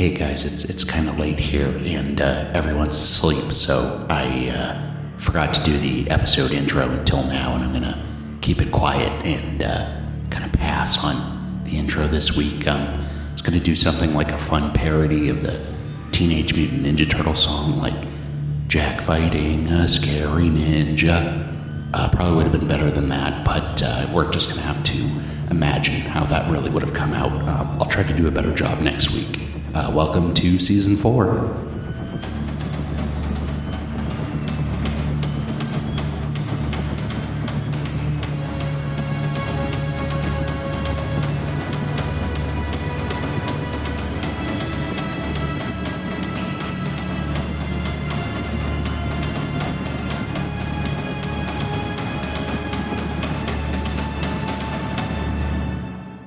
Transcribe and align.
hey 0.00 0.14
guys, 0.14 0.50
it's 0.50 0.64
it's 0.64 0.82
kind 0.82 1.10
of 1.10 1.18
late 1.18 1.38
here 1.38 1.68
and 1.84 2.22
uh, 2.22 2.50
everyone's 2.54 2.96
asleep, 2.96 3.52
so 3.52 4.06
I 4.08 4.48
uh, 4.48 5.18
forgot 5.18 5.52
to 5.52 5.62
do 5.62 5.76
the 5.76 6.08
episode 6.08 6.52
intro 6.52 6.88
until 6.88 7.22
now, 7.24 7.54
and 7.54 7.62
I'm 7.62 7.70
gonna 7.74 8.38
keep 8.40 8.62
it 8.62 8.72
quiet 8.72 9.12
and 9.26 9.62
uh, 9.62 10.00
kind 10.30 10.46
of 10.46 10.52
pass 10.54 11.04
on 11.04 11.62
the 11.64 11.76
intro 11.76 12.06
this 12.06 12.34
week. 12.34 12.66
Um, 12.66 12.80
I 12.80 13.32
was 13.32 13.42
gonna 13.42 13.60
do 13.60 13.76
something 13.76 14.14
like 14.14 14.32
a 14.32 14.38
fun 14.38 14.72
parody 14.72 15.28
of 15.28 15.42
the 15.42 15.62
Teenage 16.12 16.54
Mutant 16.54 16.86
Ninja 16.86 17.06
Turtle 17.06 17.34
song, 17.34 17.78
like 17.78 18.08
Jack 18.68 19.02
fighting 19.02 19.68
a 19.68 19.86
scary 19.86 20.48
ninja. 20.48 21.46
Uh, 21.92 22.08
probably 22.08 22.36
would 22.36 22.44
have 22.44 22.58
been 22.58 22.66
better 22.66 22.90
than 22.90 23.10
that, 23.10 23.44
but 23.44 23.82
uh, 23.84 24.08
we're 24.14 24.30
just 24.30 24.48
gonna 24.48 24.62
have 24.62 24.82
to 24.82 24.96
imagine 25.50 26.00
how 26.00 26.24
that 26.24 26.50
really 26.50 26.70
would 26.70 26.82
have 26.82 26.94
come 26.94 27.12
out. 27.12 27.32
Um, 27.46 27.82
I'll 27.82 27.84
try 27.84 28.02
to 28.02 28.16
do 28.16 28.28
a 28.28 28.30
better 28.30 28.54
job 28.54 28.80
next 28.80 29.10
week. 29.10 29.49
Uh, 29.72 29.88
welcome 29.94 30.34
to 30.34 30.58
season 30.58 30.96
four. 30.96 31.48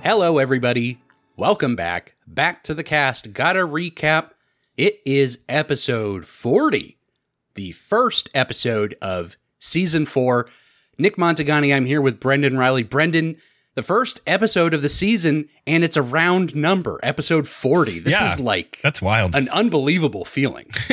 Hello, 0.01 0.37
everybody. 0.37 0.98
Welcome 1.35 1.75
back. 1.75 2.15
Back 2.27 2.63
to 2.63 2.73
the 2.73 2.84
cast. 2.84 3.34
Gotta 3.34 3.59
recap. 3.59 4.31
It 4.77 5.01
is 5.05 5.40
episode 5.48 6.25
40, 6.27 6.98
the 7.55 7.71
first 7.73 8.29
episode 8.34 8.95
of 9.01 9.35
season 9.59 10.05
four. 10.05 10.48
Nick 10.98 11.15
Montagani, 11.17 11.73
I'm 11.73 11.85
here 11.85 12.01
with 12.01 12.20
Brendan 12.20 12.57
Riley. 12.57 12.84
Brendan, 12.84 13.37
the 13.75 13.84
first 13.84 14.21
episode 14.25 14.73
of 14.73 14.81
the 14.81 14.90
season, 14.90 15.49
and 15.67 15.84
it's 15.84 15.98
a 15.98 16.01
round 16.01 16.55
number, 16.55 16.99
episode 17.03 17.47
40. 17.47 17.99
This 17.99 18.13
Yeah, 18.13 18.31
is 18.34 18.40
like 18.40 18.79
That's 18.84 19.01
wild. 19.01 19.35
an 19.35 19.47
unbelievable 19.49 20.25
feeling. 20.25 20.70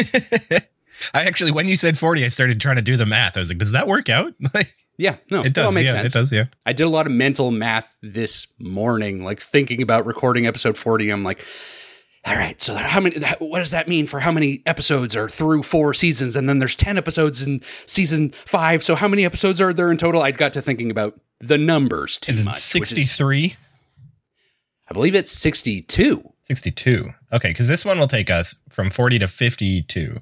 I 1.15 1.25
actually, 1.25 1.53
when 1.53 1.67
you 1.69 1.77
said 1.77 1.97
40, 1.97 2.25
I 2.25 2.29
started 2.29 2.61
trying 2.61 2.77
to 2.77 2.83
do 2.83 2.97
the 2.99 3.07
math. 3.07 3.37
I 3.37 3.41
was 3.41 3.49
like, 3.51 3.59
does 3.59 3.73
that 3.73 3.89
work 3.89 4.09
out? 4.09 4.35
Like, 4.55 4.75
Yeah, 5.01 5.17
no, 5.31 5.43
it 5.43 5.55
does. 5.55 5.67
all 5.67 5.73
makes 5.73 5.93
yeah, 5.93 6.03
sense. 6.03 6.15
it 6.15 6.19
does. 6.19 6.33
Yeah. 6.33 6.45
I 6.67 6.73
did 6.73 6.85
a 6.85 6.89
lot 6.89 7.07
of 7.07 7.13
mental 7.13 7.51
math 7.51 7.97
this 8.03 8.47
morning, 8.59 9.25
like 9.25 9.41
thinking 9.41 9.81
about 9.81 10.05
recording 10.05 10.47
episode 10.47 10.77
40. 10.77 11.11
I'm 11.11 11.23
like, 11.23 11.45
all 12.27 12.35
right, 12.35 12.61
so 12.61 12.75
how 12.75 13.01
many, 13.01 13.19
what 13.39 13.61
does 13.61 13.71
that 13.71 13.89
mean 13.89 14.07
for 14.07 14.21
how 14.21 14.31
many 14.31 14.63
episodes 14.67 15.17
are 15.17 15.29
through 15.29 15.63
four 15.63 15.95
seasons? 15.95 16.37
And 16.37 16.49
then 16.49 16.59
there's 16.59 16.77
10 16.77 16.99
episodes 16.99 17.47
in 17.47 17.63
season 17.87 18.35
five. 18.45 18.83
So 18.83 18.95
how 18.95 19.09
many 19.09 19.25
episodes 19.25 19.59
are 19.61 19.73
there 19.73 19.91
in 19.91 19.97
total? 19.97 20.23
I 20.23 20.31
got 20.31 20.53
to 20.53 20.61
thinking 20.61 20.91
about 20.91 21.19
the 21.41 21.57
numbers 21.57 22.19
too 22.19 22.33
Is 22.33 22.43
it 22.43 22.45
much. 22.45 22.57
63? 22.57 23.57
I 24.91 24.93
believe 24.93 25.15
it's 25.15 25.33
62. 25.33 26.31
62. 26.43 27.15
Okay, 27.33 27.49
because 27.49 27.69
this 27.69 27.85
one 27.85 27.99
will 27.99 28.09
take 28.09 28.29
us 28.29 28.55
from 28.69 28.91
40 28.91 29.21
to 29.21 29.29
52. 29.29 30.21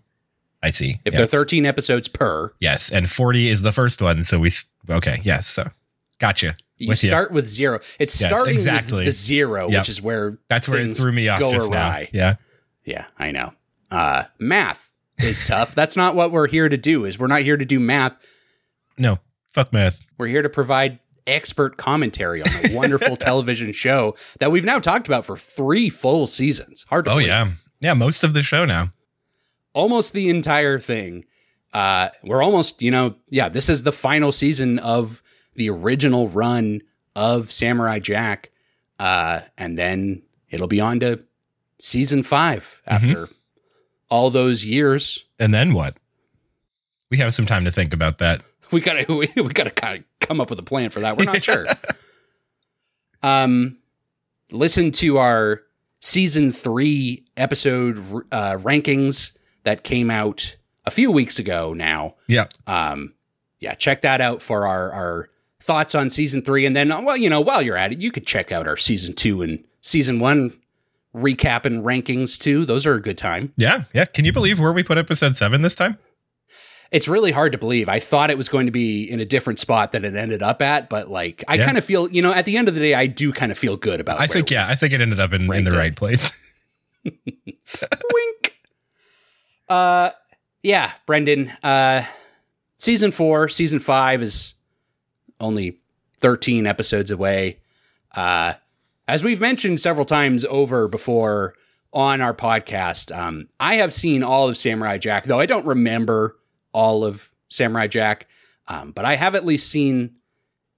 I 0.63 0.71
see. 0.71 1.01
If 1.05 1.15
Yes. 1.15 1.19
they're 1.31 1.41
13 1.41 1.67
episodes 1.67 2.09
per, 2.09 2.53
Yes, 2.61 2.91
and 2.91 3.09
40 3.11 3.49
is 3.49 3.63
the 3.63 3.73
first 3.73 4.03
one. 4.03 4.25
So 4.25 4.39
we, 4.41 4.51
okay, 4.91 5.21
yes. 5.23 5.47
So 5.47 5.71
gotcha. 6.19 6.55
you 6.79 6.89
With 6.89 7.03
you. 7.05 7.11
start 7.11 7.31
with 7.31 7.47
zero. 7.47 7.81
It's 7.99 8.21
Yes, 8.21 8.29
starting 8.31 8.55
exactly. 8.55 8.99
with 8.99 9.07
the 9.07 9.13
zero, 9.13 9.69
Yep. 9.69 9.81
which 9.81 9.89
is 9.89 10.03
where 10.03 10.39
That's 10.49 10.69
where 10.69 10.81
it 10.81 10.97
threw 10.97 11.13
me 11.13 11.29
off 11.29 11.39
go 11.39 11.53
just 11.53 11.71
awry. 11.71 12.09
now. 12.13 12.19
Yeah. 12.19 12.35
Yeah, 12.85 13.05
I 13.19 13.31
know. 13.31 13.53
Uh, 13.91 14.25
math 14.39 14.91
is 15.19 15.47
tough. 15.47 15.75
That's 15.75 15.95
not 15.97 16.15
what 16.15 16.33
we're 16.33 16.49
here 16.49 16.69
to 16.69 16.77
do. 16.77 17.05
Is 17.05 17.19
we're 17.19 17.27
not 17.29 17.43
here 17.43 17.57
to 17.57 17.65
do 17.65 17.79
math. 17.79 18.13
No, 18.97 19.19
fuck 19.53 19.73
math. 19.73 20.01
We're 20.19 20.27
here 20.29 20.43
to 20.43 20.49
provide 20.49 20.99
expert 21.27 21.77
commentary 21.77 22.43
on 22.43 22.49
a 22.65 22.73
wonderful 22.75 23.17
television 23.17 23.71
show 23.73 24.17
that 24.41 24.51
we've 24.51 24.65
now 24.65 24.79
talked 24.81 25.07
about 25.07 25.25
for 25.27 25.37
three 25.37 25.89
full 25.91 26.27
seasons. 26.27 26.85
Hard 26.89 27.05
to 27.05 27.11
Oh, 27.11 27.15
believe. 27.15 27.29
yeah. 27.29 27.51
Yeah, 27.81 27.95
most 27.95 28.25
of 28.25 28.33
the 28.33 28.43
show 28.43 28.65
now. 28.65 28.93
Almost 29.73 30.13
the 30.13 30.29
entire 30.29 30.79
thing. 30.79 31.25
Uh, 31.73 32.09
we're 32.23 32.43
almost, 32.43 32.83
you 32.83 32.91
know, 32.91 33.15
yeah. 33.29 33.49
This 33.49 33.69
is 33.69 33.83
the 33.83 33.93
final 33.93 34.33
season 34.33 34.79
of 34.79 35.23
the 35.55 35.71
original 35.71 36.29
run 36.29 36.81
of 37.15 37.53
Samurai 37.53 37.99
Jack, 37.99 38.51
uh, 38.99 39.41
and 39.57 39.79
then 39.79 40.23
it'll 40.51 40.67
be 40.67 40.81
on 40.81 41.01
to 41.01 41.21
season 41.79 42.23
five 42.23 42.81
after 42.87 43.29
all 44.11 44.31
those 44.31 44.65
years. 44.65 45.25
And 45.39 45.53
then 45.53 45.75
what? 45.75 45.97
We 47.11 47.19
have 47.19 47.35
some 47.35 47.47
time 47.47 47.65
to 47.65 47.71
think 47.71 47.93
about 47.93 48.19
that. 48.19 48.43
we 48.73 48.81
gotta 48.81 49.13
we, 49.13 49.31
we 49.37 49.49
gotta 49.49 49.71
kind 49.71 49.99
of 49.99 50.27
come 50.27 50.41
up 50.41 50.51
with 50.51 50.59
a 50.59 50.65
plan 50.65 50.91
for 50.91 51.01
that. 51.01 51.17
We're 51.17 51.25
not 51.25 51.43
sure. 51.43 51.67
um, 53.23 53.79
listen 54.51 54.93
to 54.93 55.19
our 55.19 55.63
season 56.01 56.53
three 56.53 57.25
episode 57.37 57.99
uh, 58.31 58.57
rankings 58.57 59.37
that 59.69 59.85
came 59.85 60.11
out 60.11 60.57
a 60.87 60.91
few 60.91 61.13
weeks 61.13 61.39
ago. 61.39 61.75
Now, 61.75 62.15
Yeah. 62.27 62.47
um, 62.67 63.13
yeah, 63.61 63.75
check 63.75 64.01
that 64.03 64.21
out 64.23 64.41
for 64.41 64.67
our 64.67 64.91
our 64.93 65.29
thoughts 65.61 65.95
on 65.95 66.09
season 66.09 66.41
three, 66.41 66.65
and 66.65 66.75
then 66.75 66.89
well, 67.05 67.17
you 67.17 67.29
know, 67.29 67.41
while 67.41 67.61
you're 67.61 67.77
at 67.77 67.93
it, 67.93 67.99
you 67.99 68.11
could 68.11 68.27
check 68.27 68.51
out 68.53 68.67
our 68.67 68.77
season 68.79 69.15
two 69.15 69.43
and 69.43 69.63
season 69.83 70.19
one 70.21 70.59
recap 71.15 71.65
and 71.67 71.85
rankings 71.85 72.39
too. 72.39 72.65
Those 72.65 72.87
are 72.87 72.95
a 72.95 73.03
good 73.03 73.19
time. 73.19 73.53
Yeah. 73.57 73.85
Yeah. 73.93 74.05
Can 74.07 74.25
you 74.25 74.33
believe 74.33 74.59
where 74.61 74.73
we 74.73 74.83
put 74.83 74.97
episode 74.99 75.35
seven 75.37 75.61
this 75.61 75.75
time? 75.75 75.99
it's 76.91 77.07
really 77.07 77.33
hard 77.33 77.53
to 77.53 77.59
believe. 77.59 77.87
I 77.91 78.01
thought 78.01 78.31
it 78.31 78.39
was 78.39 78.49
going 78.49 78.65
to 78.65 78.73
be 78.73 79.05
in 79.05 79.21
a 79.21 79.25
different 79.27 79.59
spot 79.59 79.93
than 79.93 80.07
it 80.07 80.17
ended 80.17 80.43
up 80.43 80.63
at, 80.63 80.89
but 80.89 81.11
like 81.11 81.45
I 81.47 81.57
Yeah. 81.57 81.67
kind 81.67 81.77
of 81.77 81.85
feel, 81.85 82.11
you 82.11 82.23
know, 82.23 82.33
at 82.33 82.47
the 82.47 82.57
end 82.57 82.67
of 82.67 82.73
the 82.75 82.81
day, 82.81 82.95
I 82.95 83.05
do 83.07 83.31
kind 83.31 83.53
of 83.53 83.59
feel 83.59 83.77
good 83.77 84.01
about. 84.01 84.17
It. 84.19 84.23
I 84.23 84.27
think, 84.27 84.51
yeah, 84.51 84.67
I 84.67 84.75
think 84.75 84.95
it 84.95 85.03
ended 85.03 85.21
up 85.21 85.35
in, 85.35 85.53
in 85.53 85.65
the 85.65 85.77
right 85.77 85.95
place. 85.95 86.33
Wink. 87.05 88.48
Uh, 89.69 90.11
yeah, 90.63 90.93
Brendan. 91.07 91.51
Uh, 91.63 92.05
season 92.79 93.11
four, 93.13 93.49
season 93.49 93.81
five 93.81 94.23
is 94.23 94.55
only 95.41 95.79
thirteen 96.19 96.67
episodes 96.67 97.11
away. 97.11 97.59
Uh, 98.15 98.55
as 99.07 99.23
we've 99.25 99.41
mentioned 99.41 99.81
several 99.81 100.05
times 100.05 100.45
over 100.47 100.89
before 100.89 101.55
on 101.93 102.21
our 102.21 102.35
podcast, 102.35 103.17
um, 103.17 103.49
I 103.61 103.75
have 103.77 103.93
seen 103.93 104.23
all 104.23 104.49
of 104.49 104.57
Samurai 104.57 104.99
Jack, 104.99 105.25
though 105.25 105.41
I 105.41 105.47
don't 105.47 105.67
remember 105.67 106.37
all 106.73 107.05
of 107.05 107.31
Samurai 107.49 107.87
Jack, 107.87 108.27
um, 108.67 108.91
but 108.93 109.05
I 109.05 109.15
have 109.17 109.35
at 109.35 109.45
least 109.47 109.71
seen 109.71 110.17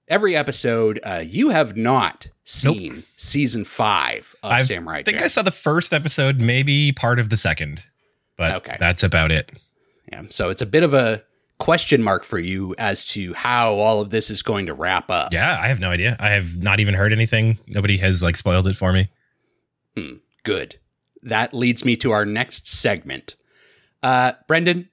every 0.07 0.35
episode. 0.35 0.99
Uh, 1.03 1.23
you 1.25 1.49
have 1.49 1.75
not 1.75 2.27
seen 2.45 3.03
season 3.17 3.65
five 3.65 4.33
of 4.43 4.51
I've- 4.51 4.65
Samurai 4.65 4.99
I 4.99 5.03
think 5.03 5.17
Jack. 5.17 5.25
I 5.25 5.27
saw 5.27 5.41
the 5.41 5.51
first 5.51 5.91
episode, 5.93 6.39
maybe 6.39 6.91
part 6.93 7.19
of 7.19 7.29
the 7.29 7.37
second, 7.37 7.83
but 8.41 8.55
Okay. 8.57 8.77
that's 8.79 9.03
about 9.03 9.31
it. 9.31 9.51
Yeah. 10.11 10.23
So 10.29 10.49
it's 10.49 10.61
a 10.61 10.65
bit 10.65 10.83
of 10.83 10.93
a 10.93 11.23
question 11.59 12.01
mark 12.01 12.23
for 12.23 12.39
you 12.39 12.73
as 12.77 13.05
to 13.09 13.33
how 13.33 13.73
all 13.75 14.01
of 14.01 14.09
this 14.09 14.29
is 14.29 14.41
going 14.41 14.65
to 14.65 14.73
wrap 14.73 15.09
up. 15.11 15.31
Yeah, 15.33 15.57
I 15.61 15.67
have 15.67 15.79
no 15.79 15.89
idea. 15.91 16.17
I 16.19 16.29
have 16.29 16.57
not 16.57 16.79
even 16.79 16.93
heard 16.95 17.13
anything. 17.13 17.59
Nobody 17.67 17.97
has 17.97 18.21
like 18.23 18.35
spoiled 18.35 18.67
it 18.67 18.75
for 18.75 18.91
me. 18.93 19.09
Good. 20.43 20.77
That 21.23 21.53
leads 21.53 21.85
me 21.85 21.95
to 21.97 22.11
our 22.11 22.25
next 22.25 22.67
segment. 22.67 23.35
Uh, 24.01 24.33
Brendan, 24.47 24.89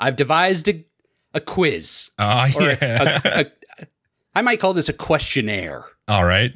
I've 0.00 0.16
devised 0.16 0.68
a, 0.68 0.84
a 1.32 1.40
quiz. 1.40 2.10
Oh 2.18 2.46
yeah. 2.58 3.20
a- 3.24 3.40
a- 3.42 3.86
I 4.34 4.42
might 4.42 4.60
call 4.60 4.74
this 4.74 4.88
a 4.88 4.92
questionnaire. 4.92 5.84
All 6.08 6.24
right. 6.24 6.52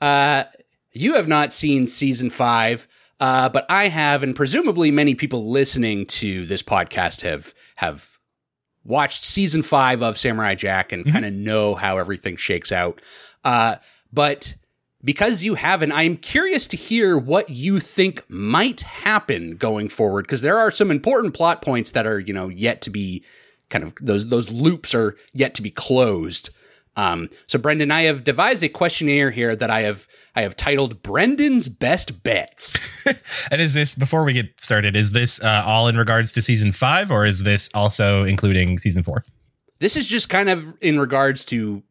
Uh, 0.00 0.44
you 0.92 1.14
have 1.14 1.26
not 1.28 1.52
seen 1.52 1.86
season 1.86 2.30
five, 2.30 2.86
uh, 3.20 3.48
but 3.48 3.66
I 3.68 3.88
have, 3.88 4.22
and 4.22 4.34
presumably 4.34 4.90
many 4.90 5.14
people 5.14 5.50
listening 5.50 6.06
to 6.06 6.46
this 6.46 6.62
podcast 6.62 7.22
have 7.22 7.54
have 7.76 8.18
watched 8.84 9.24
season 9.24 9.62
five 9.62 10.02
of 10.02 10.18
Samurai 10.18 10.54
Jack 10.54 10.92
and 10.92 11.10
kind 11.10 11.24
of 11.24 11.32
know 11.32 11.74
how 11.74 11.96
everything 11.98 12.36
shakes 12.36 12.70
out. 12.70 13.00
Uh, 13.42 13.76
but 14.12 14.56
because 15.02 15.42
you 15.42 15.54
haven't, 15.54 15.92
I'm 15.92 16.16
curious 16.16 16.66
to 16.68 16.76
hear 16.76 17.16
what 17.16 17.50
you 17.50 17.80
think 17.80 18.24
might 18.28 18.82
happen 18.82 19.56
going 19.56 19.88
forward, 19.88 20.26
because 20.26 20.42
there 20.42 20.58
are 20.58 20.70
some 20.70 20.90
important 20.90 21.34
plot 21.34 21.62
points 21.62 21.92
that 21.92 22.06
are, 22.06 22.18
you 22.18 22.32
know, 22.32 22.48
yet 22.48 22.80
to 22.82 22.90
be 22.90 23.24
kind 23.70 23.84
of 23.84 23.94
those 24.00 24.28
those 24.28 24.50
loops 24.50 24.94
are 24.94 25.16
yet 25.32 25.54
to 25.54 25.62
be 25.62 25.70
closed. 25.70 26.50
Um, 26.96 27.28
so 27.46 27.58
Brendan, 27.58 27.90
I 27.90 28.02
have 28.02 28.22
devised 28.22 28.62
a 28.62 28.68
questionnaire 28.68 29.30
here 29.30 29.56
that 29.56 29.68
I 29.70 29.82
have 29.82 30.06
I 30.36 30.42
have 30.42 30.56
titled 30.56 31.02
Brendan's 31.02 31.68
best 31.68 32.22
bets. 32.22 32.78
And 33.50 33.60
is 33.60 33.74
this 33.74 33.94
before 33.94 34.24
we 34.24 34.32
get 34.32 34.58
started? 34.60 34.96
Is 34.96 35.12
this 35.12 35.38
uh, 35.42 35.62
all 35.66 35.88
in 35.88 35.98
regards 35.98 36.32
to 36.32 36.40
season 36.40 36.72
five, 36.72 37.10
or 37.10 37.26
is 37.26 37.42
this 37.42 37.68
also 37.74 38.24
including 38.24 38.78
season 38.78 39.02
four? 39.02 39.24
this 39.80 39.96
is 39.98 40.08
just 40.08 40.30
kind 40.30 40.48
of 40.48 40.72
in 40.80 40.98
regards 40.98 41.44
to 41.44 41.82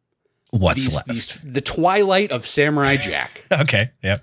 What's 0.50 0.84
these, 0.84 0.96
left? 0.96 1.08
these 1.08 1.40
the 1.44 1.62
twilight 1.62 2.32
of 2.32 2.48
Samurai 2.48 2.96
Jack. 2.96 3.42
okay. 3.52 3.92
Yep. 4.04 4.22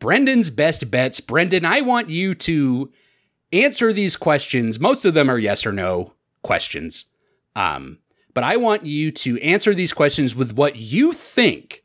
Brendan's 0.00 0.50
best 0.50 0.90
bets. 0.90 1.20
Brendan, 1.20 1.64
I 1.64 1.82
want 1.82 2.10
you 2.10 2.34
to 2.34 2.90
answer 3.52 3.92
these 3.92 4.16
questions. 4.16 4.80
Most 4.80 5.04
of 5.04 5.14
them 5.14 5.30
are 5.30 5.38
yes 5.38 5.64
or 5.64 5.72
no 5.72 6.14
questions. 6.42 7.04
Um, 7.54 7.98
but 8.36 8.44
I 8.44 8.58
want 8.58 8.84
you 8.84 9.10
to 9.12 9.40
answer 9.40 9.74
these 9.74 9.94
questions 9.94 10.36
with 10.36 10.52
what 10.52 10.76
you 10.76 11.14
think 11.14 11.82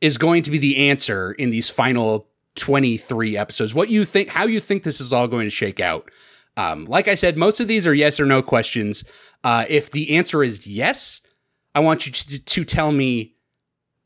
is 0.00 0.18
going 0.18 0.44
to 0.44 0.50
be 0.52 0.58
the 0.58 0.88
answer 0.88 1.32
in 1.32 1.50
these 1.50 1.68
final 1.68 2.28
23 2.54 3.36
episodes. 3.36 3.74
What 3.74 3.90
you 3.90 4.04
think, 4.04 4.28
how 4.28 4.44
you 4.44 4.60
think 4.60 4.84
this 4.84 5.00
is 5.00 5.12
all 5.12 5.26
going 5.26 5.46
to 5.46 5.50
shake 5.50 5.80
out. 5.80 6.08
Um, 6.56 6.84
like 6.84 7.08
I 7.08 7.16
said, 7.16 7.36
most 7.36 7.58
of 7.58 7.66
these 7.66 7.88
are 7.88 7.92
yes 7.92 8.20
or 8.20 8.24
no 8.24 8.40
questions. 8.40 9.02
Uh, 9.42 9.64
if 9.68 9.90
the 9.90 10.16
answer 10.16 10.44
is 10.44 10.64
yes, 10.64 11.22
I 11.74 11.80
want 11.80 12.06
you 12.06 12.12
to, 12.12 12.44
to 12.44 12.64
tell 12.64 12.92
me 12.92 13.34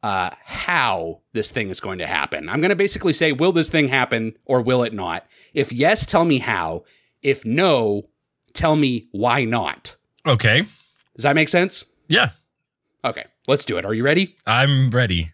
uh, 0.03 0.31
how 0.43 1.21
this 1.35 1.51
thing 1.51 1.69
is 1.69 1.81
going 1.81 1.99
to 1.99 2.07
happen. 2.07 2.49
I'm 2.49 2.63
going 2.63 2.71
to 2.71 2.77
basically 2.77 3.13
say, 3.13 3.33
will 3.33 3.53
this 3.53 3.69
thing 3.69 3.89
happen 3.89 4.39
or 4.47 4.63
will 4.63 4.85
it 4.85 4.95
not? 4.95 5.27
If 5.53 5.71
yes, 5.71 6.07
tell 6.07 6.25
me 6.25 6.39
how. 6.39 6.85
If 7.21 7.45
no, 7.45 8.09
tell 8.55 8.75
me 8.75 9.09
why 9.13 9.45
not. 9.45 9.97
Okay. 10.27 10.65
Does 11.17 11.23
that 11.23 11.35
make 11.37 11.49
sense? 11.49 11.85
Yeah, 12.09 12.31
Okay, 13.05 13.25
let's 13.47 13.67
do 13.67 13.77
it. 13.77 13.85
Are 13.85 13.93
you 13.93 14.03
ready? 14.03 14.35
I'm 14.47 14.91
ready. 14.91 15.29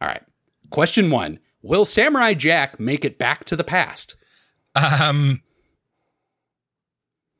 All 0.00 0.08
right. 0.08 0.22
Question 0.70 1.10
one 1.10 1.38
Will 1.62 1.84
Samurai 1.86 2.34
Jack 2.34 2.78
make 2.78 3.04
it 3.04 3.18
back 3.18 3.44
to 3.46 3.56
the 3.56 3.64
past? 3.64 4.14
Um, 4.74 5.42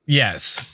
yes, 0.07 0.67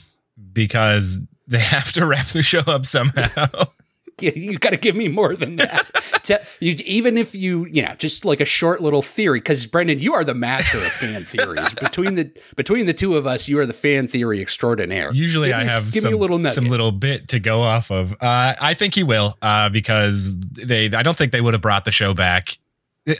because 0.53 1.19
they 1.47 1.59
have 1.59 1.91
to 1.93 2.05
wrap 2.05 2.27
the 2.27 2.41
show 2.41 2.61
up 2.67 2.85
somehow. 2.85 3.47
You, 4.21 4.57
got 4.57 4.69
to 4.69 4.77
give 4.77 4.95
me 4.95 5.09
more 5.09 5.35
than 5.35 5.57
that. 5.57 5.91
Te- 6.23 6.37
you, 6.61 6.73
even 6.85 7.17
if 7.17 7.35
you, 7.35 7.65
you 7.65 7.81
know, 7.81 7.93
just 7.95 8.23
like 8.23 8.39
a 8.39 8.45
short 8.45 8.79
little 8.79 9.01
theory, 9.01 9.39
because 9.39 9.67
Brendan, 9.67 9.99
you 9.99 10.13
are 10.13 10.23
the 10.23 10.33
master 10.33 10.77
of 10.77 10.85
fan 10.85 11.23
theories. 11.25 11.73
Between 11.73 12.15
the 12.15 12.31
between 12.55 12.85
the 12.85 12.93
two 12.93 13.15
of 13.17 13.27
us, 13.27 13.49
you 13.49 13.59
are 13.59 13.65
the 13.65 13.73
fan 13.73 14.07
theory 14.07 14.41
extraordinaire. 14.41 15.11
Usually, 15.13 15.49
Give 15.49 15.57
I 15.57 15.63
me- 15.63 15.69
have 15.69 15.91
give 15.91 16.03
some, 16.03 16.11
me 16.11 16.17
a 16.17 16.19
little 16.19 16.37
nugget. 16.37 16.55
some 16.55 16.67
little 16.69 16.93
bit 16.93 17.27
to 17.27 17.39
go 17.39 17.61
off 17.61 17.91
of. 17.91 18.13
Uh, 18.13 18.53
I 18.61 18.73
think 18.73 18.95
he 18.95 19.03
will, 19.03 19.37
uh, 19.41 19.67
because 19.67 20.39
they. 20.39 20.85
I 20.91 21.03
don't 21.03 21.17
think 21.17 21.33
they 21.33 21.41
would 21.41 21.53
have 21.53 21.61
brought 21.61 21.83
the 21.83 21.91
show 21.91 22.13
back. 22.13 22.57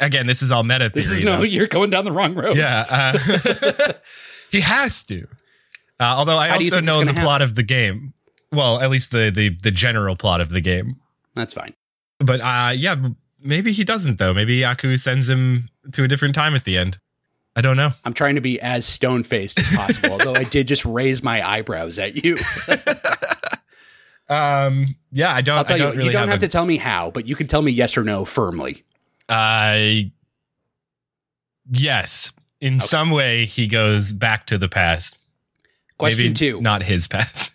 Again, 0.02 0.26
this 0.28 0.42
is 0.42 0.50
all 0.52 0.64
meta 0.64 0.86
theory. 0.90 0.92
This 0.94 1.12
is 1.12 1.22
no, 1.22 1.38
though. 1.38 1.44
you're 1.44 1.68
going 1.68 1.90
down 1.92 2.06
the 2.06 2.12
wrong 2.14 2.34
road. 2.34 2.56
Yeah, 2.58 2.86
uh, 2.90 3.94
he 4.50 4.62
has 4.62 5.04
to. 5.04 5.28
Uh, 6.00 6.04
although 6.18 6.38
I 6.38 6.48
How 6.48 6.56
also 6.56 6.80
know 6.80 7.00
the 7.00 7.06
gonna 7.12 7.22
plot 7.22 7.42
of 7.44 7.54
the 7.56 7.64
game. 7.64 8.14
Well, 8.56 8.80
at 8.80 8.90
least 8.90 9.12
the 9.12 9.30
the 9.30 9.50
the 9.50 9.72
general 9.72 10.16
plot 10.16 10.42
of 10.42 10.50
the 10.50 10.62
game. 10.62 10.98
That's 11.36 11.54
fine. 11.54 11.74
But 12.20 12.42
uh, 12.42 12.72
yeah, 12.76 12.96
maybe 13.42 13.72
he 13.72 13.84
doesn't 13.84 14.18
though. 14.20 14.34
Maybe 14.34 14.64
Aku 14.64 14.96
sends 14.98 15.28
him 15.30 15.70
to 15.92 16.04
a 16.04 16.08
different 16.08 16.34
time 16.36 16.56
at 16.56 16.64
the 16.64 16.78
end. 16.78 16.98
I 17.58 17.62
don't 17.62 17.78
know. 17.78 17.92
I'm 18.04 18.14
trying 18.14 18.36
to 18.36 18.42
be 18.42 18.60
as 18.60 18.86
stone 18.86 19.24
faced 19.24 19.60
as 19.60 19.70
possible, 19.70 20.12
although 20.20 20.36
I 20.36 20.44
did 20.44 20.68
just 20.68 20.84
raise 20.86 21.24
my 21.24 21.48
eyebrows 21.48 22.00
at 22.00 22.24
you. 22.24 22.38
Um, 24.28 24.96
yeah, 25.12 25.34
I 25.36 25.42
don't. 25.42 25.58
I'll 25.60 25.64
tell 25.64 25.76
I 25.76 25.78
you, 25.78 25.84
don't 25.84 25.90
what, 25.90 25.98
really 25.98 26.08
you 26.08 26.14
don't 26.14 26.28
have, 26.30 26.38
a- 26.38 26.42
to 26.42 26.48
tell 26.48 26.66
me 26.66 26.78
how, 26.78 27.12
but 27.12 27.28
you 27.28 27.36
can 27.36 27.46
tell 27.46 27.62
me 27.62 27.72
yes 27.72 27.96
or 27.96 28.04
no 28.04 28.26
firmly. 28.26 28.84
Uh, 29.30 29.78
yes, 31.72 32.32
in 32.60 32.80
some 32.80 33.12
way 33.12 33.46
he 33.46 33.68
goes 33.68 34.12
back 34.12 34.48
to 34.48 34.58
the 34.58 34.68
past. 34.68 35.18
Question 35.98 36.24
Maybe 36.30 36.34
two. 36.34 36.62
not 36.62 36.84
his 36.84 37.08
past. 37.08 37.52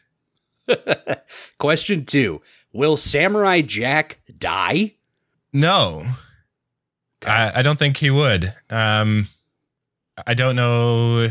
Question 1.58 2.04
two 2.04 2.42
Will 2.72 2.96
Samurai 2.96 3.60
Jack 3.62 4.18
die? 4.38 4.94
No, 5.52 6.06
I, 7.26 7.52
I 7.56 7.62
don't 7.62 7.78
think 7.78 7.96
he 7.96 8.10
would. 8.10 8.52
Um, 8.70 9.28
I 10.26 10.34
don't 10.34 10.56
know 10.56 11.28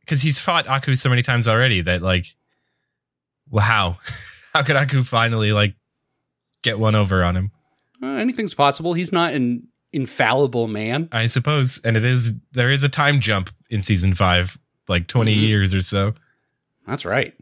because 0.00 0.22
he's 0.22 0.38
fought 0.38 0.66
Aku 0.68 0.94
so 0.94 1.08
many 1.08 1.22
times 1.22 1.48
already 1.48 1.80
that 1.82 2.02
like, 2.02 2.26
well, 3.50 3.64
how 3.64 3.98
how 4.54 4.62
could 4.62 4.76
Aku 4.76 5.02
finally 5.02 5.52
like 5.52 5.74
get 6.62 6.78
one 6.78 6.94
over 6.94 7.24
on 7.24 7.36
him? 7.36 7.50
Uh, 8.02 8.06
anything's 8.06 8.54
possible. 8.54 8.92
He's 8.92 9.12
not 9.12 9.32
an 9.32 9.66
infallible 9.92 10.68
man. 10.68 11.08
I 11.12 11.26
suppose, 11.26 11.80
and 11.84 11.96
it 11.96 12.04
is 12.04 12.34
there 12.52 12.70
is 12.70 12.84
a 12.84 12.88
time 12.88 13.20
jump 13.20 13.50
in 13.70 13.82
season 13.82 14.14
five, 14.14 14.56
like 14.88 15.06
20 15.08 15.34
Mhm. 15.34 15.40
years 15.40 15.74
or 15.74 15.80
so. 15.82 16.14
That's 16.86 17.04
right. 17.04 17.34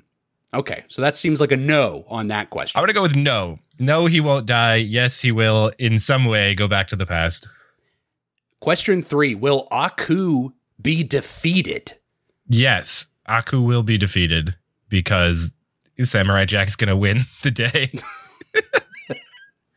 Okay, 0.54 0.84
so 0.86 1.02
that 1.02 1.16
seems 1.16 1.40
like 1.40 1.50
a 1.52 1.56
no 1.56 2.04
on 2.08 2.28
that 2.28 2.50
question. 2.50 2.78
I'm 2.78 2.82
gonna 2.82 2.92
go 2.92 3.02
with 3.02 3.16
no. 3.16 3.58
No, 3.78 4.06
he 4.06 4.20
won't 4.20 4.46
die. 4.46 4.76
Yes, 4.76 5.20
he 5.20 5.32
will 5.32 5.72
in 5.78 5.98
some 5.98 6.24
way 6.26 6.54
go 6.54 6.68
back 6.68 6.88
to 6.88 6.96
the 6.96 7.06
past. 7.06 7.48
Question 8.60 9.02
three 9.02 9.34
Will 9.34 9.66
Aku 9.72 10.52
be 10.80 11.02
defeated? 11.02 11.94
Yes, 12.48 13.06
Aku 13.26 13.60
will 13.62 13.82
be 13.82 13.98
defeated 13.98 14.54
because 14.88 15.52
Samurai 16.02 16.44
Jack's 16.44 16.76
gonna 16.76 16.96
win 16.96 17.22
the 17.42 17.50
day 17.50 17.90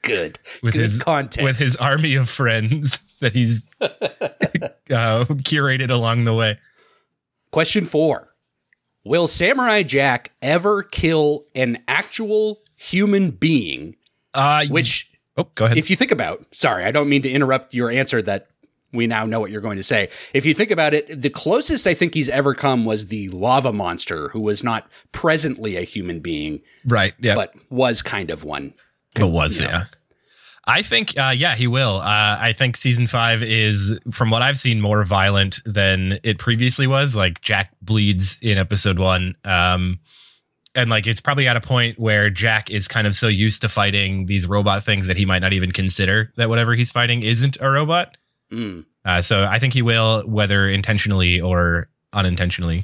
Good. 0.04 0.40
with 0.64 0.74
Good 0.74 0.84
his 0.84 1.00
context. 1.00 1.44
with 1.44 1.58
his 1.58 1.76
army 1.78 2.16
of 2.16 2.30
friends 2.30 3.00
that 3.20 3.34
he's 3.34 3.66
uh, 3.82 3.90
curated 4.90 5.90
along 5.90 6.24
the 6.24 6.34
way. 6.34 6.60
Question 7.52 7.84
four 7.86 8.34
Will 9.08 9.28
Samurai 9.28 9.84
Jack 9.84 10.32
ever 10.42 10.84
kill 10.84 11.46
an 11.56 11.82
actual 11.88 12.62
human 12.76 13.32
being? 13.32 13.96
Uh, 14.34 14.66
Which, 14.68 15.10
oh, 15.38 15.48
go 15.56 15.66
ahead. 15.66 15.78
if 15.78 15.90
you 15.90 15.96
think 15.96 16.12
about, 16.12 16.46
sorry, 16.52 16.84
I 16.84 16.92
don't 16.92 17.10
mean 17.10 17.22
to 17.24 17.32
interrupt 17.32 17.74
your 17.74 17.90
answer 17.90 18.22
that 18.24 18.48
we 18.94 19.08
now 19.08 19.26
know 19.26 19.40
what 19.40 19.52
you're 19.52 19.62
going 19.62 19.78
to 19.78 19.84
say. 19.84 20.10
If 20.34 20.46
you 20.46 20.54
think 20.54 20.72
about 20.72 20.94
it, 20.94 21.22
the 21.22 21.30
closest 21.30 21.88
I 21.88 21.94
think 21.94 22.14
he's 22.14 22.30
ever 22.30 22.54
come 22.54 22.86
was 22.86 23.08
the 23.08 23.30
lava 23.30 23.74
monster, 23.74 24.30
who 24.30 24.42
was 24.42 24.64
not 24.64 24.90
presently 25.12 25.76
a 25.76 25.82
human 25.82 26.20
being, 26.20 26.62
right? 26.86 27.14
Yeah, 27.20 27.36
but 27.36 27.54
was 27.70 28.02
kind 28.02 28.30
of 28.30 28.44
one. 28.44 28.74
but 29.16 29.28
was 29.28 29.60
you 29.60 29.68
know. 29.68 29.72
yeah. 29.72 29.86
I 30.68 30.82
think, 30.82 31.18
uh, 31.18 31.34
yeah, 31.36 31.56
he 31.56 31.66
will. 31.66 31.98
Uh, 31.98 32.38
I 32.42 32.54
think 32.54 32.76
season 32.76 33.08
five 33.08 33.42
is, 33.42 33.98
from 34.12 34.30
what 34.30 34.42
I've 34.42 34.60
seen, 34.60 34.82
more 34.82 35.02
violent 35.04 35.62
than 35.66 36.20
it 36.24 36.40
previously 36.40 36.88
was. 36.88 37.16
Like 37.16 37.40
Jack 37.40 37.72
bleeds 37.82 38.38
in 38.42 38.58
episode 38.58 39.00
one, 39.00 39.36
um, 39.46 40.00
and 40.76 40.90
like 40.90 41.08
it's 41.08 41.22
probably 41.22 41.48
at 41.48 41.56
a 41.56 41.62
point 41.62 41.98
where 41.98 42.30
Jack 42.30 42.70
is 42.70 42.88
kind 42.88 43.08
of 43.08 43.16
so 43.16 43.30
used 43.30 43.62
to 43.62 43.70
fighting 43.70 44.26
these 44.26 44.46
robot 44.46 44.84
things 44.84 45.08
that 45.08 45.16
he 45.16 45.26
might 45.26 45.40
not 45.40 45.54
even 45.54 45.72
consider 45.72 46.34
that 46.36 46.50
whatever 46.50 46.76
he's 46.76 46.92
fighting 46.92 47.24
isn't 47.24 47.58
a 47.62 47.70
robot. 47.70 48.18
Mm. 48.52 48.86
Uh, 49.06 49.22
so 49.22 49.46
I 49.46 49.60
think 49.60 49.74
he 49.74 49.82
will, 49.82 50.24
whether 50.28 50.70
intentionally 50.70 51.40
or 51.40 51.90
unintentionally. 52.12 52.84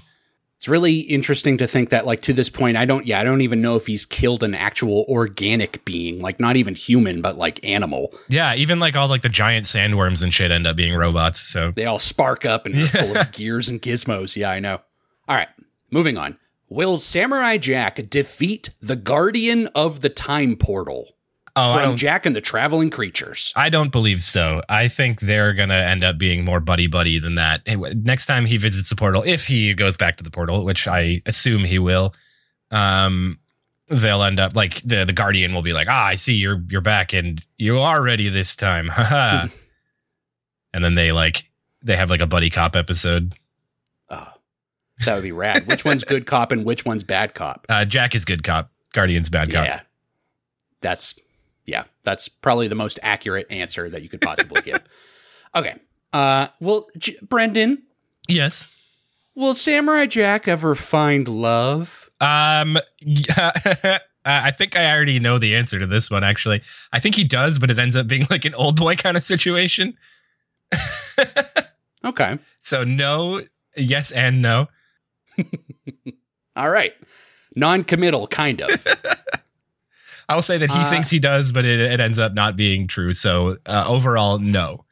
It's 0.64 0.70
really 0.70 1.00
interesting 1.00 1.58
to 1.58 1.68
think 1.68 1.90
that, 1.90 2.06
like, 2.06 2.22
to 2.22 2.32
this 2.32 2.50
point, 2.50 2.78
I 2.78 2.86
don't, 2.86 3.06
yeah, 3.06 3.20
I 3.20 3.26
don't 3.26 3.42
even 3.42 3.62
know 3.62 3.76
if 3.76 3.86
he's 3.86 4.06
killed 4.06 4.44
an 4.44 4.56
actual 4.56 5.04
organic 5.10 5.84
being, 5.84 6.22
like, 6.22 6.40
not 6.40 6.56
even 6.56 6.74
human, 6.74 7.22
but 7.22 7.38
like 7.38 7.60
animal. 7.66 8.14
Yeah, 8.30 8.56
even 8.56 8.80
like 8.80 8.96
all 8.96 9.10
like 9.10 9.24
the 9.24 9.28
giant 9.28 9.66
sandworms 9.66 10.24
and 10.24 10.34
shit 10.34 10.52
end 10.52 10.66
up 10.66 10.78
being 10.78 10.96
robots. 10.96 11.42
So 11.42 11.72
They 11.72 11.84
all 11.84 12.00
spark 12.00 12.46
up 12.46 12.66
and 12.66 12.82
are 12.82 12.88
full 12.88 13.18
of 13.18 13.34
gears 13.34 13.68
and 13.68 13.82
gizmos. 13.82 14.38
Yeah, 14.38 14.52
I 14.52 14.62
know. 14.62 14.80
All 15.28 15.36
right, 15.36 15.50
moving 15.92 16.18
on. 16.18 16.38
Will 16.70 16.98
Samurai 16.98 17.58
Jack 17.58 18.10
defeat 18.10 18.70
the 18.82 18.96
Guardian 18.96 19.68
of 19.76 20.00
the 20.00 20.08
Time 20.08 20.56
Portal 20.56 21.10
oh, 21.56 21.78
from 21.78 21.98
Jack 21.98 22.26
and 22.26 22.36
the 22.36 22.42
Traveling 22.42 22.90
Creatures? 22.90 23.54
I 23.56 23.70
don't 23.70 23.92
believe 23.92 24.22
so. 24.22 24.62
I 24.70 24.88
think 24.88 25.22
they're 25.22 25.54
gonna 25.54 25.76
end 25.76 26.04
up 26.04 26.18
being 26.18 26.46
more 26.46 26.60
buddy 26.60 26.88
buddy 26.88 27.20
than 27.20 27.36
that. 27.36 27.62
Next 27.96 28.26
time 28.26 28.46
he 28.46 28.58
visits 28.58 28.90
the 28.90 28.96
portal, 28.96 29.24
if 29.26 29.48
he 29.48 29.74
goes 29.74 29.98
back 29.98 30.18
to 30.18 30.24
the 30.24 30.32
portal, 30.32 30.64
which 30.66 30.88
I 30.88 31.22
assume 31.26 31.64
he 31.64 31.80
will, 31.80 32.14
um, 32.72 33.40
they'll 33.90 34.24
end 34.24 34.40
up 34.40 34.56
like 34.56 34.82
the 34.82 35.06
the 35.06 35.14
guardian 35.14 35.54
will 35.54 35.62
be 35.62 35.74
like, 35.74 35.88
ah, 35.90 36.06
I 36.08 36.16
see 36.16 36.34
you're 36.34 36.62
you're 36.70 36.82
back 36.82 37.14
and 37.14 37.44
you 37.58 37.80
are 37.80 38.02
ready 38.02 38.30
this 38.30 38.56
time, 38.56 38.90
and 38.98 39.52
then 40.74 40.96
they 40.96 41.12
like 41.12 41.44
they 41.84 41.96
have 41.96 42.10
like 42.10 42.22
a 42.22 42.28
buddy 42.28 42.50
cop 42.50 42.76
episode. 42.76 43.34
Oh, 44.10 44.28
that 45.06 45.16
would 45.16 45.24
be 45.24 45.32
rad. 45.32 45.68
which 45.68 45.86
one's 45.86 46.04
good 46.04 46.26
cop 46.26 46.52
and 46.52 46.66
which 46.66 46.86
one's 46.86 47.04
bad 47.04 47.34
cop? 47.34 47.66
Uh, 47.70 47.86
Jack 47.86 48.16
is 48.16 48.26
good 48.26 48.44
cop, 48.44 48.72
Guardian's 48.94 49.30
bad 49.30 49.52
cop. 49.52 49.66
Yeah, 49.66 49.82
that's 50.82 51.16
that's 52.04 52.28
probably 52.28 52.68
the 52.68 52.76
most 52.76 53.00
accurate 53.02 53.52
answer 53.52 53.90
that 53.90 54.02
you 54.02 54.10
could 54.10 54.22
possibly 54.22 54.62
give. 54.62 54.82
Okay. 55.56 55.76
Uh, 56.12 56.48
well, 56.60 56.88
J- 56.98 57.18
Brendan, 57.22 57.84
Yes. 58.28 58.70
will 59.36 59.54
Samurai 59.54 60.08
Jack 60.08 60.48
ever 60.48 60.74
find 60.74 61.28
love? 61.28 62.10
Um, 62.20 62.80
yeah, 63.02 63.52
I 64.26 64.50
think 64.50 64.76
I 64.76 64.92
already 64.92 65.20
know 65.20 65.38
the 65.38 65.56
answer 65.56 65.78
to 65.78 65.86
this 65.86 66.10
one. 66.10 66.24
Actually, 66.24 66.64
I 66.92 67.00
think 67.00 67.14
he 67.14 67.24
does, 67.24 67.60
but 67.60 67.70
it 67.70 67.78
ends 67.78 67.96
up 67.96 68.08
being 68.08 68.26
like 68.32 68.46
an 68.46 68.56
old 68.56 68.78
boy 68.78 68.96
kind 68.96 69.16
of 69.18 69.22
situation. 69.24 69.96
Okay. 72.06 72.38
So 72.60 72.84
no, 72.84 73.42
yes, 73.78 74.12
and 74.12 74.42
no. 74.42 74.68
All 76.56 76.70
right. 76.70 76.94
Non-committal, 77.56 78.28
kind 78.28 78.62
of. 78.62 78.86
I 80.30 80.36
will 80.36 80.42
say 80.42 80.58
that 80.58 80.70
he 80.72 80.78
Uh, 80.80 80.90
thinks 80.90 81.10
he 81.10 81.20
does, 81.20 81.52
but 81.52 81.66
it, 81.66 81.80
it 81.80 82.00
ends 82.00 82.18
up 82.20 82.34
not 82.34 82.56
being 82.56 82.88
true. 82.88 83.14
So 83.14 83.58
uh, 83.66 83.86
overall, 83.88 84.40
no. 84.40 84.86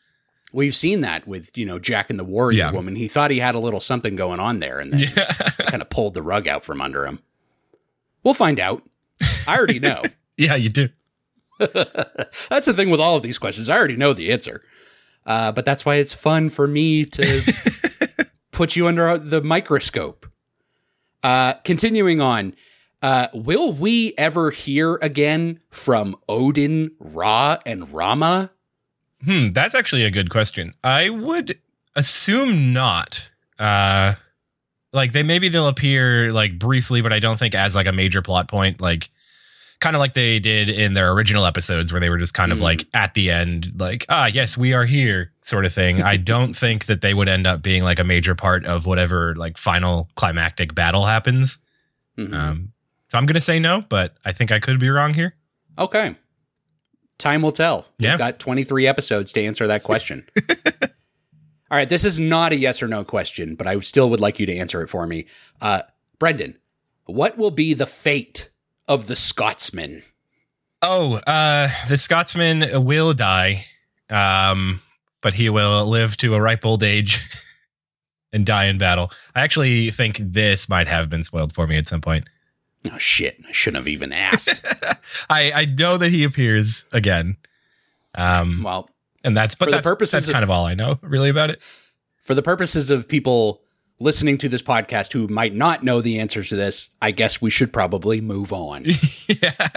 We've 0.54 0.76
seen 0.76 1.02
that 1.02 1.26
with, 1.28 1.58
you 1.58 1.66
know, 1.66 1.80
Jack 1.80 2.10
and 2.10 2.20
the 2.20 2.24
Warrior 2.26 2.58
Yeah. 2.58 2.72
Woman. 2.72 2.96
He 2.96 3.08
thought 3.08 3.32
he 3.32 3.40
had 3.40 3.56
a 3.56 3.60
little 3.60 3.80
something 3.80 4.16
going 4.18 4.40
on 4.42 4.60
there 4.60 4.80
and 4.80 4.92
then 4.92 5.00
Yeah. 5.16 5.32
kind 5.68 5.82
of 5.82 5.90
pulled 5.90 6.14
the 6.14 6.22
rug 6.22 6.48
out 6.48 6.66
from 6.66 6.82
under 6.82 7.06
him. 7.06 7.20
We'll 8.24 8.34
find 8.34 8.60
out. 8.60 8.84
I 9.48 9.56
already 9.58 9.80
know. 9.80 10.02
yeah, 10.38 10.56
you 10.56 10.70
do. 10.70 10.90
that's 11.60 12.66
the 12.66 12.74
thing 12.76 12.90
with 12.90 13.00
all 13.00 13.16
of 13.16 13.24
these 13.24 13.38
questions. 13.38 13.70
I 13.70 13.78
already 13.78 13.96
know 13.96 14.14
the 14.14 14.32
answer. 14.32 14.62
Uh, 15.26 15.52
but 15.52 15.64
that's 15.66 15.86
why 15.86 15.96
it's 15.96 16.14
fun 16.14 16.50
for 16.50 16.68
me 16.68 17.06
to 17.06 17.54
put 18.52 18.76
you 18.76 18.88
under 18.88 19.18
the 19.18 19.42
microscope. 19.42 20.26
Uh, 21.24 21.54
continuing 21.64 22.20
on, 22.20 22.54
uh, 23.02 23.28
will 23.34 23.72
we 23.74 24.14
ever 24.18 24.52
hear 24.52 24.96
again 25.02 25.60
from 25.70 26.16
Odin, 26.30 26.92
Ra, 27.00 27.58
and 27.66 27.92
Rama? 27.92 28.52
Hmm, 29.24 29.50
that's 29.52 29.76
actually 29.76 30.04
a 30.04 30.12
good 30.12 30.30
question. 30.30 30.74
I 30.84 31.10
would 31.10 31.60
assume 31.96 32.74
not. 32.74 33.30
Uh 33.60 34.16
like 34.94 35.14
they 35.14 35.24
maybe 35.24 35.48
they'll 35.50 35.68
appear 35.68 36.32
like 36.34 36.58
briefly, 36.60 37.02
but 37.02 37.14
I 37.14 37.20
don't 37.20 37.38
think 37.38 37.56
as 37.56 37.76
like 37.76 37.88
a 37.88 37.92
major 37.92 38.22
plot 38.22 38.48
point, 38.48 38.82
like 38.82 39.10
kind 39.80 39.96
of 39.96 40.00
like 40.00 40.14
they 40.14 40.40
did 40.40 40.70
in 40.70 40.94
their 40.96 41.12
original 41.12 41.46
episodes 41.46 41.92
where 41.92 42.00
they 42.02 42.10
were 42.10 42.18
just 42.18 42.34
kind 42.34 42.52
of 42.52 42.58
Mm. 42.58 42.62
like 42.64 42.88
at 42.94 43.14
the 43.14 43.32
end, 43.32 43.74
like, 43.80 44.06
ah, 44.10 44.26
yes, 44.26 44.58
we 44.58 44.74
are 44.74 44.86
here, 44.86 45.32
sort 45.42 45.66
of 45.66 45.74
thing. 45.74 46.04
I 46.04 46.18
don't 46.18 46.54
think 46.58 46.86
that 46.88 47.02
they 47.02 47.14
would 47.14 47.30
end 47.30 47.48
up 47.48 47.62
being 47.62 47.84
like 47.84 48.00
a 48.00 48.04
major 48.04 48.36
part 48.36 48.66
of 48.66 48.86
whatever 48.86 49.34
like 49.36 49.58
final 49.58 50.10
climactic 50.16 50.76
battle 50.76 51.06
happens. 51.06 51.58
Mhm. 52.18 52.34
Um 52.34 52.72
so 53.12 53.18
I'm 53.18 53.26
gonna 53.26 53.42
say 53.42 53.60
no, 53.60 53.84
but 53.90 54.16
I 54.24 54.32
think 54.32 54.54
I 54.54 54.60
could 54.60 54.80
be 54.80 54.90
wrong 54.90 55.14
here. 55.14 55.36
Okay. 55.78 56.16
Time 57.18 57.42
will 57.42 57.52
tell. 57.52 57.86
Yeah. 58.00 58.12
We've 58.12 58.20
got 58.20 58.40
23 58.40 58.88
episodes 58.88 59.34
to 59.34 59.44
answer 59.44 59.68
that 59.68 59.84
question. 59.84 60.26
All 60.50 61.78
right, 61.78 61.90
this 61.90 62.06
is 62.06 62.22
not 62.22 62.54
a 62.54 62.56
yes 62.56 62.82
or 62.82 62.88
no 62.88 63.04
question, 63.04 63.56
but 63.56 63.68
I 63.68 63.78
still 63.82 64.10
would 64.12 64.22
like 64.22 64.40
you 64.40 64.46
to 64.46 64.56
answer 64.56 64.82
it 64.82 64.88
for 64.88 65.06
me. 65.06 65.26
Uh, 65.60 65.82
Brendan, 66.20 66.58
what 67.04 67.38
will 67.38 67.52
be 67.52 67.74
the 67.74 67.86
fate 67.86 68.50
of 68.88 69.08
the 69.08 69.18
Scotsman? 69.18 70.04
Oh, 70.82 71.16
uh, 71.16 71.68
the 71.90 71.98
Scotsman 71.98 72.86
will 72.86 73.12
die, 73.12 73.66
um, 74.10 74.82
but 75.20 75.34
he 75.34 75.50
will 75.50 75.86
live 75.86 76.16
to 76.18 76.34
a 76.34 76.40
ripe 76.40 76.66
old 76.66 76.82
age 76.82 77.20
and 78.32 78.46
die 78.46 78.68
in 78.68 78.78
battle. 78.78 79.12
I 79.36 79.42
actually 79.42 79.92
think 79.92 80.16
this 80.16 80.70
might 80.70 80.88
have 80.88 81.10
been 81.10 81.24
spoiled 81.24 81.54
for 81.54 81.68
me 81.68 81.76
at 81.76 81.90
some 81.90 82.00
point. 82.00 82.30
Oh, 82.90 82.98
shit. 82.98 83.38
I 83.48 83.52
shouldn't 83.52 83.82
have 83.82 83.88
even 83.88 84.12
asked. 84.14 84.64
I, 85.30 85.52
I 85.54 85.66
know 85.66 85.98
that 85.98 86.10
he 86.12 86.24
appears 86.24 86.86
again, 86.92 87.38
um, 88.16 88.64
well, 88.64 88.90
and 89.24 89.36
that's 89.38 89.54
but 89.56 89.66
For 89.66 89.72
the 89.72 89.78
that's, 89.78 89.88
purposes 89.88 90.12
that's 90.14 90.28
of- 90.28 90.34
kind 90.34 90.44
of 90.44 90.50
all 90.50 90.66
I 90.66 90.74
know 90.74 90.98
really 91.02 91.30
about 91.30 91.50
it. 91.52 91.62
for 92.24 92.34
the 92.34 92.42
purposes 92.42 92.90
of 92.90 93.08
people 93.08 93.62
listening 94.00 94.38
to 94.40 94.50
this 94.50 94.64
podcast 94.64 95.14
who 95.14 95.28
might 95.28 95.54
not 95.54 95.84
know 95.84 96.02
the 96.02 96.20
answers 96.20 96.50
to 96.50 96.56
this, 96.56 96.90
I 97.02 97.12
guess 97.12 97.40
we 97.40 97.52
should 97.52 97.72
probably 97.72 98.20
move 98.20 98.52
on. 98.52 98.86
yeah, 99.28 99.68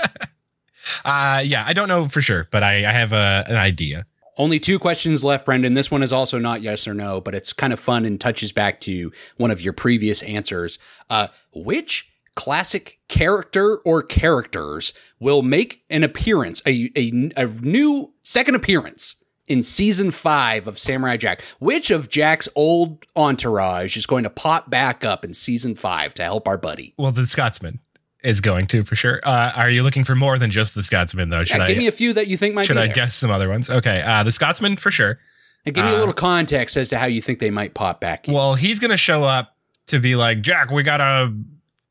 uh, 1.04 1.42
yeah, 1.44 1.64
I 1.66 1.72
don't 1.72 1.88
know 1.88 2.08
for 2.08 2.22
sure, 2.22 2.48
but 2.50 2.62
I, 2.62 2.86
I 2.88 2.92
have 2.92 3.12
a, 3.12 3.44
an 3.48 3.56
idea. 3.56 4.06
Only 4.36 4.58
two 4.58 4.78
questions 4.78 5.22
left, 5.22 5.44
Brendan. 5.46 5.74
This 5.74 5.90
one 5.90 6.02
is 6.02 6.12
also 6.12 6.38
not 6.38 6.60
yes 6.62 6.88
or 6.88 6.94
no, 6.94 7.20
but 7.20 7.34
it's 7.34 7.52
kind 7.52 7.72
of 7.72 7.78
fun 7.78 8.04
and 8.04 8.20
touches 8.20 8.50
back 8.52 8.80
to 8.80 9.12
one 9.36 9.50
of 9.52 9.60
your 9.60 9.72
previous 9.72 10.22
answers. 10.22 10.78
Uh, 11.08 11.28
which 11.52 12.10
classic 12.36 12.98
character 13.08 13.76
or 13.78 14.02
characters 14.02 14.92
will 15.20 15.42
make 15.42 15.82
an 15.90 16.02
appearance, 16.02 16.62
a, 16.66 16.90
a, 16.96 17.30
a 17.36 17.46
new 17.62 18.12
second 18.22 18.54
appearance 18.54 19.16
in 19.46 19.62
season 19.62 20.10
five 20.10 20.66
of 20.66 20.78
Samurai 20.78 21.16
Jack? 21.16 21.42
Which 21.58 21.90
of 21.90 22.08
Jack's 22.08 22.48
old 22.54 23.04
entourage 23.16 23.96
is 23.96 24.06
going 24.06 24.24
to 24.24 24.30
pop 24.30 24.70
back 24.70 25.04
up 25.04 25.24
in 25.24 25.34
season 25.34 25.74
five 25.74 26.14
to 26.14 26.22
help 26.22 26.48
our 26.48 26.58
buddy? 26.58 26.94
Well, 26.98 27.12
the 27.12 27.26
Scotsman 27.26 27.80
is 28.22 28.40
going 28.40 28.66
to 28.68 28.84
for 28.84 28.96
sure. 28.96 29.20
Uh, 29.22 29.52
are 29.54 29.70
you 29.70 29.82
looking 29.82 30.02
for 30.04 30.14
more 30.14 30.38
than 30.38 30.50
just 30.50 30.74
the 30.74 30.82
Scotsman 30.82 31.28
though? 31.28 31.44
Should 31.44 31.58
Yeah, 31.58 31.64
I 31.64 31.66
give 31.68 31.78
me 31.78 31.86
a 31.86 31.92
few 31.92 32.12
that 32.14 32.26
you 32.26 32.36
think 32.36 32.54
might 32.54 32.66
should 32.66 32.78
I 32.78 32.86
there. 32.86 32.94
guess 32.94 33.14
some 33.14 33.30
other 33.30 33.48
ones? 33.48 33.68
Okay, 33.70 34.02
uh, 34.02 34.22
the 34.22 34.32
Scotsman 34.32 34.76
for 34.76 34.90
sure. 34.90 35.18
And 35.66 35.74
give 35.74 35.84
me 35.84 35.92
a 35.92 35.96
uh, 35.96 35.98
little 35.98 36.14
context 36.14 36.76
as 36.76 36.90
to 36.90 36.98
how 36.98 37.06
you 37.06 37.22
think 37.22 37.38
they 37.38 37.50
might 37.50 37.74
pop 37.74 38.00
back. 38.00 38.28
in. 38.28 38.34
Well, 38.34 38.54
he's 38.54 38.78
gonna 38.80 38.96
show 38.96 39.24
up 39.24 39.56
to 39.88 39.98
be 40.00 40.16
like, 40.16 40.40
Jack, 40.40 40.70
we 40.70 40.82
gotta 40.82 41.34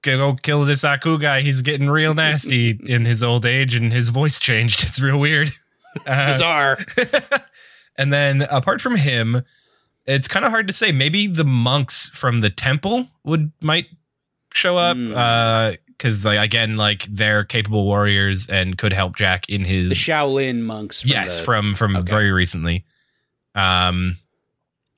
go 0.04 0.36
kill 0.36 0.66
this 0.66 0.84
Aku 0.84 1.18
guy. 1.18 1.42
He's 1.42 1.62
getting 1.62 1.90
real 1.90 2.14
nasty 2.26 2.80
in 2.86 3.06
his 3.06 3.24
old 3.24 3.46
age, 3.46 3.76
and 3.76 3.92
his 3.92 4.10
voice 4.10 4.40
changed. 4.40 4.84
It's 4.84 5.00
real 5.02 5.18
weird. 5.18 5.50
it's 5.96 6.22
Uh, 6.22 6.28
bizarre. 6.28 6.78
and 7.98 8.12
then 8.14 8.42
apart 8.44 8.82
from 8.82 8.96
him, 8.96 9.44
it's 10.06 10.28
kind 10.28 10.46
of 10.46 10.52
hard 10.52 10.68
to 10.68 10.74
say. 10.74 10.92
Maybe 10.92 11.28
the 11.28 11.46
monks 11.46 12.10
from 12.10 12.40
the 12.42 12.50
temple 12.50 13.08
would 13.24 13.52
might 13.62 13.86
show 14.54 14.78
up. 14.78 14.98
Hmm. 14.98 15.14
Uh 15.16 15.72
because 15.88 16.26
like 16.26 16.40
again, 16.40 16.76
like 16.76 17.04
they're 17.06 17.46
capable 17.46 17.86
warriors 17.86 18.48
and 18.50 18.78
could 18.78 18.92
help 18.92 19.16
Jack 19.16 19.48
in 19.48 19.64
his 19.64 19.90
The 19.90 19.96
Shaolin 19.96 20.62
monks. 20.62 21.02
From 21.02 21.12
yes 21.12 21.38
the- 21.38 21.44
from 21.46 21.76
from 21.76 21.96
Okay. 21.96 22.10
very 22.10 22.32
recently 22.32 22.84
um 23.56 24.18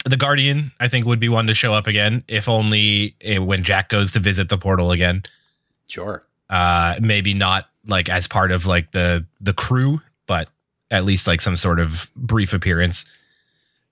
the 0.05 0.17
guardian 0.17 0.71
i 0.79 0.87
think 0.87 1.05
would 1.05 1.19
be 1.19 1.29
one 1.29 1.47
to 1.47 1.53
show 1.53 1.73
up 1.73 1.87
again 1.87 2.23
if 2.27 2.47
only 2.47 3.15
eh, 3.21 3.37
when 3.39 3.63
jack 3.63 3.89
goes 3.89 4.11
to 4.11 4.19
visit 4.19 4.49
the 4.49 4.57
portal 4.57 4.91
again. 4.91 5.23
Sure. 5.87 6.23
uh 6.49 6.95
maybe 7.01 7.33
not 7.33 7.69
like 7.87 8.09
as 8.09 8.27
part 8.27 8.51
of 8.51 8.65
like 8.65 8.91
the 8.91 9.25
the 9.41 9.53
crew 9.53 10.01
but 10.27 10.49
at 10.91 11.03
least 11.05 11.27
like 11.27 11.41
some 11.41 11.57
sort 11.57 11.79
of 11.79 12.09
brief 12.15 12.53
appearance. 12.53 13.05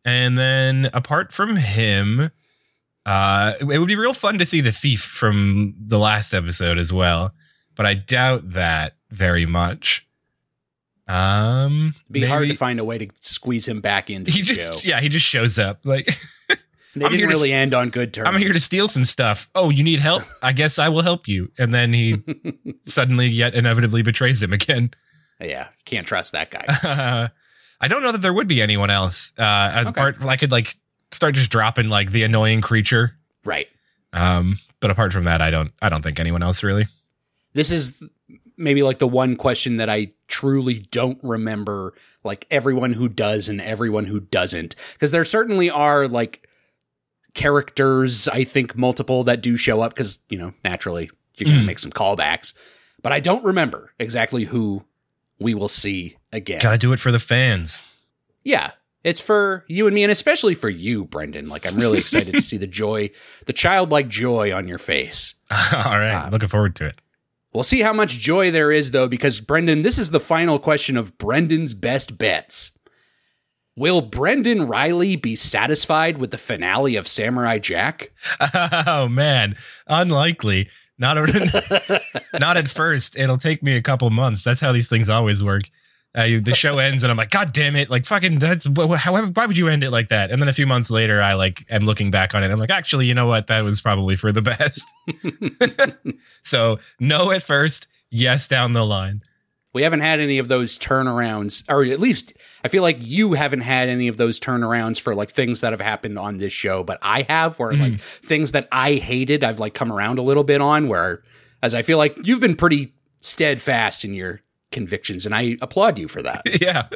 And 0.05 0.37
then 0.37 0.89
apart 0.93 1.31
from 1.31 1.55
him 1.55 2.29
uh 3.05 3.53
it 3.59 3.79
would 3.79 3.87
be 3.87 3.95
real 3.95 4.13
fun 4.13 4.37
to 4.39 4.45
see 4.45 4.61
the 4.61 4.71
thief 4.71 5.01
from 5.01 5.73
the 5.79 5.99
last 5.99 6.33
episode 6.33 6.77
as 6.77 6.93
well 6.93 7.33
but 7.75 7.85
i 7.85 7.93
doubt 7.93 8.41
that 8.51 8.95
very 9.11 9.45
much 9.45 10.07
um 11.07 11.93
Be 12.09 12.23
hard 12.25 12.47
to 12.47 12.55
find 12.55 12.79
a 12.79 12.83
way 12.85 12.97
to 12.97 13.07
squeeze 13.19 13.67
him 13.67 13.81
back 13.81 14.09
into 14.09 14.31
he 14.31 14.41
the 14.41 14.45
just 14.53 14.61
show. 14.61 14.79
yeah 14.87 15.01
he 15.01 15.09
just 15.09 15.25
shows 15.25 15.59
up 15.59 15.79
like 15.83 16.05
They 16.95 17.03
I'm 17.05 17.11
didn't 17.11 17.13
here 17.15 17.27
to 17.27 17.33
really 17.33 17.51
end 17.51 17.73
on 17.73 17.89
good 17.89 18.13
terms. 18.13 18.27
i'm 18.29 18.37
here 18.37 18.53
to 18.53 18.59
steal 18.59 18.87
some 18.87 19.03
stuff 19.03 19.49
oh 19.55 19.69
you 19.69 19.83
need 19.83 19.99
help 19.99 20.23
i 20.41 20.51
guess 20.53 20.79
i 20.79 20.87
will 20.89 21.01
help 21.01 21.27
you 21.27 21.51
and 21.57 21.73
then 21.73 21.91
he 21.91 22.21
suddenly 22.85 23.27
yet 23.27 23.53
inevitably 23.55 24.01
betrays 24.01 24.41
him 24.41 24.53
again 24.53 24.91
yeah, 25.41 25.67
can't 25.83 26.07
trust 26.07 26.31
that 26.31 26.51
guy. 26.51 26.63
uh, 26.89 27.27
i 27.81 27.87
don't 27.89 28.01
know 28.01 28.13
that 28.13 28.21
there 28.21 28.31
would 28.33 28.47
be 28.47 28.61
anyone 28.61 28.89
else 28.89 29.33
uh 29.37 29.83
apart 29.87 30.23
i 30.23 30.37
could 30.37 30.51
like 30.51 30.75
start 31.11 31.35
just 31.35 31.49
dropping 31.51 31.89
like 31.89 32.11
the 32.11 32.23
annoying 32.23 32.61
creature 32.61 33.17
right. 33.43 33.67
um 34.13 34.57
but 34.79 34.89
apart 34.89 35.11
from 35.11 35.25
that 35.25 35.41
i 35.41 35.49
don't 35.51 35.73
i 35.81 35.89
don't 35.89 36.01
think 36.01 36.17
anyone 36.19 36.41
else 36.43 36.63
really 36.63 36.87
This 37.53 37.71
is 37.71 38.01
maybe 38.57 38.81
like 38.83 38.99
the 38.99 39.07
one 39.07 39.35
question 39.35 39.77
that 39.77 39.89
I 39.89 40.11
truly 40.27 40.79
don't 40.91 41.19
remember 41.23 41.93
like 42.23 42.45
everyone 42.51 42.93
who 42.93 43.07
does 43.09 43.49
and 43.49 43.59
everyone 43.61 44.05
who 44.05 44.19
doesn't 44.19 44.75
because 44.93 45.11
there 45.11 45.25
certainly 45.25 45.69
are 45.69 46.07
like 46.07 46.47
characters 47.33 48.27
I 48.27 48.43
think 48.43 48.77
multiple 48.77 49.23
that 49.23 49.41
do 49.41 49.57
show 49.57 49.81
up 49.81 49.95
cuz 49.95 50.19
you 50.29 50.37
know 50.37 50.53
naturally 50.63 51.09
you're 51.37 51.45
going 51.45 51.57
to 51.57 51.63
Mm. 51.63 51.67
make 51.67 51.79
some 51.79 51.91
callbacks 51.91 52.53
but 53.01 53.11
I 53.11 53.19
don't 53.19 53.43
remember 53.43 53.91
exactly 53.99 54.43
who 54.45 54.85
we 55.39 55.53
will 55.55 55.67
see 55.67 56.17
again. 56.31 56.59
gotta 56.61 56.77
do 56.77 56.93
it 56.93 56.99
for 56.99 57.11
the 57.11 57.19
fans 57.19 57.83
Yeah. 58.43 58.71
It's 59.03 59.19
for 59.19 59.65
you 59.67 59.85
and 59.85 59.93
me, 59.93 60.03
and 60.03 60.11
especially 60.13 60.53
for 60.55 60.69
you, 60.69 61.03
Brendan. 61.03 61.49
Like, 61.49 61.65
I'm 61.65 61.75
really 61.75 61.97
excited 61.97 62.33
to 62.35 62.41
see 62.49 62.55
the 62.55 62.67
joy, 62.67 63.09
the 63.47 63.51
childlike 63.51 64.07
joy 64.07 64.53
on 64.53 64.65
your 64.65 64.77
face. 64.77 65.35
all 65.51 65.99
right 65.99 66.13
Uh, 66.13 66.29
looking 66.29 66.47
forward 66.47 66.73
to 66.77 66.85
it 66.85 67.01
We'll 67.53 67.63
see 67.63 67.81
how 67.81 67.93
much 67.93 68.19
joy 68.19 68.51
there 68.51 68.71
is, 68.71 68.91
though, 68.91 69.07
because 69.07 69.39
Brendan, 69.39 69.83
this 69.83 69.99
is 69.99 70.09
the 70.09 70.19
final 70.19 70.57
question 70.57 70.97
of 70.97 71.17
Brendan's 71.17 71.75
best 71.75 72.17
bets. 72.17 72.77
Will 73.75 74.01
Brendan 74.01 74.67
Riley 74.67 75.15
be 75.15 75.35
satisfied 75.35 76.17
with 76.17 76.31
the 76.31 76.37
finale 76.37 76.95
of 76.95 77.07
Samurai 77.07 77.59
Jack? 77.59 78.11
oh 78.87 79.07
man. 79.07 79.55
Unlikely. 79.87 80.69
Not 80.99 81.17
not 82.39 82.57
at 82.57 82.69
first. 82.69 83.17
It'll 83.17 83.39
take 83.39 83.63
me 83.63 83.75
a 83.75 83.81
couple 83.81 84.09
months. 84.11 84.43
That's 84.43 84.59
how 84.59 84.71
these 84.71 84.87
things 84.87 85.09
always 85.09 85.43
work 85.43 85.63
uh, 86.15 86.27
the 86.41 86.53
show 86.53 86.77
ends 86.77 87.01
and 87.03 87.11
i'm 87.11 87.17
like 87.17 87.31
god 87.31 87.53
damn 87.53 87.75
it. 87.75 87.89
Like 87.89 88.05
fucking 88.05 88.37
that's 88.39 88.65
wh- 88.65 88.87
wh- 88.89 88.95
how, 88.97 89.25
why 89.25 89.45
would 89.45 89.57
you 89.57 89.67
end 89.67 89.83
it 89.83 89.91
like 89.91 90.09
that? 90.09 90.29
And 90.31 90.41
then 90.41 90.47
a 90.47 90.53
few 90.53 90.67
months 90.67 90.89
later 90.91 91.21
i 91.21 91.33
like 91.33 91.65
am 91.69 91.85
looking 91.85 92.11
back 92.11 92.35
on 92.35 92.43
it 92.43 92.51
i'm 92.51 92.59
like 92.59 92.69
actually 92.69 93.07
you 93.07 93.13
know 93.15 93.27
what? 93.27 93.47
That 93.47 93.63
was 93.63 93.81
probably 93.81 94.15
for 94.15 94.31
the 94.31 94.41
best. 94.43 94.85
So 96.43 96.79
no 96.99 97.31
at 97.31 97.41
first 97.43 97.87
yes 98.09 98.47
down 98.47 98.73
the 98.73 98.85
line. 98.85 99.21
We 99.73 99.81
haven't 99.81 100.01
had 100.01 100.19
any 100.19 100.37
of 100.37 100.49
those 100.49 100.77
turnarounds, 100.77 101.63
or 101.67 101.83
at 101.83 101.99
least 101.99 102.33
I 102.63 102.67
feel 102.67 102.83
like 102.83 102.97
you 102.99 103.33
haven't 103.33 103.61
had 103.61 103.89
any 103.89 104.07
of 104.07 104.17
those 104.17 104.39
turnarounds 104.39 105.01
for 105.01 105.15
like 105.15 105.31
things 105.31 105.61
that 105.61 105.71
have 105.73 105.81
happened 105.81 106.19
on 106.19 106.37
this 106.37 106.53
show, 106.53 106.83
but 106.83 106.99
I 107.01 107.23
have 107.23 107.57
where 107.57 107.73
like 107.73 107.99
things 107.99 108.51
that 108.51 108.67
I 108.71 108.93
hated, 108.93 109.43
I've 109.43 109.57
like 109.59 109.73
come 109.73 109.91
around 109.91 110.19
a 110.19 110.21
little 110.21 110.43
bit 110.43 110.61
on 110.61 110.89
where 110.89 111.23
as 111.63 111.73
I 111.73 111.81
feel 111.81 111.97
like 111.97 112.15
you've 112.23 112.39
been 112.39 112.55
pretty 112.55 112.93
steadfast 113.21 114.05
in 114.05 114.13
your 114.13 114.41
convictions 114.73 115.25
and 115.25 115.33
I 115.33 115.55
applaud 115.61 115.97
you 115.97 116.07
for 116.09 116.21
that. 116.23 116.41
yeah 116.61 116.87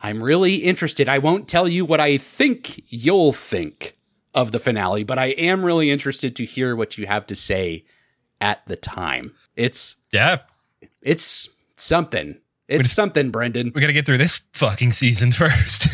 I'm 0.00 0.22
really 0.24 0.54
interested. 0.56 1.08
I 1.10 1.18
won't 1.18 1.46
tell 1.46 1.68
you 1.68 1.84
what 1.84 2.00
I 2.00 2.16
think 2.16 2.82
you'll 2.88 3.34
think 3.34 3.98
of 4.34 4.50
the 4.50 4.58
finale, 4.58 5.04
but 5.04 5.18
I 5.18 5.26
am 5.26 5.62
really 5.62 5.90
interested 5.90 6.34
to 6.36 6.44
hear 6.46 6.74
what 6.74 6.96
you 6.96 7.06
have 7.06 7.26
to 7.26 7.34
say 7.34 7.84
at 8.40 8.64
the 8.66 8.76
time. 8.76 9.32
It's 9.56 9.96
Yeah, 10.12 10.38
it's 11.02 11.50
something. 11.76 12.38
It's 12.66 12.84
just- 12.84 12.94
something, 12.94 13.30
Brendan. 13.30 13.72
we 13.74 13.80
got 13.82 13.88
to 13.88 13.92
get 13.92 14.06
through 14.06 14.18
this 14.18 14.40
fucking 14.52 14.92
season 14.92 15.32
first. 15.42 15.88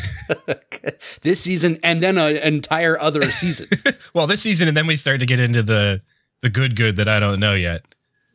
this 1.23 1.41
season 1.41 1.79
and 1.83 2.01
then 2.03 2.17
an 2.19 2.37
entire 2.37 3.01
other 3.01 3.23
season. 3.33 3.67
well, 4.15 4.27
this 4.29 4.43
season, 4.43 4.69
and 4.69 4.77
then 4.77 4.87
we 4.87 4.95
start 4.97 5.19
to 5.21 5.27
get 5.27 5.41
into 5.41 5.63
the 5.65 6.01
the 6.43 6.51
good 6.51 6.77
good 6.77 6.97
that 6.97 7.09
I 7.09 7.19
don't 7.19 7.41
know 7.41 7.55
yet. 7.55 7.83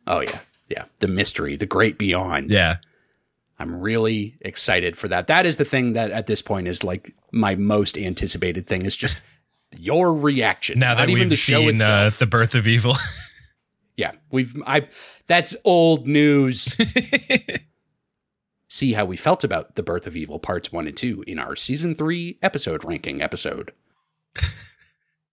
oh 0.06 0.20
yeah. 0.20 0.38
Yeah. 0.72 0.84
The 0.98 1.08
mystery, 1.08 1.56
the 1.56 1.66
great 1.66 1.98
beyond. 1.98 2.50
Yeah, 2.50 2.76
I'm 3.62 3.80
really 3.80 4.36
excited 4.40 4.98
for 4.98 5.06
that. 5.08 5.28
That 5.28 5.46
is 5.46 5.56
the 5.56 5.64
thing 5.64 5.92
that 5.92 6.10
at 6.10 6.26
this 6.26 6.42
point 6.42 6.66
is 6.66 6.82
like 6.82 7.14
my 7.30 7.54
most 7.54 7.96
anticipated 7.96 8.66
thing 8.66 8.84
is 8.84 8.96
just 8.96 9.20
your 9.78 10.12
reaction. 10.14 10.80
now 10.80 10.94
that 10.94 11.02
Not 11.02 11.10
even 11.10 11.20
we've 11.20 11.30
the 11.30 11.36
show 11.36 11.60
seen 11.60 11.80
uh, 11.80 12.10
the 12.18 12.26
birth 12.26 12.54
of 12.56 12.66
evil. 12.66 12.96
yeah, 13.96 14.12
we've 14.30 14.54
I 14.66 14.88
that's 15.26 15.54
old 15.64 16.08
news. 16.08 16.76
See 18.68 18.94
how 18.94 19.04
we 19.04 19.18
felt 19.18 19.44
about 19.44 19.74
the 19.74 19.82
birth 19.82 20.06
of 20.06 20.16
evil 20.16 20.38
parts 20.38 20.72
1 20.72 20.86
and 20.86 20.96
2 20.96 21.24
in 21.26 21.38
our 21.38 21.54
season 21.54 21.94
3 21.94 22.38
episode 22.40 22.84
ranking 22.84 23.20
episode. 23.20 23.70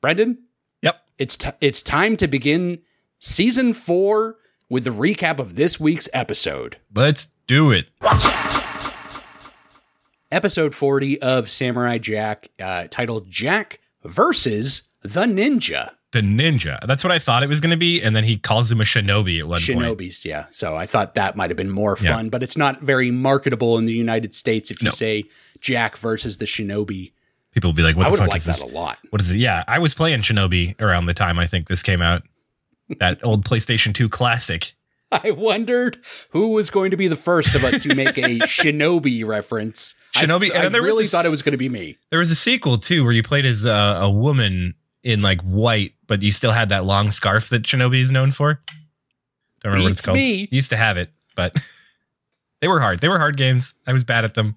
Brendan, 0.02 0.40
yep. 0.82 1.02
it's 1.18 1.38
t- 1.38 1.50
it's 1.62 1.82
time 1.82 2.18
to 2.18 2.28
begin 2.28 2.80
season 3.20 3.72
4 3.72 4.36
with 4.70 4.84
the 4.86 4.92
recap 4.92 5.40
of 5.40 5.56
this 5.56 5.80
week's 5.80 6.08
episode. 6.14 6.78
Let's 6.94 7.30
do 7.48 7.72
it. 7.72 7.88
episode 10.32 10.76
40 10.76 11.22
of 11.22 11.50
Samurai 11.50 11.98
Jack, 11.98 12.50
uh, 12.60 12.88
titled 12.90 13.30
Jack 13.30 13.80
versus 14.04 14.84
the 15.02 15.22
Ninja. 15.26 15.92
The 16.12 16.22
ninja. 16.22 16.80
That's 16.88 17.04
what 17.04 17.12
I 17.12 17.20
thought 17.20 17.44
it 17.44 17.50
was 17.50 17.62
going 17.62 17.70
to 17.70 17.78
be, 17.78 18.02
and 18.02 18.16
then 18.16 18.24
he 18.24 18.36
calls 18.38 18.72
him 18.72 18.82
a 18.82 18.84
shinobi 18.84 19.38
at 19.38 19.48
one 19.48 19.60
point. 19.62 19.80
Shinobis, 20.00 20.26
yeah. 20.26 20.46
So 20.50 20.76
I 20.76 20.88
thought 20.88 21.14
that 21.14 21.36
might 21.36 21.52
have 21.52 21.58
been 21.58 21.70
more 21.70 21.96
Yeah. 22.02 22.16
fun, 22.16 22.30
but 22.30 22.42
it's 22.42 22.58
not 22.58 22.82
very 22.82 23.12
marketable 23.12 23.78
in 23.78 23.86
the 23.86 23.94
United 23.94 24.34
States 24.34 24.72
if 24.72 24.82
you 24.82 24.86
No. 24.88 24.92
say 24.92 25.26
Jack 25.62 25.98
versus 25.98 26.38
the 26.40 26.46
Shinobi. 26.46 27.12
People 27.54 27.70
will 27.70 27.76
be 27.76 27.84
like, 27.84 27.96
"What 27.96 28.08
I 28.08 28.10
the 28.10 28.12
would 28.14 28.20
have 28.22 28.26
fuck 28.26 28.34
liked 28.34 28.42
is 28.42 28.46
that 28.46 28.58
this? 28.60 28.72
a 28.72 28.74
lot. 28.74 28.98
What 29.12 29.22
is 29.22 29.30
it?" 29.30 29.38
Yeah, 29.38 29.64
I 29.68 29.78
was 29.78 29.94
playing 29.94 30.22
Shinobi 30.22 30.82
around 30.82 31.06
the 31.06 31.14
time 31.14 31.38
I 31.38 31.46
think 31.46 31.68
this 31.68 31.84
came 31.84 32.02
out. 32.02 32.24
That 33.00 33.24
old 33.24 33.46
PlayStation 33.46 33.94
2 33.94 34.10
classic. 34.10 34.74
I 35.12 35.32
wondered 35.32 35.98
who 36.32 36.50
was 36.50 36.70
going 36.70 36.92
to 36.92 36.98
be 36.98 37.08
the 37.08 37.16
first 37.16 37.56
of 37.56 37.64
us 37.64 37.80
to 37.80 37.96
make 37.96 38.18
a 38.18 38.22
Shinobi 38.40 39.26
reference. 39.26 39.96
Shinobi- 40.16 40.52
I, 40.52 40.56
and 40.56 40.64
then 40.66 40.72
there 40.72 40.84
was 40.84 40.92
really 40.94 41.06
thought 41.06 41.26
it 41.26 41.32
was 41.32 41.42
going 41.42 41.54
to 41.54 41.58
be 41.58 41.70
me. 41.70 41.98
There 42.10 42.20
was 42.20 42.30
a 42.32 42.36
sequel 42.36 42.78
too 42.78 43.04
where 43.04 43.14
you 43.14 43.24
played 43.24 43.46
as 43.46 43.66
uh, 43.66 44.00
a 44.02 44.10
woman 44.10 44.76
in 45.04 45.22
like 45.22 45.42
white, 45.42 45.94
but 46.08 46.22
you 46.22 46.32
still 46.32 46.52
had 46.52 46.70
that 46.70 46.86
long 46.86 47.10
scarf 47.10 47.50
that 47.50 47.64
Shinobi 47.64 48.00
is 48.02 48.12
known 48.12 48.32
for. 48.32 48.62
Don't 49.62 49.72
remember 49.72 49.84
what 49.84 49.92
it's 49.94 50.06
called. 50.06 50.18
me. 50.18 50.48
Used 50.52 50.70
to 50.70 50.78
have 50.78 50.98
it, 50.98 51.12
but 51.36 51.56
they 52.62 52.68
were 52.68 52.80
hard. 52.80 53.02
They 53.02 53.08
were 53.08 53.20
hard 53.20 53.36
games. 53.38 53.74
I 53.88 53.94
was 53.94 54.04
bad 54.04 54.26
at 54.26 54.34
them. 54.36 54.56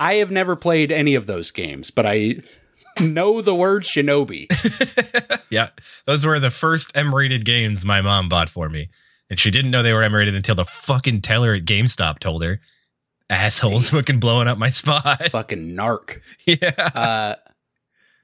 I 0.00 0.14
have 0.14 0.30
never 0.32 0.56
played 0.56 0.90
any 0.90 1.14
of 1.14 1.26
those 1.26 1.50
games, 1.50 1.90
but 1.90 2.06
I 2.06 2.36
know 3.00 3.40
the 3.40 3.54
word 3.54 3.84
Shinobi. 3.84 4.46
yeah, 5.50 5.70
those 6.06 6.24
were 6.24 6.40
the 6.40 6.50
first 6.50 6.92
M-rated 6.94 7.44
games 7.44 7.84
my 7.84 8.00
mom 8.00 8.28
bought 8.28 8.48
for 8.48 8.68
me, 8.68 8.88
and 9.30 9.38
she 9.38 9.50
didn't 9.50 9.70
know 9.70 9.82
they 9.82 9.92
were 9.92 10.02
M-rated 10.02 10.34
until 10.34 10.54
the 10.54 10.64
fucking 10.64 11.22
teller 11.22 11.54
at 11.54 11.62
GameStop 11.62 12.18
told 12.18 12.42
her. 12.42 12.60
Assholes 13.30 13.88
fucking 13.90 14.20
blowing 14.20 14.46
up 14.46 14.58
my 14.58 14.68
spot. 14.68 15.24
Fucking 15.30 15.74
narc. 15.74 16.20
yeah. 16.44 16.68
uh, 16.94 17.36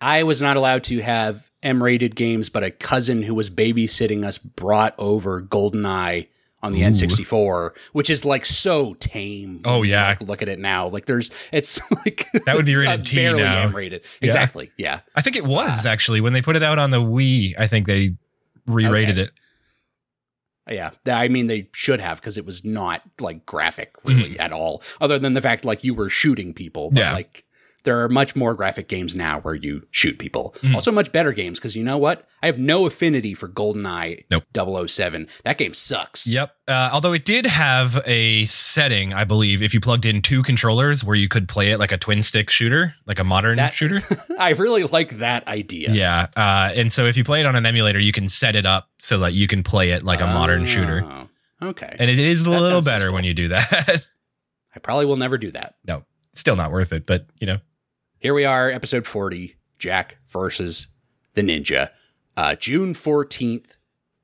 I 0.03 0.25
was 0.25 0.43
not 0.43 0.59
allowed 0.59 0.85
to 0.85 0.99
have 1.01 1.51
M-rated 1.63 2.15
games, 2.15 2.51
but 2.51 2.63
a 2.63 2.71
cousin 2.71 3.23
who 3.23 3.35
was 3.35 3.49
babysitting 3.49 4.25
us 4.25 4.37
brought 4.37 4.95
over 4.99 5.41
GoldenEye 5.41 6.29
on 6.63 6.73
the 6.73 6.83
Ooh. 6.83 6.87
N64, 6.87 7.77
which 7.93 8.11
is 8.11 8.25
like 8.25 8.45
so 8.45 8.95
tame. 8.95 9.61
Oh, 9.65 9.83
yeah. 9.83 10.09
like, 10.09 10.21
look 10.23 10.43
at 10.43 10.49
it 10.49 10.59
now. 10.59 10.89
Like 10.89 11.07
there's, 11.07 11.31
it's 11.53 11.81
like 12.05 12.27
That 12.47 12.57
would 12.57 12.67
be 12.67 12.75
uh, 12.75 12.79
rated 12.81 13.05
T 13.07 13.17
barely 13.17 13.43
now. 13.45 13.61
M-rated. 13.63 14.05
Exactly. 14.21 14.71
Yeah. 14.77 15.01
I 15.15 15.23
think 15.23 15.37
it 15.37 15.45
was 15.45 15.87
actually 15.87 16.21
when 16.21 16.33
they 16.33 16.43
put 16.43 16.57
it 16.57 16.63
out 16.63 16.79
on 16.79 16.91
the 16.91 17.01
Wii. 17.01 17.55
I 17.59 17.67
think 17.69 17.87
they 17.87 18.17
re-rated 18.67 19.19
Okay. 19.19 19.29
it. 19.29 20.75
Yeah. 20.75 20.91
I 21.07 21.29
mean, 21.29 21.47
they 21.47 21.69
should 21.73 22.01
have 22.01 22.21
because 22.21 22.37
it 22.37 22.45
was 22.45 22.65
not 22.65 23.03
like 23.21 23.47
graphic 23.47 23.95
really 24.05 24.39
at 24.39 24.53
all, 24.53 24.83
other 25.01 25.19
than 25.19 25.33
the 25.35 25.41
fact 25.41 25.65
like 25.65 25.83
you 25.85 25.95
were 25.95 26.11
shooting 26.11 26.53
people. 26.53 26.91
But 26.91 27.01
Mm-hmm. 27.01 27.09
Yeah. 27.11 27.15
like 27.15 27.45
there 27.89 28.03
are 28.05 28.09
much 28.11 28.37
more 28.37 28.53
graphic 28.53 28.87
games 28.87 29.17
now 29.17 29.41
where 29.41 29.55
you 29.55 29.83
shoot 29.93 30.19
people. 30.19 30.55
Mhm. 30.61 30.75
Also, 30.75 30.93
much 30.93 31.11
better 31.11 31.33
games 31.33 31.59
because 31.59 31.75
you 31.75 31.83
know 31.83 31.97
what? 31.97 32.29
I 32.43 32.47
have 32.47 32.59
no 32.59 32.85
affinity 32.85 33.33
for 33.33 33.49
GoldenEye 33.49 34.25
Nope. 34.31 34.45
007. 34.87 35.27
That 35.45 35.57
game 35.57 35.73
sucks. 35.73 36.27
Yep. 36.27 36.55
Uh, 36.69 36.91
although 36.93 37.15
it 37.15 37.25
did 37.25 37.47
have 37.47 38.03
a 38.07 38.45
setting, 38.45 39.15
I 39.15 39.25
believe, 39.25 39.63
if 39.63 39.73
you 39.73 39.81
plugged 39.81 40.05
in 40.05 40.21
two 40.21 40.43
controllers 40.43 41.03
where 41.03 41.17
you 41.17 41.29
could 41.29 41.49
play 41.49 41.71
it 41.71 41.79
like 41.79 41.91
a 41.91 41.97
twin 41.97 42.21
stick 42.21 42.51
shooter, 42.51 42.95
like 43.07 43.19
a 43.19 43.25
modern 43.25 43.57
That- 43.57 43.73
shooter. 43.73 44.03
I 44.39 44.51
really 44.51 44.85
like 44.85 45.19
that 45.21 45.49
idea. 45.49 45.91
Yeah. 45.93 46.27
Uh, 46.37 46.71
and 46.75 46.93
so 46.93 47.07
if 47.07 47.17
you 47.17 47.25
play 47.25 47.41
it 47.41 47.47
on 47.47 47.57
an 47.57 47.65
emulator, 47.65 47.99
you 47.99 48.13
can 48.13 48.29
set 48.29 48.55
it 48.55 48.67
up 48.67 48.91
so 49.01 49.21
that 49.21 49.33
you 49.33 49.47
can 49.49 49.63
play 49.63 49.93
it 49.93 50.05
like 50.05 50.21
a 50.21 50.27
modern 50.27 50.67
shooter. 50.67 51.05
Oh, 51.09 51.25
Okay. 51.71 51.97
And 51.99 52.09
it 52.11 52.19
is 52.19 52.47
a 52.47 52.51
That 52.51 52.61
little 52.61 52.83
better 52.83 53.07
useful. 53.07 53.15
when 53.15 53.25
you 53.25 53.33
do 53.35 53.49
that. 53.49 54.05
I 54.77 54.79
probably 54.79 55.07
will 55.07 55.17
never 55.17 55.39
do 55.39 55.51
that. 55.53 55.75
no, 55.87 56.05
still 56.35 56.55
not 56.55 56.71
worth 56.71 56.93
it, 56.93 57.05
but 57.07 57.27
you 57.41 57.47
know. 57.49 57.59
Here 58.21 58.35
we 58.35 58.45
are, 58.45 58.69
episode 58.69 59.07
40 59.07 59.55
Jack 59.79 60.19
versus 60.29 60.89
the 61.35 61.43
Ninja, 61.43 61.91
uh, 62.37 62.57
June 62.57 62.93
14th, 62.93 63.77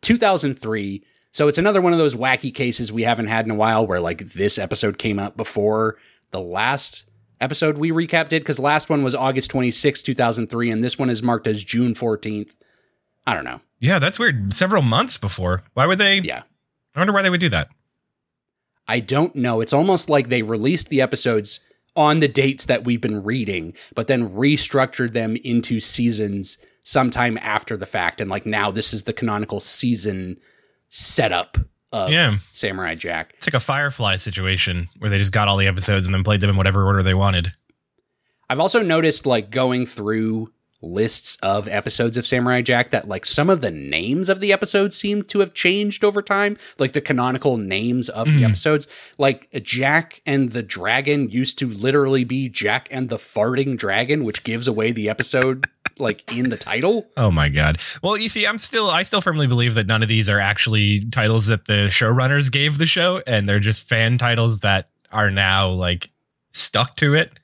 2003. 0.02 1.04
So 1.30 1.46
it's 1.46 1.59
another 1.59 1.80
one 1.80 1.92
of 1.92 2.00
those 2.00 2.16
wacky 2.16 2.52
cases 2.52 2.90
we 2.90 3.04
haven't 3.04 3.28
had 3.28 3.44
in 3.44 3.52
a 3.52 3.54
while 3.54 3.87
where 3.87 4.00
like 4.00 4.33
this 4.33 4.59
episode 4.59 4.98
came 4.98 5.20
out 5.20 5.37
before 5.37 5.96
the 6.33 6.40
last 6.40 7.04
episode 7.40 7.78
we 7.78 7.92
recapped 7.92 8.30
did 8.30 8.42
because 8.42 8.57
the 8.57 8.62
last 8.62 8.90
one 8.90 9.04
was 9.04 9.14
August 9.14 9.50
26, 9.50 10.02
2003, 10.02 10.70
and 10.72 10.83
this 10.83 10.98
one 10.98 11.09
is 11.09 11.22
marked 11.22 11.46
as 11.46 11.62
June 11.62 11.94
14th. 11.94 12.57
I 13.28 13.35
don't 13.35 13.44
know. 13.44 13.61
Yeah, 13.78 14.00
that's 14.00 14.18
weird. 14.18 14.52
Several 14.52 14.83
months 14.83 15.18
before. 15.18 15.62
Why 15.74 15.87
would 15.87 15.98
they? 15.98 16.18
Yeah. 16.18 16.42
I 16.96 16.98
wonder 16.98 17.12
why 17.12 17.22
they 17.22 17.30
would 17.30 17.38
do 17.38 17.48
that. 17.50 17.68
I 18.88 18.98
don't 18.98 19.37
know. 19.37 19.61
It's 19.61 19.72
almost 19.72 20.09
like 20.09 20.28
they 20.28 20.42
released 20.42 20.88
the 20.88 21.00
episodes 21.00 21.61
on 21.96 22.20
the 22.20 22.28
dates 22.28 22.66
that 22.66 22.85
we've 22.85 23.00
been 23.00 23.22
reading, 23.22 23.74
but 23.94 24.07
then 24.07 24.28
restructured 24.30 25.12
them 25.12 25.37
into 25.44 25.80
seasons 25.80 26.59
sometime 26.83 27.38
after 27.40 27.76
the 27.76 27.87
fact. 27.87 28.20
And 28.20 28.28
like 28.30 28.46
now, 28.46 28.70
this 28.70 28.92
is 28.92 29.04
the 29.04 29.12
canonical 29.12 29.61
season 29.61 30.37
setup 30.88 31.57
of 31.92 32.11
Yeah. 32.11 32.38
Samurai 32.52 32.94
Jack. 32.94 33.35
It's 33.37 33.46
like 33.46 33.54
a 33.54 33.61
Firefly 33.61 34.16
situation 34.16 34.88
where 34.98 35.09
they 35.11 35.18
just 35.18 35.33
got 35.33 35.48
all 35.48 35.57
the 35.57 35.66
episodes 35.68 36.07
and 36.07 36.14
then 36.14 36.24
played 36.24 36.40
them 36.40 36.50
in 36.50 36.57
whatever 36.57 36.85
order 36.85 37.02
they 37.02 37.14
wanted. 37.14 37.52
I've 38.50 38.61
also 38.61 38.83
noticed 38.83 39.24
like 39.26 39.50
going 39.50 39.87
through 39.87 40.52
lists 40.85 41.37
of 41.42 41.66
episodes 41.68 42.16
of 42.16 42.27
Samurai 42.27 42.61
Jack 42.62 42.90
that 42.90 43.09
like 43.09 43.25
some 43.25 43.49
of 43.51 43.61
the 43.61 43.70
names 43.70 44.29
of 44.29 44.40
the 44.40 44.53
episodes 44.53 44.97
seem 44.97 45.23
to 45.25 45.40
have 45.40 45.55
changed 45.55 46.05
over 46.05 46.23
time, 46.23 46.57
like 46.79 46.92
the 46.92 47.01
canonical 47.01 47.57
names 47.57 48.09
of 48.09 48.27
the 48.27 48.42
Mhm. 48.42 48.47
episodes. 48.49 48.87
Like 49.18 49.49
Jack 49.62 50.20
and 50.27 50.53
the 50.53 50.62
Dragon 50.62 51.29
used 51.31 51.59
to 51.61 51.68
literally 51.68 52.25
be 52.25 52.49
Jack 52.49 52.88
and 52.90 53.09
the 53.09 53.16
Farting 53.16 53.77
Dragon, 53.77 54.25
which 54.25 54.44
gives 54.44 54.68
away 54.68 54.92
the 54.92 55.09
episode 55.09 55.66
like 55.99 56.31
in 56.37 56.51
the 56.51 56.57
title. 56.57 57.07
Oh 57.16 57.31
my 57.31 57.49
god. 57.49 57.79
Well, 58.03 58.16
you 58.16 58.29
see, 58.29 58.47
I'm 58.47 58.59
still 58.59 58.90
I 58.90 59.03
still 59.05 59.20
firmly 59.20 59.47
believe 59.47 59.75
that 59.75 59.87
none 59.87 60.03
of 60.03 60.09
these 60.09 60.29
are 60.29 60.40
actually 60.40 61.05
titles 61.11 61.47
that 61.47 61.66
the 61.66 61.87
showrunners 61.88 62.51
gave 62.53 62.79
the 62.79 62.87
show, 62.87 63.23
and 63.27 63.49
they're 63.49 63.61
just 63.61 63.88
fan 63.88 64.18
titles 64.18 64.61
that 64.61 64.88
are 65.12 65.31
now 65.31 65.68
like 65.68 66.11
stuck 66.51 66.97
to 66.97 67.14
it. 67.14 67.38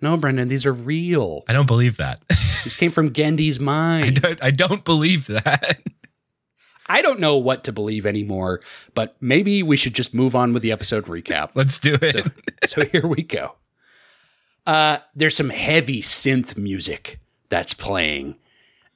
No, 0.00 0.16
Brendan, 0.16 0.48
these 0.48 0.64
are 0.66 0.72
real. 0.72 1.44
I 1.48 1.52
don't 1.52 1.66
believe 1.66 1.96
that. 1.98 2.20
These 2.64 2.76
came 2.76 2.90
from 2.90 3.10
Genndy's 3.10 3.58
I 3.58 3.62
mind. 3.64 4.20
don't 4.22 4.42
I 4.42 4.50
don't 4.50 4.84
believe 4.84 5.26
that. 5.28 5.80
I 6.88 7.00
don't 7.02 7.20
know 7.20 7.36
what 7.36 7.64
to 7.64 7.72
believe 7.72 8.04
anymore, 8.04 8.60
but 8.94 9.16
maybe 9.20 9.62
we 9.62 9.76
should 9.76 9.94
just 9.94 10.12
move 10.12 10.34
on 10.36 10.52
with 10.52 10.62
the 10.62 10.72
episode 10.72 11.04
recap. 11.04 11.50
Let's 11.54 11.78
do 11.78 11.96
it. 12.02 12.12
So, 12.12 12.82
so 12.82 12.84
here 12.88 13.06
we 13.06 13.22
go. 13.22 13.54
Uh, 14.66 14.98
there's 15.14 15.36
some 15.36 15.50
heavy 15.50 16.02
synth 16.02 16.56
music 16.58 17.18
that's 17.48 17.72
playing, 17.74 18.36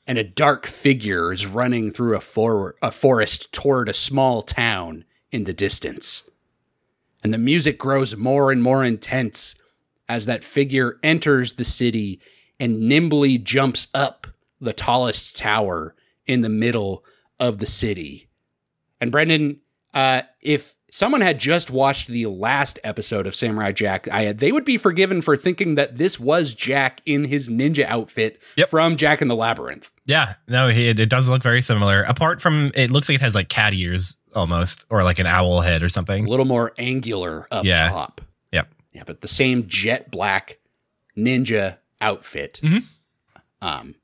and 0.06 0.18
a 0.18 0.24
dark 0.24 0.66
figure 0.66 1.32
is 1.32 1.46
running 1.46 1.90
through 1.90 2.16
a, 2.16 2.20
for- 2.20 2.74
a 2.82 2.90
forest 2.90 3.52
toward 3.52 3.88
a 3.88 3.94
small 3.94 4.42
town 4.42 5.04
in 5.32 5.44
the 5.44 5.52
distance. 5.54 6.28
And 7.22 7.32
the 7.32 7.38
music 7.38 7.78
grows 7.78 8.14
more 8.16 8.52
and 8.52 8.62
more 8.62 8.84
intense 8.84 9.54
as 10.08 10.26
that 10.26 10.44
figure 10.44 10.98
enters 11.02 11.54
the 11.54 11.64
city 11.64 12.20
and 12.60 12.80
nimbly 12.88 13.38
jumps 13.38 13.88
up 13.94 14.26
the 14.60 14.72
tallest 14.72 15.36
tower 15.36 15.94
in 16.26 16.40
the 16.40 16.48
middle 16.48 17.04
of 17.38 17.58
the 17.58 17.66
city. 17.66 18.28
And 19.00 19.10
Brendan, 19.10 19.60
uh, 19.92 20.22
if 20.40 20.74
someone 20.90 21.20
had 21.20 21.38
just 21.38 21.70
watched 21.70 22.06
the 22.08 22.26
last 22.26 22.78
episode 22.84 23.26
of 23.26 23.34
Samurai 23.34 23.72
Jack, 23.72 24.06
I 24.08 24.32
they 24.32 24.52
would 24.52 24.64
be 24.64 24.78
forgiven 24.78 25.20
for 25.20 25.36
thinking 25.36 25.74
that 25.74 25.96
this 25.96 26.18
was 26.20 26.54
Jack 26.54 27.00
in 27.04 27.24
his 27.24 27.48
ninja 27.48 27.84
outfit 27.84 28.40
Yep. 28.56 28.68
from 28.68 28.96
Jack 28.96 29.20
in 29.20 29.28
the 29.28 29.34
Labyrinth. 29.34 29.90
Yeah, 30.06 30.34
no, 30.48 30.68
he, 30.68 30.88
it 30.88 31.08
does 31.08 31.28
look 31.28 31.42
very 31.42 31.60
similar. 31.62 32.02
Apart 32.04 32.40
from, 32.40 32.70
it 32.74 32.90
looks 32.90 33.08
like 33.08 33.16
it 33.16 33.20
has 33.22 33.34
like 33.34 33.48
cat 33.48 33.74
ears 33.74 34.16
almost, 34.34 34.84
or 34.90 35.02
like 35.02 35.18
an 35.18 35.26
owl 35.26 35.60
head 35.60 35.82
or 35.82 35.88
something. 35.88 36.26
A 36.26 36.30
little 36.30 36.46
more 36.46 36.72
angular 36.78 37.48
up 37.50 37.64
Yeah. 37.64 37.90
top. 37.90 38.20
Yeah, 38.94 39.02
but 39.04 39.20
the 39.20 39.28
same 39.28 39.66
jet 39.66 40.10
black 40.10 40.58
ninja 41.16 41.76
outfit. 42.00 42.60
Mhm. 42.62 42.84
Um, 43.60 43.94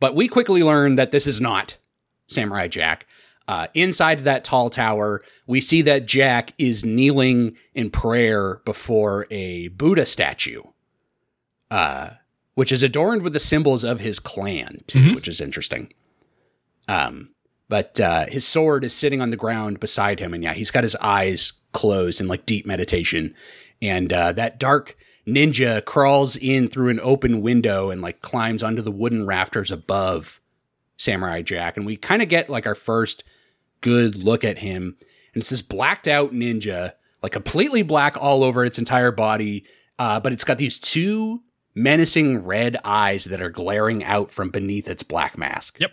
but 0.00 0.14
we 0.14 0.28
quickly 0.28 0.62
learn 0.62 0.94
that 0.96 1.10
this 1.10 1.26
is 1.26 1.40
not 1.40 1.76
Samurai 2.26 2.68
Jack. 2.68 3.06
Uh, 3.48 3.66
inside 3.74 4.20
that 4.20 4.42
tall 4.44 4.70
tower, 4.70 5.22
we 5.46 5.60
see 5.60 5.80
that 5.82 6.06
Jack 6.06 6.52
is 6.58 6.84
kneeling 6.84 7.56
in 7.74 7.90
prayer 7.90 8.60
before 8.64 9.26
a 9.30 9.68
Buddha 9.68 10.04
statue, 10.06 10.62
uh, 11.70 12.10
which 12.54 12.72
is 12.72 12.82
adorned 12.82 13.22
with 13.22 13.32
the 13.32 13.38
symbols 13.38 13.84
of 13.84 14.00
his 14.00 14.18
clan, 14.18 14.80
too, 14.86 14.98
Mhm. 15.00 15.14
which 15.14 15.28
is 15.28 15.40
interesting. 15.40 15.92
Um, 16.88 17.30
but 17.68 18.00
uh, 18.00 18.26
his 18.26 18.46
sword 18.46 18.84
is 18.84 18.92
sitting 18.94 19.20
on 19.20 19.30
the 19.30 19.36
ground 19.36 19.80
beside 19.80 20.18
him, 20.20 20.34
and 20.34 20.42
yeah, 20.42 20.54
he's 20.54 20.70
got 20.70 20.84
his 20.84 20.96
eyes 20.96 21.52
closed 21.72 22.20
in 22.20 22.28
like 22.28 22.46
deep 22.46 22.66
meditation. 22.66 23.34
And 23.82 24.12
uh, 24.12 24.32
that 24.32 24.58
dark 24.58 24.96
ninja 25.26 25.84
crawls 25.84 26.36
in 26.36 26.68
through 26.68 26.88
an 26.88 27.00
open 27.00 27.42
window 27.42 27.90
and 27.90 28.00
like 28.00 28.22
climbs 28.22 28.62
onto 28.62 28.82
the 28.82 28.90
wooden 28.90 29.26
rafters 29.26 29.70
above 29.70 30.40
Samurai 30.96 31.42
Jack, 31.42 31.76
and 31.76 31.84
we 31.84 31.96
kind 31.96 32.22
of 32.22 32.28
get 32.28 32.48
like 32.48 32.66
our 32.66 32.74
first 32.74 33.24
good 33.80 34.16
look 34.16 34.44
at 34.44 34.58
him. 34.58 34.96
And 35.34 35.42
it's 35.42 35.50
this 35.50 35.62
blacked 35.62 36.08
out 36.08 36.32
ninja, 36.32 36.92
like 37.22 37.32
completely 37.32 37.82
black 37.82 38.16
all 38.16 38.42
over 38.42 38.64
its 38.64 38.78
entire 38.78 39.12
body, 39.12 39.66
uh, 39.98 40.20
but 40.20 40.32
it's 40.32 40.44
got 40.44 40.58
these 40.58 40.78
two 40.78 41.42
menacing 41.74 42.44
red 42.44 42.78
eyes 42.84 43.24
that 43.26 43.42
are 43.42 43.50
glaring 43.50 44.02
out 44.04 44.30
from 44.30 44.48
beneath 44.50 44.88
its 44.88 45.02
black 45.02 45.36
mask. 45.36 45.78
Yep. 45.78 45.92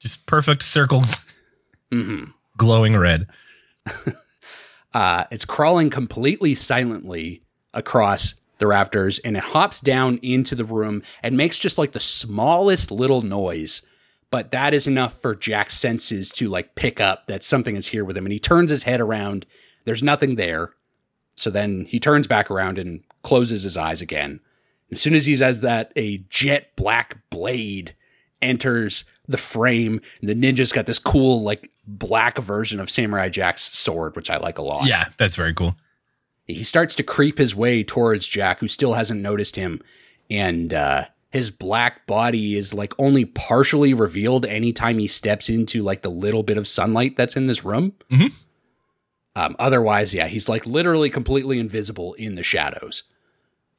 Just 0.00 0.24
perfect 0.26 0.62
circles, 0.62 1.38
hmm 1.90 2.24
glowing 2.56 2.96
red. 2.96 3.26
Uh, 4.94 5.24
it's 5.30 5.44
crawling 5.44 5.90
completely 5.90 6.54
silently 6.54 7.42
across 7.74 8.34
the 8.58 8.66
rafters 8.66 9.18
and 9.20 9.36
it 9.36 9.42
hops 9.42 9.80
down 9.80 10.18
into 10.22 10.54
the 10.54 10.64
room 10.64 11.02
and 11.22 11.36
makes 11.36 11.58
just 11.58 11.78
like 11.78 11.92
the 11.92 12.00
smallest 12.00 12.90
little 12.90 13.22
noise. 13.22 13.82
But 14.30 14.50
that 14.52 14.72
is 14.72 14.86
enough 14.86 15.20
for 15.20 15.34
Jack's 15.34 15.76
senses 15.76 16.30
to 16.32 16.48
like 16.48 16.74
pick 16.74 17.00
up 17.00 17.26
that 17.26 17.42
something 17.42 17.74
is 17.76 17.88
here 17.88 18.04
with 18.04 18.16
him. 18.16 18.24
And 18.24 18.32
he 18.32 18.38
turns 18.38 18.70
his 18.70 18.84
head 18.84 19.00
around. 19.00 19.46
There's 19.84 20.02
nothing 20.02 20.36
there. 20.36 20.70
So 21.34 21.50
then 21.50 21.86
he 21.86 21.98
turns 21.98 22.26
back 22.26 22.50
around 22.50 22.78
and 22.78 23.02
closes 23.22 23.62
his 23.62 23.76
eyes 23.76 24.00
again. 24.00 24.40
As 24.92 25.00
soon 25.00 25.14
as 25.14 25.26
he 25.26 25.34
says 25.34 25.60
that, 25.60 25.92
a 25.96 26.18
jet 26.28 26.76
black 26.76 27.18
blade 27.30 27.96
enters 28.40 29.04
the 29.26 29.38
frame. 29.38 30.00
And 30.20 30.28
The 30.28 30.34
ninja's 30.34 30.72
got 30.72 30.86
this 30.86 30.98
cool, 30.98 31.42
like, 31.42 31.70
black 31.86 32.38
version 32.38 32.80
of 32.80 32.90
Samurai 32.90 33.28
Jack's 33.28 33.76
sword, 33.76 34.16
which 34.16 34.30
I 34.30 34.36
like 34.36 34.58
a 34.58 34.62
lot. 34.62 34.86
Yeah, 34.86 35.06
that's 35.16 35.36
very 35.36 35.54
cool. 35.54 35.76
He 36.46 36.64
starts 36.64 36.94
to 36.96 37.02
creep 37.02 37.38
his 37.38 37.54
way 37.54 37.82
towards 37.84 38.28
Jack, 38.28 38.60
who 38.60 38.68
still 38.68 38.94
hasn't 38.94 39.20
noticed 39.20 39.56
him. 39.56 39.80
And 40.30 40.74
uh, 40.74 41.04
his 41.30 41.50
black 41.50 42.06
body 42.06 42.56
is, 42.56 42.74
like, 42.74 42.92
only 42.98 43.24
partially 43.24 43.94
revealed 43.94 44.44
anytime 44.46 44.98
he 44.98 45.08
steps 45.08 45.48
into, 45.48 45.82
like, 45.82 46.02
the 46.02 46.10
little 46.10 46.42
bit 46.42 46.56
of 46.56 46.68
sunlight 46.68 47.16
that's 47.16 47.36
in 47.36 47.46
this 47.46 47.64
room. 47.64 47.94
Mhm. 48.10 48.32
Um, 49.34 49.56
otherwise, 49.58 50.12
yeah, 50.12 50.26
he's, 50.26 50.48
like, 50.48 50.66
literally 50.66 51.10
completely 51.10 51.58
invisible 51.58 52.14
in 52.14 52.34
the 52.34 52.42
shadows. 52.42 53.04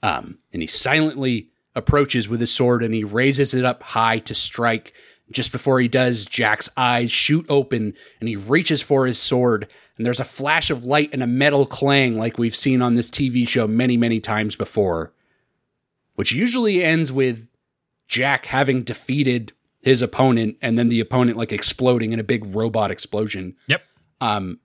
Um, 0.01 0.39
and 0.51 0.61
he 0.61 0.67
silently 0.67 1.49
approaches 1.75 2.27
with 2.29 2.39
his 2.39 2.53
sword 2.53 2.83
and 2.83 2.93
he 2.93 3.03
raises 3.03 3.53
it 3.53 3.65
up 3.65 3.81
high 3.83 4.19
to 4.19 4.35
strike. 4.35 4.93
Just 5.31 5.51
before 5.51 5.79
he 5.79 5.87
does, 5.87 6.25
Jack's 6.25 6.69
eyes 6.75 7.11
shoot 7.11 7.45
open 7.49 7.93
and 8.19 8.29
he 8.29 8.35
reaches 8.35 8.81
for 8.81 9.05
his 9.05 9.17
sword. 9.17 9.67
And 9.97 10.05
there's 10.05 10.19
a 10.19 10.25
flash 10.25 10.69
of 10.69 10.83
light 10.83 11.09
and 11.13 11.23
a 11.23 11.27
metal 11.27 11.65
clang 11.65 12.17
like 12.17 12.37
we've 12.37 12.55
seen 12.55 12.81
on 12.81 12.95
this 12.95 13.09
TV 13.09 13.47
show 13.47 13.67
many, 13.67 13.97
many 13.97 14.19
times 14.19 14.55
before, 14.55 15.13
which 16.15 16.33
usually 16.33 16.83
ends 16.83 17.11
with 17.11 17.49
Jack 18.07 18.47
having 18.47 18.83
defeated 18.83 19.53
his 19.81 20.01
opponent 20.01 20.57
and 20.61 20.77
then 20.77 20.89
the 20.89 20.99
opponent 20.99 21.37
like 21.37 21.51
exploding 21.51 22.13
in 22.13 22.19
a 22.19 22.23
big 22.23 22.55
robot 22.55 22.91
explosion. 22.91 23.55
Yep. 23.67 23.83
Um, 24.21 24.59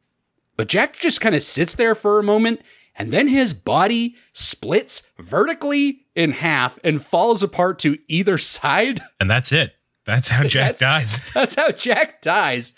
but 0.58 0.68
Jack 0.68 0.98
just 0.98 1.20
kind 1.20 1.34
of 1.34 1.42
sits 1.42 1.76
there 1.76 1.94
for 1.94 2.18
a 2.18 2.24
moment, 2.24 2.60
and 2.96 3.12
then 3.12 3.28
his 3.28 3.54
body 3.54 4.16
splits 4.32 5.02
vertically 5.18 6.00
in 6.16 6.32
half 6.32 6.80
and 6.82 7.00
falls 7.00 7.44
apart 7.44 7.78
to 7.80 7.96
either 8.08 8.36
side. 8.38 9.00
And 9.20 9.30
that's 9.30 9.52
it. 9.52 9.74
That's 10.08 10.26
how 10.28 10.42
Jack 10.48 10.76
That's- 10.78 11.12
dies. 11.20 11.30
That's 11.34 11.54
how 11.54 11.70
Jack 11.70 12.22
dies. 12.22 12.72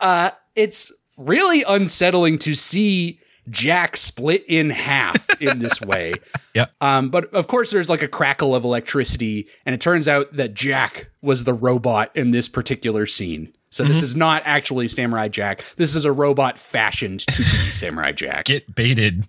Uh, 0.00 0.30
it's 0.54 0.92
really 1.16 1.64
unsettling 1.64 2.38
to 2.38 2.54
see 2.54 3.18
Jack 3.48 3.96
split 3.96 4.44
in 4.46 4.70
half 4.70 5.28
in 5.42 5.58
this 5.58 5.80
way. 5.82 6.12
Yep. 6.54 6.70
Um, 6.80 7.10
but 7.10 7.34
of 7.34 7.48
course, 7.48 7.72
there's 7.72 7.88
like 7.90 8.02
a 8.02 8.08
crackle 8.08 8.54
of 8.54 8.62
electricity, 8.64 9.48
and 9.66 9.74
it 9.74 9.80
turns 9.80 10.06
out 10.06 10.32
that 10.34 10.54
Jack 10.54 11.10
was 11.20 11.42
the 11.44 11.52
robot 11.54 12.14
in 12.14 12.30
this 12.30 12.48
particular 12.48 13.06
scene. 13.06 13.52
So 13.70 13.84
this 13.84 14.00
is 14.00 14.16
not 14.16 14.42
actually 14.46 14.88
Samurai 14.88 15.28
Jack. 15.28 15.62
This 15.76 15.94
is 15.96 16.04
a 16.06 16.12
robot 16.12 16.58
fashioned 16.58 17.20
to 17.20 17.36
be 17.38 17.42
Samurai 17.42 18.12
Jack. 18.12 18.46
Get 18.46 18.74
baited. 18.74 19.26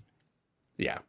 Yeah. 0.78 1.00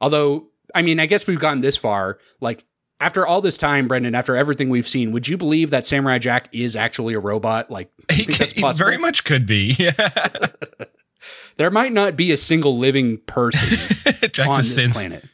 Although, 0.00 0.48
I 0.74 0.82
mean, 0.82 0.98
I 0.98 1.06
guess 1.06 1.26
we've 1.28 1.38
gotten 1.38 1.60
this 1.60 1.76
far. 1.76 2.18
Like, 2.40 2.64
after 3.00 3.26
all 3.26 3.40
this 3.40 3.58
time, 3.58 3.88
Brendan, 3.88 4.14
after 4.14 4.36
everything 4.36 4.70
we've 4.70 4.88
seen, 4.88 5.12
would 5.12 5.28
you 5.28 5.36
believe 5.36 5.70
that 5.70 5.84
Samurai 5.84 6.18
Jack 6.18 6.48
is 6.52 6.76
actually 6.76 7.14
a 7.14 7.18
robot? 7.20 7.70
Like, 7.70 7.90
He, 8.10 8.24
he 8.24 8.72
very 8.72 8.98
much 8.98 9.24
could 9.24 9.46
be. 9.46 9.74
Yeah. 9.78 9.92
there 11.56 11.70
might 11.70 11.92
not 11.92 12.16
be 12.16 12.32
a 12.32 12.36
single 12.36 12.78
living 12.78 13.18
person 13.18 13.78
on 14.46 14.58
this 14.58 14.76
synth. 14.78 14.92
planet. 14.92 15.24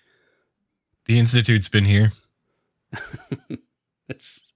The 1.06 1.18
Institute's 1.18 1.68
been 1.68 1.84
here. 1.84 2.12
It's, 4.08 4.52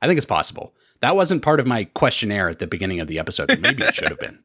I 0.00 0.06
think 0.06 0.18
it's 0.18 0.26
possible. 0.26 0.74
That 1.00 1.16
wasn't 1.16 1.42
part 1.42 1.60
of 1.60 1.66
my 1.66 1.84
questionnaire 1.84 2.48
at 2.48 2.58
the 2.58 2.66
beginning 2.66 3.00
of 3.00 3.08
the 3.08 3.18
episode. 3.18 3.48
Maybe 3.60 3.82
it 3.82 3.94
should 3.94 4.08
have 4.10 4.20
been. 4.20 4.42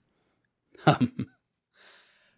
Um, 0.86 1.28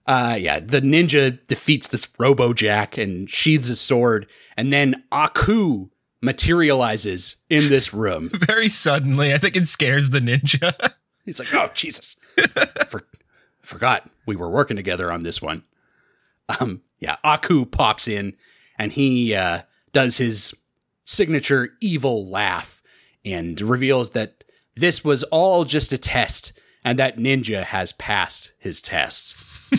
uh, 0.08 0.38
yeah, 0.40 0.60
the 0.60 0.82
ninja 0.82 1.38
defeats 1.48 1.88
this 1.88 2.08
Robo 2.18 2.54
Jack 2.54 2.98
and 2.98 3.30
sheathes 3.30 3.68
his 3.68 3.82
sword, 3.82 4.28
and 4.56 4.72
then 4.72 5.04
Aku 5.12 5.90
materializes 6.22 7.38
in 7.50 7.68
this 7.70 7.94
room. 7.94 8.30
Very 8.34 8.70
suddenly. 8.70 9.34
I 9.34 9.38
think 9.38 9.56
it 9.56 9.68
scares 9.68 10.10
the 10.10 10.20
ninja. 10.20 10.74
He's 11.26 11.40
like, 11.40 11.54
"Oh 11.54 11.70
Jesus, 11.74 12.16
For, 12.88 13.06
forgot 13.62 14.10
we 14.26 14.36
were 14.38 14.50
working 14.50 14.78
together 14.78 15.12
on 15.12 15.24
this 15.24 15.42
one." 15.42 15.64
Um, 16.48 16.82
yeah, 17.00 17.18
Aku 17.26 17.66
pops 17.66 18.08
in 18.08 18.34
and 18.78 18.94
he 18.94 19.36
uh, 19.36 19.64
does 19.92 20.18
his 20.18 20.54
signature 21.04 21.72
evil 21.82 22.30
laugh 22.30 22.82
and 23.26 23.60
reveals 23.60 24.12
that 24.12 24.44
this 24.76 25.04
was 25.04 25.24
all 25.26 25.66
just 25.66 25.92
a 25.92 25.98
test 25.98 26.54
and 26.84 26.98
that 27.00 27.18
Ninja 27.18 27.64
has 27.64 27.92
passed 27.94 28.54
his 28.60 28.80
tests. 28.82 29.36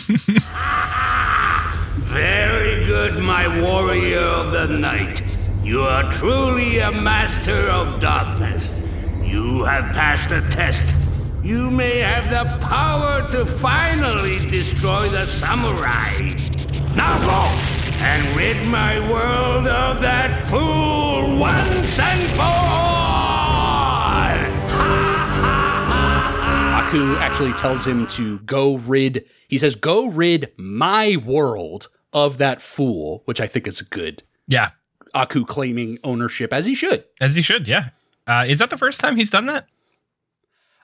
Very 1.97 2.85
good, 2.85 3.17
my 3.23 3.47
warrior 3.59 4.19
of 4.19 4.51
the 4.51 4.67
night. 4.67 5.23
You 5.63 5.81
are 5.81 6.13
truly 6.13 6.77
a 6.77 6.91
master 6.91 7.67
of 7.69 7.99
darkness. 7.99 8.69
You 9.23 9.63
have 9.63 9.91
passed 9.95 10.29
the 10.29 10.41
test. 10.51 10.85
You 11.43 11.71
may 11.71 12.01
have 12.01 12.29
the 12.29 12.45
power 12.67 13.27
to 13.31 13.47
finally 13.47 14.37
destroy 14.47 15.09
the 15.09 15.25
samurai. 15.25 16.35
Now 16.93 17.17
go 17.25 17.47
and 17.97 18.37
rid 18.37 18.67
my 18.67 18.99
world 19.11 19.67
of 19.67 20.01
that 20.01 20.45
fool 20.49 21.35
once 21.35 21.97
and 21.97 22.31
for 22.33 22.43
all. 22.43 23.18
Aku 26.89 27.15
actually 27.17 27.53
tells 27.53 27.85
him 27.85 28.07
to 28.07 28.39
go 28.39 28.77
rid, 28.77 29.23
he 29.47 29.59
says, 29.59 29.75
go 29.75 30.07
rid 30.07 30.51
my 30.57 31.17
world 31.23 31.87
of 32.13 32.39
that 32.39 32.63
fool, 32.63 33.21
which 33.25 33.39
I 33.39 33.45
think 33.45 33.67
is 33.67 33.81
good. 33.83 34.23
yeah. 34.47 34.71
Aku 35.15 35.43
claiming 35.45 35.97
ownership 36.03 36.51
as 36.53 36.65
he 36.67 36.73
should. 36.75 37.03
As 37.21 37.33
he 37.35 37.41
should. 37.43 37.67
Yeah. 37.67 37.89
Uh, 38.27 38.45
is 38.47 38.57
that 38.59 38.69
the 38.71 38.77
first 38.77 38.99
time 39.01 39.15
he's 39.17 39.29
done 39.31 39.47
that? 39.47 39.65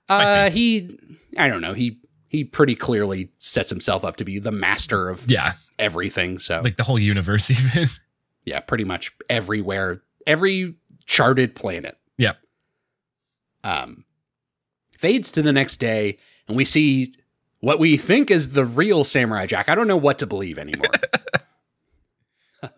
Uh, 0.10 0.50
he, 0.50 0.98
I 1.38 1.48
don't 1.48 1.62
know. 1.62 1.74
He 1.74 2.00
he 2.28 2.44
pretty 2.44 2.76
clearly 2.76 3.30
sets 3.38 3.70
himself 3.70 4.04
up 4.04 4.16
to 4.18 4.26
be 4.26 4.40
the 4.40 4.52
master 4.52 5.10
of 5.10 5.30
Yeah. 5.30 5.54
everything. 5.78 6.40
So 6.40 6.62
Like 6.64 6.78
the 6.78 6.84
whole 6.84 6.98
universe, 6.98 7.50
even. 7.76 7.88
yeah, 8.46 8.60
pretty 8.62 8.84
much 8.84 9.12
everywhere, 9.30 10.02
every 10.26 10.74
charted 11.06 11.54
planet. 11.56 11.96
Yep. 12.18 12.38
Um, 13.64 14.05
fades 14.98 15.32
to 15.34 15.42
the 15.42 15.54
next 15.54 15.78
day, 15.78 16.18
and 16.48 16.58
we 16.58 16.66
see 16.66 17.14
what 17.60 17.80
we 17.80 17.98
think 17.98 18.30
is 18.30 18.54
the 18.54 18.66
real 18.66 19.04
Samurai 19.04 19.46
Jack. 19.46 19.70
I 19.70 19.76
don't 19.76 19.88
know 19.88 19.98
what 19.98 20.20
to 20.20 20.28
believe 20.28 20.58
anymore. 20.58 20.90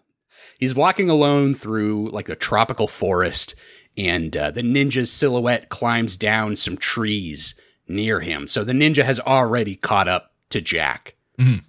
He's 0.60 0.76
walking 0.76 1.10
alone 1.10 1.54
through 1.54 2.10
like 2.10 2.30
a 2.30 2.36
tropical 2.36 2.88
forest, 2.88 3.56
and 3.98 4.36
uh, 4.36 4.52
the 4.52 4.62
ninja's 4.62 5.12
silhouette 5.12 5.70
climbs 5.70 6.16
down 6.18 6.56
some 6.56 6.78
trees 6.78 7.56
near 7.88 8.20
him. 8.20 8.48
So 8.48 8.64
the 8.64 8.74
ninja 8.74 9.04
has 9.04 9.20
already 9.20 9.76
caught 9.76 10.08
up 10.08 10.34
to 10.50 10.62
Jack. 10.62 11.16
Mhm. 11.40 11.64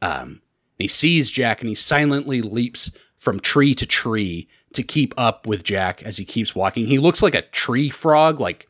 Um, 0.00 0.42
he 0.78 0.88
sees 0.88 1.30
Jack 1.30 1.60
and 1.60 1.68
he 1.68 1.74
silently 1.74 2.42
leaps 2.42 2.90
from 3.16 3.40
tree 3.40 3.74
to 3.74 3.86
tree 3.86 4.48
to 4.74 4.82
keep 4.82 5.14
up 5.16 5.46
with 5.46 5.62
Jack 5.62 6.02
as 6.02 6.16
he 6.16 6.24
keeps 6.24 6.54
walking. 6.54 6.86
He 6.86 6.98
looks 6.98 7.22
like 7.22 7.34
a 7.34 7.42
tree 7.42 7.88
frog, 7.88 8.40
like 8.40 8.68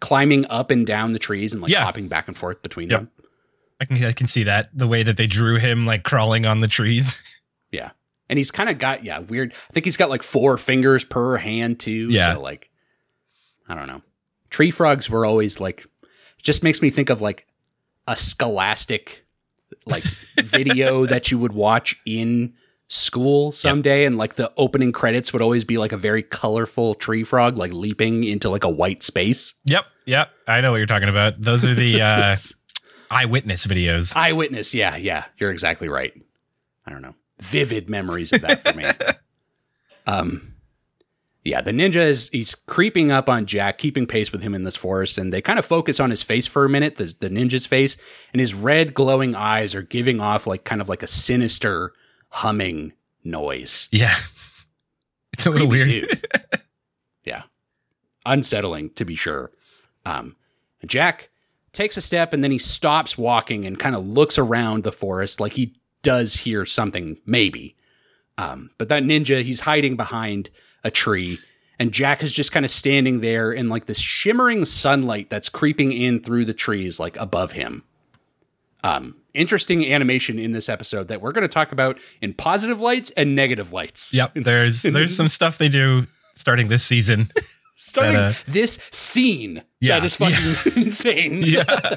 climbing 0.00 0.46
up 0.50 0.70
and 0.70 0.86
down 0.86 1.12
the 1.12 1.18
trees 1.18 1.52
and 1.52 1.60
like 1.62 1.70
Yeah. 1.72 1.84
hopping 1.84 2.08
back 2.08 2.28
and 2.28 2.36
forth 2.36 2.62
between 2.62 2.90
Yep. 2.90 3.00
them. 3.00 3.10
I 3.80 3.84
can 3.84 4.04
I 4.04 4.12
can 4.12 4.26
see 4.26 4.44
that 4.44 4.70
the 4.72 4.86
way 4.88 5.02
that 5.02 5.16
they 5.16 5.26
drew 5.26 5.58
him 5.58 5.86
like 5.86 6.02
crawling 6.02 6.46
on 6.46 6.60
the 6.60 6.68
trees. 6.68 7.20
Yeah. 7.70 7.90
And 8.30 8.38
he's 8.38 8.50
kind 8.50 8.68
of 8.70 8.78
got, 8.78 9.04
yeah, 9.04 9.18
weird. 9.20 9.52
I 9.52 9.72
think 9.72 9.84
he's 9.84 9.96
got 9.98 10.08
like 10.10 10.22
four 10.22 10.56
fingers 10.58 11.04
per 11.04 11.36
hand 11.36 11.78
too. 11.80 12.08
Yeah. 12.10 12.34
So, 12.34 12.40
like, 12.40 12.70
I 13.68 13.74
don't 13.74 13.86
know. 13.86 14.00
Tree 14.50 14.70
frogs 14.70 15.08
were 15.10 15.24
always 15.26 15.60
like, 15.60 15.86
just 16.42 16.62
makes 16.62 16.80
me 16.82 16.88
think 16.90 17.10
of 17.10 17.20
like 17.20 17.46
a 18.06 18.16
scholastic 18.16 19.24
like 19.86 20.02
video 20.42 21.04
that 21.06 21.30
you 21.30 21.38
would 21.38 21.52
watch 21.52 22.00
in 22.06 22.54
school 22.88 23.52
someday. 23.52 24.04
And 24.04 24.18
like 24.18 24.34
the 24.34 24.52
opening 24.56 24.92
credits 24.92 25.32
would 25.32 25.42
always 25.42 25.64
be 25.64 25.78
like 25.78 25.92
a 25.92 25.96
very 25.96 26.22
colorful 26.22 26.94
tree 26.94 27.24
frog, 27.24 27.56
like 27.56 27.72
leaping 27.72 28.24
into 28.24 28.48
like 28.48 28.64
a 28.64 28.70
white 28.70 29.02
space. 29.02 29.54
Yep, 29.64 29.84
yep. 30.06 30.30
I 30.46 30.60
know 30.60 30.72
what 30.72 30.78
you're 30.78 30.86
talking 30.86 31.08
about. 31.08 31.38
Those 31.38 31.64
are 31.64 31.74
the 31.74 32.02
uh, 32.02 32.34
eyewitness 33.10 33.66
videos. 33.66 34.16
Eyewitness. 34.16 34.74
Yeah. 34.74 34.96
Yeah. 34.96 35.24
You're 35.38 35.52
exactly 35.52 35.88
right. 35.88 36.12
I 36.86 36.90
don't 36.90 37.02
know. 37.02 37.14
Vivid 37.40 37.88
memories 37.88 38.32
of 38.32 38.40
that 38.40 38.66
for 38.66 38.76
me. 38.76 38.84
um, 40.06 40.54
yeah, 41.44 41.60
the 41.60 41.70
ninja 41.70 41.96
is 41.96 42.28
he's 42.30 42.54
creeping 42.54 43.10
up 43.10 43.28
on 43.28 43.46
Jack, 43.46 43.78
keeping 43.78 44.06
pace 44.06 44.32
with 44.32 44.42
him 44.42 44.54
in 44.54 44.64
this 44.64 44.76
forest, 44.76 45.18
and 45.18 45.32
they 45.32 45.40
kind 45.40 45.58
of 45.58 45.64
focus 45.64 46.00
on 46.00 46.10
his 46.10 46.22
face 46.22 46.46
for 46.46 46.64
a 46.64 46.68
minute, 46.68 46.96
the, 46.96 47.14
the 47.20 47.30
ninja's 47.30 47.64
face, 47.64 47.96
and 48.32 48.40
his 48.40 48.54
red 48.54 48.92
glowing 48.92 49.34
eyes 49.34 49.74
are 49.74 49.82
giving 49.82 50.20
off 50.20 50.46
like 50.46 50.64
kind 50.64 50.80
of 50.80 50.88
like 50.88 51.02
a 51.02 51.06
sinister 51.06 51.92
humming 52.28 52.92
noise. 53.24 53.88
Yeah, 53.90 54.14
it's 55.32 55.46
a 55.46 55.50
little 55.50 55.68
Creepy 55.68 56.00
weird. 56.00 56.26
yeah. 57.24 57.42
Unsettling 58.26 58.90
to 58.90 59.04
be 59.04 59.14
sure. 59.14 59.50
Um, 60.04 60.36
Jack 60.86 61.30
takes 61.72 61.96
a 61.96 62.00
step 62.00 62.32
and 62.32 62.42
then 62.42 62.50
he 62.50 62.58
stops 62.58 63.18
walking 63.18 63.66
and 63.66 63.78
kind 63.78 63.94
of 63.94 64.06
looks 64.06 64.38
around 64.38 64.84
the 64.84 64.92
forest 64.92 65.40
like 65.40 65.52
he 65.52 65.74
does 66.02 66.34
hear 66.34 66.64
something, 66.64 67.18
maybe. 67.26 67.76
Um, 68.36 68.70
but 68.78 68.88
that 68.88 69.02
ninja, 69.02 69.42
he's 69.42 69.60
hiding 69.60 69.96
behind 69.96 70.48
a 70.84 70.90
tree, 70.90 71.38
and 71.78 71.92
Jack 71.92 72.22
is 72.22 72.32
just 72.32 72.52
kind 72.52 72.64
of 72.64 72.70
standing 72.70 73.20
there 73.20 73.52
in 73.52 73.68
like 73.68 73.86
this 73.86 73.98
shimmering 73.98 74.64
sunlight 74.64 75.28
that's 75.28 75.48
creeping 75.48 75.92
in 75.92 76.22
through 76.22 76.44
the 76.44 76.54
trees, 76.54 76.98
like 76.98 77.16
above 77.18 77.52
him. 77.52 77.84
Um, 78.82 79.16
interesting 79.34 79.90
animation 79.92 80.38
in 80.38 80.52
this 80.52 80.68
episode 80.68 81.08
that 81.08 81.20
we're 81.20 81.32
going 81.32 81.46
to 81.46 81.52
talk 81.52 81.72
about 81.72 81.98
in 82.20 82.34
positive 82.34 82.80
lights 82.80 83.10
and 83.10 83.34
negative 83.34 83.72
lights. 83.72 84.14
Yep, 84.14 84.32
there's 84.34 84.82
there's 84.82 85.16
some 85.16 85.28
stuff 85.28 85.58
they 85.58 85.68
do 85.68 86.06
starting 86.34 86.68
this 86.68 86.82
season. 86.82 87.30
starting 87.76 88.14
That, 88.14 88.32
uh, 88.32 88.38
this 88.46 88.78
scene 88.90 89.62
Yeah, 89.80 90.00
that 90.00 90.06
is 90.06 90.16
fucking 90.16 90.72
insane. 90.84 91.42
yeah, 91.42 91.96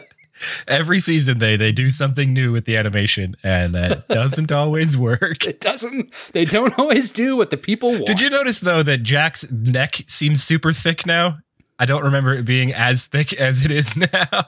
every 0.68 1.00
season 1.00 1.40
they 1.40 1.58
they 1.58 1.72
do 1.72 1.90
something 1.90 2.34
new 2.34 2.52
with 2.52 2.66
the 2.66 2.78
animation, 2.78 3.36
and 3.44 3.74
that 3.74 4.08
doesn't 4.08 4.52
always 4.52 4.98
work. 4.98 5.46
It 5.46 5.62
doesn't. 5.62 6.14
They 6.34 6.46
don't 6.46 6.78
always 6.78 7.12
do 7.12 7.36
what 7.38 7.50
the 7.50 7.58
people 7.58 7.92
want. 7.92 8.06
Did 8.06 8.20
you 8.20 8.30
notice 8.30 8.60
though 8.60 8.84
that 8.84 9.04
Jack's 9.04 9.50
neck 9.52 10.02
seems 10.08 10.44
super 10.44 10.74
thick 10.74 11.06
now? 11.06 11.40
I 11.80 11.86
don't 11.86 12.04
remember 12.04 12.36
it 12.36 12.46
being 12.46 12.72
as 12.74 13.08
thick 13.08 13.34
as 13.34 13.66
it 13.66 13.72
is 13.72 13.96
now. 13.96 14.46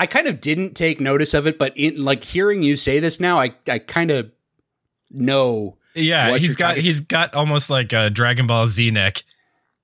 I 0.00 0.06
kind 0.06 0.26
of 0.26 0.40
didn't 0.40 0.74
take 0.74 0.98
notice 1.00 1.34
of 1.34 1.46
it, 1.46 1.58
but 1.58 1.76
in 1.76 2.02
like 2.04 2.24
hearing 2.24 2.62
you 2.62 2.76
say 2.76 2.98
this 3.00 3.20
now, 3.20 3.38
I 3.38 3.54
I 3.68 3.78
kind 3.78 4.10
of 4.10 4.30
know. 5.10 5.76
yeah, 5.94 6.36
he's 6.38 6.56
got 6.56 6.68
talking- 6.68 6.82
he's 6.82 7.00
got 7.00 7.34
almost 7.34 7.68
like 7.70 7.92
a 7.92 8.08
Dragon 8.10 8.46
Ball 8.46 8.66
Z 8.68 8.90
neck, 8.90 9.22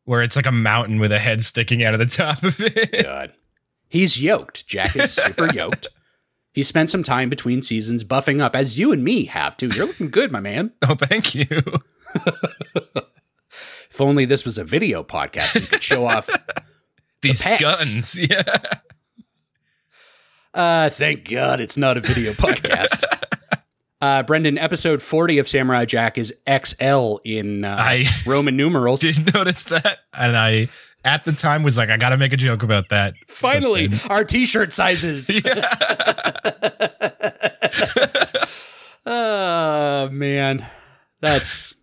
where 0.05 0.23
it's 0.23 0.35
like 0.37 0.47
a 0.47 0.53
mountain 0.53 0.99
with 0.99 1.13
a 1.13 1.19
head 1.19 1.41
sticking 1.43 1.85
out 1.85 1.93
of 1.95 2.01
the 2.01 2.07
top 2.17 2.43
of 2.43 2.59
it. 2.61 3.03
God, 3.05 3.33
he's 3.89 4.21
yoked. 4.21 4.67
Jack 4.67 4.97
is 4.97 5.13
super 5.13 5.47
yoked. 5.55 5.89
He 6.55 6.63
spent 6.63 6.89
some 6.89 7.03
time 7.03 7.29
between 7.29 7.61
seasons 7.61 8.03
buffing 8.03 8.41
up, 8.41 8.57
as 8.57 8.79
you 8.79 8.91
and 8.93 9.05
me 9.05 9.27
have 9.27 9.57
too. 9.59 9.69
You're 9.69 9.87
looking 9.87 10.09
good, 10.11 10.33
my 10.33 10.41
man. 10.41 10.73
Oh, 10.89 10.95
thank 10.95 11.35
you. 11.35 11.47
If 13.91 14.01
only 14.01 14.25
this 14.27 14.45
was 14.45 14.59
a 14.59 14.65
video 14.65 15.03
podcast, 15.03 15.55
we 15.55 15.67
could 15.67 15.83
show 15.83 16.07
off. 16.07 16.29
These 17.23 17.43
pecs. 17.43 17.61
guns, 17.61 18.19
yeah. 18.19 18.45
Uh, 20.57 20.89
thank 20.89 21.29
God 21.29 21.61
it's 21.61 21.77
not 21.77 21.97
a 21.99 22.01
video 22.01 22.33
podcast. 22.33 23.05
Uh, 24.01 24.23
Brendan, 24.23 24.57
episode 24.59 25.03
40 25.03 25.39
of 25.39 25.47
Samurai 25.49 25.85
Jack 25.85 26.17
is 26.19 26.33
XL 26.49 27.17
in 27.25 27.65
uh, 27.65 27.77
I- 27.79 28.07
Roman 28.25 28.57
numerals. 28.57 29.01
Did 29.03 29.19
you 29.19 29.25
notice 29.35 29.65
that, 29.65 29.99
and 30.15 30.35
I 30.37 30.69
at 31.05 31.25
the 31.25 31.33
time 31.33 31.63
was 31.63 31.77
like, 31.77 31.91
I 31.91 31.99
got 31.99 32.09
to 32.11 32.17
make 32.17 32.33
a 32.33 32.37
joke 32.39 32.63
about 32.63 32.89
that. 32.89 33.15
Finally, 33.29 33.89
But 33.89 34.11
our 34.11 34.25
t-shirt 34.25 34.73
sizes. 34.73 35.31
oh 39.07 40.09
man, 40.11 40.67
that's 41.21 41.75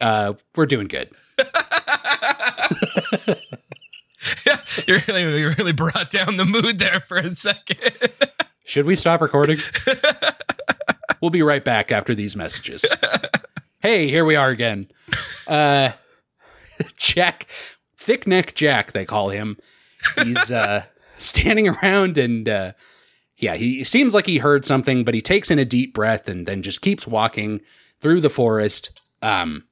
uh, 0.00 0.32
we're 0.56 0.66
doing 0.66 0.88
good. 0.88 1.10
you 4.86 4.96
really, 5.08 5.44
really 5.44 5.72
brought 5.72 6.10
down 6.10 6.36
the 6.36 6.44
mood 6.44 6.78
there 6.78 7.00
for 7.00 7.16
a 7.16 7.34
second. 7.34 7.92
Should 8.64 8.86
we 8.86 8.94
stop 8.94 9.20
recording? 9.20 9.58
we'll 11.20 11.30
be 11.30 11.42
right 11.42 11.64
back 11.64 11.90
after 11.90 12.14
these 12.14 12.36
messages. 12.36 12.84
Hey, 13.80 14.08
here 14.08 14.24
we 14.24 14.36
are 14.36 14.50
again. 14.50 14.88
Uh, 15.48 15.92
Jack, 16.96 17.46
thick 17.96 18.26
neck 18.26 18.54
Jack, 18.54 18.92
they 18.92 19.04
call 19.04 19.30
him. 19.30 19.56
He's 20.22 20.52
uh, 20.52 20.84
standing 21.18 21.68
around 21.68 22.18
and 22.18 22.48
uh, 22.48 22.72
yeah, 23.38 23.54
he 23.54 23.84
seems 23.84 24.12
like 24.12 24.26
he 24.26 24.38
heard 24.38 24.64
something, 24.64 25.02
but 25.04 25.14
he 25.14 25.22
takes 25.22 25.50
in 25.50 25.58
a 25.58 25.64
deep 25.64 25.94
breath 25.94 26.28
and 26.28 26.46
then 26.46 26.62
just 26.62 26.82
keeps 26.82 27.06
walking 27.06 27.62
through 27.98 28.20
the 28.20 28.30
forest. 28.30 28.90
Um, 29.22 29.64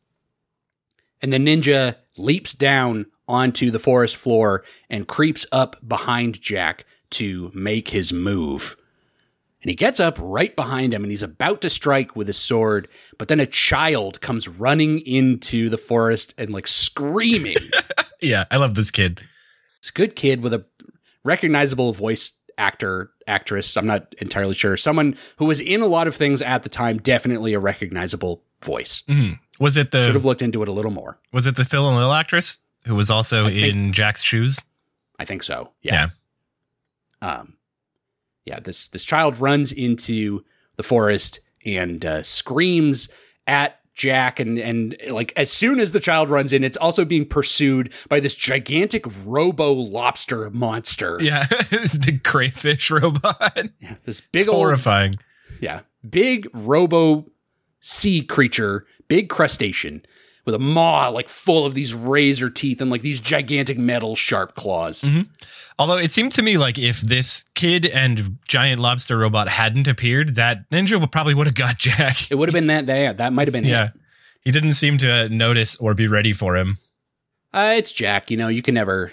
and 1.21 1.33
the 1.33 1.39
ninja 1.39 1.97
leaps 2.17 2.55
down 2.55 3.07
onto 3.29 3.71
the 3.71 3.79
forest 3.79 4.17
floor 4.17 4.64
and 4.88 5.07
creeps 5.07 5.47
up 5.53 5.77
behind 5.87 6.41
Jack 6.41 6.85
to 7.11 7.51
make 7.55 7.88
his 7.88 8.12
move. 8.12 8.77
And 9.62 9.71
he 9.71 9.75
gets 9.77 9.99
up 10.01 10.17
right 10.21 10.55
behind 10.55 10.95
him 10.95 11.03
and 11.03 11.11
he's 11.11 11.23
about 11.23 11.61
to 11.62 11.71
strike 11.71 12.14
with 12.17 12.27
his 12.29 12.38
sword, 12.38 12.88
but 13.19 13.29
then 13.29 13.41
a 13.41 13.47
child 13.47 14.21
comes 14.21 14.47
running 14.49 15.01
into 15.01 15.69
the 15.69 15.77
forest 15.79 16.33
and 16.38 16.51
like 16.51 16.67
screaming. 16.67 17.57
yeah, 18.23 18.45
I 18.51 18.57
love 18.57 18.75
this 18.75 18.91
kid. 18.91 19.21
It's 19.81 19.91
a 19.91 19.93
good 19.93 20.14
kid 20.17 20.43
with 20.43 20.55
a 20.55 20.64
recognizable 21.25 21.93
voice 21.93 22.33
actor, 22.57 23.11
actress. 23.27 23.77
I'm 23.77 23.87
not 23.87 24.14
entirely 24.21 24.55
sure. 24.55 24.77
Someone 24.77 25.17
who 25.37 25.45
was 25.45 25.61
in 25.61 25.81
a 25.83 25.87
lot 25.87 26.07
of 26.09 26.14
things 26.14 26.41
at 26.43 26.62
the 26.62 26.69
time, 26.69 26.99
definitely 26.99 27.53
a 27.55 27.61
recognizable 27.61 28.43
voice. 28.62 29.03
Mhm. 29.09 29.38
Was 29.61 29.77
it 29.77 29.91
the 29.91 30.05
Should 30.05 30.14
have 30.14 30.25
looked 30.25 30.43
into 30.43 30.62
it 30.62 30.69
a 30.69 30.73
little 30.73 30.91
more. 30.91 31.19
was 31.33 31.47
it 31.47 31.57
the 31.57 31.64
Phil 31.64 31.88
and 31.88 31.97
Lil 31.97 32.12
actress 32.12 32.59
who 32.88 32.96
was 32.96 33.11
also 33.11 33.44
think- 33.48 33.62
in 33.74 33.92
Jack's 33.92 34.22
shoes? 34.24 34.59
I 35.20 35.24
think 35.24 35.42
so. 35.44 35.70
Yeah. 35.83 36.09
Um, 37.22 37.55
yeah. 38.44 38.61
This 38.61 38.88
this 38.88 39.05
child 39.05 39.38
runs 39.40 39.72
into 39.72 40.44
the 40.77 40.83
forest 40.83 41.40
and 41.66 42.05
uh, 42.07 42.22
screams 42.22 43.09
at 43.46 43.81
Jack, 43.94 44.38
and 44.38 44.59
and 44.61 44.96
like 45.11 45.33
as 45.37 45.51
soon 45.51 45.81
as 45.81 45.90
the 45.90 45.98
child 46.01 46.31
runs 46.31 46.53
in, 46.53 46.62
it's 46.62 46.77
also 46.77 47.05
being 47.05 47.27
pursued 47.27 47.92
by 48.09 48.20
this 48.20 48.37
gigantic 48.37 49.05
robo 49.24 49.72
lobster 49.72 50.48
monster. 50.51 51.18
Yeah, 51.20 51.46
this 51.70 51.98
big 51.98 52.22
crayfish 52.22 52.90
robot. 52.92 53.59
Yeah, 53.81 53.96
This 54.05 54.20
big 54.20 54.48
old 54.48 54.59
Horrifying. 54.59 55.16
yeah 55.61 55.81
big 56.09 56.46
robo 56.55 57.27
sea 57.81 58.22
creature, 58.22 58.87
big 59.09 59.29
crustacean. 59.29 60.05
With 60.49 60.55
a 60.55 60.59
maw 60.59 61.09
like 61.09 61.29
full 61.29 61.67
of 61.67 61.75
these 61.75 61.93
razor 61.93 62.49
teeth 62.49 62.81
and 62.81 62.91
like 62.91 63.03
these 63.03 63.21
gigantic 63.21 63.77
metal 63.77 64.17
sharp 64.17 64.55
claws. 64.55 65.05
Although 65.79 65.99
it 65.99 66.11
seemed 66.11 66.33
to 66.33 66.43
me 66.43 66.57
like 66.57 66.79
if 66.79 67.03
this 67.03 67.45
kid 67.55 67.85
and 67.85 68.39
giant 68.49 68.81
lobster 68.81 69.19
robot 69.19 69.47
hadn't 69.47 69.87
appeared, 69.87 70.37
that 70.37 70.71
ninja 70.71 70.99
would 70.99 71.13
probably 71.13 71.35
would 71.35 71.47
have 71.47 71.55
got 71.55 71.77
Jack. 71.79 72.31
It 72.31 72.37
would 72.37 72.49
have 72.49 72.55
been 72.55 72.69
that 72.69 72.87
there. 72.87 73.13
That 73.13 73.35
might 73.35 73.47
have 73.47 73.53
been 73.53 73.67
it. 73.67 73.69
Yeah. 73.69 73.91
He 74.41 74.51
didn't 74.51 74.73
seem 74.73 74.97
to 74.97 75.29
notice 75.29 75.77
or 75.77 75.93
be 75.93 76.07
ready 76.07 76.33
for 76.33 76.57
him. 76.57 76.79
Uh, 77.53 77.75
it's 77.77 77.93
Jack. 77.93 78.31
You 78.31 78.39
know, 78.39 78.49
you 78.49 78.63
can 78.63 78.73
never 78.75 79.13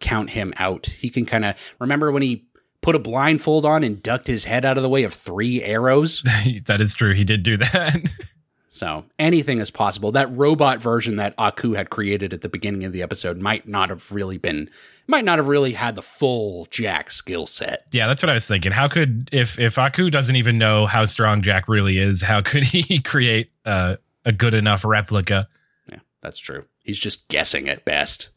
count 0.00 0.28
him 0.28 0.52
out. 0.58 0.84
He 0.84 1.08
can 1.08 1.24
kind 1.24 1.46
of 1.46 1.74
remember 1.78 2.12
when 2.12 2.20
he 2.20 2.44
put 2.82 2.94
a 2.94 2.98
blindfold 2.98 3.64
on 3.64 3.84
and 3.84 4.02
ducked 4.02 4.26
his 4.26 4.44
head 4.44 4.66
out 4.66 4.76
of 4.76 4.82
the 4.82 4.88
way 4.90 5.04
of 5.04 5.14
three 5.14 5.62
arrows. 5.62 6.22
that 6.66 6.82
is 6.82 6.94
true. 6.94 7.14
He 7.14 7.24
did 7.24 7.42
do 7.42 7.56
that. 7.56 7.96
So 8.74 9.04
anything 9.18 9.58
is 9.58 9.70
possible. 9.70 10.12
That 10.12 10.34
robot 10.34 10.80
version 10.80 11.16
that 11.16 11.34
Aku 11.36 11.74
had 11.74 11.90
created 11.90 12.32
at 12.32 12.40
the 12.40 12.48
beginning 12.48 12.84
of 12.84 12.92
the 12.94 13.02
episode 13.02 13.36
might 13.36 13.68
not 13.68 13.90
have 13.90 14.12
really 14.12 14.38
been, 14.38 14.70
might 15.06 15.26
not 15.26 15.38
have 15.38 15.48
really 15.48 15.72
had 15.74 15.94
the 15.94 16.00
full 16.00 16.66
Jack 16.70 17.10
skill 17.10 17.46
set. 17.46 17.84
yeah, 17.92 18.06
that's 18.06 18.22
what 18.22 18.30
I 18.30 18.32
was 18.32 18.46
thinking. 18.46 18.72
How 18.72 18.88
could 18.88 19.28
if 19.30 19.58
if 19.58 19.78
Aku 19.78 20.08
doesn't 20.08 20.36
even 20.36 20.56
know 20.56 20.86
how 20.86 21.04
strong 21.04 21.42
Jack 21.42 21.68
really 21.68 21.98
is, 21.98 22.22
how 22.22 22.40
could 22.40 22.64
he 22.64 22.98
create 23.00 23.50
uh, 23.66 23.96
a 24.24 24.32
good 24.32 24.54
enough 24.54 24.86
replica? 24.86 25.48
Yeah, 25.90 25.98
that's 26.22 26.38
true. 26.38 26.64
He's 26.82 26.98
just 26.98 27.28
guessing 27.28 27.68
at 27.68 27.84
best. 27.84 28.30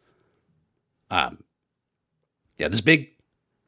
Um, 1.10 1.46
yeah, 2.58 2.68
this 2.68 2.82
big 2.82 3.15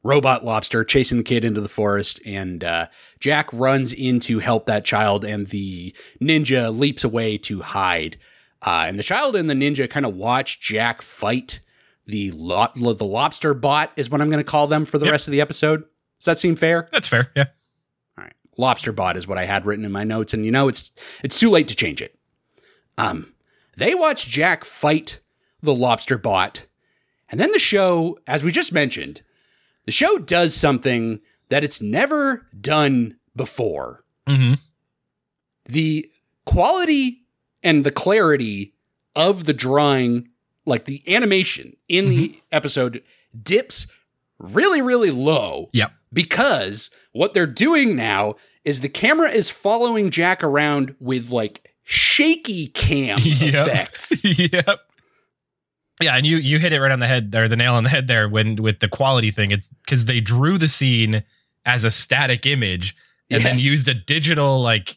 robot 0.08 0.44
lobster 0.44 0.82
chasing 0.84 1.18
the 1.18 1.24
kid 1.24 1.44
into 1.44 1.60
the 1.60 1.68
forest, 1.68 2.20
and 2.24 2.64
uh, 2.64 2.86
Jack 3.20 3.52
runs 3.52 3.92
in 3.92 4.18
to 4.20 4.38
help 4.38 4.66
that 4.66 4.84
child, 4.84 5.24
and 5.24 5.46
the 5.48 5.94
ninja 6.20 6.76
leaps 6.76 7.04
away 7.04 7.36
to 7.38 7.60
hide. 7.60 8.16
Uh, 8.62 8.86
and 8.88 8.98
the 8.98 9.02
child 9.02 9.36
and 9.36 9.48
the 9.48 9.54
ninja 9.54 9.88
kind 9.88 10.04
of 10.06 10.14
watch 10.16 10.60
Jack 10.60 11.02
fight 11.02 11.60
the 12.06 12.30
lo- 12.32 12.72
the 12.74 13.04
lobster 13.04 13.52
bot, 13.52 13.92
is 13.96 14.08
what 14.08 14.20
I'm 14.22 14.30
going 14.30 14.42
to 14.42 14.50
call 14.50 14.66
them 14.66 14.84
for 14.86 14.96
the 14.98 15.04
Yep. 15.04 15.12
rest 15.12 15.28
of 15.28 15.32
the 15.32 15.42
episode. 15.42 15.80
Does 16.18 16.24
that 16.24 16.38
seem 16.38 16.56
fair? 16.56 16.88
That's 16.90 17.06
fair. 17.06 17.30
Yeah. 17.36 17.44
All 18.16 18.24
right. 18.24 18.32
Lobster 18.56 18.92
bot 18.92 19.16
is 19.18 19.28
what 19.28 19.36
I 19.38 19.44
had 19.44 19.66
written 19.66 19.84
in 19.84 19.92
my 19.92 20.04
notes, 20.04 20.32
and 20.32 20.44
you 20.44 20.50
know 20.50 20.68
it's 20.68 20.90
it's 21.22 21.38
too 21.38 21.50
late 21.50 21.68
to 21.68 21.76
change 21.76 22.00
it. 22.00 22.18
Um, 22.96 23.34
they 23.76 23.94
watch 23.94 24.26
Jack 24.26 24.64
fight 24.64 25.20
the 25.62 25.74
lobster 25.74 26.16
bot, 26.18 26.64
and 27.28 27.38
then 27.38 27.52
the 27.52 27.58
show, 27.58 28.18
as 28.26 28.42
we 28.42 28.50
just 28.50 28.72
mentioned, 28.72 29.22
the 29.88 29.92
show 29.92 30.18
does 30.18 30.54
something 30.54 31.18
that 31.48 31.64
it's 31.64 31.80
never 31.80 32.46
done 32.60 33.16
before. 33.34 34.04
hmm 34.26 34.52
The 35.64 36.10
quality 36.44 37.22
and 37.62 37.84
the 37.84 37.90
clarity 37.90 38.74
of 39.16 39.44
the 39.44 39.54
drawing, 39.54 40.28
like 40.66 40.84
the 40.84 41.02
animation 41.14 41.74
in 41.88 42.10
the 42.10 42.38
episode, 42.52 43.02
dips 43.42 43.86
really, 44.38 44.82
really 44.82 45.10
low 45.10 45.70
Yep. 45.72 45.90
because 46.12 46.90
what 47.12 47.32
they're 47.32 47.46
doing 47.46 47.96
now 47.96 48.34
is 48.66 48.82
the 48.82 48.88
camera 48.90 49.30
is 49.30 49.48
following 49.48 50.10
Jack 50.10 50.44
around 50.44 50.94
with 51.00 51.30
like 51.30 51.72
shaky 51.82 52.66
cam 52.68 53.18
effects. 53.22 54.22
yep. 54.38 54.80
Yeah, 56.00 56.16
and 56.16 56.26
you 56.26 56.36
you 56.36 56.58
hit 56.58 56.72
it 56.72 56.80
right 56.80 56.92
on 56.92 57.00
the 57.00 57.06
head 57.06 57.34
or 57.34 57.48
the 57.48 57.56
nail 57.56 57.74
on 57.74 57.82
the 57.84 57.90
head 57.90 58.06
there 58.06 58.28
when 58.28 58.56
with 58.56 58.80
the 58.80 58.88
quality 58.88 59.30
thing. 59.30 59.50
It's 59.50 59.68
because 59.84 60.04
they 60.04 60.20
drew 60.20 60.56
the 60.58 60.68
scene 60.68 61.24
as 61.66 61.84
a 61.84 61.90
static 61.90 62.46
image 62.46 62.94
and 63.30 63.44
then 63.44 63.58
used 63.58 63.88
a 63.88 63.94
digital 63.94 64.62
like 64.62 64.96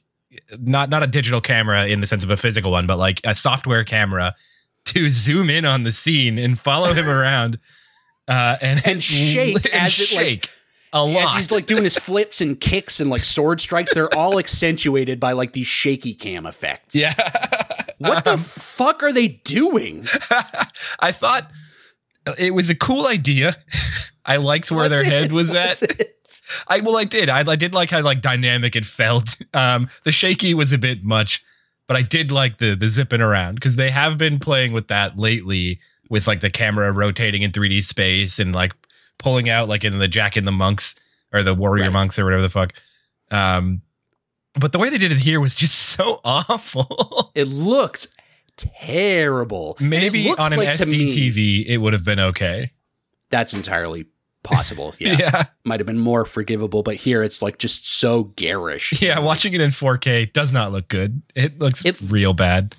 not 0.60 0.90
not 0.90 1.04
a 1.04 1.08
digital 1.08 1.42
camera 1.42 1.88
in 1.88 2.02
the 2.02 2.08
sense 2.08 2.24
of 2.24 2.30
a 2.30 2.38
physical 2.38 2.72
one, 2.72 2.86
but 2.88 2.98
like 2.98 3.20
a 3.24 3.34
software 3.36 3.84
camera 3.84 4.36
to 4.86 5.10
zoom 5.10 5.50
in 5.50 5.66
on 5.66 5.84
the 5.84 5.92
scene 5.92 6.38
and 6.38 6.58
follow 6.60 6.94
him 6.94 7.08
around 7.10 7.58
uh, 8.28 8.58
and 8.62 8.82
And 8.86 9.04
shake 9.04 9.56
and 9.66 9.66
as 9.74 10.00
it, 10.00 10.16
like- 10.16 10.26
shake 10.26 10.50
a 10.94 11.04
lot. 11.04 11.24
As 11.30 11.34
he's 11.36 11.52
like 11.52 11.66
doing 11.66 11.84
his 11.84 11.98
flips 11.98 12.42
and 12.42 12.60
kicks 12.60 13.00
and 13.00 13.10
like 13.10 13.24
sword 13.24 13.60
strikes, 13.62 13.94
they're 13.94 14.14
all 14.14 14.38
accentuated 14.40 15.20
by 15.20 15.32
like 15.32 15.54
these 15.54 15.68
shaky 15.68 16.14
cam 16.14 16.46
effects. 16.46 16.96
yeah. 16.96 17.14
What 18.10 18.26
the 18.26 18.38
fuck 18.38 19.04
are 19.04 19.14
they 19.14 19.28
doing? 19.28 20.06
I 21.00 21.12
thought 21.12 21.50
it 22.38 22.54
was 22.54 22.70
a 22.70 22.76
cool 22.76 23.08
idea. 23.08 23.56
I 24.26 24.38
liked 24.38 24.72
where 24.72 24.90
their 24.90 25.02
it? 25.02 25.08
head 25.08 25.32
was 25.32 25.52
at. 25.54 25.82
it? 25.82 26.18
I 26.68 26.80
well, 26.80 26.98
I 26.98 27.04
did. 27.04 27.30
I, 27.30 27.40
I 27.50 27.56
did 27.56 27.74
like 27.74 27.90
how 27.90 28.02
like 28.02 28.22
dynamic 28.22 28.76
it 28.76 28.86
felt. 28.86 29.36
Um, 29.54 29.90
the 30.06 30.12
shaky 30.14 30.54
was 30.54 30.72
a 30.72 30.78
bit 30.78 31.04
much, 31.04 31.44
but 31.88 31.98
I 31.98 32.04
did 32.04 32.32
like 32.32 32.58
the 32.58 32.74
the 32.76 32.88
zipping 32.88 33.20
around 33.22 33.56
because 33.56 33.76
they 33.76 33.90
have 33.90 34.18
been 34.18 34.40
playing 34.40 34.72
with 34.72 34.88
that 34.88 35.18
lately, 35.18 35.80
with 36.10 36.26
like 36.28 36.40
the 36.40 36.50
camera 36.50 36.90
rotating 36.92 37.42
in 37.42 37.52
3D 37.52 37.84
space 37.84 38.40
and 38.40 38.54
like 38.56 38.72
pulling 39.18 39.50
out 39.50 39.68
like 39.68 39.84
in 39.84 40.00
the 40.00 40.08
Jack 40.08 40.38
and 40.38 40.48
the 40.48 40.52
Monks 40.54 40.96
or 41.34 41.44
the 41.44 41.54
Warrior 41.54 41.84
Right. 41.86 41.92
Monks 41.94 42.18
or 42.18 42.24
whatever 42.24 42.42
the 42.44 42.50
fuck. 42.50 42.74
Um, 43.30 43.82
but 44.60 44.72
the 44.72 44.80
way 44.80 44.90
they 44.90 44.98
did 44.98 45.12
it 45.12 45.18
here 45.20 45.40
was 45.40 45.56
just 45.56 45.76
so 45.96 46.20
awful. 46.24 47.32
It 47.36 47.48
looks 47.48 48.08
terrible. 48.58 49.78
Maybe 49.80 50.30
on 50.32 50.54
an 50.54 50.60
like 50.60 50.76
to 50.78 50.86
me- 50.86 51.10
SDTV 51.14 51.66
it 51.68 51.78
would 51.78 51.94
have 51.94 52.04
been 52.04 52.20
okay. 52.20 52.72
That's 53.30 53.54
entirely 53.54 54.08
possible. 54.44 54.94
Yeah. 55.00 55.18
yeah. 55.20 55.44
Might 55.64 55.80
have 55.80 55.88
been 55.88 56.00
more 56.00 56.26
forgivable, 56.26 56.84
but 56.84 56.96
here 56.96 57.24
it's 57.24 57.42
like 57.42 57.58
just 57.60 57.88
so 57.88 58.24
garish. 58.36 58.94
Yeah, 59.02 59.20
watching 59.20 59.54
it 59.54 59.62
in 59.62 59.70
4K 59.70 60.34
does 60.34 60.52
not 60.52 60.72
look 60.72 60.88
good. 60.88 61.22
It 61.36 61.60
looks 61.60 61.86
It- 61.86 62.00
real 62.02 62.34
bad. 62.34 62.76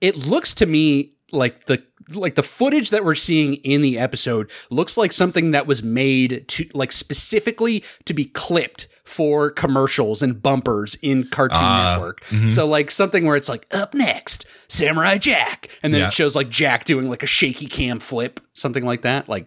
it 0.00 0.16
looks 0.16 0.54
to 0.54 0.66
me 0.66 1.12
like 1.32 1.66
the 1.66 1.82
like 2.12 2.34
the 2.34 2.42
footage 2.42 2.90
that 2.90 3.04
we're 3.04 3.14
seeing 3.14 3.54
in 3.56 3.82
the 3.82 3.96
episode 3.98 4.50
looks 4.70 4.96
like 4.96 5.12
something 5.12 5.52
that 5.52 5.66
was 5.68 5.80
made 5.80 6.44
to 6.48 6.66
like 6.74 6.90
specifically 6.90 7.84
to 8.04 8.12
be 8.14 8.24
clipped 8.24 8.88
for 9.04 9.50
commercials 9.50 10.22
and 10.22 10.40
bumpers 10.42 10.96
in 11.02 11.24
Cartoon 11.28 11.58
Ah, 11.62 11.92
Network. 11.94 12.24
mhm. 12.26 12.50
So 12.50 12.66
like 12.66 12.90
something 12.90 13.24
where 13.26 13.36
it's 13.36 13.48
like 13.48 13.66
up 13.72 13.94
next, 13.94 14.46
Samurai 14.68 15.18
Jack, 15.18 15.68
and 15.82 15.92
then 15.92 16.00
Yeah. 16.02 16.06
it 16.08 16.12
shows 16.12 16.36
like 16.36 16.48
Jack 16.48 16.84
doing 16.84 17.08
like 17.08 17.22
a 17.22 17.26
shaky 17.26 17.66
cam 17.66 17.98
flip, 18.00 18.40
something 18.54 18.84
like 18.84 19.02
that. 19.02 19.28
Like 19.28 19.46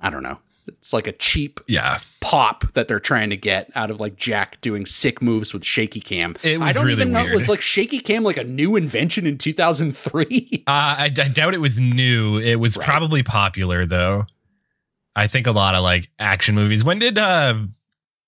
I 0.00 0.10
don't 0.10 0.22
know. 0.22 0.38
It's 0.66 0.92
like 0.92 1.06
a 1.06 1.12
cheap 1.12 1.60
Yeah. 1.66 1.98
pop 2.20 2.72
that 2.74 2.88
they're 2.88 3.00
trying 3.00 3.30
to 3.30 3.36
get 3.38 3.70
out 3.74 3.90
of 3.90 4.00
like 4.00 4.16
Jack 4.16 4.60
doing 4.60 4.84
sick 4.84 5.22
moves 5.22 5.54
with 5.54 5.64
shaky 5.64 6.00
cam. 6.00 6.36
It 6.42 6.60
was 6.60 6.68
I 6.68 6.72
don't 6.72 6.84
really 6.84 7.00
even 7.00 7.12
know 7.12 7.22
weird. 7.22 7.34
was 7.34 7.48
like 7.48 7.62
shaky 7.62 8.00
cam 8.00 8.22
like 8.22 8.36
a 8.36 8.44
new 8.44 8.76
invention 8.76 9.26
in 9.26 9.38
2003. 9.38 10.64
Uh, 10.66 10.70
I, 10.70 11.04
I 11.04 11.08
doubt 11.08 11.54
it 11.54 11.60
was 11.60 11.78
new. 11.78 12.38
It 12.38 12.56
was 12.56 12.76
Right. 12.76 12.86
probably 12.86 13.22
popular 13.22 13.86
though. 13.86 14.26
I 15.16 15.26
think 15.26 15.46
a 15.46 15.52
lot 15.52 15.74
of 15.74 15.82
like 15.82 16.10
action 16.18 16.54
movies. 16.54 16.84
When 16.84 16.98
did 16.98 17.18
uh 17.18 17.54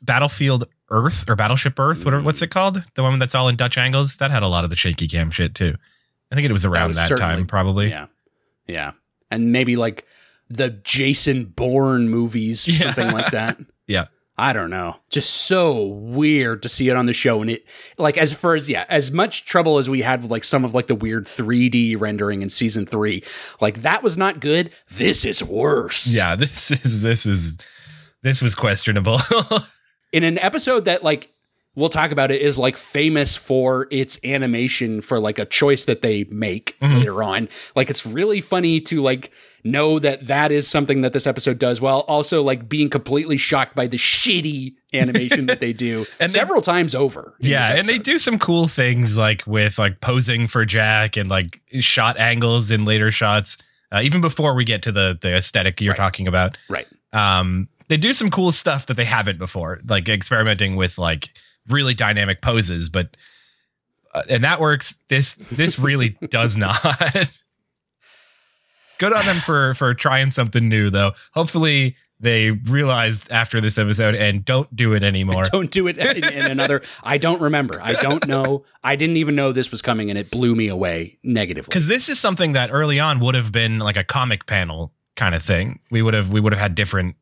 Battlefield 0.03 0.67
Earth 0.91 1.29
or 1.29 1.37
Battleship 1.37 1.79
Earth, 1.79 2.05
whatever 2.05 2.23
what's 2.23 2.41
mm. 2.41 2.45
it 2.45 2.51
called? 2.51 2.83
The 2.95 3.03
one 3.03 3.19
that's 3.19 3.35
all 3.35 3.49
in 3.49 3.57
Dutch 3.57 3.79
angles? 3.79 4.17
That 4.17 4.31
had 4.31 4.43
a 4.43 4.49
lot 4.49 4.65
of 4.65 4.71
the 4.71 4.77
shaky 4.77 5.07
cam 5.07 5.31
shit 5.31 5.55
too. 5.55 5.77
I 6.31 6.35
think 6.35 6.49
it 6.49 6.53
was 6.53 6.65
around 6.65 6.89
was 6.89 7.09
that, 7.09 7.19
time, 7.19 7.47
probably. 7.47 7.89
Yeah. 7.89 8.07
Yeah. 8.67 8.93
And 9.31 9.53
maybe 9.53 9.77
like 9.77 10.07
the 10.49 10.71
Jason 10.71 11.45
Bourne 11.45 12.09
movies, 12.09 12.67
or 12.67 12.73
Yeah. 12.73 12.79
something 12.79 13.13
like 13.13 13.31
that. 13.33 13.59
Yeah. 13.87 14.07
I 14.39 14.53
don't 14.53 14.71
know. 14.71 14.97
Just 15.11 15.31
so 15.31 15.87
weird 15.89 16.63
to 16.63 16.69
see 16.69 16.89
it 16.89 16.97
on 16.97 17.07
the 17.07 17.13
show. 17.13 17.43
And 17.43 17.51
it, 17.51 17.67
like, 17.99 18.17
as 18.17 18.33
far 18.33 18.55
as, 18.55 18.71
yeah, 18.71 18.87
as 18.89 19.11
much 19.11 19.45
trouble 19.45 19.79
as 19.79 19.91
we 19.91 20.01
had 20.01 20.23
with 20.23 20.31
like 20.31 20.45
some 20.45 20.65
of 20.65 20.75
like 20.75 20.87
the 20.87 20.95
weird 20.95 21.25
3D 21.25 22.01
rendering 22.01 22.41
in 22.41 22.51
season 22.51 22.87
three, 22.87 23.25
like 23.61 23.83
that 23.83 24.05
was 24.05 24.17
not 24.17 24.39
good. 24.39 24.71
This 24.89 25.25
is 25.25 25.43
worse. 25.43 26.07
Yeah, 26.07 26.37
this 26.37 26.71
is 26.71 27.03
this 27.03 27.27
is 27.27 27.59
this 28.23 28.41
was 28.41 28.55
questionable. 28.55 29.19
in 30.13 30.25
an 30.25 30.39
episode 30.39 30.85
that 30.87 31.03
like 31.03 31.31
we'll 31.77 31.89
talk 31.89 32.11
about 32.11 32.31
it 32.31 32.43
is 32.43 32.59
like 32.59 32.77
famous 32.77 33.37
for 33.37 33.87
its 33.91 34.19
animation 34.25 35.01
for 35.01 35.21
like 35.21 35.39
a 35.39 35.45
choice 35.45 35.85
that 35.85 36.03
they 36.03 36.25
make 36.25 36.77
Mhm. 36.81 36.99
later 36.99 37.23
on 37.23 37.49
like 37.77 37.91
it's 37.91 38.05
really 38.05 38.41
funny 38.41 38.81
to 38.83 39.01
like 39.03 39.31
know 39.63 39.99
that 39.99 40.27
that 40.27 40.51
is 40.51 40.67
something 40.67 41.03
that 41.03 41.13
this 41.13 41.27
episode 41.27 41.59
does 41.59 41.81
while 41.81 42.01
also 42.01 42.43
like 42.43 42.69
being 42.69 42.89
completely 42.91 43.37
shocked 43.37 43.77
by 43.77 43.87
the 43.87 43.99
shitty 43.99 44.75
animation 44.95 45.47
that 45.47 45.61
they 45.61 45.73
do 45.73 46.05
And 46.21 46.31
they- 46.31 46.39
several 46.39 46.61
times 46.63 46.95
over 46.95 47.35
yeah, 47.41 47.73
and 47.75 47.87
they 47.87 47.99
do 47.99 48.19
some 48.19 48.39
cool 48.39 48.67
things 48.69 49.17
like 49.17 49.47
with 49.47 49.79
like 49.79 50.01
posing 50.01 50.47
for 50.49 50.65
Jack 50.65 51.17
and 51.17 51.31
like 51.31 51.61
shot 51.81 52.19
angles 52.19 52.71
in 52.71 52.85
later 52.85 53.11
shots. 53.13 53.59
Uh, 53.93 54.01
even 54.03 54.21
before 54.21 54.55
we 54.55 54.65
get 54.65 54.83
to 54.83 54.93
the 54.93 55.19
the 55.21 55.35
aesthetic 55.37 55.81
you're 55.81 55.91
Right. 55.91 55.97
talking 55.97 56.27
about, 56.29 56.57
right 56.69 56.87
um, 57.13 57.69
they 57.91 57.97
do 57.97 58.13
some 58.13 58.31
cool 58.31 58.53
stuff 58.53 58.87
that 58.87 58.97
they 58.97 59.05
haven't 59.05 59.39
before, 59.39 59.81
like 59.85 60.09
experimenting 60.09 60.77
with 60.77 60.97
like 60.97 61.31
really 61.69 61.93
dynamic 61.93 62.41
poses. 62.41 62.89
But 62.89 63.17
uh, 64.15 64.23
and 64.31 64.45
that 64.45 64.61
works. 64.61 64.95
This 65.09 65.35
this 65.35 65.77
really 65.79 66.11
does 66.31 66.57
not. 66.57 66.81
Good 68.99 69.13
on 69.13 69.27
them 69.27 69.41
for 69.41 69.75
for 69.75 69.93
trying 69.93 70.31
something 70.31 70.69
new, 70.69 70.89
though. 70.89 71.13
Hopefully, 71.35 71.97
they 72.21 72.53
realized 72.53 73.29
after 73.33 73.61
this 73.61 73.77
episode 73.77 74.15
and 74.15 74.45
don't 74.45 74.75
do 74.77 74.95
it 74.95 75.03
anymore. 75.03 75.43
don't 75.51 75.73
do 75.73 75.89
it 75.89 75.99
in, 75.99 76.23
in 76.23 76.51
another 76.51 76.83
i 77.03 77.17
don't 77.17 77.41
remember 77.41 77.81
i 77.83 77.95
don't 77.95 78.27
know 78.27 78.63
i 78.85 78.95
didn't 78.95 79.17
even 79.17 79.35
know 79.35 79.53
this 79.53 79.71
was 79.71 79.81
coming 79.81 80.11
and 80.11 80.19
it 80.19 80.31
blew 80.31 80.55
me 80.55 80.69
away 80.69 81.19
negatively 81.23 81.67
because 81.67 81.89
this 81.89 82.11
is 82.11 82.21
something 82.21 82.53
that 82.53 82.71
early 82.71 83.01
on 83.01 83.21
would 83.21 83.35
have 83.35 83.51
been 83.51 83.79
like 83.79 83.97
a 83.97 84.05
comic 84.05 84.45
panel 84.45 84.93
kind 85.21 85.35
of 85.35 85.43
thing. 85.43 85.81
We 85.91 86.03
would 86.03 86.15
have 86.15 86.33
we 86.33 86.41
would 86.41 86.53
have 86.53 86.61
had 86.61 86.75
different 86.75 87.15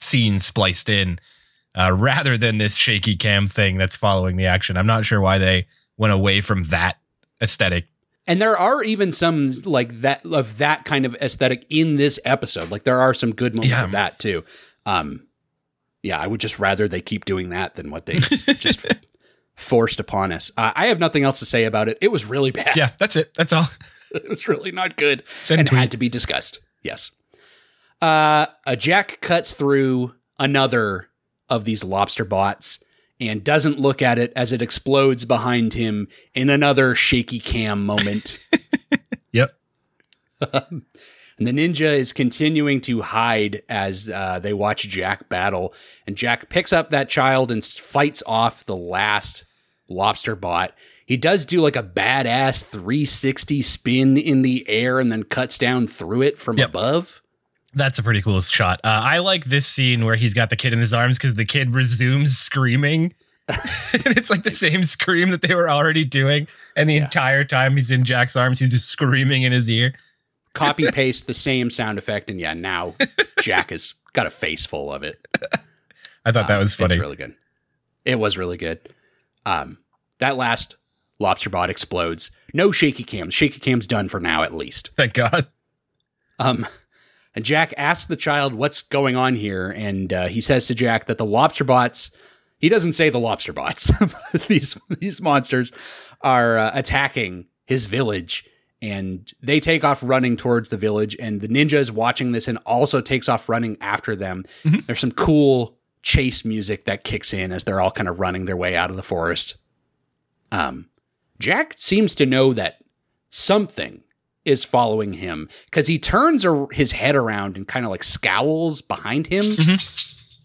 scenes 0.00 0.44
spliced 0.46 0.88
in 0.88 1.18
uh, 1.74 1.92
rather 1.96 2.36
than 2.36 2.58
this 2.58 2.74
shaky 2.76 3.16
cam 3.16 3.46
thing 3.46 3.76
that's 3.78 3.96
following 3.96 4.36
the 4.36 4.46
action. 4.46 4.76
I'm 4.76 4.86
not 4.86 5.04
sure 5.04 5.20
why 5.20 5.38
they 5.38 5.66
went 5.96 6.12
away 6.12 6.40
from 6.40 6.64
that 6.64 6.96
aesthetic. 7.42 7.86
And 8.26 8.42
there 8.42 8.58
are 8.58 8.82
even 8.82 9.10
some 9.10 9.52
like 9.64 10.02
that 10.02 10.24
of 10.26 10.58
that 10.58 10.84
kind 10.84 11.06
of 11.06 11.14
aesthetic 11.16 11.64
in 11.70 11.96
this 11.96 12.20
episode. 12.26 12.70
Like 12.70 12.82
there 12.84 13.00
are 13.00 13.14
some 13.14 13.34
good 13.34 13.54
moments 13.54 13.70
Yeah. 13.70 13.84
of 13.84 13.92
that 13.92 14.18
too. 14.18 14.44
Um, 14.84 15.26
yeah, 16.02 16.18
I 16.20 16.26
would 16.26 16.40
just 16.40 16.58
rather 16.58 16.88
they 16.88 17.00
keep 17.00 17.24
doing 17.24 17.48
that 17.50 17.74
than 17.74 17.90
what 17.90 18.06
they 18.06 18.14
just 18.58 18.86
forced 19.56 19.98
upon 19.98 20.30
us. 20.32 20.50
Uh, 20.56 20.72
I 20.76 20.86
have 20.86 21.00
nothing 21.00 21.24
else 21.24 21.38
to 21.40 21.44
say 21.46 21.64
about 21.64 21.88
it. 21.88 21.98
It 22.00 22.12
was 22.12 22.26
really 22.26 22.50
bad. 22.50 22.76
Yeah, 22.76 22.90
that's 22.98 23.16
it. 23.16 23.32
That's 23.34 23.52
all. 23.52 23.66
it 24.14 24.28
was 24.28 24.46
really 24.46 24.70
not 24.72 24.96
good 24.96 25.22
Send 25.40 25.60
and 25.60 25.68
tweet. 25.68 25.80
had 25.80 25.90
to 25.92 25.96
be 25.96 26.08
discussed. 26.08 26.60
Yes. 26.82 27.10
Uh, 28.00 28.46
a 28.66 28.76
Jack 28.76 29.20
cuts 29.20 29.54
through 29.54 30.14
another 30.38 31.08
of 31.48 31.64
these 31.64 31.82
lobster 31.84 32.24
bots 32.24 32.82
and 33.20 33.42
doesn't 33.42 33.80
look 33.80 34.00
at 34.02 34.18
it 34.18 34.32
as 34.36 34.52
it 34.52 34.62
explodes 34.62 35.24
behind 35.24 35.74
him 35.74 36.06
in 36.34 36.48
another 36.50 36.94
shaky 36.94 37.38
cam 37.40 37.84
moment. 37.86 38.38
Yep. 39.32 39.54
And 41.38 41.46
the 41.46 41.52
ninja 41.52 41.96
is 41.96 42.12
continuing 42.12 42.80
to 42.80 43.00
hide 43.00 43.62
as 43.68 44.10
uh, 44.10 44.40
they 44.40 44.52
watch 44.52 44.88
Jack 44.88 45.28
battle. 45.28 45.72
And 46.04 46.16
Jack 46.16 46.48
picks 46.48 46.72
up 46.72 46.90
that 46.90 47.08
child 47.08 47.52
and 47.52 47.64
fights 47.64 48.24
off 48.26 48.64
the 48.64 48.74
last 48.74 49.44
lobster 49.88 50.34
bot. 50.34 50.72
He 51.06 51.16
does 51.16 51.46
do 51.46 51.60
like 51.60 51.76
a 51.76 51.82
badass 51.84 52.64
360 52.64 53.62
spin 53.62 54.16
in 54.16 54.42
the 54.42 54.68
air 54.68 54.98
and 54.98 55.12
then 55.12 55.22
cuts 55.22 55.58
down 55.58 55.86
through 55.86 56.22
it 56.22 56.38
from 56.40 56.58
Yep. 56.58 56.70
above. 56.70 57.22
That's 57.74 57.98
a 57.98 58.02
pretty 58.02 58.22
cool 58.22 58.40
shot. 58.40 58.80
Uh, 58.82 59.00
I 59.04 59.18
like 59.18 59.44
this 59.44 59.66
scene 59.66 60.04
where 60.04 60.16
he's 60.16 60.34
got 60.34 60.50
the 60.50 60.56
kid 60.56 60.72
in 60.72 60.80
his 60.80 60.94
arms 60.94 61.18
because 61.18 61.34
the 61.34 61.44
kid 61.44 61.70
resumes 61.70 62.36
screaming. 62.38 63.12
and 63.48 64.06
it's 64.16 64.30
like 64.30 64.42
the 64.42 64.50
same 64.50 64.84
scream 64.84 65.30
that 65.30 65.42
they 65.42 65.54
were 65.54 65.70
already 65.70 66.04
doing. 66.04 66.46
And 66.76 66.88
the 66.88 66.96
entire 66.96 67.44
time 67.44 67.76
he's 67.76 67.90
in 67.90 68.04
Jack's 68.04 68.36
arms, 68.36 68.58
he's 68.58 68.70
just 68.70 68.88
screaming 68.88 69.42
in 69.42 69.52
his 69.52 69.70
ear. 69.70 69.94
Copy 70.54 70.86
paste 70.92 71.26
the 71.26 71.34
same 71.34 71.70
sound 71.70 71.98
effect. 71.98 72.28
And 72.30 72.40
yeah, 72.40 72.54
now 72.54 72.94
Jack 73.40 73.70
has 73.70 73.94
got 74.12 74.26
a 74.26 74.30
face 74.30 74.66
full 74.66 74.92
of 74.92 75.02
it. 75.02 75.18
I 76.24 76.32
thought 76.32 76.46
that 76.48 76.56
Um, 76.56 76.58
was 76.60 76.74
funny. 76.74 76.94
It's 76.94 77.00
really 77.00 77.16
good. 77.16 77.34
It 78.04 78.18
was 78.18 78.36
really 78.36 78.56
good. 78.56 78.80
Um, 79.46 79.78
that 80.18 80.36
last 80.36 80.76
lobster 81.18 81.48
bot 81.50 81.70
explodes. 81.70 82.30
No 82.52 82.70
shaky 82.72 83.04
cams. 83.04 83.34
Shaky 83.34 83.60
cams 83.60 83.86
done 83.86 84.08
for 84.08 84.20
now, 84.20 84.42
at 84.42 84.52
least. 84.54 84.90
Thank 84.96 85.14
God. 85.14 85.46
Um, 86.38 86.66
and 87.34 87.44
Jack 87.44 87.74
asks 87.76 88.06
the 88.06 88.16
child 88.16 88.54
what's 88.54 88.82
going 88.82 89.16
on 89.16 89.34
here, 89.34 89.70
and 89.70 90.12
uh, 90.12 90.28
he 90.28 90.40
says 90.40 90.66
to 90.66 90.74
Jack 90.74 91.06
that 91.06 91.18
the 91.18 91.26
lobster 91.26 91.64
bots. 91.64 92.10
He 92.58 92.68
doesn't 92.68 92.94
say 92.94 93.10
the 93.10 93.20
lobster 93.20 93.52
bots. 93.52 93.90
these 94.48 94.76
these 94.98 95.20
monsters 95.20 95.72
are 96.22 96.58
uh, 96.58 96.70
attacking 96.74 97.46
his 97.66 97.84
village, 97.84 98.44
and 98.82 99.30
they 99.40 99.60
take 99.60 99.84
off 99.84 100.02
running 100.02 100.36
towards 100.36 100.70
the 100.70 100.76
village. 100.76 101.16
And 101.20 101.40
the 101.40 101.48
ninja 101.48 101.74
is 101.74 101.92
watching 101.92 102.32
this 102.32 102.48
and 102.48 102.58
also 102.66 103.00
takes 103.00 103.28
off 103.28 103.48
running 103.48 103.76
after 103.80 104.16
them. 104.16 104.44
There's 104.86 105.00
some 105.00 105.12
cool 105.12 105.78
chase 106.02 106.44
music 106.44 106.84
that 106.86 107.04
kicks 107.04 107.32
in 107.32 107.52
as 107.52 107.64
they're 107.64 107.80
all 107.80 107.90
kind 107.90 108.08
of 108.08 108.20
running 108.20 108.46
their 108.46 108.56
way 108.56 108.74
out 108.74 108.90
of 108.90 108.96
the 108.96 109.02
forest. 109.02 109.56
Um, 110.50 110.88
Jack 111.38 111.74
seems 111.76 112.14
to 112.16 112.26
know 112.26 112.52
that 112.54 112.78
something 113.30 114.02
is 114.48 114.64
following 114.64 115.12
him 115.12 115.48
because 115.66 115.86
he 115.86 115.98
turns 115.98 116.46
his 116.72 116.92
head 116.92 117.14
around 117.14 117.56
and 117.56 117.68
kind 117.68 117.84
of 117.84 117.90
like 117.90 118.02
scowls 118.02 118.80
behind 118.82 119.26
him, 119.28 119.44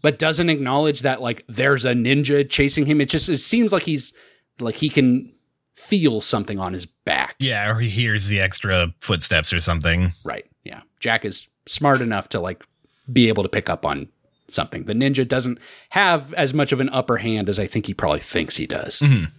but 0.02 0.20
doesn't 0.20 0.50
acknowledge 0.50 1.02
that 1.02 1.22
like 1.22 1.44
there's 1.48 1.86
a 1.86 1.94
ninja 1.94 2.48
chasing 2.48 2.86
him. 2.86 3.00
It 3.02 3.10
just 3.10 3.30
it 3.30 3.38
seems 3.38 3.72
like 3.72 3.84
he's 3.84 4.14
like 4.60 4.76
he 4.76 4.90
can 4.90 5.32
feel 5.76 6.22
something 6.22 6.60
on 6.60 6.74
his 6.74 6.86
back. 6.86 7.36
Yeah, 7.40 7.70
or 7.70 7.80
he 7.80 7.90
hears 7.90 8.28
the 8.28 8.40
extra 8.40 8.94
footsteps 9.00 9.52
or 9.54 9.60
something. 9.60 10.12
Right. 10.24 10.46
Yeah. 10.64 10.82
Jack 11.00 11.26
is 11.26 11.48
smart 11.66 12.02
enough 12.02 12.30
to 12.30 12.40
like 12.40 12.64
be 13.12 13.28
able 13.28 13.44
to 13.44 13.50
pick 13.50 13.70
up 13.70 13.86
on 13.86 14.08
something. 14.48 14.84
The 14.86 14.94
ninja 14.94 15.28
doesn't 15.28 15.58
have 15.90 16.34
as 16.36 16.54
much 16.54 16.72
of 16.72 16.80
an 16.80 16.90
upper 16.90 17.18
hand 17.18 17.50
as 17.50 17.60
I 17.60 17.68
think 17.68 17.88
he 17.88 17.94
probably 17.94 18.20
thinks 18.20 18.56
he 18.58 18.68
does. 18.68 19.00
Mhm. 19.00 19.32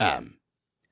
Um, 0.00 0.34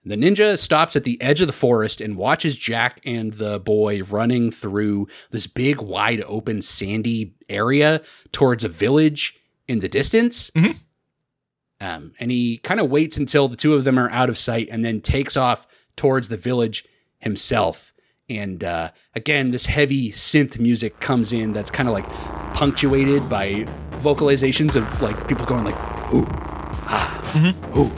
the 0.05 0.16
ninja 0.16 0.57
stops 0.57 0.96
at 0.96 1.05
the 1.05 1.20
edge 1.20 1.40
of 1.40 1.46
the 1.46 1.53
forest 1.53 2.01
and 2.01 2.16
watches 2.16 2.57
Jack 2.57 3.01
and 3.05 3.34
the 3.34 3.61
boy 3.61 4.03
running 4.03 4.51
through 4.51 5.09
this 5.30 5.46
big, 5.46 5.80
wide 5.80 6.22
open, 6.26 6.62
sandy 6.62 7.34
area 7.48 8.01
towards 8.32 8.64
a 8.64 8.68
village 8.68 9.38
in 9.68 9.80
the 9.80 9.88
distance. 9.88 10.51
Mhm. 10.53 10.76
Um, 11.82 12.12
and 12.18 12.30
he 12.30 12.59
kind 12.59 12.80
of 12.80 12.90
waits 12.90 13.16
until 13.16 13.48
the 13.48 13.57
two 13.57 13.74
of 13.74 13.84
them 13.84 13.98
are 13.98 14.11
out 14.11 14.28
of 14.28 14.36
sight 14.38 14.68
and 14.70 14.84
then 14.84 15.01
takes 15.01 15.36
off 15.36 15.66
towards 15.96 16.28
the 16.28 16.36
village 16.36 16.84
himself. 17.18 17.92
And 18.28 18.62
uh, 18.62 18.90
again, 19.14 19.51
this 19.51 19.66
heavy 19.66 20.11
synth 20.12 20.59
music 20.59 21.01
comes 21.01 21.32
in 21.32 21.53
that's 21.53 21.70
kind 21.70 21.88
of 21.88 21.92
like 21.92 22.09
punctuated 22.55 23.28
by 23.28 23.66
vocalizations 24.03 24.76
of 24.76 25.03
like 25.03 25.26
people 25.28 25.44
going 25.46 25.64
like, 25.64 25.74
ooh, 26.14 26.26
ah, 26.86 27.76
ooh. 27.76 27.90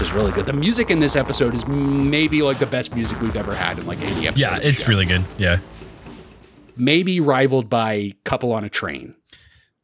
Just 0.00 0.14
really 0.14 0.32
good. 0.32 0.46
The 0.46 0.54
music 0.54 0.90
in 0.90 0.98
this 0.98 1.14
episode 1.14 1.52
is 1.54 1.66
maybe 1.68 2.40
like 2.40 2.58
the 2.58 2.64
best 2.64 2.94
music 2.94 3.20
we've 3.20 3.36
ever 3.36 3.54
had 3.54 3.78
in 3.78 3.86
like 3.86 4.00
any 4.00 4.26
episode. 4.28 4.40
Yeah, 4.40 4.58
it's 4.62 4.88
really 4.88 5.04
good. 5.04 5.22
Yeah. 5.36 5.58
maybe 6.74 7.20
rivaled 7.20 7.68
by 7.68 8.14
Couple 8.24 8.52
on 8.52 8.64
a 8.64 8.70
Train. 8.70 9.14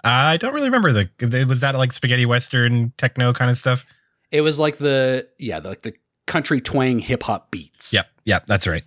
I 0.03 0.39
don't 0.39 0.55
really 0.55 0.69
remember 0.69 0.91
the 0.93 1.45
was 1.47 1.61
that 1.61 1.75
like 1.75 1.93
spaghetti 1.93 2.25
western 2.25 2.93
techno 2.97 3.35
kind 3.35 3.51
of 3.51 3.59
stuff. 3.59 3.85
It 4.33 4.41
was 4.41 4.59
like 4.59 4.79
the 4.79 5.29
yeah, 5.39 5.61
the, 5.61 5.69
like 5.69 5.83
the 5.83 5.93
country 6.27 6.61
twang 6.63 6.99
hip 6.99 7.23
hop 7.25 7.51
beats. 7.51 7.93
Yep, 7.93 8.09
yep, 8.25 8.47
that's 8.47 8.67
right. 8.67 8.85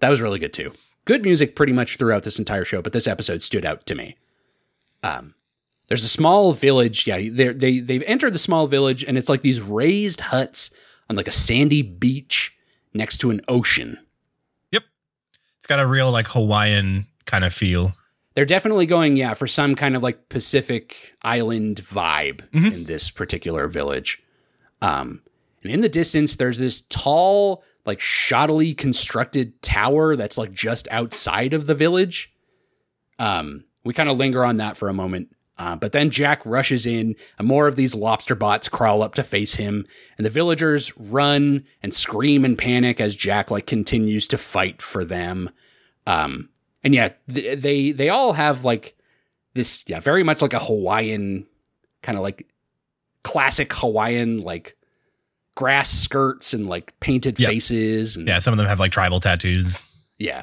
That 0.00 0.08
was 0.08 0.22
really 0.22 0.38
good 0.38 0.54
too. 0.54 0.72
Good 1.04 1.22
music 1.22 1.54
pretty 1.54 1.74
much 1.74 1.98
throughout 1.98 2.22
this 2.22 2.38
entire 2.38 2.64
show, 2.64 2.80
but 2.80 2.94
this 2.94 3.06
episode 3.06 3.42
stood 3.42 3.66
out 3.66 3.84
to 3.86 3.94
me. 3.94 4.16
Um, 5.02 5.34
there's 5.92 6.04
a 6.04 6.08
small 6.08 6.54
village. 6.54 7.06
Yeah, 7.06 7.18
they 7.18 7.48
they 7.48 7.80
they've 7.80 8.02
entered 8.06 8.32
the 8.32 8.38
small 8.38 8.66
village, 8.66 9.04
and 9.04 9.18
it's 9.18 9.28
like 9.28 9.42
these 9.42 9.60
raised 9.60 10.22
huts 10.22 10.70
on 11.10 11.16
like 11.16 11.28
a 11.28 11.32
sandy 11.32 11.82
beach 11.82 12.56
next 12.94 13.18
to 13.18 13.28
an 13.30 13.42
ocean. 13.46 13.98
Yep, 14.70 14.84
it's 15.58 15.66
got 15.66 15.80
a 15.80 15.86
real 15.86 16.10
like 16.10 16.28
Hawaiian 16.28 17.08
kind 17.26 17.44
of 17.44 17.52
feel. 17.52 17.92
They're 18.32 18.46
definitely 18.46 18.86
going, 18.86 19.18
yeah, 19.18 19.34
for 19.34 19.46
some 19.46 19.74
kind 19.74 19.94
of 19.94 20.02
like 20.02 20.30
Pacific 20.30 21.14
Island 21.20 21.82
vibe 21.84 22.40
Mhm. 22.52 22.72
in 22.72 22.84
this 22.84 23.10
particular 23.10 23.68
village. 23.68 24.22
Um, 24.80 25.20
and 25.62 25.70
in 25.70 25.82
the 25.82 25.90
distance, 25.90 26.36
there's 26.36 26.56
this 26.56 26.80
tall, 26.88 27.62
like 27.84 27.98
shoddily 27.98 28.74
constructed 28.74 29.60
tower 29.60 30.16
that's 30.16 30.38
like 30.38 30.52
just 30.54 30.88
outside 30.90 31.52
of 31.52 31.66
the 31.66 31.74
village. 31.74 32.32
Um, 33.18 33.64
we 33.84 33.92
kind 33.92 34.08
of 34.08 34.16
linger 34.16 34.42
on 34.46 34.56
that 34.56 34.78
for 34.78 34.88
a 34.88 34.94
moment. 34.94 35.28
Uh, 35.62 35.76
but 35.76 35.92
then 35.92 36.10
Jack 36.10 36.44
rushes 36.44 36.86
in, 36.86 37.14
and 37.38 37.46
more 37.46 37.68
of 37.68 37.76
these 37.76 37.94
lobster 37.94 38.34
bots 38.34 38.68
crawl 38.68 39.00
up 39.00 39.14
to 39.14 39.22
face 39.22 39.54
him, 39.54 39.86
and 40.16 40.26
the 40.26 40.30
villagers 40.30 40.92
run 40.98 41.64
and 41.84 41.94
scream 41.94 42.44
in 42.44 42.56
panic 42.56 43.00
as 43.00 43.14
Jack 43.14 43.48
like 43.48 43.64
continues 43.64 44.26
to 44.26 44.38
fight 44.38 44.82
for 44.82 45.04
them. 45.04 45.50
Um, 46.04 46.48
and 46.82 46.92
yeah, 46.94 47.10
th- 47.32 47.60
they 47.60 47.92
they 47.92 48.08
all 48.08 48.32
have 48.32 48.64
like 48.64 48.96
this, 49.54 49.84
yeah, 49.86 50.00
very 50.00 50.24
much 50.24 50.42
like 50.42 50.52
a 50.52 50.58
Hawaiian 50.58 51.46
kind 52.02 52.18
of 52.18 52.22
like 52.22 52.48
classic 53.22 53.72
Hawaiian 53.72 54.38
like 54.38 54.76
grass 55.54 55.90
skirts 55.90 56.54
and 56.54 56.66
like 56.66 56.98
painted 56.98 57.38
Yep. 57.38 57.50
faces 57.50 58.16
and 58.16 58.26
Yeah, 58.26 58.40
some 58.40 58.52
of 58.52 58.58
them 58.58 58.66
have 58.66 58.80
like 58.80 58.90
tribal 58.90 59.20
tattoos. 59.20 59.86
yeah. 60.18 60.42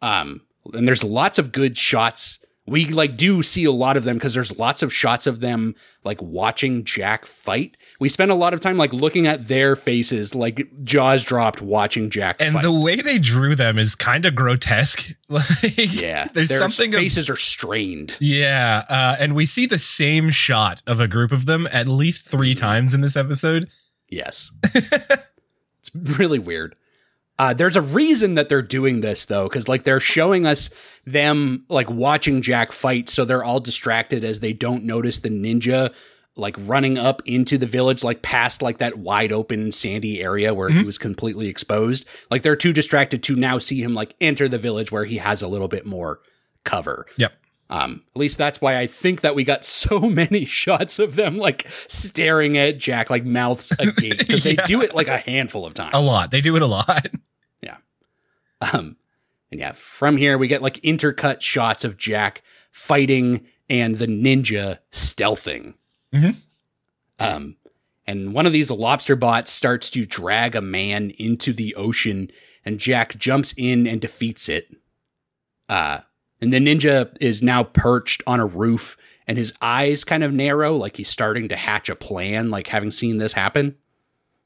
Um, 0.00 0.42
and 0.74 0.86
there's 0.86 1.02
lots 1.02 1.38
of 1.38 1.50
good 1.50 1.76
shots. 1.76 2.38
We 2.66 2.86
like 2.86 3.18
do 3.18 3.42
see 3.42 3.64
a 3.64 3.70
lot 3.72 3.98
of 3.98 4.04
them 4.04 4.16
because 4.16 4.32
there's 4.32 4.56
lots 4.58 4.82
of 4.82 4.90
shots 4.90 5.26
of 5.26 5.40
them 5.40 5.74
like 6.02 6.22
watching 6.22 6.82
Jack 6.84 7.26
fight. 7.26 7.76
We 8.00 8.08
spend 8.08 8.30
a 8.30 8.34
lot 8.34 8.54
of 8.54 8.60
time 8.60 8.78
like 8.78 8.90
looking 8.94 9.26
at 9.26 9.48
their 9.48 9.76
faces, 9.76 10.34
like 10.34 10.66
jaws 10.82 11.24
dropped, 11.24 11.60
watching 11.60 12.08
Jack 12.08 12.36
And 12.40 12.54
fight. 12.54 12.62
the 12.62 12.72
way 12.72 12.96
they 12.96 13.18
drew 13.18 13.54
them 13.54 13.78
is 13.78 13.94
kind 13.94 14.24
of 14.24 14.34
grotesque. 14.34 15.10
like 15.28 15.44
yeah, 15.76 16.28
there's 16.32 16.48
their 16.48 16.58
something 16.58 16.94
of- 16.94 17.00
faces 17.00 17.28
are 17.28 17.36
strained. 17.36 18.16
Yeah, 18.18 18.84
uh, 18.88 19.16
and 19.20 19.34
we 19.34 19.44
see 19.44 19.66
the 19.66 19.78
same 19.78 20.30
shot 20.30 20.82
of 20.86 21.00
a 21.00 21.06
group 21.06 21.32
of 21.32 21.44
them 21.44 21.68
at 21.70 21.86
least 21.86 22.26
three 22.28 22.54
times 22.54 22.94
in 22.94 23.02
this 23.02 23.14
episode. 23.16 23.68
Yes. 24.08 24.50
it's 24.74 25.90
really 26.18 26.38
weird. 26.38 26.76
Uh, 27.38 27.52
there's 27.52 27.76
a 27.76 27.80
reason 27.80 28.34
that 28.34 28.48
they're 28.48 28.62
doing 28.62 29.00
this 29.00 29.24
though, 29.24 29.48
because 29.48 29.68
like 29.68 29.82
they're 29.82 30.00
showing 30.00 30.46
us 30.46 30.70
them 31.04 31.64
like 31.68 31.90
watching 31.90 32.42
Jack 32.42 32.72
fight, 32.72 33.08
so 33.08 33.24
they're 33.24 33.44
all 33.44 33.60
distracted 33.60 34.24
as 34.24 34.40
they 34.40 34.52
don't 34.52 34.84
notice 34.84 35.18
the 35.18 35.30
ninja 35.30 35.92
like 36.36 36.56
running 36.60 36.98
up 36.98 37.22
into 37.26 37.58
the 37.58 37.66
village, 37.66 38.02
like 38.02 38.22
past 38.22 38.60
like 38.62 38.78
that 38.78 38.98
wide 38.98 39.32
open 39.32 39.70
sandy 39.70 40.20
area 40.20 40.52
where 40.52 40.68
he 40.68 40.82
was 40.82 40.98
completely 40.98 41.48
exposed. 41.48 42.04
Like 42.30 42.42
they're 42.42 42.56
too 42.56 42.72
distracted 42.72 43.22
to 43.24 43.36
now 43.36 43.58
see 43.58 43.82
him 43.82 43.94
like 43.94 44.14
enter 44.20 44.48
the 44.48 44.58
village 44.58 44.90
where 44.90 45.04
he 45.04 45.18
has 45.18 45.42
a 45.42 45.48
little 45.48 45.68
bit 45.68 45.86
more 45.86 46.20
cover. 46.64 47.06
Yep. 47.16 47.32
Um, 47.70 48.02
at 48.14 48.18
least 48.18 48.36
that's 48.36 48.60
why 48.60 48.78
I 48.78 48.86
think 48.86 49.22
that 49.22 49.34
we 49.34 49.42
got 49.44 49.64
so 49.66 50.00
many 50.00 50.44
shots 50.44 50.98
of 50.98 51.16
them 51.16 51.36
like 51.36 51.66
staring 51.88 52.56
at 52.58 52.78
Jack 52.78 53.10
like 53.10 53.24
mouths 53.24 53.72
agape 53.78 54.18
because 54.18 54.44
they 54.44 54.54
do 54.66 54.82
it 54.82 54.94
like 54.94 55.08
a 55.08 55.18
handful 55.18 55.66
of 55.66 55.74
times. 55.74 55.92
A 55.94 56.00
lot. 56.00 56.30
They 56.30 56.40
do 56.40 56.56
it 56.56 56.62
a 56.62 56.66
lot. 56.66 57.06
Yeah. 57.62 57.76
Um, 58.60 58.96
and 59.50 59.60
yeah, 59.60 59.72
from 59.72 60.16
here 60.16 60.36
we 60.36 60.48
get 60.48 60.62
like 60.62 60.80
intercut 60.82 61.40
shots 61.40 61.84
of 61.84 61.96
Jack 61.96 62.42
fighting 62.70 63.46
and 63.68 63.96
the 63.96 64.06
ninja 64.06 64.78
stealthing. 64.92 65.74
Mhm. 66.12 66.36
Um, 67.18 67.56
and 68.06 68.34
one 68.34 68.46
of 68.46 68.52
these 68.52 68.70
lobster 68.70 69.16
bots 69.16 69.50
starts 69.50 69.88
to 69.90 70.04
drag 70.04 70.54
a 70.54 70.60
man 70.60 71.10
into 71.18 71.52
the 71.52 71.74
ocean, 71.74 72.30
and 72.64 72.78
Jack 72.78 73.16
jumps 73.16 73.54
in 73.56 73.86
and 73.86 74.00
defeats 74.00 74.48
it. 74.48 74.68
Uh, 75.68 76.00
and 76.44 76.52
the 76.52 76.58
ninja 76.58 77.16
is 77.20 77.42
now 77.42 77.64
perched 77.64 78.22
on 78.26 78.38
a 78.38 78.46
roof, 78.46 78.96
and 79.26 79.36
his 79.36 79.52
eyes 79.60 80.04
kind 80.04 80.22
of 80.22 80.32
narrow, 80.32 80.76
like 80.76 80.96
he's 80.96 81.08
starting 81.08 81.48
to 81.48 81.56
hatch 81.56 81.88
a 81.88 81.96
plan, 81.96 82.50
like 82.50 82.68
having 82.68 82.90
seen 82.90 83.18
this 83.18 83.32
happen. 83.32 83.74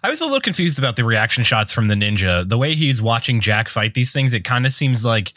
I 0.03 0.11
was 0.11 0.21
a 0.21 0.25
little 0.25 0.41
confused 0.41 0.79
about 0.79 0.97
the 0.97 1.05
reaction 1.05 1.43
shots 1.43 1.73
from 1.73 1.89
the 1.89 1.95
ninja. 1.95 2.49
The 2.49 2.57
way 2.57 2.75
he's 2.75 3.03
watching 3.03 3.41
Jack 3.41 3.69
fight 3.69 3.95
these 3.95 4.13
things, 4.13 4.33
it 4.33 4.45
kind 4.45 4.65
of 4.65 4.73
seems 4.73 5.05
like 5.05 5.35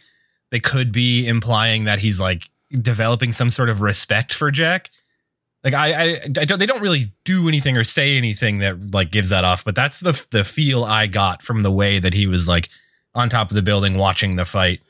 they 0.51 0.59
could 0.59 0.91
be 0.91 1.27
implying 1.27 1.85
that 1.85 1.99
he's 1.99 2.19
like 2.19 2.47
developing 2.69 3.31
some 3.31 3.49
sort 3.49 3.69
of 3.69 3.81
respect 3.81 4.33
for 4.33 4.51
Jack. 4.51 4.91
Like 5.63 5.73
I, 5.73 5.93
I, 5.93 6.21
I 6.23 6.45
don't. 6.45 6.59
They 6.59 6.65
don't 6.65 6.81
really 6.81 7.11
do 7.23 7.47
anything 7.47 7.77
or 7.77 7.83
say 7.83 8.17
anything 8.17 8.59
that 8.59 8.93
like 8.93 9.11
gives 9.11 9.29
that 9.29 9.43
off. 9.43 9.63
But 9.63 9.75
that's 9.75 9.99
the 9.99 10.23
the 10.31 10.43
feel 10.43 10.83
I 10.83 11.07
got 11.07 11.41
from 11.41 11.63
the 11.63 11.71
way 11.71 11.99
that 11.99 12.13
he 12.13 12.27
was 12.27 12.47
like 12.47 12.69
on 13.13 13.29
top 13.29 13.49
of 13.49 13.55
the 13.55 13.61
building 13.61 13.97
watching 13.97 14.35
the 14.35 14.45
fight. 14.45 14.81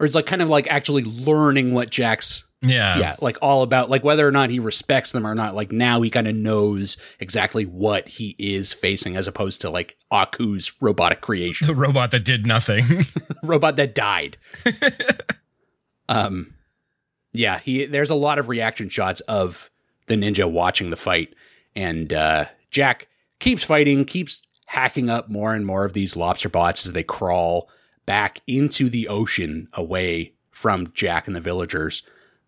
Or 0.00 0.06
it's 0.06 0.14
like 0.14 0.26
kind 0.26 0.42
of 0.42 0.48
like 0.48 0.66
actually 0.68 1.04
learning 1.04 1.74
what 1.74 1.90
Jack's 1.90 2.44
Yeah, 2.62 2.98
yeah, 2.98 3.16
like 3.20 3.38
all 3.42 3.62
about 3.62 3.90
like 3.90 4.04
whether 4.04 4.26
or 4.26 4.30
not 4.30 4.50
he 4.50 4.58
respects 4.58 5.12
them 5.12 5.26
or 5.26 5.34
not. 5.34 5.54
Like 5.54 5.72
now 5.72 6.00
he 6.02 6.10
kind 6.10 6.28
of 6.28 6.36
knows 6.36 6.96
exactly 7.20 7.64
what 7.64 8.08
he 8.08 8.34
is 8.38 8.72
facing, 8.72 9.16
as 9.16 9.26
opposed 9.26 9.60
to 9.62 9.70
like 9.70 9.96
Aku's 10.12 10.72
robotic 10.80 11.20
creation, 11.20 11.66
the 11.66 11.74
robot 11.74 12.10
that 12.12 12.24
did 12.24 12.46
nothing. 12.46 13.04
robot 13.42 13.76
that 13.76 13.94
died. 13.94 14.36
um, 16.08 16.54
yeah, 17.32 17.58
he 17.58 17.86
there's 17.86 18.10
a 18.10 18.14
lot 18.14 18.38
of 18.38 18.48
reaction 18.48 18.88
shots 18.88 19.20
of 19.22 19.70
the 20.06 20.14
ninja 20.14 20.50
watching 20.50 20.90
the 20.90 20.96
fight, 20.96 21.34
and 21.74 22.12
uh, 22.12 22.46
Jack 22.70 23.08
keeps 23.40 23.62
fighting, 23.62 24.04
keeps 24.04 24.42
hacking 24.66 25.08
up 25.08 25.28
more 25.28 25.54
and 25.54 25.64
more 25.64 25.84
of 25.84 25.92
these 25.92 26.16
lobster 26.16 26.48
bots 26.48 26.86
as 26.86 26.92
they 26.92 27.02
crawl 27.02 27.68
back 28.08 28.40
into 28.46 28.88
the 28.88 29.06
ocean 29.08 29.68
away 29.74 30.32
from 30.50 30.90
Jack 30.94 31.26
and 31.26 31.36
the 31.36 31.40
villagers. 31.40 32.02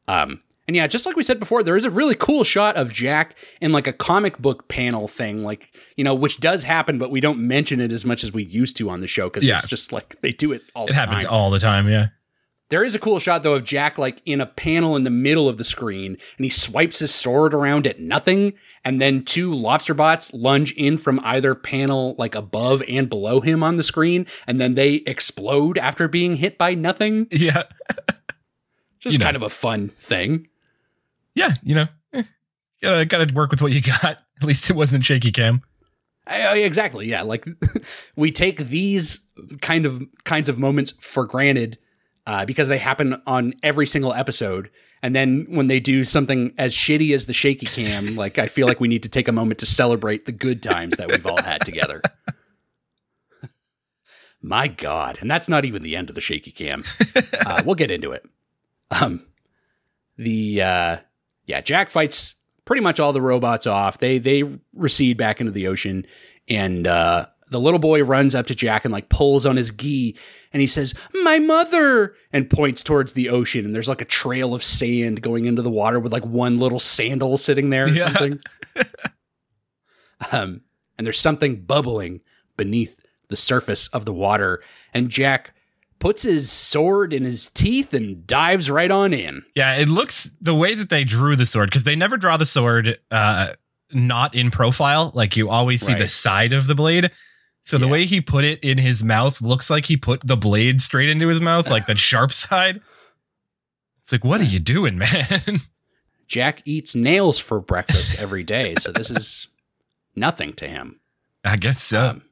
Um, 0.09 0.41
and 0.67 0.75
yeah, 0.77 0.87
just 0.87 1.05
like 1.05 1.17
we 1.17 1.23
said 1.23 1.39
before, 1.39 1.63
there 1.63 1.77
is 1.77 1.85
a 1.85 1.91
really 1.91 2.15
cool 2.15 2.45
shot 2.45 2.77
of 2.77 2.93
Jack 2.93 3.37
in 3.61 3.73
like 3.73 3.87
a 3.87 3.93
comic 3.93 4.39
book 4.39 4.69
panel 4.69 5.07
thing, 5.09 5.43
like, 5.45 5.73
you 5.97 6.05
know, 6.05 6.15
which 6.15 6.39
does 6.41 6.63
happen, 6.63 6.97
but 6.97 7.11
we 7.11 7.21
don't 7.21 7.39
mention 7.41 7.81
it 7.81 7.93
as 7.93 8.05
much 8.05 8.25
as 8.25 8.33
we 8.33 8.43
used 8.45 8.77
to 8.79 8.89
on 8.89 9.01
the 9.01 9.07
show 9.07 9.29
because 9.29 9.45
Yeah. 9.45 9.59
it's 9.59 9.67
just 9.69 9.93
like 9.93 10.21
they 10.23 10.33
do 10.33 10.53
it 10.53 10.63
all 10.75 10.87
it 10.87 10.93
happens 10.95 11.25
time. 11.25 11.33
all 11.33 11.51
the 11.51 11.59
time. 11.59 11.89
Yeah. 11.89 12.09
There 12.71 12.85
is 12.85 12.95
a 12.95 12.99
cool 13.01 13.19
shot 13.19 13.43
though 13.43 13.55
of 13.55 13.65
Jack 13.65 13.99
like 13.99 14.23
in 14.25 14.41
a 14.41 14.47
panel 14.47 14.95
in 14.97 15.03
the 15.03 15.11
middle 15.11 15.49
of 15.49 15.59
the 15.59 15.65
screen 15.65 16.17
and 16.37 16.45
he 16.45 16.51
swipes 16.51 17.01
his 17.01 17.13
sword 17.13 17.53
around 17.53 17.87
at 17.87 17.99
nothing 18.01 18.53
and 18.85 19.01
then 19.01 19.25
two 19.25 19.53
lobster 19.53 19.93
bots 19.93 20.33
lunge 20.33 20.73
in 20.73 20.97
from 20.97 21.21
either 21.25 21.55
panel 21.57 22.15
like 22.17 22.35
above 22.37 22.81
and 22.89 23.09
below 23.11 23.41
him 23.41 23.63
on 23.65 23.77
the 23.77 23.83
screen 23.83 24.25
and 24.47 24.61
then 24.61 24.75
they 24.77 24.95
explode 25.07 25.79
after 25.79 26.07
being 26.09 26.37
hit 26.37 26.57
by 26.59 26.75
nothing. 26.75 27.27
Yeah. 27.33 27.65
Just 29.01 29.15
You 29.15 29.19
know. 29.19 29.25
kind 29.25 29.37
of 29.37 29.43
a 29.43 29.49
fun 29.51 29.89
thing. 29.89 30.47
Yeah. 31.35 31.55
You 31.63 31.75
know, 31.75 31.87
eh, 32.13 32.23
uh, 32.85 33.05
got 33.05 33.27
to 33.29 33.35
work 33.35 33.51
with 33.51 33.63
what 33.63 33.73
you 33.73 33.81
got. 33.81 34.05
At 34.41 34.45
least 34.45 34.71
it 34.71 34.75
wasn't 34.75 35.05
shaky 35.05 35.33
cam. 35.33 35.63
I- 36.27 36.43
I- 36.43 36.57
exactly. 36.59 37.07
Yeah. 37.09 37.23
Like 37.23 37.47
we 38.17 38.31
take 38.31 38.59
these 38.69 39.21
kind 39.61 39.87
of 39.87 40.03
kinds 40.25 40.49
of 40.49 40.59
moments 40.59 40.93
for 41.01 41.27
granted 41.27 41.79
uh, 42.31 42.45
because 42.45 42.69
they 42.69 42.79
happen 42.79 43.21
on 43.27 43.53
every 43.65 43.89
single 43.89 44.15
episode. 44.15 44.71
And 45.03 45.17
then 45.17 45.47
when 45.49 45.67
they 45.67 45.81
do 45.81 46.05
something 46.05 46.55
as 46.59 46.73
shitty 46.73 47.13
as 47.13 47.27
the 47.27 47.33
shaky 47.33 47.67
cam, 47.67 48.15
like 48.15 48.39
I 48.39 48.47
feel 48.47 48.69
like 48.69 48.79
we 48.79 48.87
need 48.87 49.03
to 49.03 49.09
take 49.09 49.27
a 49.27 49.33
moment 49.33 49.59
to 49.59 49.67
celebrate 49.67 50.27
the 50.27 50.33
good 50.33 50.63
times 50.63 50.97
that 50.97 51.09
we've 51.09 51.27
all 51.27 51.43
had 51.43 51.65
together. 51.65 52.01
My 54.41 54.69
God. 54.69 55.19
And 55.21 55.29
that's 55.29 55.49
not 55.49 55.65
even 55.65 55.83
the 55.83 55.97
end 55.97 56.09
of 56.09 56.15
the 56.15 56.21
shaky 56.21 56.53
cam. 56.53 56.85
Uh, 57.45 57.63
we'll 57.67 57.75
get 57.75 57.91
into 57.91 58.13
it. 58.13 58.25
Um, 58.93 59.27
the, 60.17 60.63
uh, 60.63 60.97
yeah, 61.47 61.61
Jack 61.63 61.91
fights 61.91 62.37
pretty 62.65 62.81
much 62.81 63.01
all 63.01 63.13
the 63.13 63.21
robots 63.21 63.67
off. 63.67 63.99
They 63.99 64.19
they 64.19 64.45
recede 64.73 65.17
back 65.17 65.41
into 65.41 65.51
the 65.51 65.67
ocean, 65.67 66.07
and 66.49 66.87
uh, 66.87 67.27
the 67.51 67.61
little 67.61 67.79
boy 67.81 68.03
runs 68.03 68.35
up 68.35 68.47
to 68.47 68.55
Jack 68.55 68.85
and 68.85 68.93
like 68.93 69.09
pulls 69.09 69.45
on 69.45 69.57
his 69.57 69.71
gi, 69.71 70.17
and 70.53 70.61
he 70.61 70.67
says, 70.67 70.95
"My 71.23 71.39
mother," 71.39 72.15
and 72.33 72.49
points 72.49 72.83
towards 72.83 73.13
the 73.13 73.29
ocean. 73.29 73.65
And 73.65 73.75
there's 73.75 73.89
like 73.89 74.01
a 74.01 74.05
trail 74.07 74.55
of 74.55 74.63
sand 74.63 75.21
going 75.23 75.45
into 75.47 75.63
the 75.63 75.71
water 75.71 75.99
with 76.01 76.13
like 76.13 76.25
one 76.25 76.59
little 76.59 76.81
sandal 76.81 77.37
sitting 77.37 77.71
there 77.71 77.85
or 77.85 77.89
Yeah. 77.89 78.07
something. 78.13 78.41
um, 80.33 80.61
and 80.99 81.07
there's 81.07 81.19
something 81.19 81.57
bubbling 81.63 82.21
beneath 82.57 83.05
the 83.29 83.37
surface 83.37 83.89
of 83.89 84.05
the 84.05 84.13
water, 84.13 84.63
and 84.93 85.09
Jack 85.09 85.55
puts 85.99 86.23
his 86.23 86.51
sword 86.51 87.13
in 87.13 87.25
his 87.25 87.49
teeth 87.51 87.93
and 87.93 88.27
dives 88.27 88.71
right 88.71 88.91
on 88.91 89.13
in. 89.13 89.45
Yeah, 89.55 89.77
it 89.77 89.89
looks 89.89 90.31
the 90.41 90.55
way 90.55 90.75
that 90.75 90.89
they 90.89 91.05
drew 91.05 91.37
the 91.37 91.45
sword 91.47 91.69
because 91.69 91.85
they 91.85 91.95
never 91.97 92.17
draw 92.17 92.37
the 92.39 92.47
sword 92.47 92.99
uh 93.11 93.53
not 93.93 94.35
in 94.37 94.51
profile. 94.51 95.11
Like 95.15 95.37
you 95.37 95.51
always 95.51 95.85
see 95.85 95.95
the 95.95 96.07
side 96.09 96.53
of 96.53 96.67
the 96.69 96.75
blade. 96.75 97.11
So 97.71 97.79
the 97.79 97.87
Yeah. 97.87 97.93
way 97.93 98.05
he 98.05 98.21
put 98.21 98.45
it 98.45 98.59
in 98.65 98.79
his 98.79 99.05
mouth 99.05 99.41
looks 99.41 99.71
like 99.71 99.87
he 99.87 99.97
put 99.97 100.23
the 100.27 100.37
blade 100.37 100.81
straight 100.81 101.09
into 101.09 101.29
his 101.29 101.41
mouth, 101.41 101.69
like 101.71 101.87
the 101.87 101.95
sharp 102.11 102.33
side. 102.33 102.81
It's 104.03 104.11
like, 104.11 104.25
what 104.25 104.41
are 104.41 104.45
you 104.45 104.59
doing, 104.59 104.99
man? 104.99 105.61
Jack 106.27 106.63
eats 106.65 106.97
nails 106.97 107.39
for 107.39 107.61
breakfast 107.61 108.21
every 108.21 108.43
day, 108.43 108.75
so 108.79 108.91
this 108.91 109.09
is 109.09 109.47
nothing 110.17 110.53
to 110.55 110.67
him. 110.67 110.99
I 111.45 111.57
guess 111.57 111.81
so. 111.83 112.01
Um, 112.11 112.23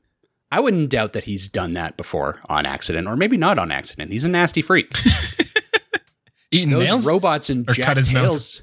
I 0.51 0.59
wouldn't 0.59 0.91
doubt 0.91 1.13
that 1.13 1.25
he's 1.25 1.47
done 1.49 1.75
that 1.75 1.97
before 1.97 2.41
on 2.49 2.67
accident, 2.67 3.07
or 3.07 3.15
maybe 3.17 3.37
not 3.37 3.59
on 3.61 3.71
accident. 3.71 4.11
He's 4.11 4.25
a 4.25 4.29
nasty 4.29 4.61
freak. 4.63 4.93
Eating 6.51 6.71
Those 6.71 6.85
nails. 6.85 7.07
robots 7.07 7.51
and 7.51 7.69
Or 7.69 7.75
Jack 7.75 7.87
cut 7.87 7.97
his 7.97 8.11
mouth? 8.11 8.61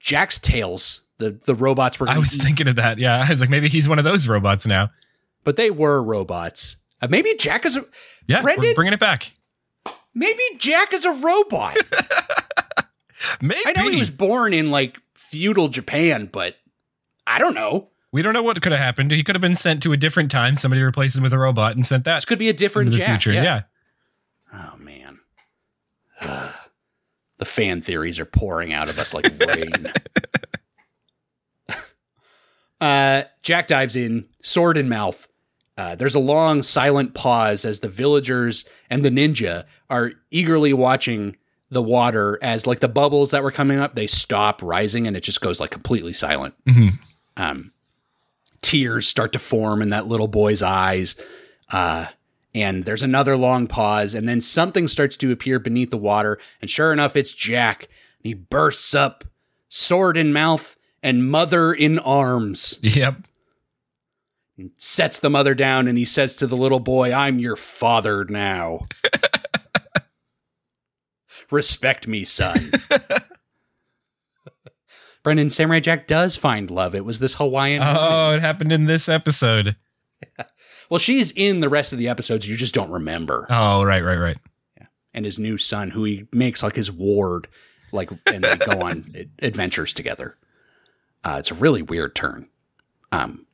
Jack's 0.00 0.38
tails. 0.38 1.00
The 1.18 1.30
the 1.46 1.54
robots 1.54 2.00
were. 2.00 2.08
I 2.08 2.18
was 2.18 2.34
eat- 2.34 2.42
thinking 2.42 2.66
of 2.68 2.76
that. 2.76 2.98
Yeah, 2.98 3.24
I 3.24 3.30
was 3.30 3.40
like, 3.40 3.48
maybe 3.50 3.68
he's 3.68 3.88
one 3.88 3.98
of 3.98 4.04
those 4.04 4.26
robots 4.26 4.66
now. 4.66 4.90
But 5.44 5.56
they 5.56 5.70
were 5.70 6.02
robots. 6.02 6.76
Uh, 7.00 7.08
maybe 7.10 7.34
Jack 7.38 7.64
is 7.66 7.76
a 7.76 7.84
Yeah, 8.26 8.42
Brendan? 8.42 8.64
we're 8.70 8.74
bringing 8.74 8.92
it 8.94 9.00
back. 9.00 9.32
maybe 10.14 10.42
Jack 10.58 10.92
is 10.92 11.04
a 11.04 11.12
robot. 11.12 11.76
Maybe 13.40 13.60
I 13.66 13.72
know 13.76 13.88
he 13.88 13.98
was 13.98 14.10
born 14.10 14.52
in 14.52 14.72
like 14.72 14.98
feudal 15.14 15.68
Japan, 15.68 16.28
but 16.32 16.56
I 17.24 17.38
don't 17.38 17.54
know. 17.54 17.90
We 18.10 18.20
don't 18.20 18.32
know 18.34 18.42
what 18.42 18.60
could 18.60 18.72
have 18.72 18.80
happened. 18.80 19.12
He 19.12 19.22
could 19.22 19.36
have 19.36 19.40
been 19.40 19.54
sent 19.54 19.80
to 19.84 19.92
a 19.92 19.96
different 19.96 20.30
time. 20.32 20.56
Somebody 20.56 20.82
replaced 20.82 21.16
him 21.16 21.22
with 21.22 21.32
a 21.32 21.38
robot 21.38 21.76
and 21.76 21.86
sent 21.86 22.04
that 22.04 22.16
This 22.16 22.24
could 22.24 22.40
be 22.40 22.48
a 22.48 22.52
different 22.52 22.90
Jack. 22.90 23.06
future. 23.22 23.32
yeah. 23.32 23.42
yeah. 24.52 24.72
Oh 24.72 24.76
man. 24.76 25.20
the 27.38 27.44
fan 27.44 27.80
theories 27.80 28.18
are 28.18 28.24
pouring 28.24 28.72
out 28.72 28.88
of 28.90 28.98
us 28.98 29.14
like 29.14 29.26
rain. 29.38 29.92
uh, 32.80 33.22
Jack 33.42 33.66
dives 33.68 33.96
in, 33.96 34.26
sword 34.42 34.76
in 34.76 34.88
mouth. 34.88 35.28
Uh, 35.76 35.94
there's 35.94 36.14
a 36.14 36.20
long, 36.20 36.62
silent 36.62 37.14
pause 37.14 37.64
as 37.64 37.80
the 37.80 37.88
villagers 37.88 38.64
and 38.90 39.04
the 39.04 39.10
ninja 39.10 39.64
are 39.88 40.12
eagerly 40.30 40.72
watching 40.72 41.36
the 41.70 41.82
water 41.82 42.38
as, 42.42 42.66
like, 42.66 42.80
the 42.80 42.88
bubbles 42.88 43.30
that 43.30 43.42
were 43.42 43.50
coming 43.50 43.78
up, 43.78 43.94
they 43.94 44.06
stop 44.06 44.62
rising 44.62 45.06
and 45.06 45.16
it 45.16 45.22
just 45.22 45.40
goes, 45.40 45.58
like, 45.60 45.70
completely 45.70 46.12
silent. 46.12 46.54
Mhm. 46.66 46.98
Um, 47.38 47.72
tears 48.60 49.08
start 49.08 49.32
to 49.32 49.38
form 49.38 49.80
in 49.80 49.88
that 49.90 50.06
little 50.06 50.28
boy's 50.28 50.62
eyes. 50.62 51.16
Uh, 51.70 52.06
and 52.54 52.84
there's 52.84 53.02
another 53.02 53.34
long 53.34 53.66
pause, 53.66 54.14
and 54.14 54.28
then 54.28 54.42
something 54.42 54.86
starts 54.86 55.16
to 55.16 55.32
appear 55.32 55.58
beneath 55.58 55.88
the 55.90 55.96
water. 55.96 56.38
And 56.60 56.68
sure 56.70 56.92
enough, 56.92 57.16
it's 57.16 57.32
Jack. 57.32 57.84
And 58.18 58.24
he 58.28 58.34
bursts 58.34 58.94
up, 58.94 59.24
sword 59.70 60.18
in 60.18 60.34
mouth 60.34 60.76
and 61.02 61.30
mother 61.30 61.72
in 61.72 61.98
arms. 61.98 62.78
Yep. 62.82 63.16
And 64.62 64.70
sets 64.76 65.18
the 65.18 65.28
mother 65.28 65.56
down, 65.56 65.88
and 65.88 65.98
he 65.98 66.04
says 66.04 66.36
to 66.36 66.46
the 66.46 66.56
little 66.56 66.78
boy, 66.78 67.12
I'm 67.12 67.40
your 67.40 67.56
father 67.56 68.24
now. 68.24 68.82
Respect 71.50 72.06
me, 72.06 72.24
son. 72.24 72.56
Brendan, 75.24 75.50
Samurai 75.50 75.80
Jack 75.80 76.06
does 76.06 76.36
find 76.36 76.70
love. 76.70 76.94
It 76.94 77.04
was 77.04 77.18
this 77.18 77.34
Hawaiian. 77.34 77.82
Oh, 77.84 78.34
it 78.34 78.40
happened 78.40 78.70
in 78.72 78.86
this 78.86 79.08
episode. 79.08 79.76
Well, 80.90 80.98
she's 80.98 81.32
in 81.32 81.60
the 81.60 81.70
rest 81.70 81.94
of 81.94 81.98
the 81.98 82.08
episodes. 82.08 82.46
You 82.46 82.54
just 82.54 82.74
don't 82.74 82.90
remember. 82.90 83.46
Oh, 83.48 83.82
right, 83.82 84.04
right, 84.04 84.18
right. 84.18 84.36
Yeah. 84.78 84.86
and 85.14 85.24
his 85.24 85.38
new 85.38 85.56
son, 85.56 85.88
who 85.88 86.04
he 86.04 86.26
makes 86.32 86.62
like 86.62 86.74
his 86.74 86.92
ward. 86.92 87.48
like, 87.92 88.10
and 88.26 88.44
they 88.44 88.56
go 88.56 88.78
on 88.82 89.06
adventures 89.38 89.94
together. 89.94 90.36
Uh, 91.24 91.36
it's 91.38 91.50
a 91.50 91.54
really 91.54 91.80
weird 91.80 92.14
turn. 92.14 92.46
Um, 93.10 93.46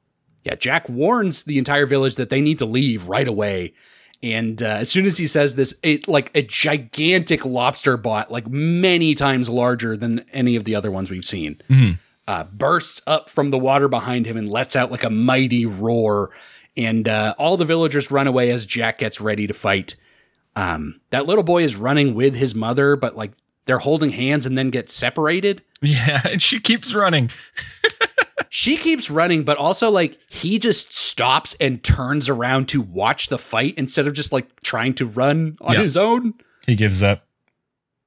yeah, 0.44 0.54
Jack 0.54 0.88
warns 0.88 1.44
the 1.44 1.58
entire 1.58 1.86
village 1.86 2.14
that 2.16 2.30
they 2.30 2.40
need 2.40 2.58
to 2.58 2.64
leave 2.66 3.08
right 3.08 3.28
away. 3.28 3.74
And 4.22 4.62
uh, 4.62 4.66
as 4.66 4.90
soon 4.90 5.06
as 5.06 5.16
he 5.16 5.26
says 5.26 5.54
this, 5.54 5.74
it 5.82 6.08
like 6.08 6.30
a 6.34 6.42
gigantic 6.42 7.44
lobster 7.44 7.96
bot, 7.96 8.32
like 8.32 8.48
many 8.48 9.14
times 9.14 9.48
larger 9.48 9.96
than 9.96 10.24
any 10.32 10.56
of 10.56 10.64
the 10.64 10.74
other 10.74 10.90
ones 10.90 11.10
we've 11.10 11.24
seen, 11.24 11.60
uh, 12.26 12.44
bursts 12.52 13.00
up 13.06 13.30
from 13.30 13.50
the 13.50 13.58
water 13.58 13.86
behind 13.88 14.26
him 14.26 14.36
and 14.36 14.50
lets 14.50 14.74
out 14.74 14.90
like 14.90 15.04
a 15.04 15.10
mighty 15.10 15.66
roar. 15.66 16.30
And 16.76 17.08
uh, 17.08 17.34
all 17.38 17.56
the 17.56 17.64
villagers 17.64 18.10
run 18.10 18.26
away 18.26 18.50
as 18.50 18.66
Jack 18.66 18.98
gets 18.98 19.20
ready 19.20 19.46
to 19.46 19.54
fight. 19.54 19.94
Um, 20.56 21.00
that 21.10 21.26
little 21.26 21.44
boy 21.44 21.62
is 21.62 21.76
running 21.76 22.14
with 22.14 22.34
his 22.34 22.54
mother, 22.54 22.96
but 22.96 23.16
like 23.16 23.32
they're 23.66 23.78
holding 23.78 24.10
hands 24.10 24.46
and 24.46 24.58
then 24.58 24.70
get 24.70 24.88
separated. 24.88 25.62
Yeah, 25.80 26.22
and 26.28 26.42
she 26.42 26.58
keeps 26.58 26.92
running. 26.94 27.30
She 28.50 28.76
keeps 28.76 29.10
running, 29.10 29.42
but 29.44 29.56
also 29.58 29.90
like 29.90 30.18
he 30.30 30.58
just 30.58 30.92
stops 30.92 31.54
and 31.60 31.82
turns 31.82 32.28
around 32.28 32.68
to 32.68 32.80
watch 32.80 33.28
the 33.28 33.38
fight 33.38 33.74
instead 33.76 34.06
of 34.06 34.12
just 34.14 34.32
like 34.32 34.60
trying 34.60 34.94
to 34.94 35.06
run 35.06 35.56
on 35.60 35.74
Yeah. 35.74 35.82
his 35.82 35.96
own. 35.96 36.34
He 36.66 36.74
gives 36.76 37.02
up. 37.02 37.26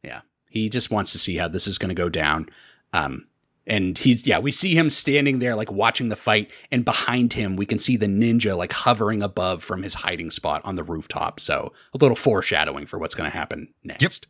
Yeah. 0.03 0.21
He 0.49 0.69
just 0.69 0.89
wants 0.91 1.11
to 1.11 1.19
see 1.19 1.35
how 1.35 1.47
this 1.47 1.67
is 1.67 1.77
going 1.77 1.89
to 1.89 1.95
go 1.95 2.09
down. 2.09 2.47
Um, 2.93 3.27
and 3.67 3.97
he's, 3.97 4.25
yeah, 4.25 4.39
we 4.39 4.51
see 4.51 4.75
him 4.75 4.89
standing 4.89 5.39
there, 5.39 5.55
like 5.55 5.71
watching 5.71 6.09
the 6.09 6.15
fight. 6.15 6.51
And 6.71 6.83
behind 6.83 7.33
him, 7.33 7.55
we 7.55 7.65
can 7.65 7.77
see 7.79 7.95
the 7.97 8.07
ninja 8.07 8.57
like 8.57 8.73
hovering 8.73 9.21
above 9.21 9.63
from 9.63 9.83
his 9.83 9.93
hiding 9.93 10.31
spot 10.31 10.61
on 10.65 10.75
the 10.75 10.83
rooftop. 10.83 11.39
So 11.39 11.71
a 11.93 11.97
little 11.97 12.15
foreshadowing 12.15 12.85
for 12.87 12.97
what's 12.97 13.15
going 13.15 13.29
to 13.29 13.37
happen 13.37 13.73
next. 13.83 14.27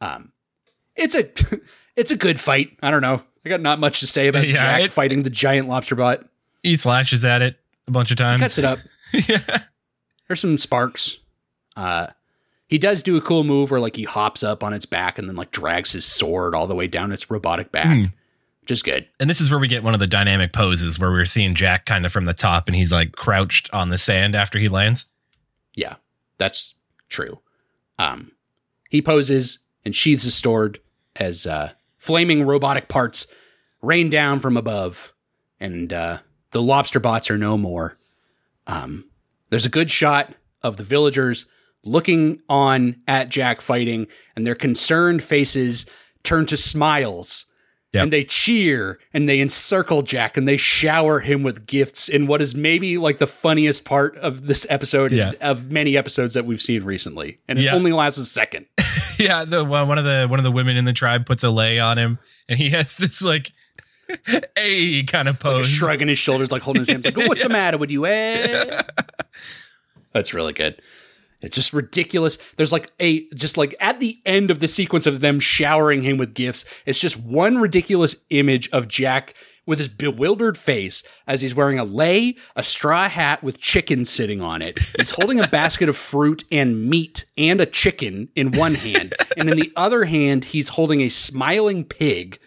Um, 0.00 0.32
it's 0.96 1.14
a, 1.14 1.28
it's 1.96 2.10
a 2.10 2.16
good 2.16 2.40
fight. 2.40 2.76
I 2.82 2.90
don't 2.90 3.02
know. 3.02 3.22
I 3.44 3.48
got 3.50 3.60
not 3.60 3.78
much 3.78 4.00
to 4.00 4.06
say 4.06 4.28
about 4.28 4.46
Yeah, 4.46 4.54
Jack 4.54 4.80
it- 4.84 4.90
fighting 4.90 5.22
the 5.22 5.30
giant 5.30 5.68
lobster 5.68 5.94
bot. 5.94 6.24
He 6.62 6.76
slashes 6.76 7.24
at 7.24 7.42
it 7.42 7.56
a 7.86 7.90
bunch 7.90 8.10
of 8.10 8.16
times. 8.16 8.40
Cuts 8.40 8.58
it 8.58 8.64
up. 8.64 8.78
yeah. 9.12 9.38
There's 10.28 10.40
some 10.40 10.56
sparks. 10.56 11.18
Uh, 11.76 12.06
he 12.68 12.78
does 12.78 13.02
do 13.02 13.16
a 13.16 13.20
cool 13.20 13.44
move 13.44 13.70
where 13.70 13.80
like 13.80 13.96
he 13.96 14.04
hops 14.04 14.42
up 14.42 14.64
on 14.64 14.72
its 14.72 14.86
back 14.86 15.18
and 15.18 15.28
then 15.28 15.36
like 15.36 15.50
drags 15.50 15.92
his 15.92 16.04
sword 16.06 16.54
all 16.54 16.66
the 16.66 16.74
way 16.74 16.86
down 16.86 17.12
its 17.12 17.30
robotic 17.30 17.70
back, 17.70 17.86
Hmm. 17.94 18.04
which 18.62 18.70
is 18.70 18.82
good. 18.82 19.06
And 19.20 19.28
this 19.28 19.40
is 19.42 19.50
where 19.50 19.60
we 19.60 19.68
get 19.68 19.82
one 19.82 19.92
of 19.92 20.00
the 20.00 20.06
dynamic 20.06 20.54
poses 20.54 20.98
where 20.98 21.10
we're 21.10 21.26
seeing 21.26 21.54
Jack 21.54 21.84
kind 21.84 22.06
of 22.06 22.12
from 22.12 22.24
the 22.24 22.32
top 22.32 22.66
and 22.66 22.74
he's 22.74 22.90
like 22.92 23.12
crouched 23.12 23.68
on 23.74 23.90
the 23.90 23.98
sand 23.98 24.34
after 24.34 24.58
he 24.58 24.68
lands. 24.70 25.04
Yeah, 25.74 25.96
that's 26.38 26.74
true. 27.10 27.40
Um, 27.98 28.32
he 28.88 29.02
poses 29.02 29.58
and 29.84 29.94
sheathes 29.94 30.22
his 30.24 30.34
sword 30.34 30.80
as 31.16 31.46
uh, 31.46 31.72
flaming 32.04 32.42
robotic 32.42 32.86
parts 32.86 33.26
rain 33.80 34.10
down 34.10 34.38
from 34.38 34.58
above, 34.58 35.14
and 35.58 35.90
uh, 35.90 36.18
the 36.50 36.60
lobster 36.60 37.00
bots 37.00 37.30
are 37.30 37.38
no 37.38 37.56
more. 37.56 37.96
Um, 38.66 39.08
there's 39.48 39.64
a 39.64 39.70
good 39.70 39.90
shot 39.90 40.34
of 40.62 40.76
the 40.76 40.84
villagers 40.84 41.46
looking 41.82 42.42
on 42.46 42.96
at 43.08 43.30
Jack 43.30 43.62
fighting, 43.62 44.06
and 44.36 44.46
their 44.46 44.54
concerned 44.54 45.22
faces 45.22 45.86
turn 46.24 46.44
to 46.44 46.58
smiles. 46.58 47.46
Yep. 47.94 48.02
And 48.02 48.12
they 48.12 48.24
cheer 48.24 48.98
and 49.14 49.28
they 49.28 49.40
encircle 49.40 50.02
Jack 50.02 50.36
and 50.36 50.46
they 50.48 50.56
shower 50.56 51.20
him 51.20 51.42
with 51.44 51.66
gifts 51.66 52.08
in 52.08 52.26
what 52.26 52.42
is 52.42 52.54
maybe 52.54 52.98
like 52.98 53.18
the 53.18 53.26
funniest 53.26 53.84
part 53.84 54.16
of 54.18 54.46
this 54.48 54.66
episode 54.68 55.12
Yeah. 55.12 55.32
of 55.40 55.70
many 55.70 55.96
episodes 55.96 56.34
that 56.34 56.44
we've 56.44 56.60
seen 56.60 56.82
recently. 56.84 57.38
And 57.48 57.58
it 57.58 57.62
Yeah. 57.62 57.74
only 57.74 57.92
lasts 57.92 58.18
a 58.18 58.24
second. 58.24 58.66
yeah, 59.18 59.44
the 59.44 59.64
one 59.64 59.86
one 59.88 59.98
of 59.98 60.04
the 60.04 60.26
one 60.28 60.40
of 60.40 60.44
the 60.44 60.50
women 60.50 60.76
in 60.76 60.84
the 60.84 60.92
tribe 60.92 61.24
puts 61.24 61.44
a 61.44 61.50
lei 61.50 61.78
on 61.78 61.96
him 61.96 62.18
and 62.48 62.58
he 62.58 62.70
has 62.70 62.96
this 62.98 63.22
like 63.22 63.52
a 64.56 65.02
kind 65.04 65.28
of 65.28 65.38
pose. 65.38 65.66
shrugging 65.68 66.08
his 66.08 66.18
shoulders, 66.18 66.50
like 66.52 66.62
holding 66.62 66.80
his 66.80 66.88
hands, 66.88 67.04
like, 67.04 67.16
"What's 67.28 67.42
the 67.42 67.48
matter 67.48 67.78
with 67.78 67.90
you?" 67.90 68.04
Eh? 68.06 68.82
That's 70.12 70.34
really 70.34 70.52
good. 70.52 70.80
It's 71.44 71.54
just 71.54 71.72
ridiculous. 71.72 72.38
There's 72.56 72.72
like 72.72 72.90
a 73.00 73.28
just 73.30 73.56
like 73.56 73.74
at 73.80 74.00
the 74.00 74.18
end 74.24 74.50
of 74.50 74.58
the 74.58 74.68
sequence 74.68 75.06
of 75.06 75.20
them 75.20 75.40
showering 75.40 76.02
him 76.02 76.16
with 76.16 76.34
gifts, 76.34 76.64
it's 76.86 77.00
just 77.00 77.18
one 77.18 77.58
ridiculous 77.58 78.16
image 78.30 78.68
of 78.70 78.88
Jack 78.88 79.34
with 79.66 79.78
his 79.78 79.88
bewildered 79.88 80.58
face 80.58 81.02
as 81.26 81.40
he's 81.40 81.54
wearing 81.54 81.78
a 81.78 81.84
lei, 81.84 82.34
a 82.54 82.62
straw 82.62 83.08
hat 83.08 83.42
with 83.42 83.58
chicken 83.58 84.04
sitting 84.04 84.42
on 84.42 84.60
it. 84.60 84.78
He's 84.98 85.10
holding 85.10 85.40
a 85.40 85.48
basket 85.48 85.88
of 85.88 85.96
fruit 85.96 86.44
and 86.52 86.88
meat 86.88 87.24
and 87.38 87.60
a 87.60 87.66
chicken 87.66 88.28
in 88.36 88.52
one 88.52 88.74
hand, 88.74 89.14
and 89.36 89.48
in 89.48 89.56
the 89.56 89.72
other 89.74 90.04
hand, 90.04 90.44
he's 90.44 90.68
holding 90.68 91.00
a 91.00 91.08
smiling 91.08 91.84
pig 91.84 92.38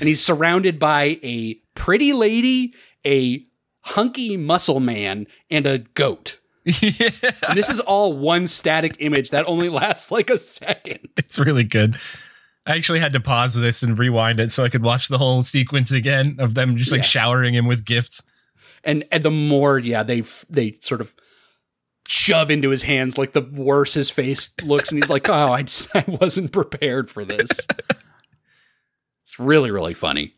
and 0.00 0.08
he's 0.08 0.24
surrounded 0.24 0.78
by 0.78 1.18
a 1.22 1.54
pretty 1.74 2.12
lady, 2.12 2.74
a 3.06 3.46
hunky 3.80 4.36
muscle 4.36 4.80
man, 4.80 5.26
and 5.50 5.66
a 5.66 5.78
goat. 5.78 6.38
Yeah, 6.66 7.10
And 7.48 7.56
this 7.56 7.68
is 7.70 7.80
all 7.80 8.12
one 8.12 8.46
static 8.46 8.96
image 9.00 9.30
that 9.30 9.46
only 9.48 9.68
lasts 9.68 10.10
like 10.10 10.30
a 10.30 10.36
second. 10.38 11.08
it's 11.16 11.38
really 11.38 11.64
good. 11.64 11.96
I 12.66 12.74
actually 12.76 12.98
had 12.98 13.12
to 13.12 13.20
pause 13.20 13.54
this 13.54 13.82
and 13.84 13.96
rewind 13.98 14.40
it 14.40 14.50
so 14.50 14.64
I 14.64 14.68
could 14.68 14.82
watch 14.82 15.06
the 15.08 15.18
whole 15.18 15.42
sequence 15.44 15.92
again 15.92 16.36
of 16.40 16.54
them 16.54 16.76
just 16.76 16.90
like 16.90 16.98
Yeah. 17.00 17.04
showering 17.04 17.54
him 17.54 17.66
with 17.66 17.84
gifts. 17.84 18.22
And 18.82 19.04
and 19.12 19.22
the 19.22 19.30
more, 19.30 19.78
yeah, 19.78 20.02
they 20.02 20.22
they 20.50 20.76
sort 20.80 21.00
of 21.00 21.14
shove 22.08 22.50
into 22.50 22.70
his 22.70 22.82
hands, 22.82 23.18
like 23.18 23.32
the 23.32 23.42
worse 23.42 23.94
his 23.94 24.10
face 24.10 24.50
looks, 24.62 24.90
and 24.90 24.98
he's 25.02 25.10
like, 25.10 25.28
"Oh, 25.28 25.52
I 25.52 25.62
just, 25.62 25.94
I 25.94 26.04
wasn't 26.06 26.52
prepared 26.52 27.10
for 27.10 27.24
this." 27.24 27.66
it's 29.22 29.38
really 29.38 29.70
really 29.70 29.94
funny. 29.94 30.34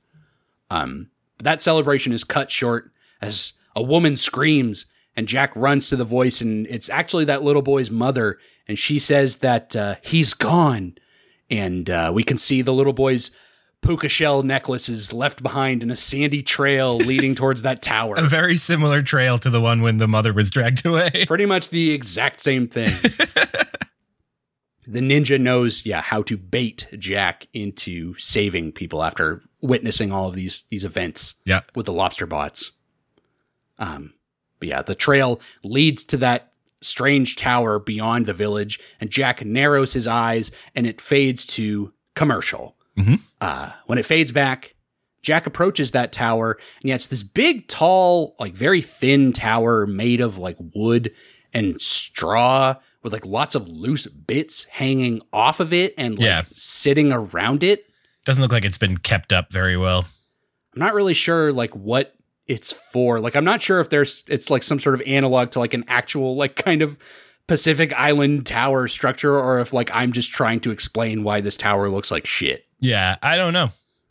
Um, 0.71 1.11
but 1.39 1.45
that 1.45 1.63
celebration 1.63 2.13
is 2.13 2.25
cut 2.25 2.51
short 2.51 2.91
as 3.23 3.55
a 3.77 3.83
woman 3.83 4.17
screams, 4.17 4.87
and 5.19 5.27
Jack 5.27 5.51
runs 5.57 5.89
to 5.89 5.97
the 5.97 6.05
voice, 6.05 6.41
and 6.41 6.65
it's 6.69 6.89
actually 6.89 7.25
that 7.25 7.43
little 7.43 7.61
boy's 7.61 7.91
mother, 7.91 8.39
and 8.69 8.79
she 8.79 9.01
says 9.01 9.39
that 9.39 9.75
uh, 9.75 9.97
he's 10.01 10.33
gone, 10.33 10.97
and 11.51 11.91
uh, 11.91 12.13
we 12.15 12.23
can 12.23 12.37
see 12.37 12.63
the 12.63 12.73
little 12.73 12.93
boy's 12.93 13.33
puka 13.83 14.09
shell 14.09 14.45
necklace 14.45 14.89
is 14.89 15.13
left 15.13 15.43
behind 15.43 15.83
in 15.83 15.91
a 15.91 15.97
sandy 15.97 16.41
trail 16.41 16.97
leading 16.99 17.35
towards 17.35 17.63
that 17.63 17.83
tower. 17.83 18.15
A 18.17 18.23
very 18.23 18.57
similar 18.57 19.03
trail 19.03 19.39
to 19.39 19.51
the 19.51 19.61
one 19.61 19.83
when 19.83 19.97
the 19.97 20.07
mother 20.07 20.33
was 20.33 20.53
dragged 20.53 20.87
away. 20.87 21.11
Pretty 21.27 21.47
much 21.47 21.71
the 21.71 21.91
exact 21.91 22.41
same 22.41 22.69
thing. 22.69 22.87
the 24.87 25.01
ninja 25.01 25.41
knows, 25.41 25.85
yeah, 25.85 26.01
how 26.01 26.23
to 26.23 26.37
bait 26.37 26.87
Jack 26.97 27.49
into 27.53 28.17
saving 28.19 28.71
people 28.71 29.03
after 29.03 29.43
witnessing 29.61 30.13
all 30.13 30.29
of 30.29 30.37
these 30.37 30.63
these 30.71 30.85
events 30.85 31.35
Yeah. 31.45 31.63
with 31.75 31.87
the 31.87 31.93
lobster 31.93 32.27
bots. 32.27 32.71
Um, 33.81 34.13
but 34.61 34.69
yeah, 34.69 34.83
the 34.83 34.95
trail 34.95 35.41
leads 35.65 36.05
to 36.05 36.17
that 36.19 36.53
strange 36.81 37.37
tower 37.37 37.79
beyond 37.79 38.27
the 38.27 38.33
village, 38.35 38.79
and 39.01 39.11
Jack 39.11 39.45
narrows 39.45 39.93
his 39.93 40.07
eyes, 40.07 40.51
and 40.75 40.87
it 40.87 41.01
fades 41.01 41.45
to 41.47 41.93
commercial. 42.15 42.77
Mhm. 42.97 43.21
Uh, 43.41 43.71
when 43.87 43.99
it 43.99 44.07
fades 44.07 44.33
back, 44.33 44.75
Jack 45.23 45.47
approaches 45.47 45.91
that 45.91 46.13
tower, 46.13 46.53
and 46.81 46.89
yeah, 46.89 46.95
it's 46.95 47.09
this 47.09 47.23
big, 47.25 47.67
tall, 47.69 48.37
like 48.39 48.55
very 48.55 48.81
thin 48.81 49.33
tower 49.33 49.87
made 49.87 50.21
of 50.21 50.39
like 50.39 50.57
wood 50.75 51.13
and 51.53 51.81
straw 51.81 52.77
with 53.03 53.13
like 53.13 53.25
lots 53.27 53.55
of 53.55 53.67
loose 53.69 54.07
bits 54.07 54.65
hanging 54.65 55.21
off 55.33 55.61
of 55.61 55.73
it 55.73 55.95
and 55.99 56.15
like 56.19 56.25
Yeah. 56.25 56.43
sitting 56.53 57.13
around 57.13 57.63
it. 57.63 57.87
Doesn't 58.25 58.43
look 58.43 58.53
like 58.53 58.65
it's 58.65 58.79
been 58.79 58.99
kept 58.99 59.33
up 59.33 59.53
very 59.53 59.77
well. 59.77 60.07
I'm 60.75 60.81
not 60.81 60.95
really 60.95 61.15
sure 61.15 61.53
like 61.53 61.75
what 61.75 62.15
it's 62.49 62.73
for. 62.73 63.21
Like 63.21 63.37
I'm 63.37 63.45
not 63.45 63.63
sure 63.63 63.79
if 63.79 63.91
there's 63.91 64.25
it's 64.29 64.51
like 64.51 64.63
some 64.63 64.81
sort 64.81 64.95
of 64.95 65.03
analog 65.07 65.51
to 65.51 65.61
like 65.61 65.75
an 65.75 65.85
actual 65.87 66.35
like 66.35 66.57
kind 66.57 66.83
of 66.83 66.99
Pacific 67.47 67.93
Island 67.93 68.47
tower 68.47 68.89
structure 68.89 69.39
or 69.39 69.61
if 69.61 69.73
like 69.73 69.91
I'm 69.95 70.13
just 70.13 70.33
trying 70.33 70.61
to 70.61 70.71
explain 70.71 71.23
why 71.23 71.41
this 71.41 71.57
tower 71.57 71.89
looks 71.89 72.11
like 72.11 72.27
shit. 72.27 72.67
Yeah, 72.81 73.17
I 73.23 73.37
don't 73.37 73.53
know. 73.53 73.71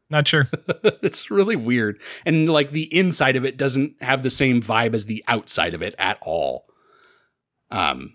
Not 0.09 0.27
sure. 0.27 0.47
it's 1.03 1.29
really 1.29 1.55
weird. 1.55 1.99
And 2.25 2.49
like 2.49 2.71
the 2.71 2.95
inside 2.95 3.35
of 3.35 3.43
it 3.43 3.57
doesn't 3.57 4.01
have 4.01 4.23
the 4.23 4.29
same 4.29 4.61
vibe 4.61 4.93
as 4.93 5.05
the 5.05 5.23
outside 5.27 5.73
of 5.73 5.81
it 5.81 5.95
at 5.97 6.17
all. 6.21 6.65
Um 7.71 8.13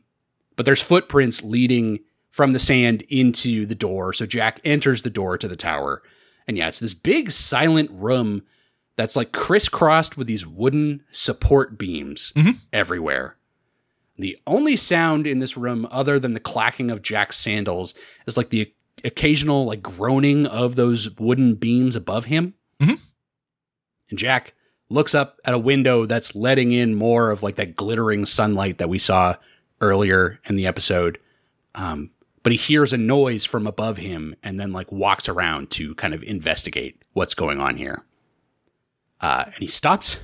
but 0.56 0.66
there's 0.66 0.82
footprints 0.82 1.42
leading 1.42 2.00
from 2.30 2.52
the 2.52 2.58
sand 2.58 3.02
into 3.08 3.66
the 3.66 3.74
door. 3.74 4.12
So 4.12 4.24
Jack 4.26 4.60
enters 4.64 5.02
the 5.02 5.10
door 5.10 5.36
to 5.36 5.48
the 5.48 5.56
tower. 5.56 6.02
And 6.46 6.56
yeah, 6.56 6.68
it's 6.68 6.80
this 6.80 6.94
big 6.94 7.30
silent 7.30 7.90
room 7.92 8.42
that's 8.96 9.16
like 9.16 9.32
crisscrossed 9.32 10.16
with 10.16 10.26
these 10.26 10.46
wooden 10.46 11.02
support 11.10 11.78
beams 11.78 12.32
Mhm. 12.36 12.58
everywhere. 12.72 13.36
The 14.18 14.36
only 14.46 14.76
sound 14.76 15.26
in 15.26 15.38
this 15.38 15.56
room, 15.56 15.88
other 15.90 16.18
than 16.18 16.34
the 16.34 16.40
clacking 16.40 16.90
of 16.90 17.02
Jack's 17.02 17.38
sandals, 17.38 17.94
is 18.26 18.36
like 18.36 18.50
the 18.50 18.72
occasional 19.04 19.64
like 19.64 19.82
groaning 19.82 20.46
of 20.46 20.76
those 20.76 21.10
wooden 21.18 21.54
beams 21.54 21.96
above 21.96 22.26
him. 22.26 22.54
Mhm. 22.80 22.98
And 24.10 24.18
Jack 24.18 24.54
looks 24.90 25.14
up 25.14 25.40
at 25.44 25.54
a 25.54 25.58
window 25.58 26.04
that's 26.04 26.34
letting 26.34 26.70
in 26.72 26.94
more 26.94 27.30
of 27.30 27.42
like 27.42 27.56
that 27.56 27.74
glittering 27.74 28.26
sunlight 28.26 28.76
that 28.78 28.90
we 28.90 28.98
saw 28.98 29.36
earlier 29.80 30.38
in 30.44 30.54
the 30.56 30.66
episode. 30.66 31.18
Um, 31.74 32.10
but 32.42 32.52
he 32.52 32.58
hears 32.58 32.92
a 32.92 32.98
noise 32.98 33.44
from 33.46 33.66
above 33.66 33.96
him 33.96 34.36
and 34.42 34.60
then 34.60 34.72
like 34.72 34.92
walks 34.92 35.28
around 35.28 35.70
to 35.70 35.94
kind 35.94 36.12
of 36.12 36.22
investigate 36.22 37.02
what's 37.14 37.34
going 37.34 37.58
on 37.60 37.76
here. 37.76 38.04
Uh, 39.22 39.44
and 39.46 39.54
he 39.56 39.68
stops 39.68 40.18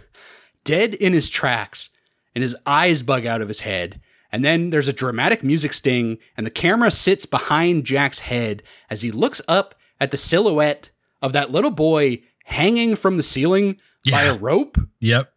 dead 0.64 0.94
in 0.94 1.12
his 1.12 1.30
tracks 1.30 1.88
and 2.34 2.42
his 2.42 2.54
eyes 2.66 3.02
bug 3.02 3.24
out 3.24 3.40
of 3.40 3.48
his 3.48 3.60
head. 3.60 4.00
And 4.30 4.44
then 4.44 4.68
there's 4.70 4.88
a 4.88 4.92
dramatic 4.92 5.42
music 5.42 5.72
sting, 5.72 6.18
and 6.36 6.44
the 6.44 6.50
camera 6.50 6.90
sits 6.90 7.24
behind 7.24 7.84
Jack's 7.86 8.18
head 8.18 8.62
as 8.90 9.00
he 9.00 9.10
looks 9.10 9.40
up 9.48 9.74
at 10.00 10.10
the 10.10 10.18
silhouette 10.18 10.90
of 11.22 11.32
that 11.32 11.50
little 11.50 11.70
boy 11.70 12.20
hanging 12.44 12.94
from 12.96 13.16
the 13.16 13.22
ceiling 13.22 13.80
by 14.10 14.24
a 14.24 14.34
rope. 14.34 14.76
Yep. 15.00 15.32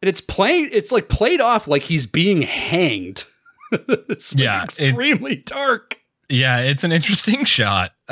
And 0.00 0.08
it's 0.08 0.20
playing, 0.22 0.70
it's 0.72 0.92
like 0.92 1.08
played 1.10 1.40
off 1.42 1.68
like 1.68 1.82
he's 1.82 2.06
being 2.06 2.40
hanged. 2.42 3.24
it's 3.72 4.34
like 4.34 4.42
Yeah, 4.44 4.62
it- 4.62 4.64
extremely 4.80 5.36
dark. 5.36 5.98
Yeah, 6.30 6.58
it's 6.60 6.84
an 6.84 6.92
interesting 6.92 7.44
shot. 7.44 7.92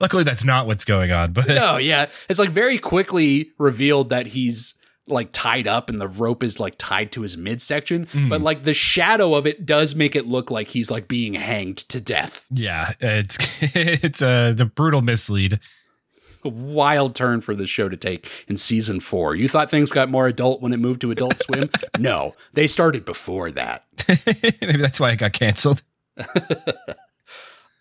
Luckily, 0.00 0.24
that's 0.24 0.44
not 0.44 0.66
what's 0.66 0.84
going 0.84 1.12
on. 1.12 1.32
But 1.32 1.48
No, 1.48 1.76
yeah. 1.76 2.06
It's 2.28 2.38
like 2.38 2.50
very 2.50 2.78
quickly 2.78 3.50
revealed 3.58 4.10
that 4.10 4.26
he's 4.26 4.74
like 5.06 5.28
tied 5.32 5.66
up 5.66 5.90
and 5.90 6.00
the 6.00 6.08
rope 6.08 6.42
is 6.42 6.58
like 6.58 6.74
tied 6.78 7.12
to 7.12 7.20
his 7.22 7.36
midsection. 7.36 8.06
Mm. 8.06 8.28
But 8.30 8.40
like 8.40 8.62
the 8.62 8.72
shadow 8.72 9.34
of 9.34 9.46
it 9.46 9.66
does 9.66 9.94
make 9.94 10.16
it 10.16 10.26
look 10.26 10.50
like 10.50 10.68
he's 10.68 10.90
like 10.90 11.08
being 11.08 11.34
hanged 11.34 11.78
to 11.90 12.00
death. 12.00 12.46
yeah, 12.50 12.92
it's 13.00 13.36
it's 13.60 14.22
a 14.22 14.52
the 14.56 14.64
brutal 14.64 15.02
mislead. 15.02 15.60
A 16.46 16.48
wild 16.50 17.14
turn 17.14 17.40
for 17.40 17.54
the 17.54 17.66
show 17.66 17.88
to 17.88 17.96
take 17.96 18.30
in 18.48 18.58
season 18.58 19.00
four. 19.00 19.34
You 19.34 19.48
thought 19.48 19.70
things 19.70 19.90
got 19.90 20.10
more 20.10 20.26
adult 20.26 20.60
when 20.60 20.74
it 20.74 20.76
moved 20.78 21.00
to 21.00 21.10
Adult 21.10 21.40
Swim? 21.40 21.70
No, 21.98 22.34
they 22.52 22.66
started 22.66 23.06
before 23.06 23.50
that. 23.52 23.84
Maybe 24.60 24.76
that's 24.76 25.00
why 25.00 25.12
it 25.12 25.16
got 25.16 25.32
canceled. 25.32 25.82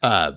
uh, 0.02 0.34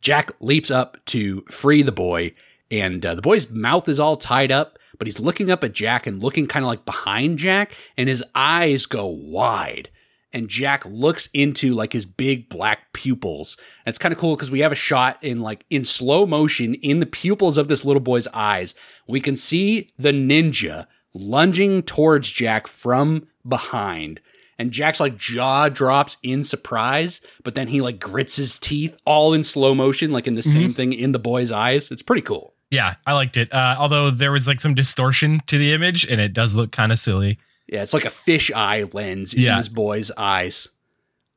Jack 0.00 0.30
leaps 0.40 0.70
up 0.70 0.98
to 1.06 1.42
free 1.50 1.82
the 1.82 1.92
boy, 1.92 2.32
and 2.70 3.04
uh, 3.04 3.14
the 3.14 3.22
boy's 3.22 3.50
mouth 3.50 3.88
is 3.88 3.98
all 3.98 4.16
tied 4.16 4.52
up, 4.52 4.78
but 4.98 5.06
he's 5.06 5.20
looking 5.20 5.50
up 5.50 5.64
at 5.64 5.72
Jack 5.72 6.06
and 6.06 6.22
looking 6.22 6.46
kind 6.46 6.64
of 6.64 6.68
like 6.68 6.84
behind 6.84 7.38
Jack, 7.38 7.72
and 7.96 8.08
his 8.08 8.22
eyes 8.34 8.86
go 8.86 9.06
wide. 9.06 9.90
And 10.32 10.48
Jack 10.48 10.84
looks 10.84 11.28
into 11.32 11.72
like 11.72 11.94
his 11.94 12.04
big 12.04 12.50
black 12.50 12.92
pupils. 12.92 13.56
And 13.86 13.90
it's 13.90 13.98
kind 13.98 14.12
of 14.12 14.18
cool 14.18 14.36
because 14.36 14.50
we 14.50 14.60
have 14.60 14.72
a 14.72 14.76
shot 14.76 15.18
in 15.22 15.40
like 15.40 15.64
in 15.70 15.84
slow 15.84 16.26
motion 16.26 16.74
in 16.74 17.00
the 17.00 17.06
pupils 17.06 17.56
of 17.56 17.68
this 17.68 17.82
little 17.82 18.00
boy's 18.00 18.28
eyes. 18.28 18.74
We 19.06 19.22
can 19.22 19.36
see 19.36 19.90
the 19.98 20.12
ninja 20.12 20.86
lunging 21.14 21.82
towards 21.82 22.30
Jack 22.30 22.66
from 22.66 23.26
behind 23.46 24.20
and 24.58 24.70
Jack's 24.72 25.00
like 25.00 25.16
jaw 25.16 25.68
drops 25.68 26.16
in 26.22 26.42
surprise, 26.44 27.20
but 27.44 27.54
then 27.54 27.68
he 27.68 27.80
like 27.80 28.00
grits 28.00 28.36
his 28.36 28.58
teeth 28.58 28.96
all 29.04 29.32
in 29.34 29.42
slow 29.44 29.74
motion, 29.74 30.10
like 30.10 30.26
in 30.26 30.34
the 30.34 30.42
same 30.42 30.74
thing 30.74 30.92
in 30.92 31.12
the 31.12 31.18
boy's 31.18 31.50
eyes. 31.52 31.90
It's 31.90 32.02
pretty 32.02 32.22
cool. 32.22 32.54
Yeah, 32.70 32.96
I 33.06 33.14
liked 33.14 33.36
it. 33.36 33.52
Uh, 33.52 33.76
although 33.78 34.10
there 34.10 34.32
was 34.32 34.46
like 34.46 34.60
some 34.60 34.74
distortion 34.74 35.40
to 35.46 35.56
the 35.58 35.72
image, 35.72 36.04
and 36.06 36.20
it 36.20 36.32
does 36.34 36.54
look 36.56 36.70
kind 36.72 36.92
of 36.92 36.98
silly. 36.98 37.38
Yeah, 37.66 37.82
it's 37.82 37.94
like 37.94 38.04
a 38.04 38.10
fish 38.10 38.50
eye 38.54 38.84
lens 38.92 39.32
in 39.34 39.42
Yeah. 39.42 39.56
this 39.58 39.68
boy's 39.68 40.10
eyes. 40.16 40.68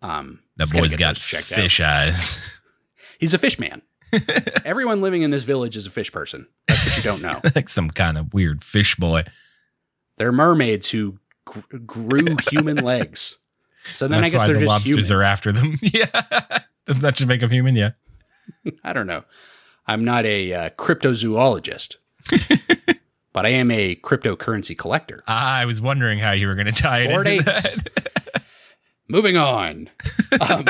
Um, 0.02 0.40
That 0.58 0.72
boy's 0.72 0.96
got 0.96 1.16
checked 1.16 1.52
out. 1.52 1.56
fish 1.60 1.80
eyes. 1.80 2.40
He's 3.20 3.34
a 3.34 3.38
fish 3.38 3.60
man. 3.60 3.82
Everyone 4.66 5.00
living 5.02 5.22
in 5.22 5.30
this 5.32 5.44
village 5.44 5.76
is 5.78 5.86
a 5.86 5.92
fish 5.92 6.12
person. 6.12 6.48
That's 6.68 6.86
what 6.86 6.98
you 6.98 7.04
don't 7.04 7.22
know. 7.22 7.40
like 7.56 7.70
some 7.70 7.90
kind 7.92 8.18
of 8.18 8.34
weird 8.34 8.64
fish 8.64 8.96
boy. 8.96 9.24
They're 10.18 10.32
mermaids 10.34 10.90
who 10.90 11.18
gr- 11.46 11.78
grew 11.86 12.36
human 12.50 12.78
legs. 12.84 13.38
So 13.94 14.08
then 14.08 14.24
I 14.24 14.30
guess 14.30 14.46
they're 14.46 14.54
the 14.54 14.60
just 14.62 14.70
lobsters 14.70 14.90
humans. 14.90 15.12
are 15.12 15.24
after 15.24 15.52
them. 15.52 15.78
yeah, 15.82 16.06
doesn't 16.86 17.02
that 17.02 17.16
just 17.16 17.28
make 17.28 17.42
them 17.42 17.50
human? 17.50 17.76
Yeah. 17.76 17.92
I 18.84 18.94
don't 18.94 19.08
know. 19.08 19.24
I'm 19.88 20.06
not 20.06 20.26
a 20.26 20.54
uh, 20.54 20.70
cryptozoologist, 20.72 21.96
but 23.34 23.46
I 23.46 23.50
am 23.50 23.72
a 23.72 23.96
cryptocurrency 23.96 24.78
collector. 24.78 25.24
I 25.28 25.66
was 25.66 25.82
wondering 25.82 26.20
how 26.20 26.32
you 26.32 26.48
were 26.48 26.56
going 26.56 26.68
to 26.68 26.72
tie 26.72 27.00
it 27.00 27.08
Bored 27.10 27.28
into 27.28 27.50
apes. 27.50 27.82
that. 27.82 28.44
Moving 29.08 29.36
on. 29.38 29.90
Um, 30.40 30.66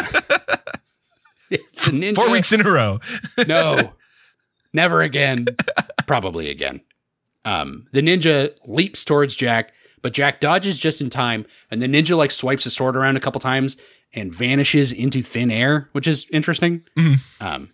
the 1.49 1.59
ninja. 1.91 2.15
Four 2.15 2.31
weeks 2.31 2.51
in 2.53 2.61
a 2.65 2.71
row. 2.71 2.99
No, 3.47 3.93
never 4.73 5.01
again. 5.01 5.47
Probably 6.07 6.49
again. 6.49 6.81
Um, 7.43 7.87
the 7.91 8.01
ninja 8.01 8.55
leaps 8.65 9.03
towards 9.03 9.35
Jack, 9.35 9.73
but 10.01 10.13
Jack 10.13 10.39
dodges 10.39 10.79
just 10.79 11.01
in 11.01 11.09
time, 11.09 11.45
and 11.69 11.81
the 11.81 11.87
ninja 11.87 12.17
like 12.17 12.31
swipes 12.31 12.63
his 12.63 12.75
sword 12.75 12.95
around 12.97 13.17
a 13.17 13.21
couple 13.21 13.39
times 13.41 13.77
and 14.13 14.33
vanishes 14.33 14.91
into 14.91 15.21
thin 15.21 15.49
air, 15.51 15.89
which 15.93 16.07
is 16.07 16.27
interesting. 16.31 16.83
Mhm. 16.97 17.19
Um, 17.39 17.69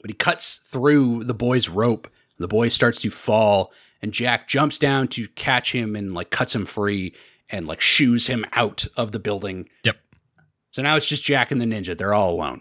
but 0.00 0.10
he 0.10 0.14
cuts 0.14 0.60
through 0.64 1.24
the 1.24 1.34
boy's 1.34 1.68
rope. 1.68 2.08
The 2.38 2.48
boy 2.48 2.68
starts 2.68 3.00
to 3.02 3.10
fall, 3.10 3.72
and 4.00 4.12
Jack 4.12 4.48
jumps 4.48 4.78
down 4.78 5.08
to 5.08 5.28
catch 5.28 5.72
him 5.72 5.96
and 5.96 6.12
like 6.12 6.30
cuts 6.30 6.54
him 6.54 6.64
free 6.66 7.14
and 7.50 7.66
like 7.66 7.80
shoos 7.80 8.26
him 8.28 8.44
out 8.52 8.86
of 8.96 9.12
the 9.12 9.18
building. 9.18 9.68
Yep. 9.84 9.96
So 10.70 10.82
now 10.82 10.96
it's 10.96 11.08
just 11.08 11.24
Jack 11.24 11.50
and 11.50 11.60
the 11.60 11.64
ninja. 11.66 11.96
They're 11.96 12.14
all 12.14 12.32
alone. 12.32 12.60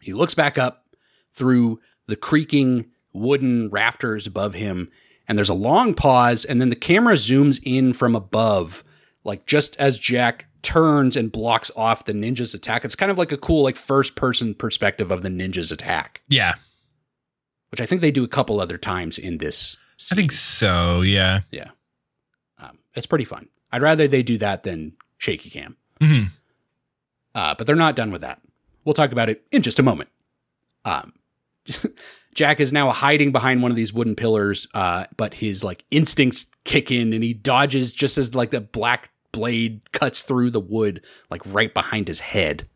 He 0.00 0.12
looks 0.12 0.34
back 0.34 0.58
up 0.58 0.86
through 1.34 1.80
the 2.08 2.16
creaking 2.16 2.90
wooden 3.12 3.70
rafters 3.70 4.26
above 4.26 4.54
him, 4.54 4.90
and 5.32 5.38
there's 5.38 5.48
a 5.48 5.54
long 5.54 5.94
pause, 5.94 6.44
and 6.44 6.60
then 6.60 6.68
the 6.68 6.76
camera 6.76 7.14
zooms 7.14 7.58
in 7.64 7.94
from 7.94 8.14
above, 8.14 8.84
like 9.24 9.46
just 9.46 9.74
as 9.78 9.98
Jack 9.98 10.44
turns 10.60 11.16
and 11.16 11.32
blocks 11.32 11.70
off 11.74 12.04
the 12.04 12.12
ninja's 12.12 12.52
attack. 12.52 12.84
It's 12.84 12.94
kind 12.94 13.10
of 13.10 13.16
like 13.16 13.32
a 13.32 13.38
cool, 13.38 13.62
like 13.62 13.76
first 13.76 14.14
person 14.14 14.54
perspective 14.54 15.10
of 15.10 15.22
the 15.22 15.30
ninja's 15.30 15.72
attack, 15.72 16.20
Yeah, 16.28 16.52
which 17.70 17.80
I 17.80 17.86
think 17.86 18.02
they 18.02 18.10
do 18.10 18.24
a 18.24 18.28
couple 18.28 18.60
other 18.60 18.76
times 18.76 19.16
in 19.16 19.38
this. 19.38 19.78
I 20.10 20.14
think 20.16 20.32
so. 20.32 21.00
Yeah. 21.00 21.40
Yeah. 21.50 21.70
Um, 22.58 22.78
it's 22.94 23.06
pretty 23.06 23.24
fun. 23.24 23.48
I'd 23.72 23.80
rather 23.80 24.06
they 24.06 24.22
do 24.22 24.36
that 24.36 24.64
than 24.64 24.92
shaky 25.16 25.48
cam. 25.48 25.78
Mhm. 25.98 26.28
Uh, 27.34 27.54
but 27.56 27.66
they're 27.66 27.74
not 27.74 27.96
done 27.96 28.10
with 28.12 28.20
that. 28.20 28.42
We'll 28.84 28.92
talk 28.92 29.12
about 29.12 29.30
it 29.30 29.46
in 29.50 29.62
just 29.62 29.78
a 29.78 29.82
moment. 29.82 30.10
Um, 30.84 31.14
Jack 32.34 32.60
is 32.60 32.72
now 32.72 32.90
hiding 32.90 33.30
behind 33.30 33.62
one 33.62 33.70
of 33.70 33.76
these 33.76 33.92
wooden 33.92 34.16
pillars, 34.16 34.66
uh, 34.74 35.04
but 35.16 35.34
his 35.34 35.62
like 35.62 35.84
instincts 35.90 36.46
kick 36.64 36.90
in 36.90 37.12
and 37.12 37.22
he 37.22 37.34
dodges 37.34 37.92
just 37.92 38.16
as 38.16 38.34
like 38.34 38.50
the 38.50 38.60
black 38.60 39.10
blade 39.32 39.80
cuts 39.92 40.22
through 40.22 40.50
the 40.50 40.60
wood, 40.60 41.04
like 41.30 41.42
right 41.46 41.72
behind 41.74 42.08
his 42.08 42.20
head. 42.20 42.66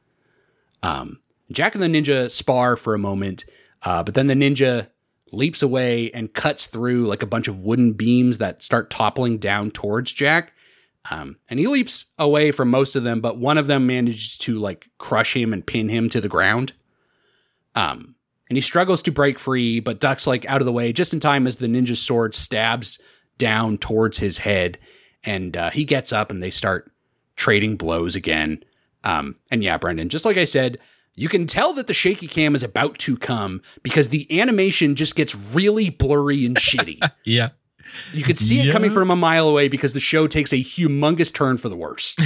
Um, 0.82 1.20
Jack 1.52 1.74
and 1.74 1.82
the 1.82 1.88
ninja 1.88 2.30
spar 2.30 2.76
for 2.76 2.94
a 2.94 2.98
moment, 2.98 3.44
uh, 3.82 4.02
but 4.02 4.14
then 4.14 4.26
the 4.26 4.34
ninja 4.34 4.88
leaps 5.32 5.62
away 5.62 6.10
and 6.12 6.32
cuts 6.32 6.66
through 6.66 7.06
like 7.06 7.22
a 7.22 7.26
bunch 7.26 7.48
of 7.48 7.60
wooden 7.60 7.92
beams 7.92 8.38
that 8.38 8.62
start 8.62 8.90
toppling 8.90 9.38
down 9.38 9.70
towards 9.70 10.12
Jack. 10.12 10.52
Um, 11.10 11.36
and 11.48 11.60
he 11.60 11.66
leaps 11.66 12.06
away 12.18 12.50
from 12.50 12.70
most 12.70 12.96
of 12.96 13.04
them, 13.04 13.20
but 13.20 13.38
one 13.38 13.58
of 13.58 13.68
them 13.68 13.86
manages 13.86 14.36
to 14.38 14.58
like 14.58 14.88
crush 14.98 15.36
him 15.36 15.52
and 15.52 15.64
pin 15.64 15.88
him 15.88 16.08
to 16.10 16.20
the 16.20 16.28
ground. 16.28 16.72
Um, 17.74 18.15
and 18.48 18.56
he 18.56 18.60
struggles 18.60 19.02
to 19.02 19.10
break 19.12 19.38
free, 19.38 19.80
but 19.80 20.00
ducks 20.00 20.26
like 20.26 20.44
out 20.46 20.60
of 20.60 20.66
the 20.66 20.72
way 20.72 20.92
just 20.92 21.12
in 21.14 21.20
time 21.20 21.46
as 21.46 21.56
the 21.56 21.66
ninja's 21.66 22.00
sword 22.00 22.34
stabs 22.34 22.98
down 23.38 23.78
towards 23.78 24.18
his 24.18 24.38
head. 24.38 24.78
And 25.24 25.56
uh, 25.56 25.70
he 25.70 25.84
gets 25.84 26.12
up 26.12 26.30
and 26.30 26.42
they 26.42 26.50
start 26.50 26.90
trading 27.36 27.76
blows 27.76 28.14
again. 28.16 28.62
Um, 29.04 29.36
and 29.50 29.62
yeah, 29.62 29.78
Brendan, 29.78 30.08
just 30.08 30.24
like 30.24 30.36
I 30.36 30.44
said, 30.44 30.78
you 31.14 31.28
can 31.28 31.46
tell 31.46 31.72
that 31.74 31.86
the 31.86 31.94
shaky 31.94 32.28
cam 32.28 32.54
is 32.54 32.62
about 32.62 32.98
to 32.98 33.16
come 33.16 33.62
because 33.82 34.10
the 34.10 34.40
animation 34.40 34.94
just 34.94 35.16
gets 35.16 35.34
really 35.34 35.90
blurry 35.90 36.44
and 36.46 36.56
shitty. 36.56 36.98
Yeah. 37.24 37.50
You 38.12 38.24
could 38.24 38.36
see 38.36 38.58
it 38.58 38.66
Yeah. 38.66 38.72
coming 38.72 38.90
from 38.90 39.12
a 39.12 39.16
mile 39.16 39.48
away 39.48 39.68
because 39.68 39.92
the 39.92 40.00
show 40.00 40.26
takes 40.26 40.52
a 40.52 40.56
humongous 40.56 41.32
turn 41.32 41.56
for 41.56 41.68
the 41.68 41.76
worse. 41.76 42.16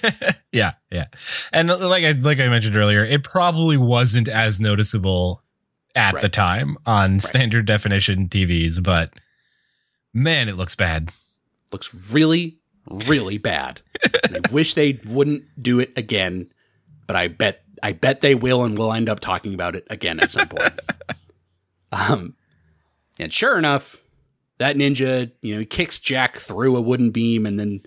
yeah, 0.52 0.72
yeah. 0.90 1.06
And 1.54 1.68
like 1.68 2.04
I 2.04 2.12
like 2.12 2.38
I 2.38 2.48
mentioned 2.48 2.76
earlier, 2.76 3.02
it 3.02 3.24
probably 3.24 3.78
wasn't 3.78 4.28
as 4.28 4.60
noticeable 4.60 5.42
at 5.96 6.14
Right. 6.14 6.22
the 6.22 6.28
time 6.28 6.76
on 6.86 7.18
standard 7.18 7.66
definition 7.66 8.28
TVs, 8.28 8.82
but 8.82 9.12
man, 10.14 10.48
it 10.48 10.56
looks 10.56 10.74
bad. 10.74 11.10
Looks 11.72 11.92
really, 12.12 12.58
really 12.88 13.38
bad. 13.38 13.80
I 14.24 14.40
wish 14.52 14.74
they 14.74 15.00
wouldn't 15.06 15.42
do 15.60 15.80
it 15.80 15.92
again, 15.96 16.52
but 17.06 17.16
I 17.16 17.28
bet 17.28 17.62
I 17.82 17.92
bet 17.92 18.20
they 18.20 18.34
will, 18.34 18.64
and 18.64 18.76
we'll 18.78 18.92
end 18.92 19.08
up 19.08 19.20
talking 19.20 19.52
about 19.54 19.74
it 19.76 19.86
again 19.90 20.20
at 20.20 20.30
some 20.30 20.48
point. 20.48 20.72
um, 21.92 22.34
and 23.18 23.32
sure 23.32 23.58
enough, 23.58 23.96
that 24.58 24.76
ninja, 24.76 25.30
you 25.42 25.54
know, 25.54 25.60
he 25.60 25.66
kicks 25.66 26.00
Jack 26.00 26.36
through 26.38 26.76
a 26.76 26.80
wooden 26.80 27.10
beam, 27.10 27.44
and 27.46 27.58
then 27.58 27.82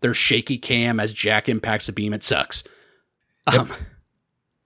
there's 0.00 0.16
shaky 0.16 0.58
cam 0.58 1.00
as 1.00 1.12
Jack 1.12 1.48
impacts 1.48 1.86
the 1.86 1.92
beam. 1.92 2.12
It 2.12 2.22
sucks. 2.22 2.64
Um, 3.46 3.70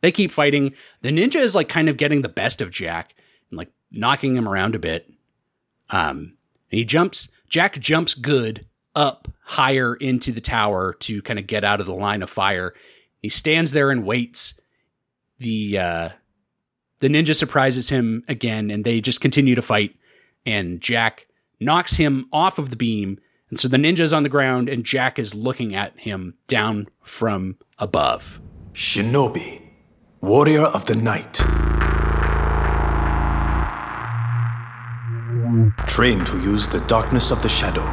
they 0.01 0.13
keep 0.13 0.31
fighting. 0.31 0.75
The 1.01 1.11
ninja 1.11 1.37
is 1.37 1.55
like 1.55 1.69
kind 1.69 1.89
of 1.89 1.97
getting 1.97 2.23
the 2.23 2.29
best 2.29 2.61
of 2.61 2.71
Jack 2.71 3.15
and 3.51 3.59
like 3.59 3.71
knocking 3.91 4.37
him 4.37 4.49
around 4.49 4.75
a 4.75 4.79
bit. 4.79 5.11
Um, 5.91 6.37
he 6.69 6.85
jumps. 6.85 7.29
Jack 7.49 7.79
jumps 7.79 8.15
good 8.15 8.67
up 8.95 9.29
higher 9.43 9.95
into 9.95 10.33
the 10.33 10.41
tower 10.41 10.95
to 10.95 11.23
kind 11.23 11.39
of 11.39 11.47
get 11.47 11.65
out 11.65 11.81
of 11.81 11.87
the 11.87 11.95
line 11.95 12.23
of 12.23 12.31
fire. 12.31 12.75
He 13.23 13.29
stands 13.29 13.73
there 13.73 13.91
and 13.91 14.05
waits. 14.05 14.55
The 15.39 15.79
uh, 15.79 16.09
the 16.99 17.09
ninja 17.09 17.35
surprises 17.35 17.89
him 17.89 18.25
again, 18.27 18.71
and 18.71 18.85
they 18.85 19.01
just 19.01 19.21
continue 19.21 19.55
to 19.55 19.63
fight. 19.63 19.95
And 20.45 20.81
Jack 20.81 21.27
knocks 21.61 21.97
him 21.97 22.29
off 22.33 22.59
of 22.59 22.71
the 22.71 22.77
beam, 22.77 23.19
and 23.51 23.61
so 23.61 23.69
the 23.69 23.77
ninja's 23.77 24.13
on 24.13 24.23
the 24.23 24.29
ground, 24.29 24.69
and 24.69 24.85
Jack 24.85 25.19
is 25.19 25.35
looking 25.35 25.75
at 25.75 25.99
him 25.99 26.35
down 26.49 26.89
from 27.03 27.57
above. 27.79 28.41
Shinobi, 28.73 29.63
warrior 30.21 30.63
of 30.63 30.87
the 30.87 30.95
night. 30.95 31.35
Trained 35.87 36.27
to 36.27 36.39
use 36.41 36.69
the 36.69 36.81
darkness 36.87 37.31
of 37.31 37.43
the 37.43 37.49
shadow. 37.49 37.85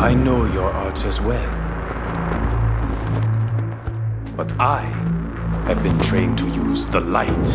I 0.00 0.14
know 0.14 0.44
your 0.46 0.70
arts 0.70 1.04
as 1.04 1.20
well. 1.20 1.50
But 4.36 4.52
I 4.60 4.80
have 5.66 5.82
been 5.82 5.98
trained 6.00 6.38
to 6.38 6.48
use 6.48 6.86
the 6.86 7.00
light. 7.00 7.46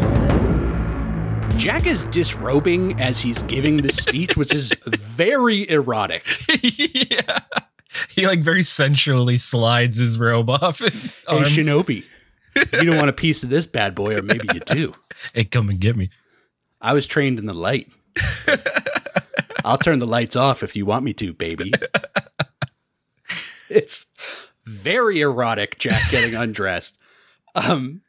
Jack 1.57 1.85
is 1.85 2.05
disrobing 2.05 2.99
as 2.99 3.19
he's 3.19 3.43
giving 3.43 3.77
this 3.77 3.97
speech, 3.97 4.37
which 4.37 4.53
is 4.53 4.71
very 4.85 5.69
erotic. 5.69 6.25
yeah. 6.61 7.39
He 8.09 8.27
like 8.27 8.41
very 8.41 8.63
sensually 8.63 9.37
slides 9.39 9.97
his 9.97 10.19
robe 10.19 10.49
off 10.61 10.79
his 10.79 11.11
Hey, 11.27 11.37
arms. 11.37 11.49
Shinobi, 11.49 12.05
you 12.73 12.83
don't 12.85 12.97
want 12.97 13.09
a 13.09 13.13
piece 13.13 13.43
of 13.43 13.49
this 13.49 13.65
bad 13.65 13.95
boy, 13.95 14.15
or 14.15 14.21
maybe 14.21 14.47
you 14.53 14.59
do. 14.59 14.93
Hey, 15.33 15.43
come 15.45 15.69
and 15.69 15.79
get 15.79 15.95
me. 15.95 16.09
I 16.81 16.93
was 16.93 17.07
trained 17.07 17.39
in 17.39 17.45
the 17.45 17.53
light. 17.53 17.91
I'll 19.65 19.77
turn 19.77 19.99
the 19.99 20.07
lights 20.07 20.35
off 20.35 20.63
if 20.63 20.75
you 20.75 20.85
want 20.85 21.03
me 21.03 21.13
to, 21.13 21.33
baby. 21.33 21.73
It's 23.69 24.05
very 24.65 25.21
erotic, 25.21 25.77
Jack 25.79 26.01
getting 26.11 26.35
undressed. 26.35 26.97
Um, 27.55 28.01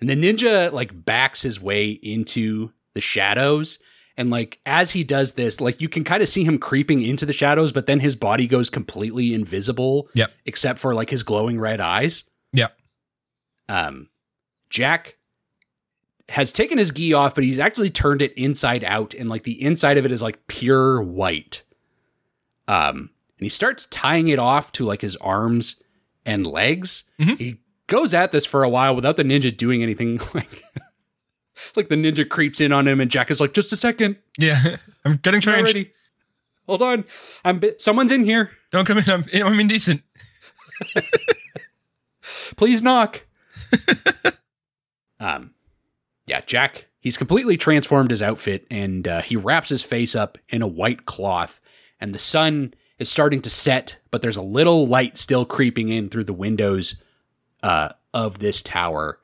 and 0.00 0.08
the 0.10 0.16
ninja 0.16 0.72
like 0.72 1.04
backs 1.04 1.42
his 1.42 1.60
way 1.60 1.90
into 1.90 2.72
the 2.94 3.00
shadows. 3.00 3.78
And 4.16 4.30
like 4.30 4.58
as 4.66 4.90
he 4.90 5.04
does 5.04 5.32
this, 5.32 5.60
like 5.60 5.80
you 5.80 5.88
can 5.88 6.04
kind 6.04 6.22
of 6.22 6.28
see 6.28 6.44
him 6.44 6.58
creeping 6.58 7.02
into 7.02 7.24
the 7.24 7.32
shadows, 7.32 7.72
but 7.72 7.86
then 7.86 8.00
his 8.00 8.14
body 8.16 8.46
goes 8.46 8.68
completely 8.70 9.32
invisible. 9.34 10.08
Yep. 10.14 10.30
Except 10.44 10.78
for 10.78 10.94
like 10.94 11.08
his 11.10 11.22
glowing 11.22 11.58
red 11.58 11.80
eyes. 11.80 12.24
Yep. 12.52 12.76
Um, 13.68 14.08
Jack 14.68 15.16
has 16.28 16.52
taken 16.52 16.78
his 16.78 16.90
gi 16.90 17.12
off, 17.14 17.34
but 17.34 17.44
he's 17.44 17.58
actually 17.58 17.90
turned 17.90 18.22
it 18.22 18.32
inside 18.34 18.84
out, 18.84 19.12
and 19.14 19.28
like 19.28 19.42
the 19.42 19.60
inside 19.62 19.98
of 19.98 20.04
it 20.06 20.12
is 20.12 20.22
like 20.22 20.46
pure 20.46 21.02
white. 21.02 21.62
Um, 22.68 23.10
and 23.38 23.44
he 23.44 23.48
starts 23.48 23.86
tying 23.86 24.28
it 24.28 24.38
off 24.38 24.72
to 24.72 24.84
like 24.84 25.00
his 25.00 25.16
arms 25.16 25.82
and 26.24 26.46
legs. 26.46 27.04
Mhm. 27.20 27.38
He 27.38 27.56
goes 27.86 28.14
at 28.14 28.30
this 28.30 28.46
for 28.46 28.62
a 28.62 28.68
while 28.68 28.94
without 28.94 29.16
the 29.16 29.24
ninja 29.24 29.54
doing 29.54 29.82
anything. 29.82 30.20
Like, 30.34 30.62
like 31.76 31.88
the 31.88 31.94
ninja 31.96 32.28
creeps 32.28 32.60
in 32.60 32.72
on 32.72 32.86
him, 32.88 33.00
and 33.00 33.10
Jack 33.10 33.30
is 33.30 33.40
like, 33.40 33.52
"Just 33.54 33.72
a 33.72 33.76
second, 33.76 34.16
Yeah. 34.38 34.76
I'm 35.04 35.16
getting 35.16 35.38
not 35.38 35.42
trained. 35.44 35.64
ready. 35.66 35.92
Hold 36.66 36.82
on, 36.82 37.04
I'm 37.44 37.58
bi- 37.58 37.74
someone's 37.78 38.12
in 38.12 38.24
here. 38.24 38.50
Don't 38.70 38.86
come 38.86 38.98
in. 38.98 39.04
I'm, 39.10 39.24
I'm 39.34 39.58
indecent. 39.60 40.02
please 42.56 42.82
knock. 42.82 43.24
um, 45.20 45.52
yeah, 46.26 46.40
Jack. 46.46 46.86
He's 47.00 47.16
completely 47.16 47.56
transformed 47.56 48.10
his 48.10 48.22
outfit, 48.22 48.64
and 48.70 49.08
uh, 49.08 49.22
he 49.22 49.34
wraps 49.36 49.68
his 49.70 49.82
face 49.82 50.14
up 50.14 50.38
in 50.48 50.62
a 50.62 50.68
white 50.68 51.04
cloth. 51.04 51.60
And 51.98 52.14
the 52.14 52.18
sun 52.20 52.74
is 52.98 53.10
starting 53.10 53.42
to 53.42 53.50
set, 53.50 53.98
but 54.12 54.22
there's 54.22 54.36
a 54.36 54.42
little 54.42 54.86
light 54.86 55.16
still 55.16 55.44
creeping 55.44 55.88
in 55.88 56.08
through 56.08 56.24
the 56.24 56.32
windows 56.32 57.02
uh, 57.62 57.90
of 58.14 58.38
this 58.38 58.62
tower. 58.62 59.18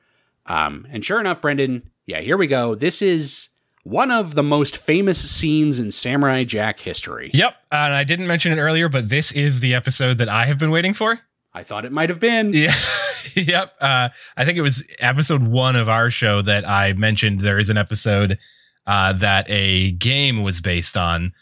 Um, 0.45 0.87
and 0.91 1.05
sure 1.05 1.21
enough, 1.21 1.39
Brendan, 1.39 1.89
yeah, 2.09 2.21
here 2.21 2.37
we 2.37 2.47
go. 2.47 2.73
This 2.73 3.03
is 3.03 3.49
one 3.83 4.09
of 4.09 4.33
the 4.33 4.41
most 4.41 4.75
famous 4.77 5.19
scenes 5.29 5.79
in 5.79 5.91
Samurai 5.91 6.43
Jack 6.43 6.79
history. 6.79 7.29
Yep. 7.35 7.55
And 7.71 7.93
I 7.93 8.03
didn't 8.03 8.25
mention 8.25 8.51
it 8.51 8.59
earlier, 8.59 8.89
but 8.89 9.09
this 9.09 9.31
is 9.31 9.59
the 9.59 9.75
episode 9.75 10.17
that 10.17 10.27
I 10.27 10.45
have 10.45 10.57
been 10.57 10.71
waiting 10.71 10.95
for. 10.95 11.19
I 11.53 11.61
thought 11.61 11.85
it 11.85 11.91
might 11.91 12.09
have 12.09 12.19
been. 12.19 12.51
Yeah. 12.51 12.73
yep. 13.35 13.75
Uh, 13.79 14.09
I 14.35 14.43
think 14.43 14.57
it 14.57 14.63
was 14.63 14.83
episode 14.97 15.43
one 15.43 15.75
of 15.75 15.87
our 15.87 16.09
show 16.09 16.41
that 16.41 16.67
I 16.67 16.93
mentioned 16.93 17.41
there 17.41 17.59
is 17.59 17.69
an 17.69 17.77
episode 17.77 18.39
uh, 18.87 19.13
that 19.13 19.45
a 19.47 19.91
game 19.91 20.41
was 20.41 20.61
based 20.61 20.97
on. 20.97 21.33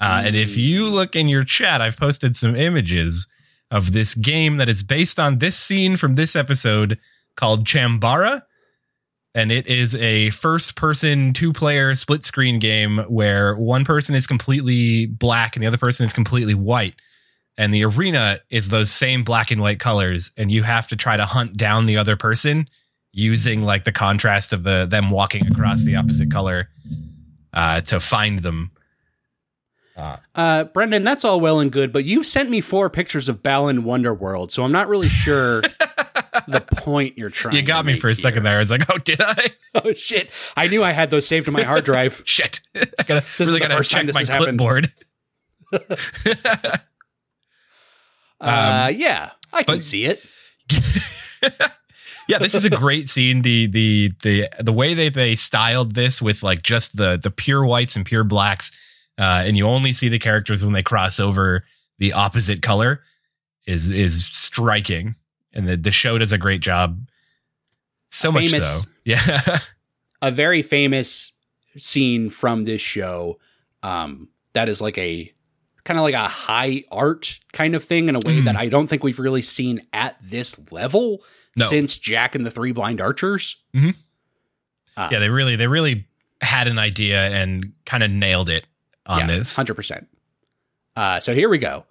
Uh, 0.00 0.22
and 0.24 0.36
if 0.36 0.56
you 0.56 0.86
look 0.86 1.14
in 1.14 1.28
your 1.28 1.44
chat, 1.44 1.82
I've 1.82 1.98
posted 1.98 2.34
some 2.34 2.56
images 2.56 3.26
of 3.70 3.92
this 3.92 4.14
game 4.14 4.56
that 4.56 4.70
is 4.70 4.82
based 4.82 5.20
on 5.20 5.38
this 5.38 5.58
scene 5.58 5.98
from 5.98 6.14
this 6.14 6.34
episode 6.34 6.98
called 7.36 7.66
Chambara. 7.66 8.42
And 9.34 9.50
it 9.50 9.66
is 9.66 9.96
a 9.96 10.30
first 10.30 10.76
person, 10.76 11.32
two 11.32 11.52
player 11.52 11.94
split 11.96 12.22
screen 12.22 12.60
game 12.60 12.98
where 13.08 13.56
one 13.56 13.84
person 13.84 14.14
is 14.14 14.26
completely 14.26 15.06
black 15.06 15.56
and 15.56 15.62
the 15.62 15.66
other 15.66 15.78
person 15.78 16.06
is 16.06 16.12
completely 16.12 16.54
white. 16.54 16.94
And 17.56 17.74
the 17.74 17.84
arena 17.84 18.40
is 18.50 18.68
those 18.68 18.90
same 18.90 19.24
black 19.24 19.50
and 19.50 19.60
white 19.60 19.80
colors 19.80 20.30
and 20.36 20.52
you 20.52 20.62
have 20.62 20.86
to 20.88 20.96
try 20.96 21.16
to 21.16 21.24
hunt 21.24 21.56
down 21.56 21.86
the 21.86 21.96
other 21.96 22.16
person 22.16 22.68
using 23.12 23.62
like 23.62 23.84
the 23.84 23.92
contrast 23.92 24.52
of 24.52 24.64
the 24.64 24.86
them 24.86 25.10
walking 25.10 25.46
across 25.46 25.84
the 25.84 25.96
opposite 25.96 26.30
color 26.30 26.68
uh, 27.52 27.80
to 27.82 28.00
find 28.00 28.40
them. 28.40 28.70
Uh, 29.96 30.16
Uh, 30.34 30.64
Brendan, 30.64 31.04
that's 31.04 31.24
all 31.24 31.40
well 31.40 31.60
and 31.60 31.70
good, 31.70 31.92
but 31.92 32.04
you've 32.04 32.26
sent 32.26 32.50
me 32.50 32.60
four 32.60 32.90
pictures 32.90 33.28
of 33.28 33.44
Balan 33.44 33.84
Wonderworld, 33.84 34.50
so 34.50 34.64
I'm 34.64 34.72
not 34.72 34.88
really 34.88 35.08
sure 35.08 35.62
the 36.48 36.60
point 36.60 37.16
you're 37.18 37.28
trying. 37.30 37.54
you 37.56 37.62
got 37.62 37.84
me 37.86 37.98
for 37.98 38.08
a 38.08 38.14
second 38.14 38.42
there 38.42 38.56
i 38.56 38.58
was 38.58 38.70
like 38.70 38.82
oh 38.90 38.98
did 38.98 39.20
i 39.20 39.48
Oh 39.84 39.92
shit! 39.92 40.30
I 40.56 40.68
knew 40.68 40.84
I 40.84 40.92
had 40.92 41.10
those 41.10 41.26
saved 41.26 41.46
to 41.46 41.50
my 41.52 41.62
hard 41.64 41.84
drive. 41.84 42.22
shit 42.26 42.60
i 42.76 42.80
gotta 43.08 43.20
This 43.26 43.40
really 43.40 43.52
the 43.54 43.58
gotta 43.60 43.74
first 43.74 43.90
time 43.90 44.06
this 44.06 44.16
has 44.16 44.28
happened. 44.28 44.58
clipboard 44.58 44.92
uh, 48.40 48.92
yeah, 48.94 49.30
I 49.52 49.62
can 49.62 49.76
but- 49.76 49.82
see 49.82 50.04
it. 50.04 50.24
yeah, 52.28 52.38
this 52.38 52.54
is 52.54 52.64
a 52.64 52.70
great 52.70 53.08
scene. 53.08 53.42
The 53.42 53.66
the 53.66 54.12
the 54.22 54.48
the 54.60 54.72
way 54.72 54.94
they 54.94 55.08
they 55.08 55.34
styled 55.34 55.94
this 55.94 56.22
with 56.22 56.42
like 56.42 56.62
just 56.62 56.96
the 56.96 57.18
the 57.22 57.30
pure 57.30 57.64
whites 57.64 57.96
and 57.96 58.06
pure 58.06 58.24
blacks, 58.24 58.70
uh, 59.18 59.42
and 59.44 59.56
you 59.56 59.66
only 59.66 59.92
see 59.92 60.08
the 60.08 60.18
characters 60.18 60.64
when 60.64 60.72
they 60.74 60.82
cross 60.82 61.20
over 61.20 61.64
the 61.98 62.12
opposite 62.12 62.62
color 62.62 63.02
is 63.66 63.90
is 63.90 64.26
striking, 64.26 65.16
and 65.54 65.66
the 65.66 65.76
the 65.76 65.90
show 65.90 66.18
does 66.18 66.32
a 66.32 66.38
great 66.38 66.60
job. 66.60 67.00
So 68.08 68.30
much 68.30 68.50
so, 68.50 68.80
yeah, 69.04 69.58
A 70.22 70.30
very 70.30 70.62
famous 70.62 71.32
scene 71.76 72.30
from 72.30 72.64
this 72.64 72.80
show. 72.80 73.38
Um, 73.82 74.28
that 74.52 74.68
is 74.68 74.80
like 74.80 74.96
a 74.98 75.32
kind 75.84 75.98
of 75.98 76.04
like 76.04 76.14
a 76.14 76.28
high 76.28 76.84
art 76.92 77.38
kind 77.52 77.74
of 77.74 77.82
thing 77.84 78.08
in 78.08 78.14
a 78.14 78.18
way 78.20 78.36
Mm. 78.40 78.44
that 78.44 78.56
I 78.56 78.68
don't 78.68 78.86
think 78.86 79.02
we've 79.02 79.18
really 79.18 79.42
seen 79.42 79.80
at 79.92 80.16
this 80.22 80.58
level 80.70 81.22
No. 81.56 81.66
since 81.66 81.98
Jack 81.98 82.34
and 82.34 82.46
the 82.46 82.50
Three 82.50 82.72
Blind 82.72 83.00
Archers. 83.00 83.56
Mhm. 83.74 83.94
Uh, 84.96 85.08
yeah. 85.10 85.18
They 85.18 85.28
really 85.28 85.56
they 85.56 85.66
really 85.66 86.06
had 86.40 86.68
an 86.68 86.78
idea 86.78 87.20
and 87.28 87.72
kind 87.84 88.02
of 88.02 88.10
nailed 88.10 88.48
it 88.48 88.64
on 89.06 89.26
this. 89.26 89.56
Hundred 89.56 89.74
percent. 89.74 90.06
Uh, 90.96 91.18
so 91.20 91.34
here 91.34 91.48
we 91.48 91.58
go. 91.58 91.84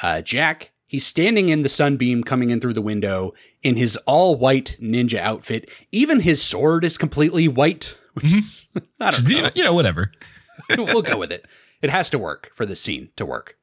Uh, 0.00 0.20
Jack, 0.22 0.70
he's 0.86 1.06
standing 1.06 1.48
in 1.48 1.62
the 1.62 1.68
sunbeam 1.68 2.22
coming 2.22 2.50
in 2.50 2.60
through 2.60 2.72
the 2.74 2.82
window 2.82 3.34
in 3.62 3.76
his 3.76 3.96
all 4.06 4.36
white 4.36 4.76
ninja 4.80 5.18
outfit. 5.18 5.68
Even 5.92 6.20
his 6.20 6.42
sword 6.42 6.84
is 6.84 6.96
completely 6.98 7.48
white, 7.48 7.98
which 8.14 8.32
is 8.32 8.68
I 9.00 9.10
don't 9.10 9.28
You 9.28 9.42
know. 9.42 9.50
you 9.54 9.64
know, 9.64 9.74
whatever. 9.74 10.12
we'll 10.76 11.02
go 11.02 11.18
with 11.18 11.32
it. 11.32 11.46
It 11.82 11.90
has 11.90 12.10
to 12.10 12.18
work 12.18 12.50
for 12.54 12.64
the 12.66 12.76
scene 12.76 13.10
to 13.16 13.26
work. 13.26 13.56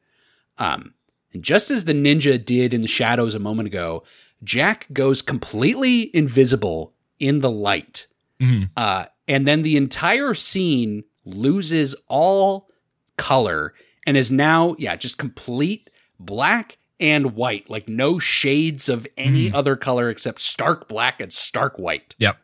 Um, 0.58 0.94
and 1.34 1.44
just 1.44 1.72
as 1.72 1.86
the 1.86 1.94
ninja 1.94 2.44
did 2.44 2.74
in 2.74 2.82
the 2.82 2.88
shadows 2.88 3.34
a 3.36 3.40
moment 3.40 3.68
ago, 3.68 4.04
Jack 4.44 4.88
goes 4.94 5.22
completely 5.22 6.16
invisible 6.16 6.94
in 7.20 7.40
the 7.40 7.50
light. 7.50 8.08
Mhm. 8.42 8.70
Uh, 8.78 9.06
and 9.28 9.48
then 9.48 9.62
the 9.62 9.78
entire 9.78 10.34
scene 10.34 11.04
loses 11.26 11.96
all 12.08 12.70
color 13.18 13.74
and 14.06 14.18
is 14.18 14.32
now, 14.32 14.76
yeah, 14.78 14.96
just 14.96 15.18
complete 15.18 15.90
black 16.20 16.78
and 17.04 17.36
white, 17.36 17.70
like 17.70 17.88
no 17.90 18.18
shades 18.18 18.88
of 18.90 19.06
any 19.18 19.52
other 19.52 19.76
color 19.76 20.10
except 20.10 20.40
stark 20.40 20.88
black 20.88 21.20
and 21.20 21.32
stark 21.34 21.78
white. 21.78 22.16
Yep. 22.18 22.38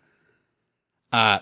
Uh, 1.11 1.39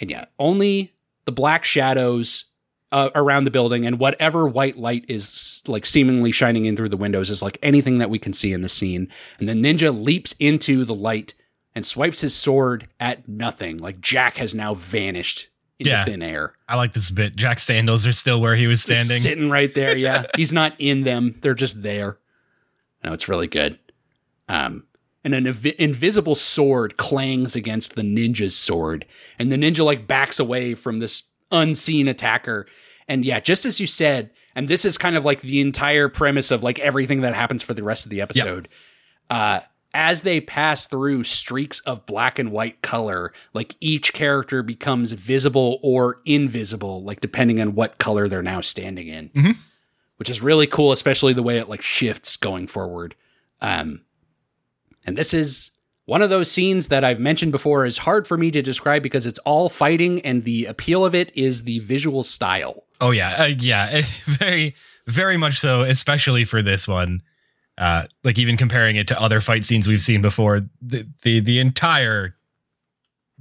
and 0.00 0.10
yeah, 0.10 0.24
only 0.38 0.94
the 1.26 1.32
black 1.32 1.64
shadows 1.64 2.44
uh, 2.92 3.10
around 3.14 3.44
the 3.44 3.50
building 3.50 3.86
and 3.86 3.98
whatever 3.98 4.46
white 4.46 4.76
light 4.78 5.04
is 5.08 5.62
like 5.66 5.84
seemingly 5.84 6.32
shining 6.32 6.64
in 6.64 6.76
through 6.76 6.88
the 6.88 6.96
windows 6.96 7.30
is 7.30 7.42
like 7.42 7.58
anything 7.62 7.98
that 7.98 8.10
we 8.10 8.18
can 8.18 8.32
see 8.32 8.52
in 8.52 8.62
the 8.62 8.68
scene. 8.68 9.08
And 9.38 9.48
the 9.48 9.52
ninja 9.52 9.92
leaps 9.96 10.34
into 10.38 10.84
the 10.84 10.94
light 10.94 11.34
and 11.74 11.84
swipes 11.84 12.20
his 12.20 12.34
sword 12.34 12.88
at 12.98 13.28
nothing. 13.28 13.78
Like 13.78 14.00
Jack 14.00 14.38
has 14.38 14.54
now 14.54 14.74
vanished 14.74 15.48
into 15.78 15.90
Yeah. 15.90 16.04
thin 16.04 16.22
air. 16.22 16.54
I 16.68 16.76
like 16.76 16.92
this 16.94 17.10
bit. 17.10 17.36
Jack's 17.36 17.62
sandals 17.62 18.06
are 18.06 18.12
still 18.12 18.40
where 18.40 18.56
he 18.56 18.66
was 18.66 18.84
Just 18.84 19.04
standing. 19.06 19.20
sitting 19.22 19.50
right 19.50 19.72
there. 19.74 19.96
Yeah, 19.96 20.24
he's 20.36 20.52
not 20.52 20.74
in 20.78 21.02
them; 21.02 21.36
they're 21.42 21.54
just 21.54 21.82
there. 21.82 22.18
No, 23.04 23.12
it's 23.12 23.28
really 23.28 23.46
good. 23.48 23.78
Um, 24.48 24.84
and 25.24 25.34
an 25.34 25.44
invi- 25.44 25.74
invisible 25.76 26.34
sword 26.34 26.96
clangs 26.96 27.54
against 27.54 27.94
the 27.94 28.02
ninja's 28.02 28.56
sword, 28.56 29.06
and 29.38 29.50
the 29.52 29.56
ninja 29.56 29.84
like 29.84 30.06
backs 30.06 30.38
away 30.38 30.74
from 30.74 30.98
this 30.98 31.24
unseen 31.50 32.08
attacker. 32.08 32.66
And 33.08 33.24
yeah, 33.24 33.40
just 33.40 33.66
as 33.66 33.80
you 33.80 33.86
said, 33.86 34.30
and 34.54 34.66
this 34.68 34.84
is 34.84 34.96
kind 34.98 35.16
of 35.16 35.24
like 35.24 35.40
the 35.42 35.60
entire 35.60 36.08
premise 36.08 36.50
of 36.50 36.62
like 36.62 36.78
everything 36.78 37.20
that 37.22 37.34
happens 37.34 37.62
for 37.62 37.74
the 37.74 37.82
rest 37.82 38.06
of 38.06 38.10
the 38.10 38.20
episode. 38.20 38.68
Uh, 39.28 39.60
as 39.92 40.22
they 40.22 40.40
pass 40.40 40.86
through 40.86 41.24
streaks 41.24 41.80
of 41.80 42.06
black 42.06 42.38
and 42.38 42.52
white 42.52 42.80
color, 42.80 43.32
like 43.52 43.74
each 43.80 44.12
character 44.12 44.62
becomes 44.62 45.10
visible 45.12 45.80
or 45.82 46.20
invisible, 46.24 47.02
like 47.02 47.20
depending 47.20 47.60
on 47.60 47.74
what 47.74 47.98
color 47.98 48.28
they're 48.28 48.42
now 48.42 48.60
standing 48.60 49.08
in, 49.08 49.28
Mhm. 49.30 49.56
Which 50.20 50.30
is 50.30 50.40
really 50.42 50.66
cool, 50.68 50.92
especially 50.92 51.32
the 51.32 51.42
way 51.42 51.56
it 51.58 51.68
like 51.68 51.82
shifts 51.82 52.36
going 52.36 52.68
forward. 52.68 53.16
Um, 53.60 54.02
and 55.06 55.16
this 55.16 55.34
is 55.34 55.70
one 56.04 56.22
of 56.22 56.30
those 56.30 56.50
scenes 56.50 56.88
that 56.88 57.04
I've 57.04 57.18
mentioned 57.18 57.52
before 57.52 57.86
is 57.86 57.98
hard 57.98 58.28
for 58.28 58.36
me 58.36 58.50
to 58.52 58.60
describe 58.62 59.02
because 59.02 59.26
it's 59.26 59.38
all 59.40 59.68
fighting, 59.68 60.20
and 60.20 60.44
the 60.44 60.66
appeal 60.66 61.04
of 61.06 61.14
it 61.14 61.34
is 61.36 61.64
the 61.64 61.78
visual 61.80 62.22
style. 62.22 62.84
Oh 63.00 63.10
yeah, 63.12 63.34
uh, 63.38 63.44
yeah, 63.58 64.02
very, 64.26 64.74
very 65.06 65.36
much 65.38 65.58
so. 65.58 65.80
Especially 65.80 66.44
for 66.44 66.60
this 66.62 66.86
one, 66.86 67.22
uh, 67.78 68.04
like 68.22 68.38
even 68.38 68.56
comparing 68.58 68.96
it 68.96 69.08
to 69.08 69.20
other 69.20 69.40
fight 69.40 69.64
scenes 69.64 69.88
we've 69.88 70.00
seen 70.02 70.20
before, 70.20 70.62
the 70.82 71.06
the, 71.22 71.40
the 71.40 71.58
entire 71.58 72.36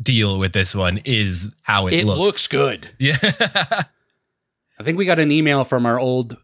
deal 0.01 0.39
with 0.39 0.53
this 0.53 0.73
one 0.73 0.99
is 1.03 1.53
how 1.63 1.87
it, 1.87 1.93
It 1.93 2.05
looks. 2.05 2.19
looks 2.19 2.47
good. 2.47 2.89
Yeah, 2.99 3.17
I 3.21 4.83
think 4.83 4.97
we 4.97 5.05
got 5.05 5.19
an 5.19 5.29
email 5.29 5.65
from 5.65 5.85
our 5.85 5.99
old 5.99 6.37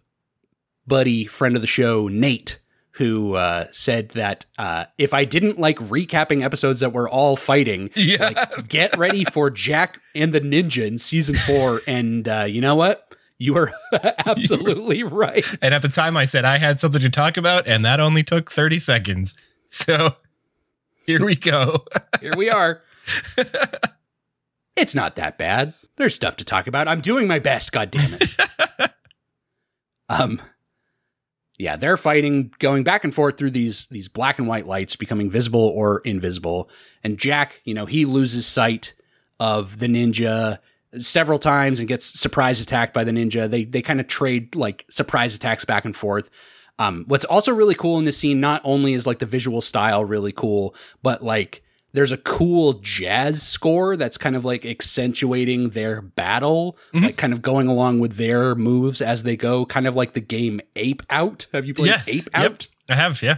buddy, 0.88 1.26
friend 1.26 1.56
of 1.56 1.62
the 1.62 1.68
show, 1.68 2.08
Nate, 2.08 2.60
who 2.92 3.36
uh, 3.36 3.66
said 3.72 4.10
that 4.10 4.46
uh, 4.58 4.86
if 4.98 5.14
I 5.14 5.26
didn't 5.26 5.60
like 5.60 5.78
recapping 5.80 6.44
episodes 6.44 6.80
that 6.80 6.94
were 6.94 7.10
all 7.10 7.36
fighting, 7.36 7.90
yeah. 7.96 8.24
like, 8.24 8.68
get 8.70 8.98
ready 8.98 9.26
for 9.26 9.50
Jack 9.50 10.00
and 10.14 10.34
the 10.34 10.42
Ninja 10.42 10.86
in 10.86 10.98
season 10.98 11.36
four. 11.36 11.82
And 11.88 12.28
uh, 12.28 12.46
you 12.48 12.62
know 12.62 12.76
what? 12.76 13.16
You 13.38 13.54
were 13.56 13.72
absolutely 14.26 15.04
right. 15.04 15.46
and 15.62 15.74
at 15.74 15.82
the 15.82 15.90
time, 15.90 16.16
I 16.16 16.26
said 16.26 16.46
I 16.46 16.58
had 16.58 16.80
something 16.80 17.02
to 17.02 17.10
talk 17.10 17.36
about, 17.38 17.68
and 17.68 17.84
that 17.84 18.00
only 18.00 18.24
took 18.24 18.50
thirty 18.50 18.80
seconds. 18.80 19.36
So 19.66 20.16
here 21.06 21.24
we 21.24 21.36
go. 21.36 21.84
Here 22.22 22.34
we 22.38 22.50
are. 22.50 22.82
it's 24.78 24.96
not 24.96 25.18
that 25.18 25.38
bad. 25.38 25.74
There's 25.98 26.16
stuff 26.16 26.38
to 26.38 26.46
talk 26.46 26.68
about. 26.68 26.88
I'm 26.88 27.02
doing 27.02 27.28
my 27.28 27.40
best, 27.40 27.74
god 27.74 27.92
damn 27.92 28.14
it. 28.14 28.92
um 30.08 30.40
yeah, 31.58 31.76
they're 31.76 31.98
fighting 31.98 32.54
going 32.60 32.84
back 32.84 33.04
and 33.04 33.14
forth 33.14 33.38
through 33.38 33.52
these 33.52 33.88
these 33.88 34.08
black 34.08 34.40
and 34.40 34.48
white 34.48 34.68
lights 34.68 34.96
becoming 34.96 35.30
visible 35.30 35.62
or 35.76 36.00
invisible. 36.00 36.70
And 37.04 37.18
Jack, 37.18 37.62
you 37.64 37.74
know, 37.74 37.86
he 37.86 38.06
loses 38.06 38.46
sight 38.46 38.94
of 39.40 39.80
the 39.80 39.88
ninja 39.88 40.60
several 40.98 41.40
times 41.40 41.80
and 41.80 41.88
gets 41.88 42.06
surprise 42.20 42.62
attacked 42.62 42.94
by 42.94 43.04
the 43.04 43.12
ninja. 43.12 43.50
They 43.50 43.64
they 43.64 43.82
kind 43.82 44.00
of 44.00 44.08
trade 44.08 44.56
like 44.56 44.86
surprise 44.90 45.36
attacks 45.36 45.66
back 45.66 45.86
and 45.86 45.96
forth. 45.96 46.30
Um, 46.78 47.06
what's 47.08 47.26
also 47.26 47.54
really 47.54 47.76
cool 47.76 48.00
in 48.00 48.06
this 48.06 48.18
scene, 48.18 48.42
not 48.42 48.62
only 48.66 48.94
is 48.94 49.08
like 49.08 49.20
the 49.20 49.26
visual 49.26 49.62
style 49.62 50.04
really 50.04 50.34
cool, 50.34 50.76
but 51.02 51.24
like 51.24 51.64
there's 51.96 52.12
a 52.12 52.18
cool 52.18 52.74
jazz 52.74 53.42
score 53.42 53.98
that's 53.98 54.18
kind 54.18 54.36
of 54.36 54.46
like 54.46 54.66
accentuating 54.66 55.70
their 55.70 56.02
battle, 56.02 56.78
Mhm. 56.94 57.04
like 57.04 57.18
kind 57.18 57.34
of 57.34 57.42
going 57.42 57.68
along 57.68 58.00
with 58.00 58.18
their 58.18 58.54
moves 58.56 59.02
as 59.02 59.24
they 59.24 59.36
go, 59.36 59.66
kind 59.66 59.88
of 59.88 59.96
like 59.96 60.14
the 60.14 60.22
game 60.22 60.62
Ape 60.76 61.02
Out. 61.10 61.48
Have 61.54 61.66
you 61.66 61.74
played 61.74 61.88
Yes, 61.88 62.08
Ape 62.08 62.34
yep. 62.34 62.52
Out? 62.52 62.68
I 62.90 62.96
have, 62.96 63.22
yeah. 63.22 63.38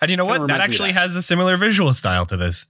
And 0.00 0.10
you 0.10 0.16
know 0.16 0.24
what? 0.24 0.34
That 0.34 0.42
reminds 0.42 0.58
me 0.58 0.64
of 0.64 0.70
actually 0.70 0.92
that. 0.92 1.00
has 1.00 1.16
a 1.16 1.22
similar 1.22 1.56
visual 1.56 1.92
style 1.92 2.26
to 2.26 2.36
this. 2.36 2.66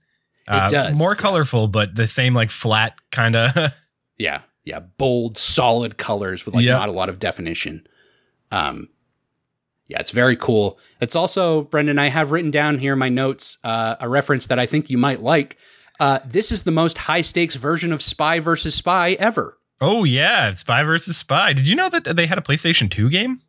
Uh, 0.47 0.67
does, 0.67 0.97
More 0.97 1.11
yeah. 1.13 1.15
colorful, 1.21 1.67
but 1.67 1.95
the 1.95 2.05
same 2.07 2.33
like 2.33 2.49
flat 2.51 2.95
kind 3.11 3.35
of. 3.35 3.51
Yeah, 4.17 4.41
yeah, 4.63 4.79
bold, 4.79 5.37
solid 5.39 5.97
colors 5.97 6.45
with 6.45 6.53
like 6.53 6.63
Yeah. 6.65 6.77
not 6.77 6.87
a 6.89 6.91
lot 6.91 7.09
of 7.09 7.17
definition. 7.19 7.85
Um, 8.51 8.87
yeah, 9.93 9.99
it's 9.99 10.11
very 10.11 10.35
cool. 10.35 10.79
It's 10.99 11.15
also 11.15 11.61
Brendan. 11.61 11.99
I 11.99 12.09
have 12.09 12.31
written 12.31 12.49
down 12.49 12.79
here 12.79 12.93
in 12.93 12.99
my 12.99 13.09
notes 13.09 13.59
uh, 13.63 13.95
a 13.99 14.09
reference 14.09 14.47
that 14.47 14.57
I 14.57 14.65
think 14.65 14.89
you 14.89 14.97
might 14.97 15.21
like. 15.21 15.57
Uh, 15.99 16.17
this 16.25 16.51
is 16.51 16.63
the 16.63 16.71
most 16.71 16.97
high 16.97 17.21
stakes 17.21 17.55
version 17.55 17.93
of 17.93 18.01
Spy 18.01 18.39
versus 18.39 18.73
Spy 18.73 19.11
ever. 19.19 19.57
oh 19.79 20.03
yeah, 20.03 20.49
Spy 20.51 20.81
versus 20.83 21.15
Spy. 21.15 21.53
Did 21.53 21.67
you 21.67 21.75
know 21.75 21.89
that 21.89 22.15
they 22.15 22.25
had 22.25 22.39
a 22.39 22.41
PlayStation 22.41 22.89
2 22.89 23.09
game? 23.11 23.41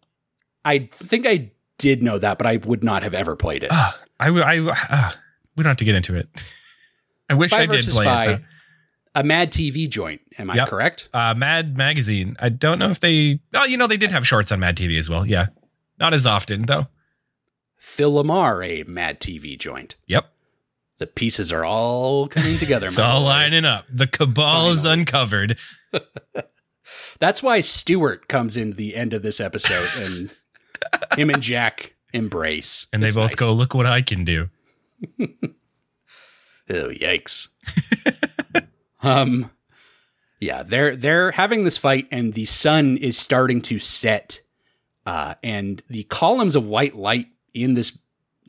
I 0.67 0.91
think 0.93 1.27
I 1.27 1.51
did 1.79 2.03
know 2.03 2.19
that, 2.19 2.37
but 2.37 2.47
I 2.47 2.57
would 2.59 2.85
not 2.85 3.03
have 3.03 3.15
ever 3.15 3.37
played 3.37 3.65
it. 3.65 3.71
Ah, 3.73 3.99
I, 4.21 4.29
I, 4.29 4.59
uh, 4.59 5.13
we 5.57 5.65
don't 5.65 5.71
have 5.71 5.79
to 5.79 5.85
get 5.87 5.95
into 5.95 6.15
it. 6.17 6.29
I 7.31 7.35
wish 7.35 7.51
Spy 7.51 7.63
I 7.63 7.67
did 7.67 7.85
play 7.85 8.05
Spy, 8.05 8.33
it. 8.35 8.43
a 9.15 9.25
Mad 9.25 9.51
TV 9.51 9.89
joint. 9.89 10.21
Am 10.39 10.51
I 10.51 10.67
correct? 10.67 11.09
Though. 11.13 11.19
Uh, 11.19 11.35
Mad 11.35 11.75
Magazine. 11.79 12.37
I 12.39 12.51
don't 12.51 12.79
know 12.79 12.91
if 12.91 13.01
they. 13.01 13.41
Oh, 13.55 13.65
you 13.65 13.79
know 13.79 13.87
they 13.87 13.97
did 13.97 14.13
have 14.13 14.27
shorts 14.27 14.53
on 14.53 14.61
Mad 14.61 14.77
TV 14.77 14.99
as 14.99 15.09
well. 15.09 15.27
Yeah, 15.27 15.47
not 15.99 16.15
as 16.15 16.27
often 16.27 16.63
though. 16.67 16.89
Phil 17.77 18.13
LaMarr, 18.13 18.65
a 18.67 18.83
Mad 18.91 19.21
TV 19.21 19.59
joint. 19.59 19.95
Yep, 20.07 20.33
The 20.99 21.07
pieces 21.07 21.53
are 21.53 21.65
all 21.65 22.29
coming 22.29 22.57
together. 22.59 22.87
it's 22.87 22.99
all 22.99 23.21
lining 23.23 23.65
up. 23.65 23.85
The 23.91 24.07
cabal 24.07 24.71
is 24.71 24.85
uncovered. 24.85 25.59
That's 27.21 27.43
why 27.43 27.61
Stewart 27.61 28.27
comes 28.29 28.57
in 28.57 28.73
the 28.73 28.95
end 28.97 29.13
of 29.13 29.23
this 29.23 29.39
episode 29.41 29.89
and 30.05 30.33
him 31.19 31.31
and 31.31 31.43
Jack 31.43 31.95
embrace. 32.13 32.87
And 32.93 33.03
they 33.03 33.09
It's 33.09 33.17
both 33.17 33.31
nice. 33.31 33.37
go, 33.37 33.53
"Look 33.53 33.75
what 33.75 33.87
I 33.87 34.01
can 34.03 34.25
do." 34.25 34.49
Oh, 36.71 36.89
yikes. 36.89 37.49
um 39.03 39.51
yeah, 40.41 40.63
they're 40.63 40.97
they're 40.97 41.31
having 41.33 41.65
this 41.65 41.77
fight 41.77 42.09
and 42.11 42.33
the 42.33 42.47
sun 42.47 42.97
is 42.97 43.19
starting 43.19 43.61
to 43.63 43.79
set. 43.79 44.41
Uh 45.07 45.35
and 45.43 45.83
the 45.89 46.05
columns 46.05 46.57
of 46.57 46.67
white 46.67 46.95
light 46.97 47.27
in 47.53 47.75
this 47.75 47.97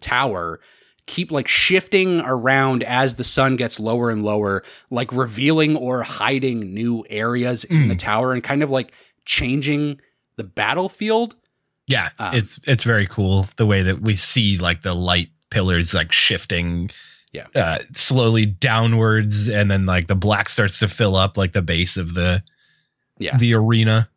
tower 0.01 0.60
keep 1.08 1.32
like 1.32 1.47
shifting 1.47 2.20
around 2.22 2.82
as 2.84 3.16
the 3.16 3.24
sun 3.24 3.56
gets 3.56 3.80
lower 3.80 4.10
and 4.10 4.24
lower, 4.24 4.64
like 4.89 5.12
revealing 5.14 5.76
or 5.76 6.01
hiding 6.01 6.74
new 6.74 7.06
areas 7.10 7.64
in 7.64 7.88
the 7.89 7.95
tower 7.95 8.34
and 8.34 8.43
kind 8.43 8.64
of 8.64 8.72
like 8.72 8.91
changing 9.26 9.99
the 10.38 10.43
battlefield. 10.43 11.36
Yeah, 11.88 12.10
Um, 12.18 12.34
it's 12.34 12.60
it's 12.64 12.82
very 12.84 13.06
cool 13.06 13.47
the 13.58 13.66
way 13.68 13.84
that 13.84 14.01
we 14.01 14.16
see 14.16 14.58
like 14.58 14.82
the 14.82 14.95
light 14.95 15.30
pillars 15.51 15.93
like 15.93 16.12
shifting 16.12 16.89
Yeah. 17.32 17.45
uh 17.53 17.78
slowly 17.93 18.47
downwards 18.47 19.47
and 19.47 19.70
then 19.70 19.86
like 19.86 20.08
the 20.08 20.16
black 20.16 20.49
starts 20.49 20.80
to 20.80 20.88
fill 20.88 21.16
up 21.16 21.38
like 21.38 21.51
the 21.51 21.62
base 21.62 21.97
of 21.97 22.16
the 22.16 22.41
Yeah. 23.20 23.38
the 23.38 23.53
arena. 23.53 24.10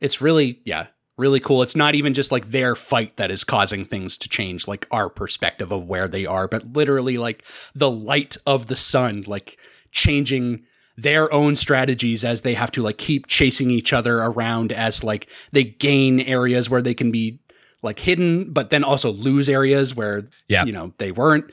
it's 0.00 0.22
really 0.22 0.60
yeah 0.64 0.86
really 1.18 1.40
cool 1.40 1.62
it's 1.62 1.76
not 1.76 1.94
even 1.94 2.12
just 2.12 2.30
like 2.30 2.50
their 2.50 2.74
fight 2.74 3.16
that 3.16 3.30
is 3.30 3.42
causing 3.44 3.84
things 3.84 4.18
to 4.18 4.28
change 4.28 4.68
like 4.68 4.86
our 4.90 5.08
perspective 5.08 5.72
of 5.72 5.86
where 5.88 6.08
they 6.08 6.26
are 6.26 6.46
but 6.46 6.72
literally 6.74 7.16
like 7.18 7.44
the 7.74 7.90
light 7.90 8.36
of 8.46 8.66
the 8.66 8.76
sun 8.76 9.22
like 9.26 9.58
changing 9.92 10.62
their 10.98 11.32
own 11.32 11.54
strategies 11.56 12.24
as 12.24 12.42
they 12.42 12.54
have 12.54 12.70
to 12.70 12.82
like 12.82 12.98
keep 12.98 13.26
chasing 13.26 13.70
each 13.70 13.92
other 13.92 14.18
around 14.22 14.72
as 14.72 15.02
like 15.04 15.28
they 15.52 15.64
gain 15.64 16.20
areas 16.20 16.68
where 16.70 16.82
they 16.82 16.94
can 16.94 17.10
be 17.10 17.38
like 17.82 17.98
hidden 17.98 18.52
but 18.52 18.70
then 18.70 18.84
also 18.84 19.12
lose 19.12 19.48
areas 19.48 19.94
where 19.94 20.24
Yeah. 20.48 20.64
you 20.64 20.72
know 20.72 20.92
they 20.98 21.12
weren't 21.12 21.50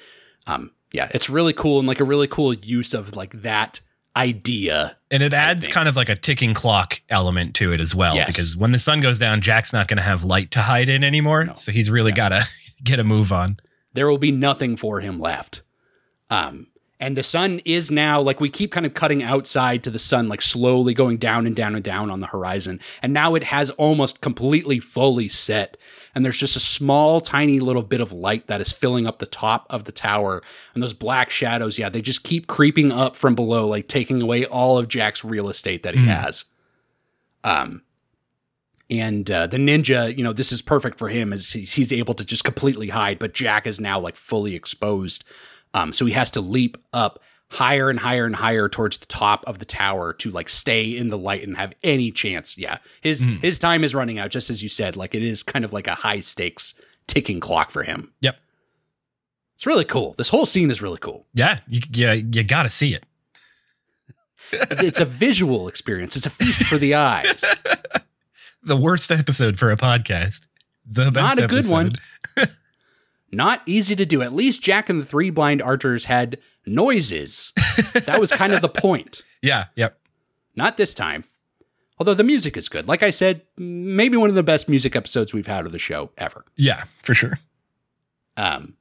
um 0.48 0.72
yeah 0.92 1.10
it's 1.14 1.30
really 1.30 1.54
cool 1.54 1.80
and 1.80 1.88
like 1.88 2.00
a 2.00 2.06
really 2.06 2.28
cool 2.28 2.54
use 2.54 2.94
of 2.94 3.16
like 3.16 3.32
that 3.44 3.80
idea 4.16 4.96
And 5.12 5.24
it 5.24 5.34
adds 5.34 5.68
kind 5.68 5.90
of 5.90 5.96
like 5.96 6.10
a 6.10 6.16
ticking 6.16 6.54
clock 6.54 7.02
element 7.10 7.56
to 7.56 7.74
it 7.74 7.82
as 7.82 7.96
well 7.96 8.16
Yes. 8.16 8.28
because 8.28 8.56
when 8.56 8.72
the 8.72 8.80
sun 8.80 9.02
goes 9.02 9.18
down 9.20 9.42
Jack's 9.42 9.74
not 9.74 9.88
going 9.88 9.98
to 9.98 10.04
have 10.04 10.24
light 10.24 10.52
to 10.52 10.60
hide 10.62 10.88
in 10.90 11.04
anymore. 11.04 11.46
No. 11.46 11.54
So 11.54 11.72
he's 11.72 11.90
really 11.90 12.12
Yeah. 12.12 12.16
got 12.16 12.30
to 12.30 12.48
get 12.84 13.00
a 13.00 13.04
move 13.04 13.32
on. 13.34 13.58
there 13.94 14.08
will 14.08 14.18
be 14.18 14.32
nothing 14.32 14.76
for 14.76 15.00
him 15.02 15.20
left. 15.20 15.62
Um, 16.30 16.68
and 17.00 17.18
the 17.18 17.24
sun 17.24 17.60
is 17.66 17.92
now 17.92 18.22
like 18.22 18.40
we 18.40 18.50
keep 18.50 18.72
kind 18.72 18.86
of 18.86 18.94
cutting 18.94 19.22
outside 19.24 19.84
to 19.84 19.90
the 19.92 20.00
sun, 20.00 20.30
like 20.30 20.42
slowly 20.42 20.94
going 20.94 21.18
down 21.18 21.46
and 21.46 21.56
down 21.56 21.76
and 21.76 21.84
down 21.84 22.10
on 22.10 22.20
the 22.22 22.28
horizon. 22.28 22.80
And 23.02 23.14
now 23.14 23.36
it 23.36 23.44
has 23.44 23.70
almost 23.72 24.22
completely 24.22 24.80
fully 24.80 25.28
set. 25.28 25.76
And 26.16 26.24
there's 26.24 26.38
just 26.38 26.56
a 26.56 26.60
small, 26.60 27.22
tiny 27.22 27.60
little 27.60 27.82
bit 27.82 28.00
of 28.02 28.12
light 28.12 28.48
that 28.48 28.62
is 28.62 28.72
filling 28.72 29.08
up 29.08 29.18
the 29.20 29.26
top 29.26 29.66
of 29.70 29.86
the 29.86 29.92
tower. 29.92 30.42
And 30.74 30.84
those 30.84 30.94
black 30.94 31.30
shadows, 31.32 31.80
yeah, 31.80 31.90
they 31.90 32.02
just 32.02 32.24
keep 32.24 32.46
creeping 32.48 32.92
up 32.92 33.16
from 33.16 33.34
below, 33.34 33.68
like 33.68 33.88
taking 33.88 34.22
away 34.22 34.46
all 34.46 34.78
of 34.78 34.88
Jack's 34.88 35.26
real 35.26 35.50
estate 35.50 35.82
that 35.84 35.96
he 35.96 36.02
Mm. 36.02 36.22
has. 36.22 36.46
Um, 37.44 37.82
and 38.90 39.30
uh, 39.32 39.48
the 39.48 39.58
ninja, 39.58 40.16
you 40.16 40.24
know, 40.24 40.34
this 40.34 40.52
is 40.52 40.62
perfect 40.62 41.00
for 41.00 41.10
him 41.10 41.34
as 41.34 41.52
he's, 41.52 41.74
he's 41.74 41.92
able 41.92 42.14
to 42.14 42.26
just 42.26 42.44
completely 42.44 42.90
hide, 42.90 43.18
but 43.18 43.34
Jack 43.34 43.66
is 43.66 43.80
now 43.80 44.00
like 44.00 44.16
fully 44.16 44.56
exposed. 44.56 45.24
Um, 45.74 45.94
so 45.94 46.06
he 46.06 46.14
has 46.14 46.30
to 46.32 46.42
leap 46.42 46.78
up 46.94 47.20
higher 47.54 47.90
and 47.90 48.00
higher 48.00 48.26
and 48.26 48.36
higher 48.36 48.68
towards 48.68 48.98
the 48.98 49.06
top 49.06 49.44
of 49.48 49.60
the 49.60 49.66
tower 49.66 50.12
to 50.14 50.30
like 50.32 50.50
stay 50.50 50.98
in 50.98 51.08
the 51.10 51.18
light 51.18 51.44
and 51.48 51.56
have 51.56 51.74
any 51.84 52.12
chance. 52.12 52.58
Yeah. 52.58 52.80
His 53.02 53.28
Mhm. 53.28 53.42
his 53.42 53.60
time 53.60 53.84
is 53.84 53.94
running 53.96 54.20
out 54.20 54.32
just 54.32 54.50
as 54.50 54.62
you 54.64 54.70
said. 54.70 54.96
Like 54.98 55.14
it 55.16 55.24
is 55.24 55.44
kind 55.44 55.64
of 55.64 55.72
like 55.72 55.88
a 55.88 55.94
high 55.96 56.20
stakes 56.20 56.74
ticking 57.08 57.40
clock 57.40 57.70
for 57.72 57.84
him. 57.84 58.12
Yep. 58.22 58.38
It's 59.56 59.66
really 59.68 59.86
cool. 59.86 60.16
This 60.18 60.30
whole 60.30 60.46
scene 60.48 60.72
is 60.72 60.82
really 60.82 60.98
cool. 60.98 61.28
Yeah, 61.34 61.60
you, 61.68 61.80
you, 61.94 62.28
you 62.32 62.44
got 62.44 62.64
to 62.64 62.70
see 62.70 62.94
it. 62.96 63.06
It's 64.72 65.00
a 65.00 65.06
visual 65.06 65.68
experience. 65.68 66.16
It's 66.16 66.26
a 66.26 66.30
feast 66.30 66.64
for 66.64 66.78
the 66.78 66.96
eyes. 66.96 67.44
The 68.66 68.78
worst 68.78 69.12
episode 69.12 69.60
for 69.60 69.72
a 69.72 69.76
podcast. 69.76 70.46
The 70.90 71.12
best 71.12 71.36
Not 71.36 71.44
a 71.44 71.48
good 71.48 71.68
one. 71.68 71.94
Not 73.34 73.64
easy 73.66 73.96
to 73.96 74.06
do. 74.06 74.22
At 74.22 74.34
least 74.34 74.62
Jack 74.62 74.90
and 74.90 75.02
the 75.02 75.06
Three 75.06 75.32
Blind 75.32 75.62
Archers 75.62 76.06
had 76.06 76.38
noises. 76.66 77.52
That 78.06 78.20
was 78.20 78.32
kind 78.32 78.54
of 78.54 78.62
the 78.62 78.70
point. 78.70 79.24
Yeah, 79.42 79.66
yep. 79.76 79.98
Not 80.56 80.78
this 80.78 80.94
time. 80.94 81.24
Although 81.98 82.14
the 82.14 82.24
music 82.24 82.56
is 82.56 82.70
good. 82.70 82.88
Like 82.88 83.02
I 83.02 83.10
said, 83.10 83.42
maybe 83.58 84.16
one 84.16 84.30
of 84.30 84.36
the 84.36 84.44
best 84.44 84.70
music 84.70 84.96
episodes 84.96 85.34
we've 85.34 85.48
had 85.48 85.66
of 85.66 85.72
the 85.72 85.80
show 85.80 86.12
ever. 86.18 86.46
Yeah, 86.56 86.84
for 87.02 87.16
sure. 87.16 87.40
Um, 88.38 88.76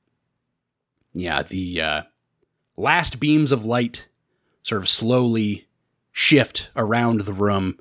yeah, 1.14 1.42
the 1.42 1.80
uh, 1.80 2.02
last 2.76 3.18
beams 3.18 3.50
of 3.52 3.64
light 3.64 4.08
sort 4.62 4.82
of 4.82 4.88
slowly 4.88 5.66
shift 6.10 6.70
around 6.76 7.22
the 7.22 7.32
room, 7.32 7.78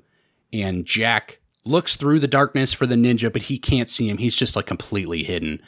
and 0.52 0.86
Jack 0.86 1.40
looks 1.64 1.96
through 1.96 2.20
the 2.20 2.28
darkness 2.28 2.72
for 2.72 2.86
the 2.86 2.94
ninja, 2.94 3.30
but 3.32 3.42
he 3.42 3.58
can't 3.58 3.90
see 3.90 4.08
him. 4.08 4.18
He's 4.18 4.36
just 4.36 4.56
like 4.56 4.66
completely 4.66 5.22
hidden. 5.24 5.60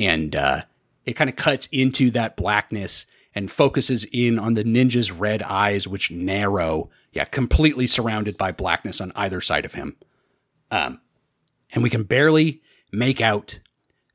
And 0.00 0.34
uh, 0.34 0.62
it 1.04 1.12
kind 1.12 1.28
of 1.28 1.36
cuts 1.36 1.66
into 1.70 2.10
that 2.12 2.36
blackness 2.36 3.04
and 3.34 3.50
focuses 3.50 4.04
in 4.12 4.38
on 4.38 4.54
the 4.54 4.64
ninja's 4.64 5.12
red 5.12 5.42
eyes, 5.42 5.86
which 5.86 6.10
narrow, 6.10 6.88
yeah, 7.12 7.24
completely 7.26 7.86
surrounded 7.86 8.36
by 8.36 8.50
blackness 8.50 9.00
on 9.00 9.12
either 9.14 9.40
side 9.40 9.64
of 9.64 9.74
him. 9.74 9.96
Um, 10.70 11.00
and 11.72 11.82
we 11.82 11.90
can 11.90 12.02
barely 12.02 12.62
make 12.92 13.20
out 13.20 13.60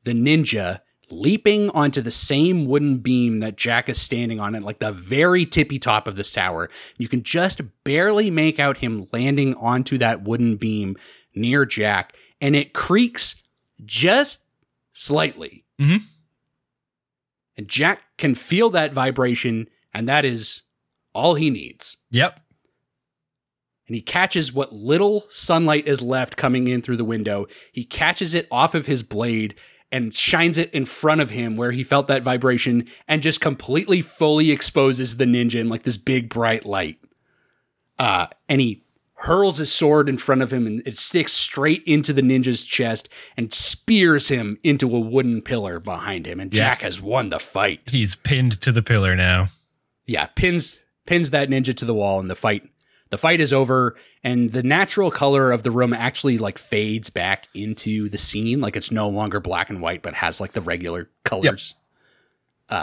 the 0.04 0.12
ninja 0.12 0.80
leaping 1.08 1.70
onto 1.70 2.02
the 2.02 2.10
same 2.10 2.66
wooden 2.66 2.98
beam 2.98 3.38
that 3.38 3.56
Jack 3.56 3.88
is 3.88 4.00
standing 4.00 4.40
on 4.40 4.56
at 4.56 4.62
like 4.62 4.80
the 4.80 4.90
very 4.90 5.46
tippy 5.46 5.78
top 5.78 6.08
of 6.08 6.16
this 6.16 6.32
tower. 6.32 6.68
You 6.98 7.08
can 7.08 7.22
just 7.22 7.60
barely 7.84 8.30
make 8.30 8.58
out 8.58 8.78
him 8.78 9.06
landing 9.12 9.54
onto 9.54 9.98
that 9.98 10.24
wooden 10.24 10.56
beam 10.56 10.96
near 11.34 11.64
Jack, 11.64 12.16
and 12.40 12.56
it 12.56 12.74
creaks 12.74 13.36
just 13.84 14.44
slightly. 14.92 15.65
Mhm. 15.80 16.02
And 17.56 17.68
Jack 17.68 18.02
can 18.18 18.34
feel 18.34 18.70
that 18.70 18.92
vibration, 18.92 19.68
and 19.94 20.08
that 20.08 20.24
is 20.24 20.62
all 21.14 21.34
he 21.34 21.48
needs 21.48 21.96
Yep. 22.10 22.38
and 23.86 23.94
he 23.94 24.02
catches 24.02 24.52
what 24.52 24.74
little 24.74 25.24
sunlight 25.30 25.86
is 25.88 26.02
left 26.02 26.36
coming 26.36 26.66
in 26.68 26.82
through 26.82 26.96
the 26.98 27.04
window. 27.04 27.46
He 27.72 27.84
catches 27.84 28.34
it 28.34 28.46
off 28.50 28.74
of 28.74 28.86
his 28.86 29.02
blade 29.02 29.54
and 29.92 30.14
shines 30.14 30.58
it 30.58 30.70
in 30.74 30.84
front 30.84 31.20
of 31.22 31.30
him 31.30 31.56
where 31.56 31.70
he 31.72 31.84
felt 31.84 32.08
that 32.08 32.22
vibration 32.24 32.86
and 33.08 33.22
just 33.22 33.40
completely 33.40 34.02
fully 34.02 34.50
exposes 34.50 35.16
the 35.16 35.24
ninja 35.24 35.60
in 35.60 35.68
like 35.68 35.84
this 35.84 35.96
big 35.96 36.28
bright 36.28 36.66
light. 36.66 36.98
Uh, 37.98 38.26
and 38.48 38.60
he 38.60 38.82
hurls 39.20 39.56
his 39.58 39.72
sword 39.72 40.08
in 40.08 40.18
front 40.18 40.42
of 40.42 40.52
him 40.52 40.66
and 40.66 40.82
it 40.86 40.96
sticks 40.96 41.32
straight 41.32 41.82
into 41.84 42.12
the 42.12 42.20
ninja's 42.22 42.64
chest 42.64 43.08
and 43.36 43.52
spears 43.52 44.28
him 44.28 44.58
into 44.62 44.94
a 44.94 45.00
wooden 45.00 45.40
pillar 45.40 45.80
behind 45.80 46.26
him. 46.26 46.38
And 46.38 46.52
Yeah. 46.54 46.58
Jack 46.60 46.82
has 46.82 47.00
won 47.00 47.30
the 47.30 47.38
fight 47.38 47.80
He's 47.90 48.14
pinned 48.14 48.60
to 48.60 48.72
the 48.72 48.82
pillar 48.82 49.16
now. 49.16 49.48
yeah, 50.06 50.26
pins 50.26 50.78
pins 51.06 51.30
that 51.30 51.48
ninja 51.48 51.74
to 51.74 51.84
the 51.84 51.94
wall 51.94 52.20
and 52.20 52.28
the 52.30 52.34
fight 52.36 52.62
the 53.10 53.16
fight 53.18 53.40
is 53.40 53.52
over 53.52 53.96
and 54.24 54.52
the 54.52 54.62
natural 54.64 55.10
color 55.10 55.50
of 55.52 55.62
the 55.62 55.70
room 55.70 55.92
actually 55.94 56.36
like 56.38 56.58
fades 56.58 57.08
back 57.08 57.46
into 57.54 58.08
the 58.08 58.18
scene 58.18 58.60
like 58.60 58.76
it's 58.76 58.90
no 58.90 59.08
longer 59.08 59.40
black 59.40 59.70
and 59.70 59.80
white 59.80 60.02
but 60.02 60.12
has 60.14 60.40
like 60.40 60.52
the 60.52 60.60
regular 60.60 61.08
colors. 61.24 61.74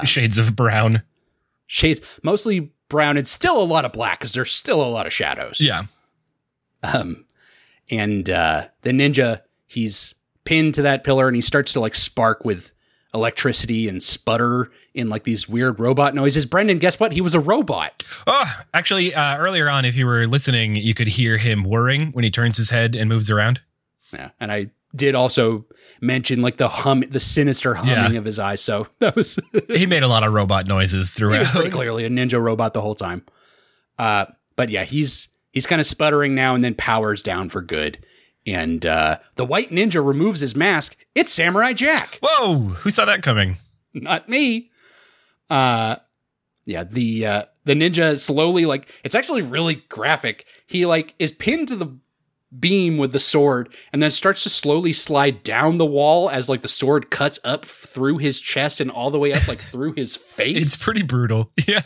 Shades 0.05 0.37
of 0.37 0.55
brown. 0.55 1.03
Shades 1.67 1.99
mostly 2.23 2.71
brown 2.89 3.17
and 3.17 3.27
still 3.27 3.61
a 3.61 3.65
lot 3.65 3.85
of 3.85 3.91
black 3.91 4.21
cuz 4.21 4.31
there's 4.31 4.51
still 4.51 4.81
a 4.81 4.87
lot 4.89 5.05
of 5.05 5.13
shadows. 5.13 5.59
Yeah. 5.61 5.83
Um 6.83 7.25
and 7.89 8.29
uh 8.29 8.67
the 8.81 8.91
ninja 8.91 9.41
he's 9.65 10.15
pinned 10.45 10.73
to 10.75 10.81
that 10.83 11.03
pillar 11.03 11.27
and 11.27 11.35
he 11.35 11.41
starts 11.41 11.73
to 11.73 11.79
like 11.79 11.95
spark 11.95 12.43
with 12.45 12.71
electricity 13.13 13.87
and 13.87 14.01
sputter 14.01 14.71
in 14.93 15.07
like 15.09 15.23
these 15.23 15.47
weird 15.47 15.79
robot 15.79 16.15
noises. 16.15 16.45
Brendan, 16.45 16.79
guess 16.79 16.99
what? 16.99 17.11
He 17.13 17.21
was 17.21 17.35
a 17.35 17.39
robot. 17.39 18.03
Oh, 18.27 18.51
actually, 18.73 19.13
uh, 19.13 19.37
earlier 19.37 19.69
on, 19.69 19.85
if 19.85 19.95
you 19.95 20.05
were 20.07 20.25
listening, 20.27 20.75
you 20.75 20.93
could 20.95 21.07
hear 21.07 21.37
him 21.37 21.63
whirring 21.63 22.07
when 22.11 22.23
he 22.23 22.31
turns 22.31 22.57
his 22.57 22.71
head 22.71 22.95
and 22.95 23.07
moves 23.09 23.29
around. 23.29 23.61
Yeah, 24.11 24.29
and 24.39 24.51
I 24.51 24.71
did 24.95 25.13
also 25.15 25.65
mention 26.01 26.41
like 26.41 26.57
the 26.57 26.67
hum, 26.67 27.01
the 27.09 27.19
sinister 27.19 27.75
humming 27.75 28.13
Yeah. 28.13 28.19
of 28.19 28.25
his 28.25 28.39
eyes. 28.39 28.61
So 28.61 28.87
that 28.99 29.15
was 29.15 29.39
He 29.67 29.85
made 29.85 30.03
a 30.03 30.07
lot 30.07 30.23
of 30.23 30.33
robot 30.33 30.67
noises 30.67 31.11
throughout. 31.11 31.33
he 31.33 31.39
was 31.39 31.49
pretty 31.51 31.69
clearly 31.71 32.05
a 32.05 32.09
ninja 32.09 32.41
robot 32.41 32.73
the 32.73 32.81
whole 32.81 32.95
time. 32.95 33.23
Uh, 33.99 34.25
but 34.55 34.69
yeah, 34.69 34.83
he's 34.85 35.29
he's 35.53 35.65
kind 35.65 35.79
of 35.79 35.87
sputtering 35.87 36.35
now 36.35 36.53
and 36.55 36.63
then 36.63 36.75
powers 36.75 37.23
down 37.23 37.47
for 37.47 37.61
good. 37.61 38.05
And 38.45 38.85
uh, 38.85 39.19
the 39.37 39.45
white 39.45 39.69
ninja 39.71 40.05
removes 40.05 40.41
his 40.41 40.53
mask. 40.53 40.97
It's 41.15 41.31
Samurai 41.31 41.71
Jack, 41.71 42.19
Whoa! 42.21 42.57
Who 42.57 42.89
saw 42.89 43.05
that 43.05 43.23
coming? 43.23 43.55
not 43.93 44.27
me. 44.27 44.69
Uh, 45.49 45.95
yeah, 46.65 46.83
the 46.83 47.25
uh, 47.25 47.43
the 47.63 47.73
ninja 47.73 48.17
slowly 48.19 48.65
like 48.65 48.89
it's 49.03 49.15
actually 49.15 49.43
really 49.43 49.75
graphic. 49.87 50.45
He 50.67 50.85
like 50.85 51.13
is 51.19 51.31
pinned 51.31 51.69
to 51.69 51.75
the 51.77 51.97
beam 52.59 52.97
with 52.97 53.11
the 53.11 53.19
sword 53.19 53.73
and 53.91 54.01
then 54.01 54.11
starts 54.11 54.43
to 54.43 54.49
slowly 54.49 54.93
slide 54.93 55.41
down 55.43 55.77
the 55.79 55.85
wall 55.85 56.29
as 56.29 56.47
like 56.49 56.61
the 56.61 56.67
sword 56.67 57.09
cuts 57.09 57.39
up 57.43 57.65
through 57.65 58.17
his 58.19 58.39
chest 58.39 58.79
and 58.79 58.91
all 58.91 59.09
the 59.09 59.17
way 59.17 59.33
up 59.33 59.47
like 59.47 59.59
through 59.59 59.93
his 59.93 60.15
face. 60.17 60.57
It's 60.57 60.83
pretty 60.83 61.01
brutal. 61.03 61.51
Yeah. 61.67 61.81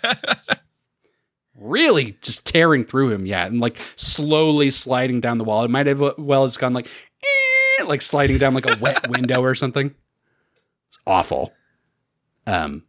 Really 1.57 2.17
just 2.21 2.45
tearing 2.45 2.83
through 2.83 3.11
him, 3.11 3.25
yeah, 3.25 3.45
and 3.45 3.59
like 3.59 3.77
slowly 3.95 4.71
sliding 4.71 5.19
down 5.21 5.37
the 5.37 5.43
wall. 5.43 5.63
It 5.63 5.71
might 5.71 5.87
have 5.87 6.01
well 6.17 6.43
as 6.43 6.57
gone 6.57 6.73
like 6.73 6.87
eh, 6.87 7.83
like 7.85 8.01
sliding 8.01 8.37
down 8.37 8.53
like 8.53 8.69
a 8.69 8.77
wet 8.79 9.09
window 9.09 9.41
or 9.41 9.55
something. 9.55 9.93
It's 10.87 10.99
awful. 11.05 11.53
Um, 12.45 12.85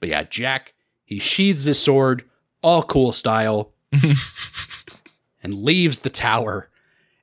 but 0.00 0.08
yeah, 0.08 0.22
Jack 0.24 0.72
he 1.12 1.18
sheathes 1.18 1.64
his 1.64 1.78
sword, 1.78 2.24
all 2.62 2.82
cool 2.82 3.12
style, 3.12 3.74
and 5.42 5.54
leaves 5.54 5.98
the 5.98 6.08
tower. 6.08 6.70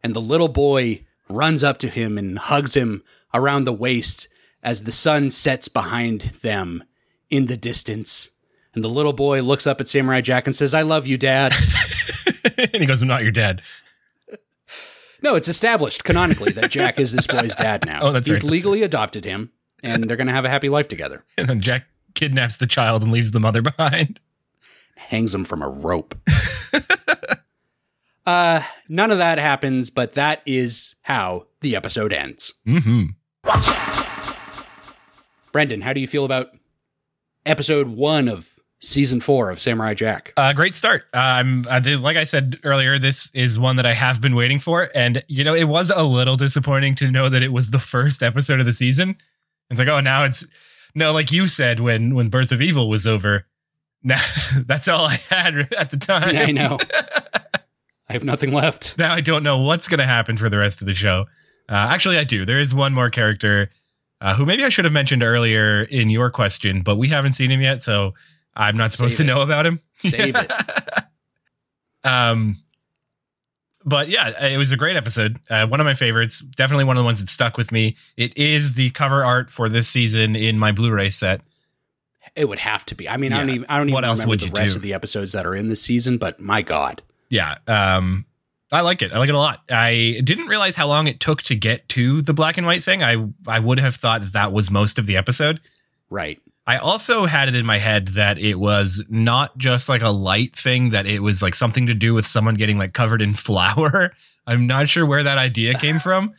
And 0.04 0.14
the 0.14 0.22
little 0.22 0.48
boy 0.48 1.06
runs 1.28 1.64
up 1.64 1.80
to 1.80 1.88
him 1.88 2.16
and 2.20 2.38
hugs 2.38 2.76
him 2.76 3.04
around 3.34 3.64
the 3.64 3.74
waist 3.74 4.28
as 4.62 4.84
the 4.84 4.92
sun 4.92 5.32
sets 5.32 5.70
behind 5.70 6.22
them 6.44 6.84
in 7.32 7.48
the 7.48 7.58
distance. 7.58 8.30
And 8.76 8.84
the 8.84 8.90
little 8.90 9.14
boy 9.14 9.42
looks 9.42 9.66
up 9.66 9.82
at 9.82 9.88
Samurai 9.88 10.22
Jack 10.22 10.46
and 10.48 10.56
says, 10.56 10.74
I 10.74 10.84
love 10.84 11.08
you, 11.08 11.18
Dad. 11.18 11.54
and 12.58 12.76
he 12.76 12.86
goes, 12.86 13.02
I'm 13.02 13.08
not 13.08 13.24
your 13.24 13.32
dad. 13.32 13.62
no, 15.24 15.36
it's 15.36 15.48
established 15.48 16.04
canonically 16.04 16.52
that 16.52 16.70
Jack 16.70 17.00
is 17.00 17.12
this 17.12 17.26
boy's 17.28 17.56
dad 17.56 17.86
now. 17.86 18.00
Oh, 18.04 18.12
that's 18.12 18.28
He's 18.28 18.44
right, 18.44 18.52
legally 18.52 18.84
adopted 18.84 19.26
him, 19.26 19.52
and 19.82 20.04
they're 20.04 20.18
going 20.18 20.28
to 20.28 20.34
have 20.34 20.46
a 20.46 20.50
happy 20.50 20.70
life 20.70 20.88
together. 20.88 21.24
And 21.38 21.48
then 21.48 21.62
Jack 21.62 21.86
kidnaps 22.14 22.58
the 22.58 22.68
child 22.68 23.02
and 23.02 23.12
leaves 23.12 23.32
the 23.32 23.40
mother 23.40 23.62
behind. 23.64 24.20
Hangs 24.96 25.34
him 25.34 25.46
from 25.46 25.62
a 25.64 25.70
rope. 25.70 26.16
uh, 28.26 28.62
none 28.88 29.10
of 29.12 29.18
that 29.18 29.40
happens, 29.40 29.90
but 29.90 30.14
that 30.14 30.42
is 30.46 30.96
how 31.02 31.48
the 31.62 31.76
episode 31.76 32.14
ends. 32.14 32.54
Mm-hmm. 32.68 33.06
Brendan, 35.52 35.82
how 35.82 35.94
do 35.94 36.00
you 36.00 36.08
feel 36.08 36.26
about 36.26 36.50
episode 37.46 37.88
one 37.88 38.28
of 38.28 38.59
season 38.82 39.20
four 39.20 39.50
of 39.50 39.60
Samurai 39.60 39.94
Jack? 39.94 40.34
Uh, 40.38 40.54
great 40.54 40.74
start. 40.74 41.06
Um, 41.14 41.66
uh, 41.70 41.80
this, 41.80 42.02
like 42.02 42.18
I 42.18 42.24
said 42.24 42.60
earlier, 42.64 42.98
this 42.98 43.32
is 43.34 43.60
one 43.60 43.76
that 43.76 43.86
I 43.86 43.94
have 43.94 44.22
been 44.22 44.36
waiting 44.36 44.60
for, 44.60 44.90
and 44.96 45.24
you 45.28 45.44
know, 45.44 45.56
it 45.56 45.66
was 45.66 45.90
a 45.90 46.04
little 46.04 46.36
disappointing 46.36 46.96
to 46.96 47.12
know 47.12 47.30
that 47.30 47.44
it 47.44 47.54
was 47.54 47.72
the 47.72 47.80
first 47.80 48.24
episode 48.24 48.60
of 48.60 48.66
the 48.66 48.74
season. 48.74 49.16
It's 49.70 49.80
like, 49.80 49.88
oh, 49.88 50.00
now 50.00 50.24
it's 50.24 50.46
no, 50.96 51.12
like 51.12 51.32
you 51.32 51.48
said 51.48 51.80
when 51.80 52.16
when 52.16 52.30
Birth 52.30 52.52
of 52.52 52.62
Evil 52.62 52.90
was 52.90 53.06
over. 53.08 53.46
Now 54.02 54.22
that's 54.56 54.88
all 54.88 55.08
I 55.08 55.20
had 55.30 55.74
at 55.78 55.92
the 55.92 55.98
time. 55.98 56.34
I 56.34 56.54
know. 56.54 56.78
I 58.08 58.14
have 58.14 58.24
nothing 58.24 58.54
left. 58.54 58.98
Now 58.98 59.14
I 59.14 59.20
don't 59.20 59.44
know 59.44 59.58
what's 59.58 59.90
going 59.90 60.00
to 60.00 60.06
happen 60.06 60.38
for 60.38 60.48
the 60.48 60.58
rest 60.58 60.80
of 60.80 60.88
the 60.88 60.94
show. 60.94 61.26
Uh, 61.68 61.88
actually, 61.90 62.18
I 62.18 62.24
do. 62.24 62.46
There 62.46 62.62
is 62.62 62.74
one 62.74 62.94
more 62.94 63.10
character 63.10 63.72
uh, 64.22 64.36
who 64.36 64.46
maybe 64.46 64.64
I 64.64 64.70
should 64.70 64.86
have 64.86 64.94
mentioned 64.94 65.22
earlier 65.22 65.84
in 65.84 66.10
your 66.10 66.30
question, 66.32 66.82
but 66.82 66.96
we 66.96 67.10
haven't 67.10 67.34
seen 67.34 67.52
him 67.52 67.60
yet, 67.60 67.84
so 67.84 68.14
I'm 68.60 68.78
not 68.78 68.92
supposed 68.92 69.18
Save 69.18 69.26
to 69.26 69.32
it. 69.32 69.36
know 69.36 69.42
about 69.42 69.66
him. 69.66 69.80
Save 69.98 70.36
it. 70.36 70.52
Um, 72.04 72.58
but 73.84 74.08
yeah, 74.10 74.46
it 74.48 74.58
was 74.58 74.72
a 74.72 74.78
great 74.78 74.96
episode. 74.96 75.38
Uh, 75.50 75.68
one 75.68 75.80
of 75.80 75.86
my 75.86 75.94
favorites. 75.94 76.40
Definitely 76.40 76.86
one 76.86 76.98
of 76.98 77.02
the 77.02 77.06
ones 77.06 77.20
that 77.20 77.28
stuck 77.28 77.58
with 77.58 77.72
me. 77.72 77.96
It 78.18 78.38
is 78.38 78.76
the 78.76 78.90
cover 78.92 79.24
art 79.26 79.50
for 79.50 79.68
this 79.70 79.88
season 79.88 80.36
in 80.36 80.58
my 80.60 80.72
Blu-ray 80.72 81.10
set. 81.10 81.42
It 82.36 82.46
would 82.48 82.60
have 82.60 82.86
to 82.88 82.96
be. 82.96 83.10
I 83.10 83.18
mean, 83.18 83.34
I 83.34 83.38
don't 83.40 83.50
Yeah. 83.50 83.56
even 83.56 83.66
I 83.70 83.78
don't 83.78 83.88
even 83.90 83.94
What 83.96 84.06
else 84.06 84.20
remember 84.20 84.30
would 84.30 84.40
the 84.54 84.60
rest 84.60 84.74
do? 84.74 84.78
of 84.78 84.84
the 84.84 84.94
episodes 84.94 85.32
that 85.32 85.46
are 85.46 85.56
in 85.56 85.68
this 85.68 85.82
season, 85.82 86.18
but 86.18 86.40
my 86.40 86.62
god. 86.62 87.02
Yeah. 87.30 87.56
Um, 87.68 88.26
I 88.72 88.82
like 88.82 89.02
it. 89.02 89.12
I 89.12 89.18
like 89.18 89.30
it 89.30 89.36
a 89.36 89.38
lot. 89.40 89.64
I 89.70 90.22
didn't 90.24 90.48
realize 90.48 90.76
how 90.76 90.88
long 90.88 91.08
it 91.08 91.20
took 91.20 91.42
to 91.44 91.56
get 91.56 91.90
to 91.90 92.22
the 92.22 92.34
black 92.34 92.58
and 92.58 92.68
white 92.68 92.84
thing. 92.84 93.02
I 93.04 93.18
I 93.48 93.60
would 93.60 93.80
have 93.80 93.96
thought 93.96 94.34
that 94.34 94.54
was 94.54 94.70
most 94.70 95.00
of 95.00 95.06
the 95.06 95.18
episode. 95.18 95.60
Right. 96.10 96.40
I 96.68 96.78
also 96.78 97.26
had 97.26 97.48
it 97.50 97.56
in 97.56 97.66
my 97.66 97.80
head 97.80 98.10
that 98.10 98.38
it 98.38 98.56
was 98.60 99.04
not 99.10 99.58
just 99.58 99.90
like 99.90 100.02
a 100.04 100.10
light 100.10 100.56
thing, 100.56 100.92
that 100.92 101.08
it 101.08 101.20
was 101.20 101.42
like 101.42 101.56
something 101.56 101.88
to 101.88 101.94
do 101.94 102.14
with 102.14 102.28
someone 102.28 102.56
getting 102.56 102.78
like 102.78 102.94
covered 102.94 103.22
in 103.22 103.34
flour. 103.36 104.14
I'm 104.46 104.68
not 104.68 104.90
sure 104.90 105.06
where 105.06 105.24
that 105.24 105.38
idea 105.38 105.74
came 105.78 106.00
from. 106.00 106.34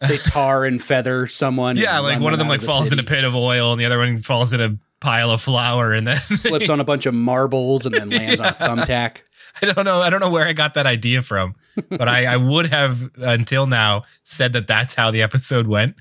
They 0.00 0.16
tar 0.16 0.64
and 0.64 0.82
feather 0.82 1.26
someone. 1.26 1.76
yeah, 1.76 1.98
like 1.98 2.20
one 2.20 2.32
of 2.32 2.38
them 2.38 2.48
like 2.48 2.60
the 2.62 2.66
falls 2.66 2.90
in 2.90 2.98
a 2.98 3.02
pit 3.02 3.22
of 3.22 3.36
oil 3.36 3.72
and 3.72 3.80
the 3.80 3.84
other 3.84 3.98
one 3.98 4.16
falls 4.18 4.52
in 4.52 4.60
a 4.60 4.78
pile 5.00 5.30
of 5.30 5.42
flour 5.42 5.92
and 5.92 6.06
then 6.06 6.16
slips 6.36 6.70
on 6.70 6.80
a 6.80 6.84
bunch 6.84 7.04
of 7.04 7.12
marbles 7.12 7.84
and 7.84 7.94
then 7.94 8.08
lands 8.08 8.40
on 8.40 8.46
a 8.46 8.52
thumbtack. 8.52 9.18
I 9.60 9.66
don't 9.66 9.84
know. 9.84 10.00
I 10.00 10.08
don't 10.08 10.20
know 10.20 10.30
where 10.30 10.46
I 10.46 10.54
got 10.54 10.74
that 10.74 10.86
idea 10.86 11.20
from, 11.22 11.54
but 11.90 12.08
I, 12.08 12.24
I 12.26 12.36
would 12.38 12.66
have 12.66 13.10
until 13.18 13.66
now 13.66 14.04
said 14.24 14.54
that 14.54 14.66
that's 14.66 14.94
how 14.94 15.10
the 15.10 15.20
episode 15.20 15.66
went. 15.66 15.96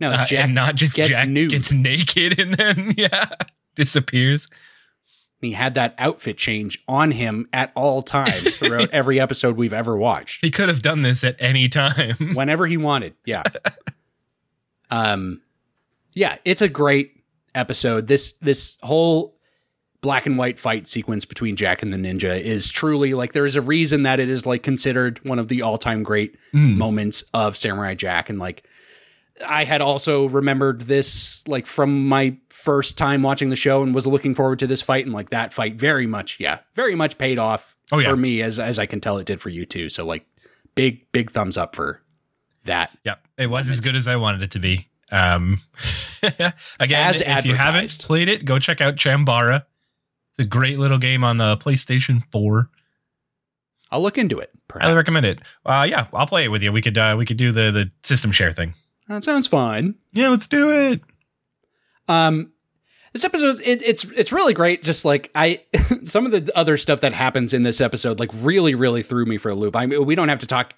No, 0.00 0.10
Uh, 0.12 0.24
Jack 0.26 0.44
and 0.44 0.54
not 0.54 0.74
just 0.74 0.94
gets 0.94 1.18
Jack 1.18 1.28
nude. 1.28 1.50
gets 1.50 1.72
naked 1.72 2.38
and 2.38 2.54
then 2.54 2.94
yeah 2.98 3.26
disappears. 3.74 4.48
he 5.40 5.52
had 5.52 5.74
that 5.74 5.94
outfit 5.98 6.36
change 6.38 6.82
on 6.88 7.10
him 7.10 7.48
at 7.52 7.70
all 7.74 8.02
times 8.02 8.56
throughout 8.56 8.90
every 8.92 9.20
episode 9.20 9.56
we've 9.56 9.72
ever 9.72 9.96
watched. 9.96 10.42
He 10.44 10.50
could 10.50 10.68
have 10.68 10.82
done 10.82 11.02
this 11.02 11.22
at 11.24 11.36
any 11.38 11.68
time. 11.68 12.16
Whenever 12.34 12.66
he 12.66 12.76
wanted. 12.76 13.14
Yeah. 13.24 13.42
um 14.90 15.40
yeah, 16.12 16.36
it's 16.46 16.62
a 16.62 16.68
great 16.68 17.12
episode. 17.54 18.06
This 18.06 18.32
this 18.40 18.76
whole 18.82 19.36
black 20.00 20.24
and 20.26 20.38
white 20.38 20.58
fight 20.58 20.86
sequence 20.88 21.24
between 21.24 21.56
Jack 21.56 21.82
and 21.82 21.92
the 21.92 21.96
ninja 21.98 22.40
is 22.40 22.70
truly 22.70 23.12
like 23.12 23.32
there's 23.32 23.56
a 23.56 23.60
reason 23.60 24.04
that 24.04 24.20
it 24.20 24.28
is 24.28 24.46
like 24.46 24.62
considered 24.62 25.18
one 25.28 25.38
of 25.38 25.48
the 25.48 25.62
all-time 25.62 26.02
great 26.02 26.36
Mm. 26.54 26.76
moments 26.76 27.24
of 27.34 27.56
Samurai 27.56 27.94
Jack 27.94 28.30
and 28.30 28.38
like 28.38 28.64
I 29.46 29.64
had 29.64 29.82
also 29.82 30.28
remembered 30.28 30.82
this 30.82 31.46
like 31.48 31.66
from 31.66 32.08
my 32.08 32.36
first 32.48 32.96
time 32.96 33.22
watching 33.22 33.48
the 33.50 33.56
show 33.56 33.82
and 33.82 33.94
was 33.94 34.06
looking 34.06 34.34
forward 34.34 34.58
to 34.60 34.66
this 34.66 34.82
fight 34.82 35.04
and 35.04 35.14
like 35.14 35.30
that 35.30 35.52
fight 35.52 35.74
very 35.76 36.06
much 36.06 36.38
yeah 36.40 36.58
very 36.74 36.94
much 36.94 37.18
paid 37.18 37.38
off 37.38 37.76
Oh, 37.92 37.98
yeah. 37.98 38.08
for 38.10 38.16
me 38.16 38.40
as 38.42 38.58
as 38.58 38.78
I 38.78 38.86
can 38.86 39.00
tell 39.00 39.18
it 39.18 39.26
did 39.26 39.40
for 39.40 39.48
you 39.50 39.66
too 39.66 39.90
so 39.90 40.04
like 40.06 40.24
big 40.74 41.10
big 41.12 41.30
thumbs 41.30 41.56
up 41.56 41.76
for 41.76 42.02
that 42.64 42.90
Yep. 43.04 43.20
it 43.38 43.46
was 43.48 43.68
as 43.68 43.80
good 43.80 43.94
as 43.94 44.08
I 44.08 44.16
wanted 44.16 44.42
it 44.42 44.50
to 44.52 44.58
be. 44.58 44.88
Um, 45.12 45.60
again, 46.22 46.52
As 47.06 47.20
if 47.20 47.46
you 47.46 47.54
haven't 47.54 47.96
played 48.00 48.28
it, 48.28 48.44
go 48.44 48.58
check 48.58 48.80
out 48.80 48.96
Chambara. 48.96 49.64
It's 50.30 50.40
a 50.40 50.44
great 50.44 50.80
little 50.80 50.98
game 50.98 51.22
on 51.22 51.36
the 51.36 51.56
PlayStation 51.58 52.22
4. 52.32 52.68
I'll 53.92 54.02
look 54.02 54.18
into 54.18 54.38
it 54.40 54.50
perhaps. 54.66 54.86
Highly 54.86 54.96
recommend 54.96 55.26
it. 55.26 55.38
Uh, 55.64 55.86
yeah, 55.88 56.06
I'll 56.12 56.26
play 56.26 56.42
it 56.44 56.48
with 56.48 56.62
you. 56.62 56.72
We 56.72 56.82
could 56.82 56.98
uh, 56.98 57.14
we 57.16 57.24
could 57.24 57.36
do 57.36 57.52
the 57.52 57.70
the 57.70 57.90
system 58.02 58.32
share 58.32 58.50
thing. 58.50 58.74
That 59.08 59.24
sounds 59.24 59.46
fine. 59.46 59.94
Yeah, 60.12 60.28
let's 60.30 60.46
do 60.46 60.70
it. 60.70 61.00
Um, 62.08 62.52
this 63.12 63.24
episode 63.24 63.60
it, 63.64 63.82
it's 63.82 64.04
it's 64.04 64.32
really 64.32 64.54
great. 64.54 64.82
Just 64.82 65.04
like 65.04 65.30
I, 65.34 65.62
some 66.04 66.26
of 66.26 66.32
the 66.32 66.50
other 66.56 66.76
stuff 66.76 67.00
that 67.00 67.12
happens 67.12 67.54
in 67.54 67.62
this 67.62 67.80
episode, 67.80 68.20
like 68.20 68.30
really 68.42 68.74
really 68.74 69.02
threw 69.02 69.24
me 69.26 69.38
for 69.38 69.48
a 69.50 69.54
loop. 69.54 69.74
I 69.76 69.86
mean, 69.86 70.04
we 70.04 70.14
don't 70.14 70.28
have 70.28 70.40
to 70.40 70.46
talk 70.46 70.74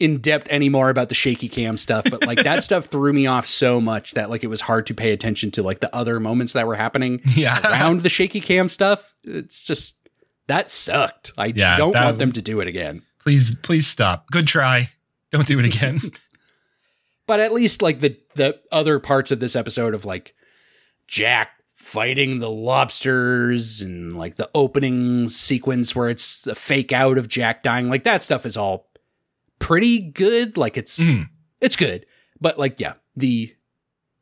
in 0.00 0.18
depth 0.18 0.48
anymore 0.50 0.88
about 0.90 1.08
the 1.10 1.14
shaky 1.14 1.48
cam 1.48 1.76
stuff, 1.76 2.04
but 2.10 2.26
like 2.26 2.42
that 2.44 2.62
stuff 2.64 2.86
threw 2.86 3.12
me 3.12 3.26
off 3.26 3.46
so 3.46 3.80
much 3.80 4.12
that 4.12 4.30
like 4.30 4.42
it 4.42 4.46
was 4.48 4.60
hard 4.62 4.86
to 4.86 4.94
pay 4.94 5.12
attention 5.12 5.50
to 5.52 5.62
like 5.62 5.80
the 5.80 5.94
other 5.94 6.18
moments 6.18 6.54
that 6.54 6.66
were 6.66 6.74
happening 6.74 7.20
Yeah. 7.36 7.60
around 7.68 8.00
the 8.00 8.08
shaky 8.08 8.40
cam 8.40 8.68
stuff. 8.68 9.14
It's 9.22 9.62
just 9.62 9.96
that 10.48 10.70
sucked. 10.70 11.32
I 11.36 11.46
Yeah, 11.54 11.76
don't 11.76 11.94
want 11.94 12.18
them 12.18 12.32
to 12.32 12.42
do 12.42 12.60
it 12.60 12.68
again. 12.68 13.02
Please 13.20 13.54
please 13.56 13.86
stop. 13.86 14.30
Good 14.30 14.48
try. 14.48 14.88
Don't 15.30 15.46
do 15.46 15.58
it 15.60 15.64
again. 15.66 16.00
But 17.32 17.40
at 17.40 17.50
least 17.54 17.80
like 17.80 18.00
the 18.00 18.14
the 18.34 18.60
other 18.70 18.98
parts 18.98 19.30
of 19.30 19.40
this 19.40 19.56
episode 19.56 19.94
of 19.94 20.04
like 20.04 20.34
Jack 21.08 21.48
fighting 21.74 22.40
the 22.40 22.50
lobsters 22.50 23.80
and 23.80 24.18
like 24.18 24.34
the 24.36 24.50
opening 24.54 25.28
sequence 25.28 25.96
where 25.96 26.10
it's 26.10 26.46
a 26.46 26.54
fake 26.54 26.92
out 26.92 27.16
of 27.16 27.28
Jack 27.28 27.62
dying, 27.62 27.88
like 27.88 28.04
that 28.04 28.22
stuff 28.22 28.44
is 28.44 28.58
all 28.58 28.90
pretty 29.58 29.98
good. 29.98 30.58
Like 30.58 30.76
it's 30.76 31.00
Mhm. 31.00 31.30
it's 31.62 31.76
good, 31.76 32.04
but 32.38 32.58
like 32.58 32.78
yeah, 32.78 32.94
the 33.16 33.54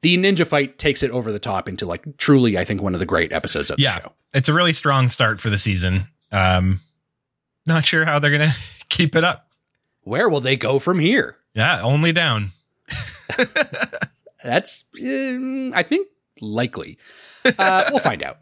the 0.03 0.17
ninja 0.17 0.47
fight 0.47 0.79
takes 0.79 1.03
it 1.03 1.11
over 1.11 1.33
the 1.33 1.41
top 1.41 1.69
into 1.69 1.87
like 1.87 2.17
truly, 2.17 2.57
I 2.57 2.65
think 2.65 2.81
one 2.81 2.95
of 2.95 3.01
the 3.01 3.07
great 3.07 3.33
episodes 3.33 3.73
of 3.73 3.81
Yeah. 3.81 3.97
the 3.97 4.03
show. 4.03 4.13
it's 4.35 4.49
a 4.49 4.55
really 4.55 4.73
strong 4.73 5.09
start 5.09 5.41
for 5.41 5.51
the 5.51 5.59
season. 5.59 6.07
Um, 6.31 6.79
not 7.67 7.85
sure 7.85 8.05
how 8.05 8.21
they're 8.21 8.31
gonna 8.31 8.55
keep 8.89 9.17
it 9.17 9.25
up. 9.25 9.51
Where 10.03 10.29
will 10.29 10.41
they 10.41 10.57
go 10.57 10.79
from 10.79 11.01
here? 11.01 11.37
Yeah, 11.55 11.83
only 11.83 12.13
down. 12.13 12.53
That's, 14.45 14.85
um, 15.03 15.73
I 15.75 15.83
think, 15.83 16.09
likely. 16.41 16.99
Uh, 17.59 17.85
we'll 17.91 18.01
find 18.01 18.23
out. 18.23 18.39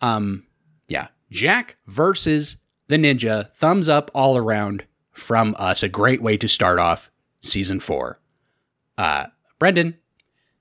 Um, 0.00 0.46
yeah, 0.88 1.08
Jack 1.30 1.76
versus 1.86 2.56
the 2.88 2.96
ninja. 2.96 3.52
Thumbs 3.54 3.88
up 3.88 4.10
all 4.14 4.36
around 4.36 4.84
from 5.12 5.54
us. 5.58 5.82
A 5.82 5.88
great 5.88 6.22
way 6.22 6.36
to 6.36 6.48
start 6.48 6.78
off 6.78 7.10
season 7.40 7.80
four. 7.80 8.20
Uh, 8.96 9.26
Brendan, 9.58 9.96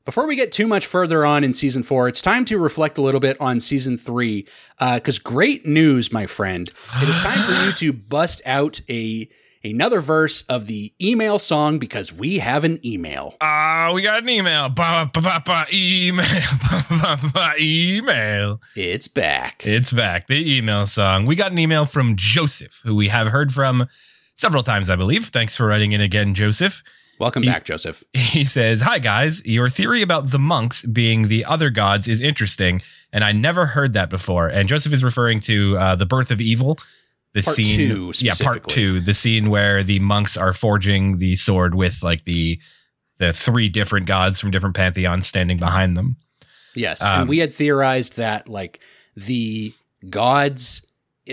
before 0.06 0.28
we 0.28 0.36
get 0.36 0.52
too 0.52 0.68
much 0.68 0.86
further 0.86 1.26
on 1.26 1.44
in 1.44 1.54
season 1.54 1.84
four, 1.84 2.08
it's 2.08 2.22
time 2.22 2.44
to 2.46 2.58
reflect 2.58 2.98
a 2.98 3.02
little 3.02 3.22
bit 3.22 3.40
on 3.40 3.60
season 3.60 3.98
three. 3.98 4.48
Because 4.80 5.20
great 5.20 5.66
news, 5.66 6.12
my 6.12 6.26
friend! 6.26 6.70
It 7.02 7.08
is 7.10 7.20
time 7.20 7.40
for 7.40 7.66
you 7.66 7.72
to 7.72 7.94
bust 7.94 8.42
out 8.46 8.82
a 8.90 9.30
another 9.64 10.02
verse 10.02 10.44
of 10.44 10.68
the 10.68 10.94
email 11.02 11.40
song 11.40 11.80
because 11.80 12.12
we 12.12 12.40
have 12.40 12.64
an 12.64 12.80
email. 12.86 13.36
Ah, 13.42 13.92
we 13.94 14.02
got 14.02 14.24
an 14.24 14.30
email. 14.30 14.70
Ba, 14.70 15.10
ba, 15.14 15.22
ba, 15.22 15.42
ba, 15.46 15.66
email. 15.72 16.26
Ba, 16.70 16.86
ba, 16.90 17.18
ba, 17.22 17.32
ba, 17.34 17.54
email. 17.60 18.60
It's 18.76 19.08
back. 19.08 19.66
It's 19.66 19.94
back. 19.94 20.28
The 20.28 20.58
email 20.58 20.86
song. 20.88 21.26
We 21.26 21.36
got 21.36 21.52
an 21.52 21.60
email 21.60 21.86
from 21.86 22.16
Joseph, 22.16 22.82
who 22.84 22.96
we 22.96 23.10
have 23.10 23.28
heard 23.28 23.52
from 23.52 23.88
several 24.36 24.64
times, 24.64 24.90
I 24.90 24.96
believe. 24.96 25.28
Thanks 25.28 25.56
for 25.56 25.66
writing 25.66 25.92
in 25.92 26.02
again, 26.02 26.34
Joseph. 26.34 26.84
Welcome 27.20 27.44
He- 27.44 27.50
back, 27.50 27.64
Joseph. 27.64 28.04
He 28.14 28.44
says, 28.46 28.82
Hi, 28.82 28.98
guys. 29.00 29.46
Your 29.46 29.70
theory 29.70 30.02
about 30.02 30.32
the 30.32 30.40
monks 30.40 30.84
being 30.86 31.28
the 31.28 31.46
other 31.46 31.70
gods 31.70 32.08
is 32.08 32.20
interesting, 32.20 32.82
and 33.14 33.24
I 33.24 33.32
never 33.32 33.68
heard 33.68 33.94
that 33.94 34.10
before. 34.10 34.48
And 34.48 34.68
Joseph 34.68 34.92
is 34.92 35.04
referring 35.04 35.40
to 35.42 35.78
uh, 35.78 35.96
the 35.96 36.08
birth 36.08 36.32
of 36.32 36.42
evil. 36.42 36.80
The 37.34 37.42
Part 37.42 37.56
scene, 37.56 37.78
two, 37.90 38.12
yeah, 38.20 38.34
part 38.40 38.68
two, 38.68 39.00
the 39.00 39.14
scene 39.14 39.50
where 39.50 39.82
the 39.82 40.00
monks 40.00 40.38
are 40.38 40.54
forging 40.54 41.18
the 41.18 41.36
sword 41.36 41.74
with 41.74 42.04
like 42.04 42.26
the 42.26 42.60
the 43.18 43.34
three 43.34 43.70
different 43.70 44.06
gods 44.06 44.40
from 44.40 44.52
different 44.52 44.76
pantheons 44.76 45.26
standing 45.26 45.58
behind 45.58 45.98
them. 45.98 46.18
Yes, 46.76 47.02
Um, 47.02 47.22
and 47.22 47.30
we 47.30 47.40
had 47.40 47.54
theorized 47.54 48.18
that 48.18 48.48
like 48.48 48.80
the 49.16 49.74
gods, 50.10 50.86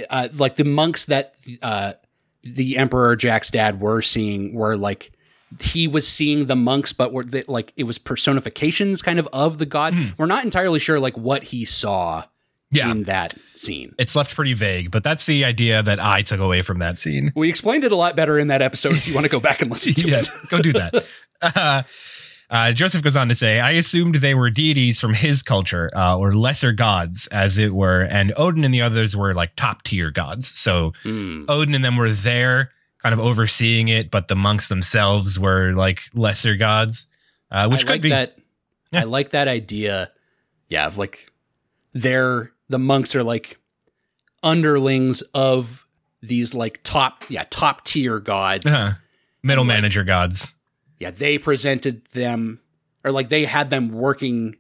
uh, 0.09 0.29
like 0.35 0.57
the 0.57 0.65
monks 0.65 1.07
that 1.07 1.35
uh, 1.63 1.95
the 2.43 2.77
Emperor 2.79 3.17
Jack's 3.17 3.51
dad 3.51 3.81
were 3.81 4.01
seeing 4.01 4.55
were 4.55 4.77
like 4.77 5.13
he 5.61 5.89
was 5.89 6.07
seeing 6.07 6.47
the 6.47 6.57
monks, 6.57 6.93
but 6.93 7.13
were 7.13 7.25
they, 7.25 7.43
like 7.43 7.73
it 7.77 7.85
was 7.85 7.99
personifications 7.99 9.03
kind 9.03 9.19
of 9.19 9.29
of 9.33 9.59
the 9.59 9.67
gods. 9.67 9.99
We're 10.17 10.27
not 10.27 10.45
entirely 10.45 10.79
sure 10.79 11.01
like 11.01 11.17
what 11.19 11.43
he 11.45 11.65
saw. 11.65 12.25
Yeah, 12.73 12.91
in 12.93 13.03
that 13.05 13.35
scene. 13.55 13.95
it's 13.99 14.15
left 14.15 14.35
pretty 14.37 14.53
vague, 14.55 14.91
but 14.93 15.03
that's 15.03 15.27
the 15.27 15.45
idea 15.45 15.83
that 15.83 15.99
I 15.99 16.23
took 16.23 16.39
away 16.39 16.63
from 16.63 16.79
that 16.79 16.99
scene. 16.99 17.33
We 17.35 17.49
explained 17.49 17.83
it 17.85 17.91
a 17.91 17.97
lot 17.97 18.15
better 18.15 18.39
in 18.39 18.47
that 18.49 18.63
episode. 18.63 18.93
If 18.93 19.09
you 19.09 19.15
want 19.15 19.25
to 19.25 19.31
go 19.31 19.41
back 19.41 19.61
and 19.61 19.71
listen 19.71 19.93
to 19.95 20.09
yeah, 20.09 20.19
it, 20.19 20.29
go 20.49 20.61
do 20.63 20.73
that. 20.75 20.95
Uh, 21.43 21.83
uh, 22.51 22.73
Joseph 22.73 23.03
goes 23.03 23.17
on 23.17 23.29
to 23.29 23.35
say, 23.35 23.61
I 23.61 23.71
assumed 23.71 24.17
they 24.17 24.35
were 24.35 24.51
deities 24.51 25.01
from 25.01 25.15
his 25.15 25.43
culture, 25.43 25.89
uh, 25.97 26.19
or 26.19 26.35
lesser 26.35 26.73
gods, 26.73 27.27
as 27.29 27.57
it 27.59 27.73
were, 27.75 28.03
and 28.03 28.33
Odin 28.37 28.63
and 28.65 28.75
the 28.75 28.83
others 28.83 29.17
were 29.17 29.33
like 29.35 29.57
top 29.57 29.83
tier 29.83 30.11
gods. 30.11 30.49
So 30.49 30.93
Hmm. 31.03 31.45
Odin 31.49 31.75
and 31.75 31.85
them 31.85 31.97
were 31.97 32.11
there, 32.11 32.73
kind 32.99 33.13
of 33.13 33.21
overseeing 33.21 33.89
it, 33.89 34.11
but 34.11 34.29
the 34.29 34.35
monks 34.37 34.69
themselves 34.69 35.39
were 35.39 35.73
like 35.73 36.03
lesser 36.13 36.57
gods, 36.57 37.07
uh, 37.51 37.69
which 37.69 37.81
I 37.81 37.85
could 37.85 37.91
like 37.93 38.03
be. 38.03 38.11
that. 38.11 38.37
Yeah. 38.93 39.01
I 39.01 39.05
like 39.05 39.31
that 39.31 39.49
idea. 39.49 40.11
Yeah, 40.69 40.87
of 40.87 40.99
like 40.99 41.33
they're 41.95 42.53
the 42.71 42.79
monks 42.79 43.15
are 43.15 43.23
like 43.23 43.59
underlings 44.43 45.23
of 45.35 45.87
these 46.23 46.55
like 46.55 46.81
top 46.83 47.25
yeah 47.29 47.45
top 47.51 47.85
tier 47.85 48.19
gods. 48.21 48.67
uh, 48.67 48.95
middle 49.43 49.65
Like- 49.65 49.69
manager 49.77 50.05
gods. 50.05 50.55
Yeah, 50.99 51.11
they 51.11 51.39
presented 51.39 52.05
them 52.13 52.61
or 53.05 53.11
like 53.13 53.29
they 53.29 53.45
had 53.45 53.71
them 53.71 53.91
working. 53.93 54.57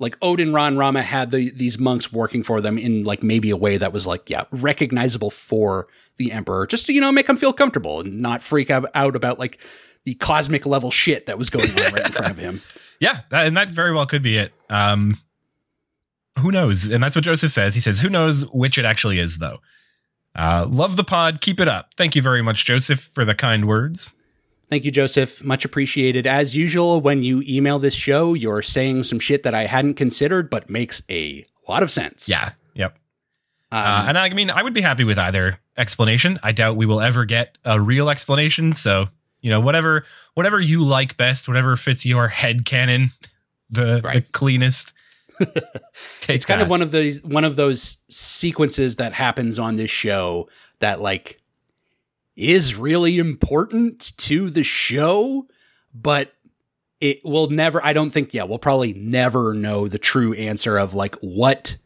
Like 0.00 0.16
Odin 0.22 0.52
Ron 0.54 0.78
Rama 0.78 1.02
had 1.02 1.30
the, 1.30 1.50
these 1.50 1.78
monks 1.78 2.10
working 2.10 2.42
for 2.42 2.62
them 2.62 2.78
in 2.78 3.04
like 3.04 3.22
maybe 3.22 3.50
a 3.50 3.56
way 3.56 3.76
that 3.76 3.92
was 3.92 4.06
like 4.06 4.30
yeah 4.30 4.44
recognizable 4.50 5.30
for 5.30 5.86
the 6.16 6.32
emperor, 6.32 6.66
just 6.66 6.86
to 6.86 6.92
you 6.94 7.00
know 7.00 7.12
make 7.12 7.28
him 7.28 7.36
feel 7.36 7.52
comfortable 7.52 8.00
and 8.00 8.20
not 8.22 8.42
freak 8.42 8.70
out, 8.70 8.86
out 8.94 9.14
about 9.14 9.38
like 9.38 9.60
the 10.04 10.14
cosmic 10.14 10.64
level 10.66 10.90
shit 10.90 11.26
that 11.26 11.36
was 11.38 11.50
going 11.50 11.68
on 11.70 11.92
right 11.92 12.06
in 12.06 12.12
front 12.12 12.30
of 12.32 12.38
him. 12.38 12.60
Yeah, 13.00 13.20
that, 13.30 13.46
and 13.46 13.56
that 13.56 13.70
very 13.70 13.94
well 13.94 14.04
could 14.04 14.20
be 14.22 14.36
it. 14.36 14.52
Um, 14.68 15.18
who 16.40 16.50
knows? 16.50 16.88
And 16.88 17.02
that's 17.02 17.14
what 17.16 17.24
Joseph 17.24 17.52
says. 17.52 17.74
He 17.74 17.80
says, 17.80 18.00
who 18.00 18.08
knows 18.08 18.46
which 18.50 18.76
it 18.78 18.84
actually 18.84 19.18
is, 19.18 19.38
though. 19.38 19.60
Uh, 20.34 20.66
love 20.70 20.96
the 20.96 21.04
pod. 21.04 21.40
Keep 21.40 21.60
it 21.60 21.68
up. 21.68 21.94
Thank 21.96 22.14
you 22.14 22.22
very 22.22 22.42
much, 22.42 22.64
Joseph, 22.64 23.00
for 23.00 23.24
the 23.24 23.34
kind 23.34 23.66
words. 23.66 24.14
Thank 24.68 24.84
you, 24.84 24.90
Joseph. 24.92 25.42
Much 25.42 25.64
appreciated. 25.64 26.26
As 26.26 26.54
usual, 26.54 27.00
when 27.00 27.22
you 27.22 27.42
email 27.48 27.78
this 27.80 27.94
show, 27.94 28.34
you're 28.34 28.62
saying 28.62 29.02
some 29.02 29.18
shit 29.18 29.42
that 29.42 29.54
I 29.54 29.66
hadn't 29.66 29.94
considered, 29.94 30.48
but 30.48 30.70
makes 30.70 31.02
a 31.10 31.44
lot 31.68 31.82
of 31.82 31.90
sense. 31.90 32.28
Yeah. 32.28 32.50
Yep. 32.74 32.96
Um, 33.72 33.78
Uh, 33.78 34.04
and 34.08 34.18
I 34.18 34.30
mean, 34.30 34.50
I 34.50 34.62
would 34.62 34.74
be 34.74 34.80
happy 34.80 35.02
with 35.04 35.18
either 35.18 35.58
explanation. 35.76 36.38
I 36.44 36.52
doubt 36.52 36.76
we 36.76 36.86
will 36.86 37.00
ever 37.00 37.24
get 37.24 37.58
a 37.64 37.80
real 37.80 38.08
explanation. 38.08 38.72
So, 38.72 39.08
you 39.42 39.50
know, 39.50 39.60
whatever 39.60 40.04
whatever 40.34 40.60
you 40.60 40.84
like 40.84 41.16
best, 41.16 41.48
whatever 41.48 41.74
fits 41.76 42.06
your 42.06 42.28
head 42.28 42.64
canon 42.64 43.10
the, 43.70 44.00
the 44.00 44.24
cleanest. 44.32 44.92
It's 46.28 46.44
kind 46.44 46.60
of 46.62 46.68
one 46.68 46.82
of 46.82 46.90
those 46.90 47.22
one 47.22 47.44
of 47.44 47.56
those 47.56 47.98
sequences 48.08 48.96
that 48.96 49.12
happens 49.12 49.58
on 49.58 49.76
this 49.76 49.90
show 49.90 50.48
that 50.78 51.00
like 51.00 51.40
is 52.36 52.76
really 52.76 53.18
important 53.18 54.16
to 54.18 54.50
the 54.50 54.62
show, 54.62 55.46
but 55.94 56.32
it 57.00 57.24
will 57.24 57.48
never 57.50 57.84
I 57.84 57.92
don't 57.92 58.10
think 58.10 58.32
yeah, 58.34 58.44
we'll 58.44 58.58
probably 58.58 58.92
never 58.92 59.54
know 59.54 59.88
the 59.88 59.98
true 59.98 60.34
answer 60.34 60.78
of 60.78 60.94
like 60.94 61.16
what 61.16 61.76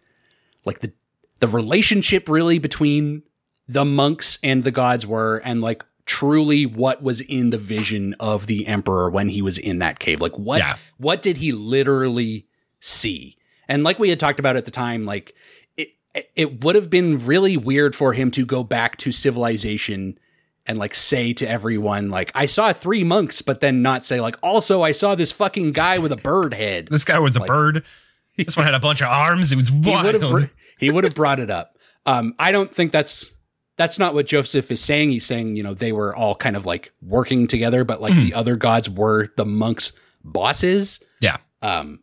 like 0.64 0.80
the 0.80 0.92
the 1.40 1.48
relationship 1.48 2.28
really 2.28 2.58
between 2.58 3.22
the 3.66 3.84
monks 3.84 4.38
and 4.42 4.62
the 4.64 4.70
gods 4.70 5.06
were 5.06 5.38
and 5.44 5.60
like 5.60 5.84
truly 6.06 6.66
what 6.66 7.02
was 7.02 7.22
in 7.22 7.48
the 7.48 7.56
vision 7.58 8.14
of 8.20 8.46
the 8.46 8.66
emperor 8.66 9.08
when 9.08 9.30
he 9.30 9.40
was 9.40 9.56
in 9.56 9.78
that 9.78 9.98
cave. 9.98 10.20
Like 10.20 10.36
what 10.38 10.58
Yeah. 10.58 10.76
what 10.98 11.22
did 11.22 11.38
he 11.38 11.52
literally 11.52 12.46
see 12.80 13.38
and 13.68 13.84
like 13.84 13.98
we 13.98 14.10
had 14.10 14.20
talked 14.20 14.40
about 14.40 14.56
at 14.56 14.64
the 14.64 14.70
time 14.70 15.04
like 15.04 15.34
it 15.76 15.90
it 16.36 16.62
would 16.64 16.74
have 16.76 16.90
been 16.90 17.18
really 17.26 17.56
weird 17.56 17.96
for 17.96 18.12
him 18.12 18.30
to 18.30 18.44
go 18.46 18.62
back 18.62 18.96
to 18.98 19.10
civilization 19.12 20.18
and 20.66 20.78
like 20.78 20.94
say 20.94 21.32
to 21.32 21.48
everyone 21.48 22.08
like 22.10 22.30
I 22.34 22.46
saw 22.46 22.72
three 22.72 23.04
monks 23.04 23.42
but 23.42 23.60
then 23.60 23.82
not 23.82 24.04
say 24.04 24.20
like 24.20 24.36
also 24.42 24.82
I 24.82 24.92
saw 24.92 25.14
this 25.14 25.32
fucking 25.32 25.72
guy 25.72 25.98
with 25.98 26.12
a 26.12 26.16
bird 26.16 26.54
head 26.54 26.88
This 26.90 27.04
guy 27.04 27.18
was 27.18 27.36
a 27.36 27.40
Like- 27.40 27.48
bird. 27.48 27.84
This 28.36 28.56
one 28.56 28.66
had 28.66 28.74
a 28.74 28.80
bunch 28.80 29.00
of 29.00 29.06
arms. 29.08 29.52
It 29.52 29.56
was 29.56 29.68
he 29.68 29.74
would 29.76 29.86
wild. 30.20 30.40
have 30.42 30.50
he 30.78 30.90
would 30.90 31.04
have 31.04 31.14
brought 31.14 31.38
it 31.38 31.50
up. 31.50 31.78
Um, 32.04 32.34
I 32.36 32.50
don't 32.50 32.74
think 32.74 32.90
that's 32.90 33.32
that's 33.76 33.96
not 33.96 34.12
what 34.12 34.26
Joseph 34.26 34.72
is 34.72 34.80
saying. 34.80 35.12
He's 35.12 35.24
saying 35.24 35.54
you 35.54 35.62
know 35.62 35.72
they 35.72 35.92
were 35.92 36.16
all 36.16 36.34
kind 36.34 36.56
of 36.56 36.66
like 36.66 36.92
working 37.00 37.46
together, 37.46 37.84
but 37.84 38.00
like 38.00 38.12
the 38.14 38.34
other 38.34 38.56
gods 38.56 38.90
were 38.90 39.28
the 39.36 39.44
monks' 39.46 39.92
bosses. 40.24 41.00
yeah. 41.20 41.36
Um, 41.62 42.00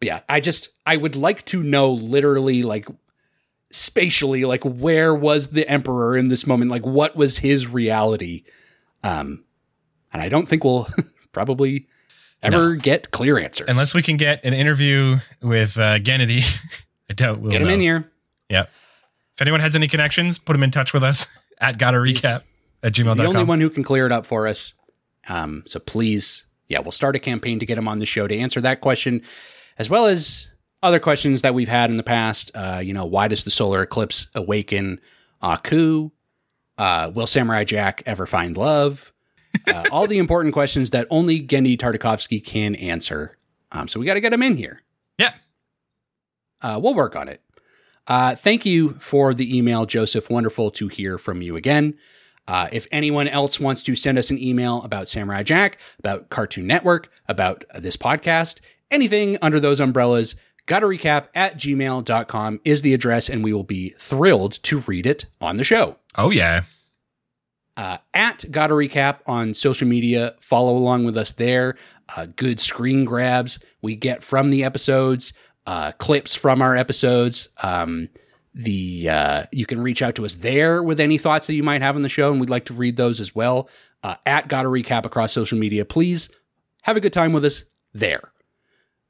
but 0.00 0.06
yeah, 0.06 0.20
I 0.28 0.40
just 0.40 0.68
I 0.84 0.96
would 0.96 1.16
like 1.16 1.44
to 1.46 1.62
know 1.62 1.92
literally 1.92 2.62
like 2.62 2.86
spatially 3.70 4.44
like 4.44 4.64
where 4.64 5.14
was 5.14 5.48
the 5.48 5.68
emperor 5.68 6.16
in 6.16 6.28
this 6.28 6.46
moment? 6.46 6.70
Like 6.70 6.86
what 6.86 7.16
was 7.16 7.38
his 7.38 7.72
reality? 7.72 8.44
Um, 9.02 9.44
and 10.12 10.22
I 10.22 10.28
don't 10.28 10.48
think 10.48 10.64
we'll 10.64 10.88
probably 11.32 11.86
ever 12.42 12.74
get 12.74 13.10
clear 13.10 13.38
answers 13.38 13.68
Unless 13.68 13.94
we 13.94 14.02
can 14.02 14.16
get 14.16 14.44
an 14.44 14.54
interview 14.54 15.16
with 15.42 15.76
uh, 15.76 15.98
Gennady. 15.98 16.42
I 17.10 17.14
doubt 17.14 17.38
we'll 17.38 17.52
get 17.52 17.62
him 17.62 17.68
in 17.68 17.80
here. 17.80 18.10
Yeah. 18.48 18.62
If 18.62 19.42
anyone 19.42 19.60
has 19.60 19.76
any 19.76 19.88
connections, 19.88 20.38
put 20.38 20.54
them 20.54 20.62
in 20.62 20.70
touch 20.70 20.92
with 20.92 21.04
us 21.04 21.26
at 21.60 21.78
gotta 21.78 21.98
recap 21.98 22.42
at 22.82 22.96
He's 22.96 23.04
gmail.com. 23.04 23.18
the 23.18 23.26
only 23.26 23.44
one 23.44 23.60
who 23.60 23.70
can 23.70 23.82
clear 23.82 24.06
it 24.06 24.12
up 24.12 24.26
for 24.26 24.46
us. 24.46 24.72
Um, 25.28 25.62
so 25.66 25.78
please, 25.80 26.44
yeah, 26.68 26.80
we'll 26.80 26.92
start 26.92 27.16
a 27.16 27.18
campaign 27.18 27.58
to 27.58 27.66
get 27.66 27.78
him 27.78 27.88
on 27.88 27.98
the 27.98 28.06
show 28.06 28.26
to 28.26 28.36
answer 28.36 28.60
that 28.60 28.80
question, 28.80 29.22
as 29.78 29.90
well 29.90 30.06
as 30.06 30.48
other 30.82 31.00
questions 31.00 31.42
that 31.42 31.54
we've 31.54 31.68
had 31.68 31.90
in 31.90 31.96
the 31.96 32.02
past. 32.02 32.50
Uh, 32.54 32.80
you 32.82 32.92
know, 32.92 33.04
why 33.04 33.28
does 33.28 33.44
the 33.44 33.50
solar 33.50 33.82
eclipse 33.82 34.28
awaken 34.34 35.00
Aku? 35.42 36.10
Uh, 36.78 37.10
will 37.14 37.26
Samurai 37.26 37.64
Jack 37.64 38.02
ever 38.06 38.26
find 38.26 38.56
love? 38.56 39.12
Uh, 39.66 39.84
all 39.92 40.06
the 40.06 40.18
important 40.18 40.52
questions 40.52 40.90
that 40.90 41.06
only 41.10 41.40
Genndy 41.40 41.76
Tartakovsky 41.76 42.44
can 42.44 42.74
answer. 42.76 43.36
Um, 43.72 43.88
so 43.88 43.98
we 43.98 44.06
got 44.06 44.14
to 44.14 44.20
get 44.20 44.32
him 44.32 44.42
in 44.42 44.56
here. 44.56 44.82
Yeah. 45.18 45.32
Uh, 46.60 46.78
we'll 46.82 46.94
work 46.94 47.16
on 47.16 47.28
it. 47.28 47.42
Uh, 48.06 48.36
thank 48.36 48.64
you 48.64 48.94
for 49.00 49.34
the 49.34 49.56
email, 49.56 49.84
Joseph. 49.86 50.30
Wonderful 50.30 50.70
to 50.72 50.88
hear 50.88 51.18
from 51.18 51.42
you 51.42 51.56
again. 51.56 51.94
Uh, 52.46 52.68
if 52.70 52.86
anyone 52.92 53.26
else 53.26 53.58
wants 53.58 53.82
to 53.82 53.96
send 53.96 54.18
us 54.18 54.30
an 54.30 54.38
email 54.38 54.82
about 54.84 55.08
Samurai 55.08 55.42
Jack, 55.42 55.78
about 55.98 56.30
Cartoon 56.30 56.66
Network, 56.66 57.10
about 57.26 57.64
this 57.74 57.96
podcast, 57.96 58.60
anything 58.90 59.36
under 59.42 59.60
those 59.60 59.80
umbrellas, 59.80 60.36
gotta 60.66 60.86
recap 60.86 61.28
at 61.34 61.56
gmail.com 61.56 62.60
is 62.64 62.82
the 62.82 62.94
address, 62.94 63.28
and 63.28 63.42
we 63.44 63.52
will 63.52 63.64
be 63.64 63.94
thrilled 63.98 64.52
to 64.64 64.80
read 64.80 65.06
it 65.06 65.26
on 65.40 65.56
the 65.56 65.64
show 65.64 65.96
Oh, 66.16 66.30
yeah. 66.30 66.62
uh, 67.76 67.98
at 68.14 68.44
Gotta 68.50 68.74
Recap 68.74 69.18
on 69.26 69.52
social 69.54 69.86
media. 69.86 70.34
Follow 70.40 70.76
along 70.76 71.04
with 71.04 71.16
us 71.16 71.32
there. 71.32 71.76
Uh, 72.16 72.26
good 72.36 72.58
screen 72.60 73.04
grabs 73.04 73.58
we 73.82 73.96
get 73.96 74.22
from 74.24 74.50
the 74.50 74.64
episodes, 74.64 75.32
uh, 75.66 75.92
clips 75.98 76.34
from 76.34 76.62
our 76.62 76.74
episodes. 76.76 77.48
Um, 77.62 78.08
the 78.54 79.08
uh, 79.10 79.44
you 79.52 79.66
can 79.66 79.82
reach 79.82 80.00
out 80.00 80.14
to 80.14 80.24
us 80.24 80.36
there 80.36 80.82
with 80.82 80.98
any 81.00 81.18
thoughts 81.18 81.46
that 81.48 81.54
you 81.54 81.62
might 81.62 81.82
have 81.82 81.96
on 81.96 82.02
the 82.02 82.08
show, 82.08 82.30
and 82.30 82.40
we'd 82.40 82.48
like 82.48 82.64
to 82.66 82.74
read 82.74 82.96
those 82.96 83.20
as 83.20 83.34
well. 83.34 83.68
Uh, 84.02 84.14
at 84.24 84.48
Gotta 84.48 84.68
Recap 84.68 85.04
across 85.04 85.32
social 85.32 85.58
media. 85.58 85.84
Please 85.84 86.30
have 86.82 86.96
a 86.96 87.00
good 87.00 87.12
time 87.12 87.32
with 87.34 87.44
us 87.44 87.64
there. 87.92 88.30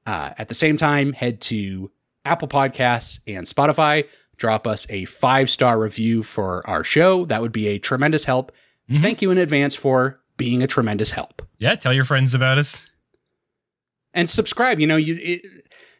Uh, 0.06 0.30
at 0.38 0.48
the 0.48 0.54
same 0.54 0.76
time, 0.76 1.12
head 1.12 1.40
to 1.42 1.90
Apple 2.24 2.48
Podcasts 2.48 3.18
and 3.26 3.46
Spotify. 3.46 4.06
Drop 4.36 4.66
us 4.66 4.86
a 4.90 5.04
five 5.06 5.50
star 5.50 5.78
review 5.80 6.22
for 6.22 6.64
our 6.68 6.84
show. 6.84 7.24
That 7.24 7.40
would 7.42 7.52
be 7.52 7.68
a 7.68 7.78
tremendous 7.78 8.24
help. 8.24 8.52
Thank 8.90 9.20
you 9.20 9.30
in 9.32 9.38
advance 9.38 9.74
for 9.74 10.20
being 10.36 10.62
a 10.62 10.66
tremendous 10.68 11.10
help. 11.10 11.42
Yeah. 11.58 11.74
Tell 11.74 11.92
your 11.92 12.04
friends 12.04 12.34
about 12.34 12.56
us. 12.58 12.86
And 14.14 14.30
subscribe. 14.30 14.78
You 14.78 14.86
know, 14.86 14.96
you 14.96 15.18
it, 15.20 15.42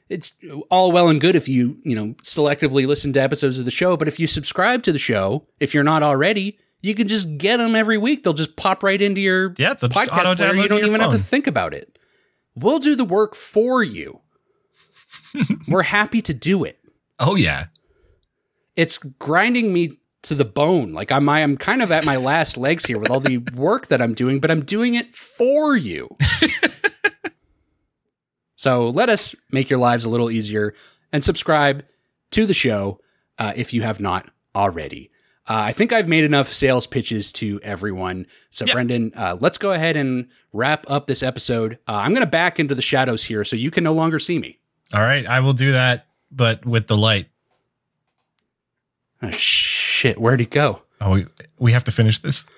it's 0.09 0.35
all 0.71 0.93
well 0.93 1.09
and 1.09 1.21
good 1.21 1.35
if 1.37 1.49
you 1.49 1.79
you 1.85 1.95
know 1.97 2.15
selectively 2.23 2.87
listen 2.87 3.13
to 3.15 3.21
episodes 3.21 3.59
of 3.59 3.65
the 3.65 3.71
show, 3.71 3.97
but 3.97 4.07
if 4.09 4.21
you 4.21 4.27
subscribe 4.27 4.83
to 4.85 4.93
the 4.93 4.99
show, 4.99 5.47
if 5.61 5.75
you're 5.75 5.85
not 5.85 6.03
already, 6.03 6.59
you 6.81 6.95
can 6.95 7.09
just 7.09 7.37
get 7.39 7.57
them 7.57 7.75
every 7.75 7.99
week. 7.99 8.23
They'll 8.23 8.33
just 8.33 8.57
pop 8.57 8.83
right 8.83 9.01
into 9.03 9.21
your 9.21 9.53
Yeah. 9.59 9.75
they'll 9.75 9.91
podcast 9.91 10.37
player. 10.37 10.55
You 10.55 10.69
don't 10.69 10.85
even 10.85 11.01
have 11.01 11.13
to 11.13 11.19
think 11.19 11.47
about 11.47 11.75
it. 11.75 11.96
We'll 12.57 12.79
do 12.79 12.97
the 12.97 13.05
work 13.05 13.35
for 13.35 13.85
you. 13.85 14.21
We're 15.69 15.83
happy 15.83 16.23
to 16.23 16.35
do 16.35 16.65
it. 16.65 16.79
Oh, 17.19 17.37
yeah. 17.37 17.67
It's 18.75 18.99
grinding 18.99 19.73
me 19.73 19.99
to 20.27 20.35
the 20.35 20.45
bone. 20.45 20.93
Like 20.93 21.13
I'm 21.13 21.29
I'm 21.29 21.57
kind 21.57 21.83
of 21.83 21.93
at 21.93 22.05
my 22.05 22.17
last 22.17 22.57
legs 22.57 22.85
here 22.85 22.99
with 22.99 23.11
all 23.11 23.21
the 23.21 23.39
work 23.39 23.87
that 23.89 24.03
I'm 24.03 24.15
doing, 24.15 24.41
but 24.41 24.51
I'm 24.51 24.65
doing 24.65 24.95
it 24.95 25.15
for 25.15 25.77
you. 25.77 26.09
so 28.57 28.89
let 28.89 29.09
us 29.09 29.35
make 29.51 29.71
your 29.71 29.79
lives 29.79 30.05
a 30.05 30.09
little 30.09 30.31
easier 30.31 30.75
and 31.13 31.23
subscribe 31.23 31.85
to 32.33 32.45
the 32.45 32.55
show 32.55 33.01
uh, 33.39 33.53
if 33.57 33.73
you 33.73 33.83
have 33.83 34.01
not 34.01 34.29
already. 34.55 35.11
Uh, 35.49 35.55
I 35.69 35.73
think 35.73 35.93
I've 35.93 36.09
made 36.09 36.25
enough 36.25 36.53
sales 36.53 36.87
pitches 36.89 37.31
to 37.35 37.61
everyone. 37.63 38.27
So, 38.51 38.65
Yep. 38.67 38.73
Brendan, 38.75 39.13
uh, 39.17 39.37
let's 39.41 39.59
go 39.59 39.73
ahead 39.73 39.97
and 39.97 40.29
wrap 40.53 40.85
up 40.91 41.07
this 41.07 41.23
episode. 41.23 41.79
Uh, 41.87 41.93
I'm 42.03 42.13
going 42.13 42.25
to 42.25 42.31
back 42.31 42.59
into 42.59 42.75
the 42.75 42.83
shadows 42.83 43.23
here 43.25 43.45
so 43.45 43.55
you 43.55 43.71
can 43.71 43.85
no 43.85 43.93
longer 43.93 44.19
see 44.19 44.39
me. 44.41 44.59
All 44.93 45.03
right. 45.03 45.25
I 45.27 45.39
will 45.41 45.53
do 45.53 45.73
that, 45.73 46.07
but 46.33 46.67
with 46.67 46.89
the 46.89 46.97
light. 46.97 47.29
Oh, 49.23 49.31
shit. 49.31 50.21
Where'd 50.21 50.41
he 50.41 50.47
go? 50.47 50.83
Oh, 51.01 51.11
we, 51.13 51.27
we 51.59 51.73
have 51.73 51.85
to 51.85 51.93
finish 51.93 52.19
this. 52.19 52.49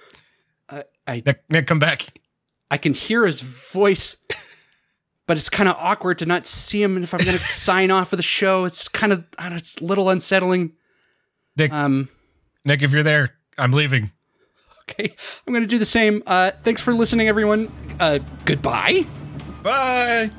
Uh, 0.68 0.82
I 1.06 1.22
Nick, 1.24 1.42
Nick, 1.50 1.66
come 1.66 1.78
back. 1.78 2.06
I 2.70 2.78
can 2.78 2.92
hear 2.94 3.24
his 3.24 3.40
voice, 3.40 4.16
but 5.26 5.36
it's 5.36 5.48
kind 5.48 5.68
of 5.68 5.76
awkward 5.78 6.18
to 6.18 6.26
not 6.26 6.46
see 6.46 6.82
him. 6.82 6.96
And 6.96 7.04
if 7.04 7.14
I'm 7.14 7.20
going 7.24 7.36
to 7.38 7.44
sign 7.44 7.90
off 7.90 8.12
of 8.12 8.16
the 8.16 8.22
show, 8.22 8.64
it's 8.64 8.88
kind 8.88 9.12
of 9.12 9.24
I 9.38 9.44
don't 9.44 9.50
know, 9.52 9.56
it's 9.56 9.76
a 9.78 9.84
little 9.84 10.08
unsettling. 10.10 10.72
Nick, 11.56 11.72
Um, 11.72 12.08
Nick, 12.68 12.82
if 12.82 12.92
you're 12.92 13.02
there, 13.02 13.34
I'm 13.56 13.72
leaving. 13.72 14.12
okay, 14.82 15.14
I'm 15.46 15.54
going 15.54 15.64
to 15.64 15.68
do 15.68 15.78
the 15.78 15.86
same. 15.86 16.22
Uh, 16.26 16.50
thanks 16.50 16.82
for 16.82 16.92
listening, 16.92 17.26
everyone. 17.26 17.72
Uh, 17.98 18.18
goodbye. 18.44 19.06
Bye. 19.62 20.30